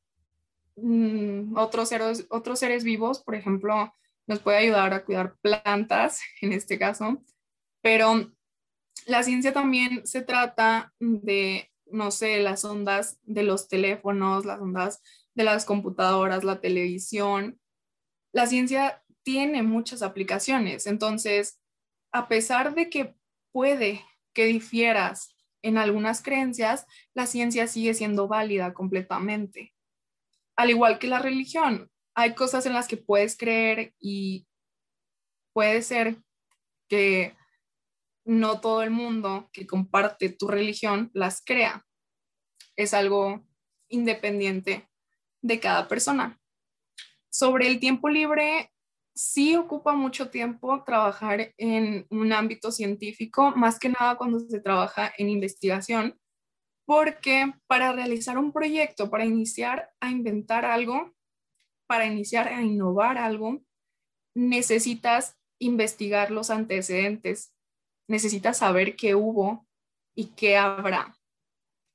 mm, 0.76 1.56
otros, 1.56 1.88
seres, 1.88 2.26
otros 2.30 2.58
seres 2.58 2.84
vivos, 2.84 3.22
por 3.22 3.34
ejemplo, 3.34 3.92
nos 4.26 4.38
puede 4.40 4.58
ayudar 4.58 4.94
a 4.94 5.04
cuidar 5.04 5.36
plantas, 5.42 6.20
en 6.40 6.52
este 6.52 6.78
caso, 6.78 7.22
pero 7.82 8.32
la 9.06 9.22
ciencia 9.22 9.52
también 9.52 10.06
se 10.06 10.22
trata 10.22 10.92
de, 10.98 11.70
no 11.86 12.10
sé, 12.10 12.40
las 12.40 12.64
ondas 12.64 13.18
de 13.22 13.42
los 13.42 13.68
teléfonos, 13.68 14.44
las 14.44 14.60
ondas 14.60 15.02
de 15.34 15.44
las 15.44 15.64
computadoras, 15.64 16.44
la 16.44 16.60
televisión. 16.60 17.58
La 18.32 18.46
ciencia 18.46 19.02
tiene 19.22 19.62
muchas 19.62 20.02
aplicaciones, 20.02 20.86
entonces, 20.86 21.60
a 22.12 22.28
pesar 22.28 22.74
de 22.74 22.88
que 22.88 23.14
puede 23.52 24.04
que 24.32 24.44
difieras 24.44 25.34
en 25.62 25.78
algunas 25.78 26.23
creencias, 26.23 26.87
la 27.15 27.27
ciencia 27.27 27.66
sigue 27.66 27.95
siendo 27.95 28.28
válida 28.28 28.73
completamente. 28.73 29.74
Al 30.57 30.70
igual 30.70 30.99
que 30.99 31.07
la 31.07 31.19
religión, 31.19 31.91
hay 32.15 32.35
cosas 32.35 32.66
en 32.66 32.73
las 32.73 32.89
que 32.89 32.97
puedes 32.97 33.37
creer 33.37 33.95
y 33.99 34.47
puede 35.53 35.82
ser 35.82 36.16
que 36.89 37.37
no 38.24 38.61
todo 38.61 38.82
el 38.82 38.91
mundo 38.91 39.49
que 39.53 39.66
comparte 39.66 40.28
tu 40.28 40.49
religión 40.49 41.11
las 41.15 41.43
crea. 41.43 41.87
Es 42.77 42.95
algo 42.95 43.47
independiente 43.89 44.89
de 45.43 45.61
cada 45.61 45.89
persona. 45.89 46.39
Sobre 47.31 47.66
el 47.66 47.81
tiempo 47.81 48.09
libre, 48.09 48.69
sí 49.20 49.55
ocupa 49.55 49.92
mucho 49.92 50.30
tiempo 50.30 50.82
trabajar 50.82 51.52
en 51.59 52.06
un 52.09 52.32
ámbito 52.32 52.72
científico, 52.72 53.52
más 53.55 53.78
que 53.78 53.90
nada 53.90 54.16
cuando 54.16 54.40
se 54.40 54.60
trabaja 54.60 55.12
en 55.18 55.28
investigación, 55.28 56.18
porque 56.86 57.52
para 57.66 57.92
realizar 57.92 58.38
un 58.38 58.51
proyecto, 58.51 59.10
para 59.10 59.26
iniciar 59.26 59.90
a 60.01 60.10
inventar 60.10 60.64
algo, 60.64 61.12
para 61.86 62.06
iniciar 62.06 62.48
a 62.48 62.62
innovar 62.62 63.18
algo, 63.18 63.60
necesitas 64.34 65.36
investigar 65.59 66.30
los 66.30 66.48
antecedentes, 66.48 67.52
necesitas 68.09 68.56
saber 68.56 68.97
qué 68.97 69.14
hubo 69.14 69.66
y 70.16 70.28
qué 70.28 70.56
habrá, 70.56 71.14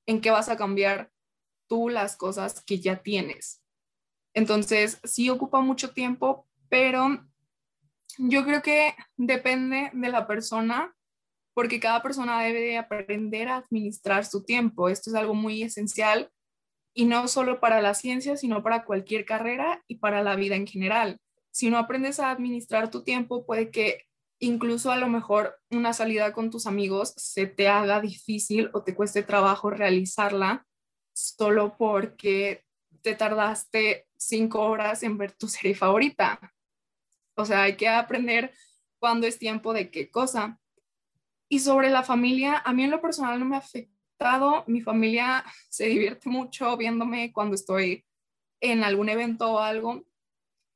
en 0.05 0.21
qué 0.21 0.29
vas 0.29 0.47
a 0.47 0.57
cambiar 0.57 1.11
tú 1.67 1.89
las 1.89 2.15
cosas 2.17 2.63
que 2.63 2.79
ya 2.79 3.01
tienes. 3.01 3.63
Entonces, 4.35 4.99
sí 5.03 5.31
ocupa 5.31 5.61
mucho 5.61 5.91
tiempo, 5.91 6.44
pero 6.69 7.25
yo 8.17 8.45
creo 8.45 8.61
que 8.61 8.95
depende 9.17 9.91
de 9.93 10.09
la 10.09 10.27
persona, 10.27 10.95
porque 11.53 11.79
cada 11.79 12.01
persona 12.01 12.41
debe 12.41 12.77
aprender 12.77 13.47
a 13.47 13.57
administrar 13.57 14.25
su 14.25 14.43
tiempo. 14.43 14.89
Esto 14.89 15.09
es 15.09 15.15
algo 15.15 15.33
muy 15.33 15.63
esencial 15.63 16.29
y 16.93 17.05
no 17.05 17.27
solo 17.27 17.59
para 17.59 17.81
la 17.81 17.93
ciencia, 17.93 18.37
sino 18.37 18.63
para 18.63 18.85
cualquier 18.85 19.25
carrera 19.25 19.83
y 19.87 19.95
para 19.95 20.23
la 20.23 20.35
vida 20.35 20.55
en 20.55 20.67
general. 20.67 21.19
Si 21.51 21.69
no 21.69 21.77
aprendes 21.77 22.19
a 22.19 22.31
administrar 22.31 22.89
tu 22.89 23.03
tiempo, 23.03 23.45
puede 23.45 23.69
que 23.69 24.05
incluso 24.39 24.91
a 24.91 24.97
lo 24.97 25.07
mejor 25.07 25.57
una 25.71 25.93
salida 25.93 26.33
con 26.33 26.49
tus 26.49 26.67
amigos 26.67 27.13
se 27.17 27.47
te 27.47 27.67
haga 27.67 28.01
difícil 28.01 28.69
o 28.73 28.83
te 28.83 28.95
cueste 28.95 29.23
trabajo 29.23 29.69
realizarla 29.69 30.65
solo 31.13 31.77
porque 31.77 32.65
te 33.01 33.15
tardaste 33.15 34.07
cinco 34.17 34.61
horas 34.61 35.03
en 35.03 35.17
ver 35.17 35.31
tu 35.31 35.47
serie 35.47 35.75
favorita. 35.75 36.54
O 37.35 37.45
sea, 37.45 37.63
hay 37.63 37.75
que 37.75 37.87
aprender 37.87 38.53
cuándo 38.99 39.27
es 39.27 39.37
tiempo 39.37 39.73
de 39.73 39.91
qué 39.91 40.09
cosa. 40.09 40.59
Y 41.49 41.59
sobre 41.59 41.89
la 41.89 42.03
familia, 42.03 42.57
a 42.57 42.73
mí 42.73 42.83
en 42.83 42.91
lo 42.91 43.01
personal 43.01 43.39
no 43.39 43.45
me 43.45 43.57
afecta 43.57 43.95
mi 44.67 44.81
familia 44.81 45.43
se 45.69 45.85
divierte 45.85 46.29
mucho 46.29 46.75
viéndome 46.77 47.31
cuando 47.31 47.55
estoy 47.55 48.05
en 48.61 48.83
algún 48.83 49.09
evento 49.09 49.53
o 49.53 49.59
algo 49.59 50.05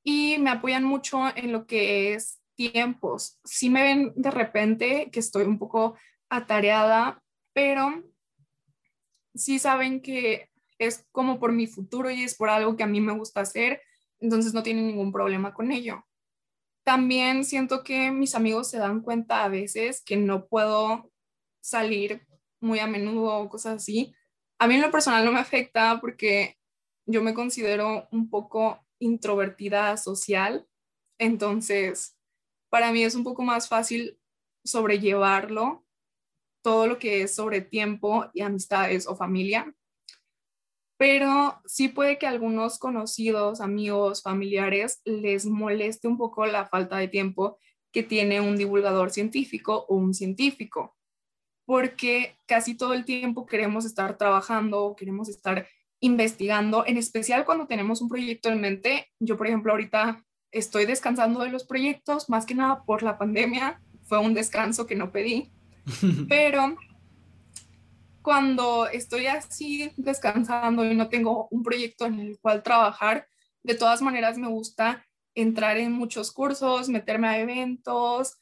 y 0.04 0.38
me 0.40 0.50
apoyan 0.50 0.84
mucho 0.84 1.36
en 1.36 1.52
lo 1.52 1.66
que 1.66 2.14
es 2.14 2.42
tiempos. 2.56 3.40
Sí 3.44 3.70
me 3.70 3.84
ven 3.84 4.14
de 4.16 4.32
repente 4.32 5.10
que 5.12 5.20
estoy 5.20 5.46
un 5.46 5.58
poco 5.58 5.98
atareada, 6.30 7.22
pero 7.54 8.04
sí 9.34 9.60
saben 9.60 10.02
que 10.02 10.50
es 10.78 11.06
como 11.12 11.40
por 11.40 11.52
mi 11.52 11.68
futuro 11.68 12.10
y 12.10 12.24
es 12.24 12.36
por 12.36 12.50
algo 12.50 12.76
que 12.76 12.84
a 12.84 12.88
mí 12.88 13.02
me 13.02 13.14
gusta 13.14 13.42
hacer, 13.42 13.82
entonces 14.20 14.54
no 14.54 14.64
tienen 14.64 14.88
ningún 14.88 15.12
problema 15.12 15.54
con 15.54 15.72
ello. 15.72 16.06
También 16.90 17.46
siento 17.46 17.84
que 17.84 18.10
mis 18.10 18.34
amigos 18.34 18.68
se 18.72 18.80
dan 18.80 19.02
cuenta 19.02 19.44
a 19.44 19.48
veces 19.48 20.02
que 20.02 20.18
no 20.18 20.48
puedo 20.48 21.12
salir 21.62 22.26
muy 22.60 22.80
a 22.80 22.88
menudo 22.88 23.38
o 23.38 23.48
cosas 23.48 23.76
así. 23.76 24.16
A 24.58 24.68
mí 24.68 24.74
en 24.74 24.82
lo 24.82 24.90
personal 24.90 25.24
no 25.24 25.32
me 25.32 25.40
afecta 25.40 26.00
porque 26.02 26.58
yo 27.06 27.22
me 27.22 27.36
considero 27.36 28.08
un 28.12 28.28
poco 28.32 28.84
introvertida 28.98 29.98
social, 29.98 30.68
entonces 31.20 32.18
para 32.72 32.92
mí 32.92 33.04
es 33.04 33.14
un 33.14 33.24
poco 33.24 33.44
más 33.44 33.70
fácil 33.70 34.20
sobrellevarlo, 34.66 35.86
todo 36.64 36.88
lo 36.88 36.98
que 36.98 37.22
es 37.22 37.36
sobre 37.36 37.62
tiempo 37.62 38.32
y 38.34 38.42
amistades 38.42 39.06
o 39.06 39.16
familia. 39.16 39.76
Pero 41.00 41.60
sí 41.66 41.88
puede 41.88 42.20
que 42.20 42.28
a 42.28 42.30
algunos 42.30 42.78
conocidos, 42.78 43.62
amigos, 43.62 44.22
familiares 44.22 45.02
les 45.06 45.48
moleste 45.48 46.08
un 46.08 46.18
poco 46.18 46.46
la 46.46 46.68
falta 46.68 46.98
de 46.98 47.08
tiempo 47.08 47.58
que 47.92 48.04
tiene 48.04 48.42
un 48.42 48.58
divulgador 48.58 49.10
científico 49.10 49.86
o 49.88 49.96
un 49.96 50.14
científico 50.14 50.96
porque 51.70 52.36
casi 52.48 52.74
todo 52.74 52.96
el 52.96 53.06
tiempo 53.06 53.46
queremos 53.46 53.86
estar 53.86 54.18
trabajando, 54.18 54.96
queremos 54.98 55.30
estar 55.30 55.68
investigando, 56.00 56.84
en 56.88 56.98
especial 56.98 57.46
cuando 57.46 57.68
tenemos 57.68 58.02
un 58.02 58.10
proyecto 58.10 58.50
en 58.50 58.60
mente. 58.60 59.06
Yo, 59.20 59.38
por 59.38 59.46
ejemplo, 59.46 59.72
ahorita 59.72 60.26
estoy 60.52 60.88
descansando 60.88 61.42
de 61.42 61.52
los 61.52 61.66
proyectos, 61.66 62.28
más 62.28 62.48
que 62.48 62.56
nada 62.56 62.84
por 62.86 63.04
la 63.04 63.20
pandemia, 63.20 63.80
fue 64.06 64.18
un 64.18 64.34
descanso 64.34 64.88
que 64.88 64.96
no 64.96 65.12
pedí, 65.12 65.52
pero 66.28 66.76
cuando 68.30 68.88
estoy 68.88 69.26
así 69.26 69.92
descansando 69.98 70.86
y 70.86 70.94
no 70.94 71.10
tengo 71.10 71.48
un 71.50 71.64
proyecto 71.64 72.06
en 72.06 72.20
el 72.20 72.40
cual 72.40 72.62
trabajar, 72.62 73.28
de 73.64 73.74
todas 73.74 74.04
maneras 74.04 74.38
me 74.38 74.48
gusta 74.48 75.04
entrar 75.34 75.78
en 75.78 75.94
muchos 75.94 76.32
cursos, 76.32 76.90
meterme 76.90 77.28
a 77.28 77.40
eventos, 77.40 78.38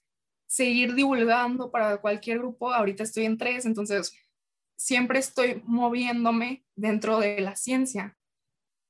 seguir 0.45 0.93
divulgando 0.93 1.71
para 1.71 2.01
cualquier 2.01 2.39
grupo. 2.39 2.73
Ahorita 2.73 3.03
estoy 3.03 3.23
en 3.23 3.37
tres, 3.37 3.65
entonces 3.65 4.11
siempre 4.75 5.19
estoy 5.19 5.63
moviéndome 5.65 6.65
dentro 6.75 7.21
de 7.21 7.39
la 7.39 7.55
ciencia. 7.55 8.17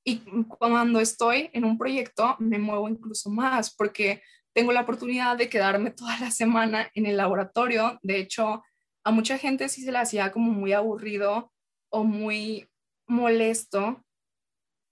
Y 0.03 0.23
cuando 0.47 0.99
estoy 0.99 1.51
en 1.53 1.63
un 1.63 1.77
proyecto, 1.77 2.37
me 2.39 2.57
muevo 2.57 2.89
incluso 2.89 3.29
más 3.29 3.71
porque 3.71 4.23
tengo 4.51 4.71
la 4.71 4.81
oportunidad 4.81 5.37
de 5.37 5.47
quedarme 5.47 5.91
toda 5.91 6.17
la 6.17 6.31
semana 6.31 6.89
en 6.95 7.05
el 7.05 7.17
laboratorio. 7.17 7.99
De 8.01 8.17
hecho, 8.17 8.63
a 9.07 9.11
mucha 9.11 9.37
gente 9.37 9.69
sí 9.69 9.83
se 9.83 9.93
le 9.93 9.99
hacía 9.99 10.33
como 10.33 10.51
muy 10.51 10.73
aburrido 10.73 11.53
o 11.89 12.03
muy 12.03 12.69
molesto 13.07 14.03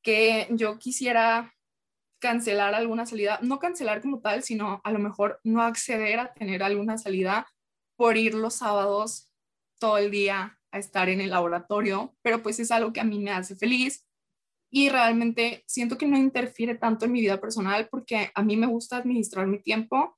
que 0.01 0.47
yo 0.51 0.79
quisiera 0.79 1.53
cancelar 2.21 2.75
alguna 2.75 3.05
salida, 3.05 3.39
no 3.41 3.59
cancelar 3.59 4.01
como 4.01 4.21
tal, 4.21 4.41
sino 4.41 4.79
a 4.85 4.91
lo 4.93 4.99
mejor 4.99 5.41
no 5.43 5.61
acceder 5.61 6.17
a 6.19 6.33
tener 6.33 6.63
alguna 6.63 6.97
salida 6.97 7.45
por 7.97 8.15
ir 8.15 8.35
los 8.35 8.53
sábados 8.53 9.29
todo 9.81 9.97
el 9.97 10.11
día 10.11 10.57
a 10.71 10.79
estar 10.79 11.09
en 11.09 11.19
el 11.19 11.31
laboratorio, 11.31 12.15
pero 12.21 12.41
pues 12.41 12.57
es 12.61 12.71
algo 12.71 12.93
que 12.93 13.01
a 13.01 13.03
mí 13.03 13.19
me 13.19 13.31
hace 13.31 13.57
feliz 13.57 14.07
y 14.71 14.87
realmente 14.87 15.65
siento 15.67 15.97
que 15.97 16.07
no 16.07 16.15
interfiere 16.15 16.75
tanto 16.75 17.03
en 17.03 17.11
mi 17.11 17.19
vida 17.19 17.41
personal 17.41 17.89
porque 17.91 18.31
a 18.33 18.43
mí 18.43 18.55
me 18.55 18.67
gusta 18.67 18.95
administrar 18.95 19.45
mi 19.45 19.61
tiempo. 19.61 20.17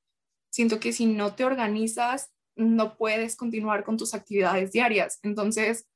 Siento 0.51 0.79
que 0.79 0.93
si 0.93 1.07
no 1.07 1.33
te 1.33 1.45
organizas, 1.45 2.31
no 2.57 2.97
puedes 2.97 3.35
continuar 3.35 3.83
con 3.83 3.97
tus 3.97 4.13
actividades 4.13 4.71
diarias. 4.71 5.19
Entonces, 5.23 5.87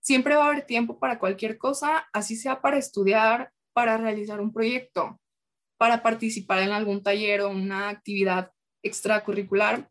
siempre 0.00 0.36
va 0.36 0.44
a 0.44 0.48
haber 0.48 0.66
tiempo 0.66 0.98
para 0.98 1.18
cualquier 1.18 1.58
cosa, 1.58 2.08
así 2.12 2.36
sea 2.36 2.60
para 2.60 2.78
estudiar, 2.78 3.52
para 3.72 3.96
realizar 3.96 4.40
un 4.40 4.52
proyecto 4.52 5.20
para 5.80 6.02
participar 6.02 6.58
en 6.58 6.72
algún 6.72 7.02
taller 7.02 7.40
o 7.40 7.48
una 7.48 7.88
actividad 7.88 8.52
extracurricular 8.82 9.90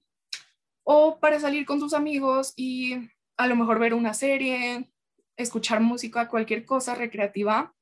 o 0.83 1.19
para 1.19 1.39
salir 1.39 1.65
con 1.65 1.79
tus 1.79 1.95
amigos 1.95 2.53
y 2.55 3.09
a 3.37 3.47
lo 3.47 3.55
mejor 3.55 3.79
ver 3.79 3.95
una 3.95 4.13
serie, 4.13 4.91
escuchar 5.35 5.79
música, 5.79 6.29
cualquier 6.29 6.63
cosa 6.63 6.93
recreativa, 6.93 7.73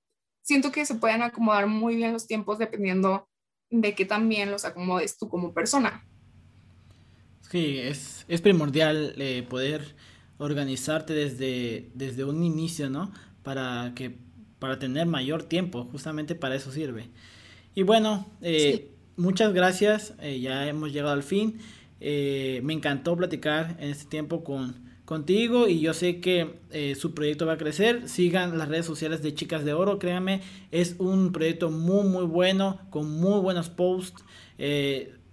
siento 0.41 0.72
que 0.72 0.86
se 0.86 0.95
pueden 0.95 1.22
acomodar 1.22 1.68
muy 1.68 1.98
bien 1.98 2.14
los 2.14 2.28
tiempos 2.28 2.57
dependiendo 2.60 3.28
de 3.69 3.94
que 3.94 4.06
también 4.06 4.52
los 4.52 4.64
acomodes 4.64 5.18
tú 5.18 5.28
como 5.28 5.53
persona. 5.53 6.07
Sí, 7.49 7.78
es, 7.78 8.26
es 8.28 8.41
primordial 8.41 9.14
eh, 9.18 9.45
poder 9.48 9.95
organizarte 10.38 11.14
desde, 11.14 11.90
desde 11.94 12.26
un 12.26 12.44
inicio, 12.44 12.90
¿no? 12.90 13.11
Para 13.44 13.94
que 13.95 14.18
para 14.60 14.80
tener 14.80 15.06
mayor 15.06 15.44
tiempo, 15.44 15.86
justamente 15.91 16.36
para 16.36 16.56
eso 16.56 16.72
sirve. 16.72 17.10
Y 17.74 17.84
bueno, 17.84 18.28
eh, 18.41 18.90
muchas 19.15 19.53
gracias, 19.53 20.14
eh, 20.19 20.40
ya 20.40 20.68
hemos 20.68 20.91
llegado 20.91 21.14
al 21.14 21.24
fin. 21.24 21.60
me 22.02 22.74
encantó 22.74 23.15
platicar 23.15 23.78
en 23.80 23.91
este 23.91 24.06
tiempo 24.06 24.44
con, 24.44 24.76
contigo 25.06 25.68
y 25.68 25.80
yo 25.80 25.94
sé 25.94 26.19
que 26.19 26.60
su 26.99 27.14
proyecto 27.14 27.45
va 27.45 27.53
a 27.53 27.57
crecer. 27.57 28.10
Sigan 28.10 28.57
las 28.57 28.68
redes 28.68 28.86
sociales 28.86 29.22
de 29.22 29.34
Chicas 29.36 29.64
de 29.64 29.74
Oro, 29.74 29.99
créanme, 29.99 30.41
es 30.72 30.95
un 30.98 31.32
proyecto 31.32 31.69
muy 31.69 32.07
muy 32.10 32.26
bueno, 32.26 32.82
con 32.90 33.10
muy 33.10 33.40
buenos 33.40 33.69
posts 33.69 34.24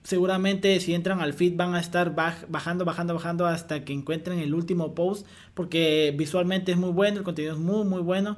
seguramente 0.05 0.79
si 0.81 0.95
entran 0.95 1.21
al 1.21 1.33
feed 1.33 1.57
van 1.57 1.75
a 1.75 1.81
estar 1.81 2.15
bajando, 2.15 2.85
bajando, 2.85 3.15
bajando 3.15 3.47
hasta 3.47 3.85
que 3.85 3.95
encuentren 3.95 4.39
el 4.39 4.55
último 4.55 4.95
post 4.95 5.27
porque 5.55 6.15
visualmente 6.17 6.73
es 6.73 6.79
muy 6.79 6.91
bueno, 6.91 7.19
el 7.19 7.25
contenido 7.25 7.55
es 7.55 7.61
muy, 7.61 7.85
muy 7.85 8.03
bueno. 8.03 8.37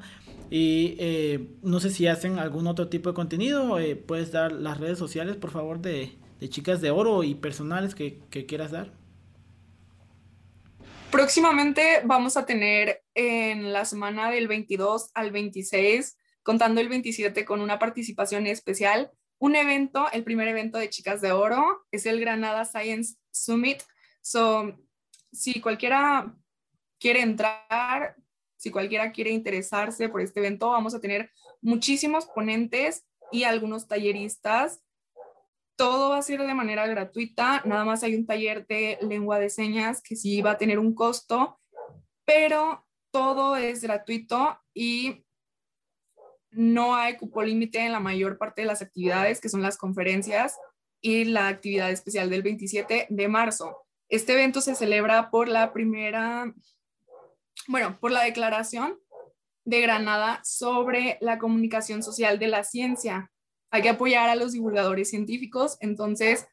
Y 0.49 0.95
eh, 1.01 1.49
no 1.63 1.81
sé 1.81 1.91
si 1.91 2.07
hacen 2.07 2.39
algún 2.39 2.69
otro 2.69 2.89
tipo 2.89 3.11
de 3.11 3.17
contenido, 3.17 3.81
eh, 3.81 3.97
puedes 3.97 4.31
dar 4.31 4.53
las 4.53 4.79
redes 4.79 4.97
sociales, 4.97 5.37
por 5.37 5.51
favor, 5.51 5.81
de, 5.81 6.17
chicas 6.49 6.81
de 6.81 6.93
oro 6.93 7.25
y 7.25 7.35
personales 7.35 7.97
que, 7.97 8.21
que 8.31 8.47
quieras 8.47 8.71
dar. 8.71 8.93
Próximamente 11.11 12.01
vamos 12.05 12.37
a 12.37 12.47
tener 12.47 13.03
en 13.15 13.73
la 13.73 13.85
semana 13.85 14.31
del 14.31 14.47
22 14.47 15.11
al 15.15 15.33
26, 15.33 16.17
contando 16.45 16.81
el 16.81 16.89
27 16.89 17.45
con 17.45 17.61
una 17.61 17.81
participación 17.81 18.47
especial 18.47 19.11
un 19.39 19.57
evento, 19.57 20.07
el 20.13 20.25
primer 20.25 20.49
evento 20.49 20.79
de 20.79 20.91
Chicas 20.91 21.21
de 21.21 21.33
Oro, 21.33 21.85
es 21.91 22.07
el 22.07 22.21
Granada 22.21 22.65
Science 22.65 23.17
Summit. 23.31 23.83
So, 24.23 24.77
si 25.33 25.61
cualquiera 25.61 26.35
quiere 26.99 27.21
entrar, 27.21 28.17
si 28.57 28.71
cualquiera 28.71 29.13
quiere 29.13 29.31
interesarse 29.31 30.09
por 30.09 30.21
este 30.21 30.41
evento, 30.41 30.71
vamos 30.71 30.95
a 30.95 31.01
tener 31.01 31.31
muchísimos 31.61 32.27
ponentes 32.27 33.07
y 33.31 33.45
algunos 33.45 33.87
talleristas. 33.87 34.83
Todo 35.77 36.11
va 36.11 36.19
a 36.19 36.23
ser 36.23 36.41
de 36.43 36.55
manera 36.55 36.87
gratuita, 36.87 37.61
nada 37.67 37.85
más 37.85 38.03
hay 38.03 38.15
un 38.15 38.27
taller 38.27 38.67
de 38.67 38.99
lengua 39.03 39.39
de 39.39 39.51
señas 39.51 40.01
que 40.03 40.17
sí 40.17 40.41
va 40.41 40.53
a 40.53 40.59
tener 40.59 40.79
un 40.79 40.95
costo, 40.95 41.61
pero 42.25 42.87
todo 43.11 43.57
es 43.57 43.83
gratuito 43.83 44.59
y 44.73 45.26
no 46.57 46.95
hay 46.95 47.17
cupo 47.17 47.43
límite 47.43 47.79
en 47.81 47.93
la 47.93 48.01
mayor 48.01 48.39
parte 48.39 48.63
de 48.63 48.67
las 48.67 48.83
actividades, 48.83 49.41
que 49.41 49.49
son 49.49 49.63
las 49.63 49.77
conferencias 49.77 50.57
y 51.01 51.25
la 51.25 51.49
actividad 51.49 51.91
especial 51.91 52.31
del 52.31 52.43
27 52.43 53.07
de 53.09 53.29
marzo. 53.29 53.85
Este 54.09 54.33
evento 54.33 54.61
se 54.61 54.75
celebra 54.75 55.31
por 55.31 55.49
la 55.49 55.73
primera, 55.73 56.53
bueno, 57.69 57.99
por 58.01 58.11
la 58.11 58.25
declaración 58.25 58.99
de 59.65 59.81
Granada 59.81 60.41
sobre 60.45 61.19
la 61.21 61.39
comunicación 61.39 62.03
social 62.03 62.39
de 62.39 62.49
la 62.49 62.65
ciencia. 62.65 63.31
Hay 63.71 63.83
que 63.83 63.89
apoyar 63.91 64.29
a 64.29 64.37
los 64.37 64.53
divulgadores 64.53 65.11
científicos, 65.11 65.77
entonces 65.81 66.47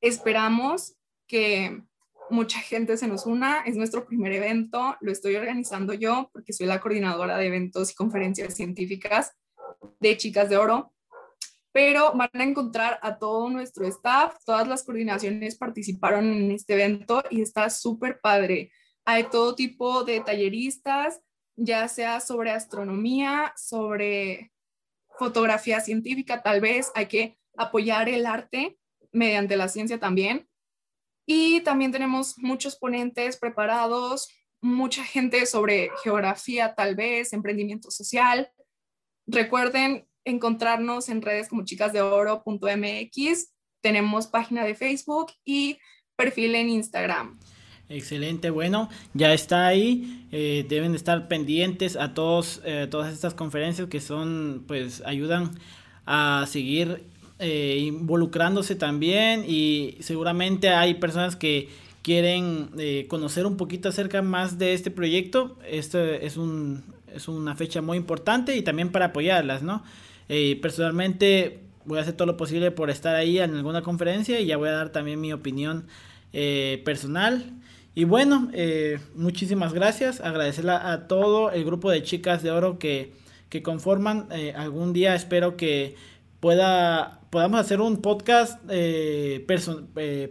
esperamos 0.00 0.96
que 1.28 1.82
mucha 2.30 2.58
gente 2.58 2.96
se 2.96 3.06
nos 3.06 3.26
una. 3.26 3.60
Es 3.60 3.76
nuestro 3.76 4.06
primer 4.06 4.32
evento, 4.32 4.96
lo 5.00 5.12
estoy 5.12 5.36
organizando 5.36 5.92
yo 5.92 6.30
porque 6.32 6.52
soy 6.52 6.66
la 6.66 6.80
coordinadora 6.80 7.36
de 7.36 7.46
eventos 7.46 7.92
y 7.92 7.94
conferencias 7.94 8.54
científicas 8.54 9.32
de 10.00 10.16
Chicas 10.16 10.48
de 10.48 10.56
Oro, 10.56 10.92
pero 11.72 12.12
van 12.14 12.30
a 12.32 12.44
encontrar 12.44 13.00
a 13.02 13.18
todo 13.18 13.50
nuestro 13.50 13.86
staff, 13.86 14.36
todas 14.46 14.68
las 14.68 14.84
coordinaciones 14.84 15.56
participaron 15.56 16.32
en 16.32 16.52
este 16.52 16.74
evento 16.74 17.22
y 17.30 17.42
está 17.42 17.68
súper 17.68 18.20
padre. 18.20 18.70
Hay 19.04 19.24
todo 19.24 19.54
tipo 19.54 20.04
de 20.04 20.20
talleristas, 20.20 21.20
ya 21.56 21.88
sea 21.88 22.20
sobre 22.20 22.52
astronomía, 22.52 23.52
sobre 23.56 24.52
fotografía 25.18 25.80
científica, 25.80 26.42
tal 26.42 26.60
vez 26.60 26.90
hay 26.94 27.06
que 27.06 27.38
apoyar 27.56 28.08
el 28.08 28.26
arte 28.26 28.78
mediante 29.12 29.56
la 29.56 29.68
ciencia 29.68 29.98
también. 29.98 30.48
Y 31.26 31.60
también 31.62 31.90
tenemos 31.90 32.38
muchos 32.38 32.76
ponentes 32.76 33.36
preparados, 33.36 34.28
mucha 34.60 35.02
gente 35.04 35.44
sobre 35.46 35.90
geografía, 36.02 36.74
tal 36.74 36.94
vez, 36.94 37.32
emprendimiento 37.32 37.90
social, 37.90 38.50
Recuerden 39.26 40.06
encontrarnos 40.24 41.08
en 41.08 41.22
redes 41.22 41.48
como 41.48 41.64
chicasdeoro.mx. 41.64 43.52
Tenemos 43.80 44.26
página 44.26 44.64
de 44.64 44.74
Facebook 44.74 45.32
y 45.44 45.78
perfil 46.16 46.54
en 46.54 46.68
Instagram. 46.68 47.38
Excelente, 47.88 48.48
bueno, 48.50 48.88
ya 49.12 49.34
está 49.34 49.66
ahí. 49.66 50.26
Eh, 50.32 50.64
deben 50.68 50.94
estar 50.94 51.28
pendientes 51.28 51.96
a 51.96 52.14
todos, 52.14 52.62
eh, 52.64 52.86
todas 52.90 53.12
estas 53.12 53.34
conferencias 53.34 53.88
que 53.88 54.00
son, 54.00 54.64
pues, 54.66 55.02
ayudan 55.04 55.50
a 56.06 56.46
seguir 56.48 57.04
eh, 57.38 57.78
involucrándose 57.80 58.74
también 58.74 59.44
y 59.46 59.96
seguramente 60.00 60.70
hay 60.70 60.94
personas 60.94 61.36
que 61.36 61.68
quieren 62.02 62.70
conocer 63.08 63.46
un 63.46 63.56
poquito 63.56 63.88
acerca 63.88 64.20
más 64.20 64.58
de 64.58 64.74
este 64.74 64.90
proyecto. 64.90 65.58
Este 65.66 66.26
es 66.26 66.36
un, 66.36 66.84
es 67.14 67.28
una 67.28 67.54
fecha 67.54 67.80
muy 67.80 67.96
importante 67.96 68.56
y 68.56 68.62
también 68.62 68.90
para 68.90 69.06
apoyarlas, 69.06 69.62
¿no? 69.62 69.82
Eh, 70.28 70.58
personalmente 70.60 71.60
voy 71.84 71.98
a 71.98 72.02
hacer 72.02 72.14
todo 72.14 72.26
lo 72.26 72.36
posible 72.36 72.70
por 72.70 72.90
estar 72.90 73.14
ahí 73.14 73.38
en 73.38 73.54
alguna 73.54 73.82
conferencia 73.82 74.40
y 74.40 74.46
ya 74.46 74.56
voy 74.56 74.68
a 74.68 74.72
dar 74.72 74.90
también 74.90 75.20
mi 75.20 75.32
opinión 75.32 75.86
eh, 76.32 76.82
personal. 76.84 77.52
Y 77.94 78.04
bueno, 78.04 78.48
eh, 78.52 78.98
muchísimas 79.14 79.72
gracias. 79.72 80.20
Agradecerle 80.20 80.72
a 80.72 81.06
todo 81.06 81.50
el 81.52 81.64
grupo 81.64 81.90
de 81.90 82.02
chicas 82.02 82.42
de 82.42 82.50
oro 82.50 82.78
que, 82.78 83.12
que 83.48 83.62
conforman. 83.62 84.28
algún 84.56 84.92
día 84.92 85.14
espero 85.14 85.56
que 85.56 85.94
pueda 86.40 87.20
podamos 87.30 87.60
hacer 87.60 87.80
un 87.80 87.98
podcast 87.98 88.60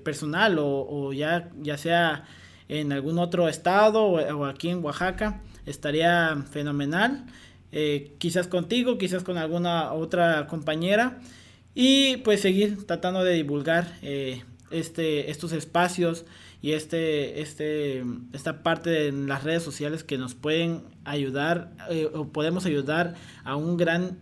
personal 0.04 0.58
o, 0.60 1.14
ya, 1.14 1.50
ya 1.62 1.78
sea 1.78 2.26
en 2.70 2.92
algún 2.92 3.20
otro 3.20 3.48
estado 3.48 4.06
o 4.06 4.46
aquí 4.46 4.70
en 4.70 4.84
Oaxaca 4.84 5.42
estaría 5.66 6.44
fenomenal. 6.52 7.26
Eh, 7.72 8.14
quizás 8.20 8.48
contigo, 8.48 9.00
quizás 9.00 9.24
con 9.24 9.38
alguna 9.38 9.94
otra 9.94 10.48
compañera. 10.48 11.20
Y 11.76 12.18
pues 12.18 12.42
seguir 12.42 12.86
tratando 12.86 13.24
de 13.24 13.34
divulgar 13.34 13.98
eh, 14.04 14.44
este, 14.70 15.32
estos 15.32 15.54
espacios 15.54 16.26
y 16.62 16.74
este, 16.74 17.42
este, 17.42 18.04
esta 18.32 18.62
parte 18.62 18.92
de 18.92 19.12
las 19.12 19.44
redes 19.44 19.64
sociales 19.64 20.04
que 20.04 20.20
nos 20.20 20.36
pueden 20.36 20.84
ayudar 21.04 21.72
eh, 21.90 22.08
o 22.14 22.28
podemos 22.28 22.68
ayudar 22.68 23.16
a 23.44 23.56
un 23.56 23.76
gran, 23.76 24.20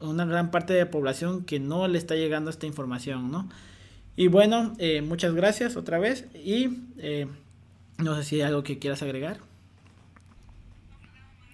una 0.00 0.24
gran 0.24 0.50
parte 0.50 0.72
de 0.72 0.86
la 0.86 0.90
población 0.90 1.44
que 1.44 1.60
no 1.60 1.86
le 1.86 1.98
está 1.98 2.16
llegando 2.16 2.50
esta 2.50 2.66
información, 2.66 3.30
¿no? 3.30 3.48
Y 4.16 4.28
bueno, 4.28 4.74
muchas 5.04 5.34
gracias 5.34 5.76
otra 5.76 5.98
vez 5.98 6.26
y 6.34 6.68
no 7.98 8.16
sé 8.16 8.24
si 8.24 8.36
hay 8.36 8.42
algo 8.42 8.62
que 8.62 8.78
quieras 8.78 9.02
agregar. 9.02 9.51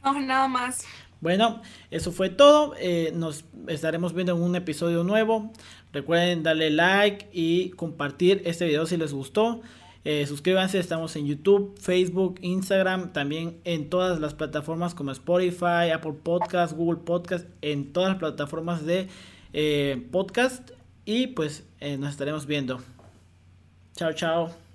No, 0.05 0.21
nada 0.21 0.49
más. 0.49 0.85
Bueno, 1.21 1.63
eso 1.91 2.13
fue 2.13 2.31
todo. 2.31 2.75
Eh, 2.79 3.13
nos 3.15 3.45
estaremos 3.67 4.15
viendo 4.15 4.37
en 4.37 4.43
un 4.43 4.55
episodio 4.55 5.03
nuevo. 5.05 5.53
Recuerden 5.93 6.43
darle 6.43 6.71
like 6.71 7.29
y 7.33 7.71
compartir 7.71 8.43
este 8.45 8.67
video 8.67 8.87
si 8.87 8.97
les 8.97 9.13
gustó. 9.13 9.61
Eh, 10.05 10.27
suscríbanse, 10.27 10.79
estamos 10.79 11.17
en 11.17 11.27
YouTube, 11.27 11.77
Facebook, 11.81 12.39
Instagram, 12.41 13.13
también 13.13 13.61
en 13.65 13.91
todas 13.91 14.21
las 14.21 14.35
plataformas 14.35 14.95
como 14.95 15.11
Spotify, 15.11 15.91
Apple 15.93 16.15
Podcast, 16.23 16.75
Google 16.75 17.01
Podcast, 17.05 17.47
en 17.63 17.93
todas 17.93 18.11
las 18.11 18.19
plataformas 18.19 18.87
de 18.87 19.09
eh, 19.53 20.07
podcast. 20.13 20.71
Y 21.05 21.29
pues 21.29 21.65
nos 21.81 22.11
estaremos 22.11 22.47
viendo. 22.47 22.81
Chao, 23.97 24.13
chao. 24.13 24.68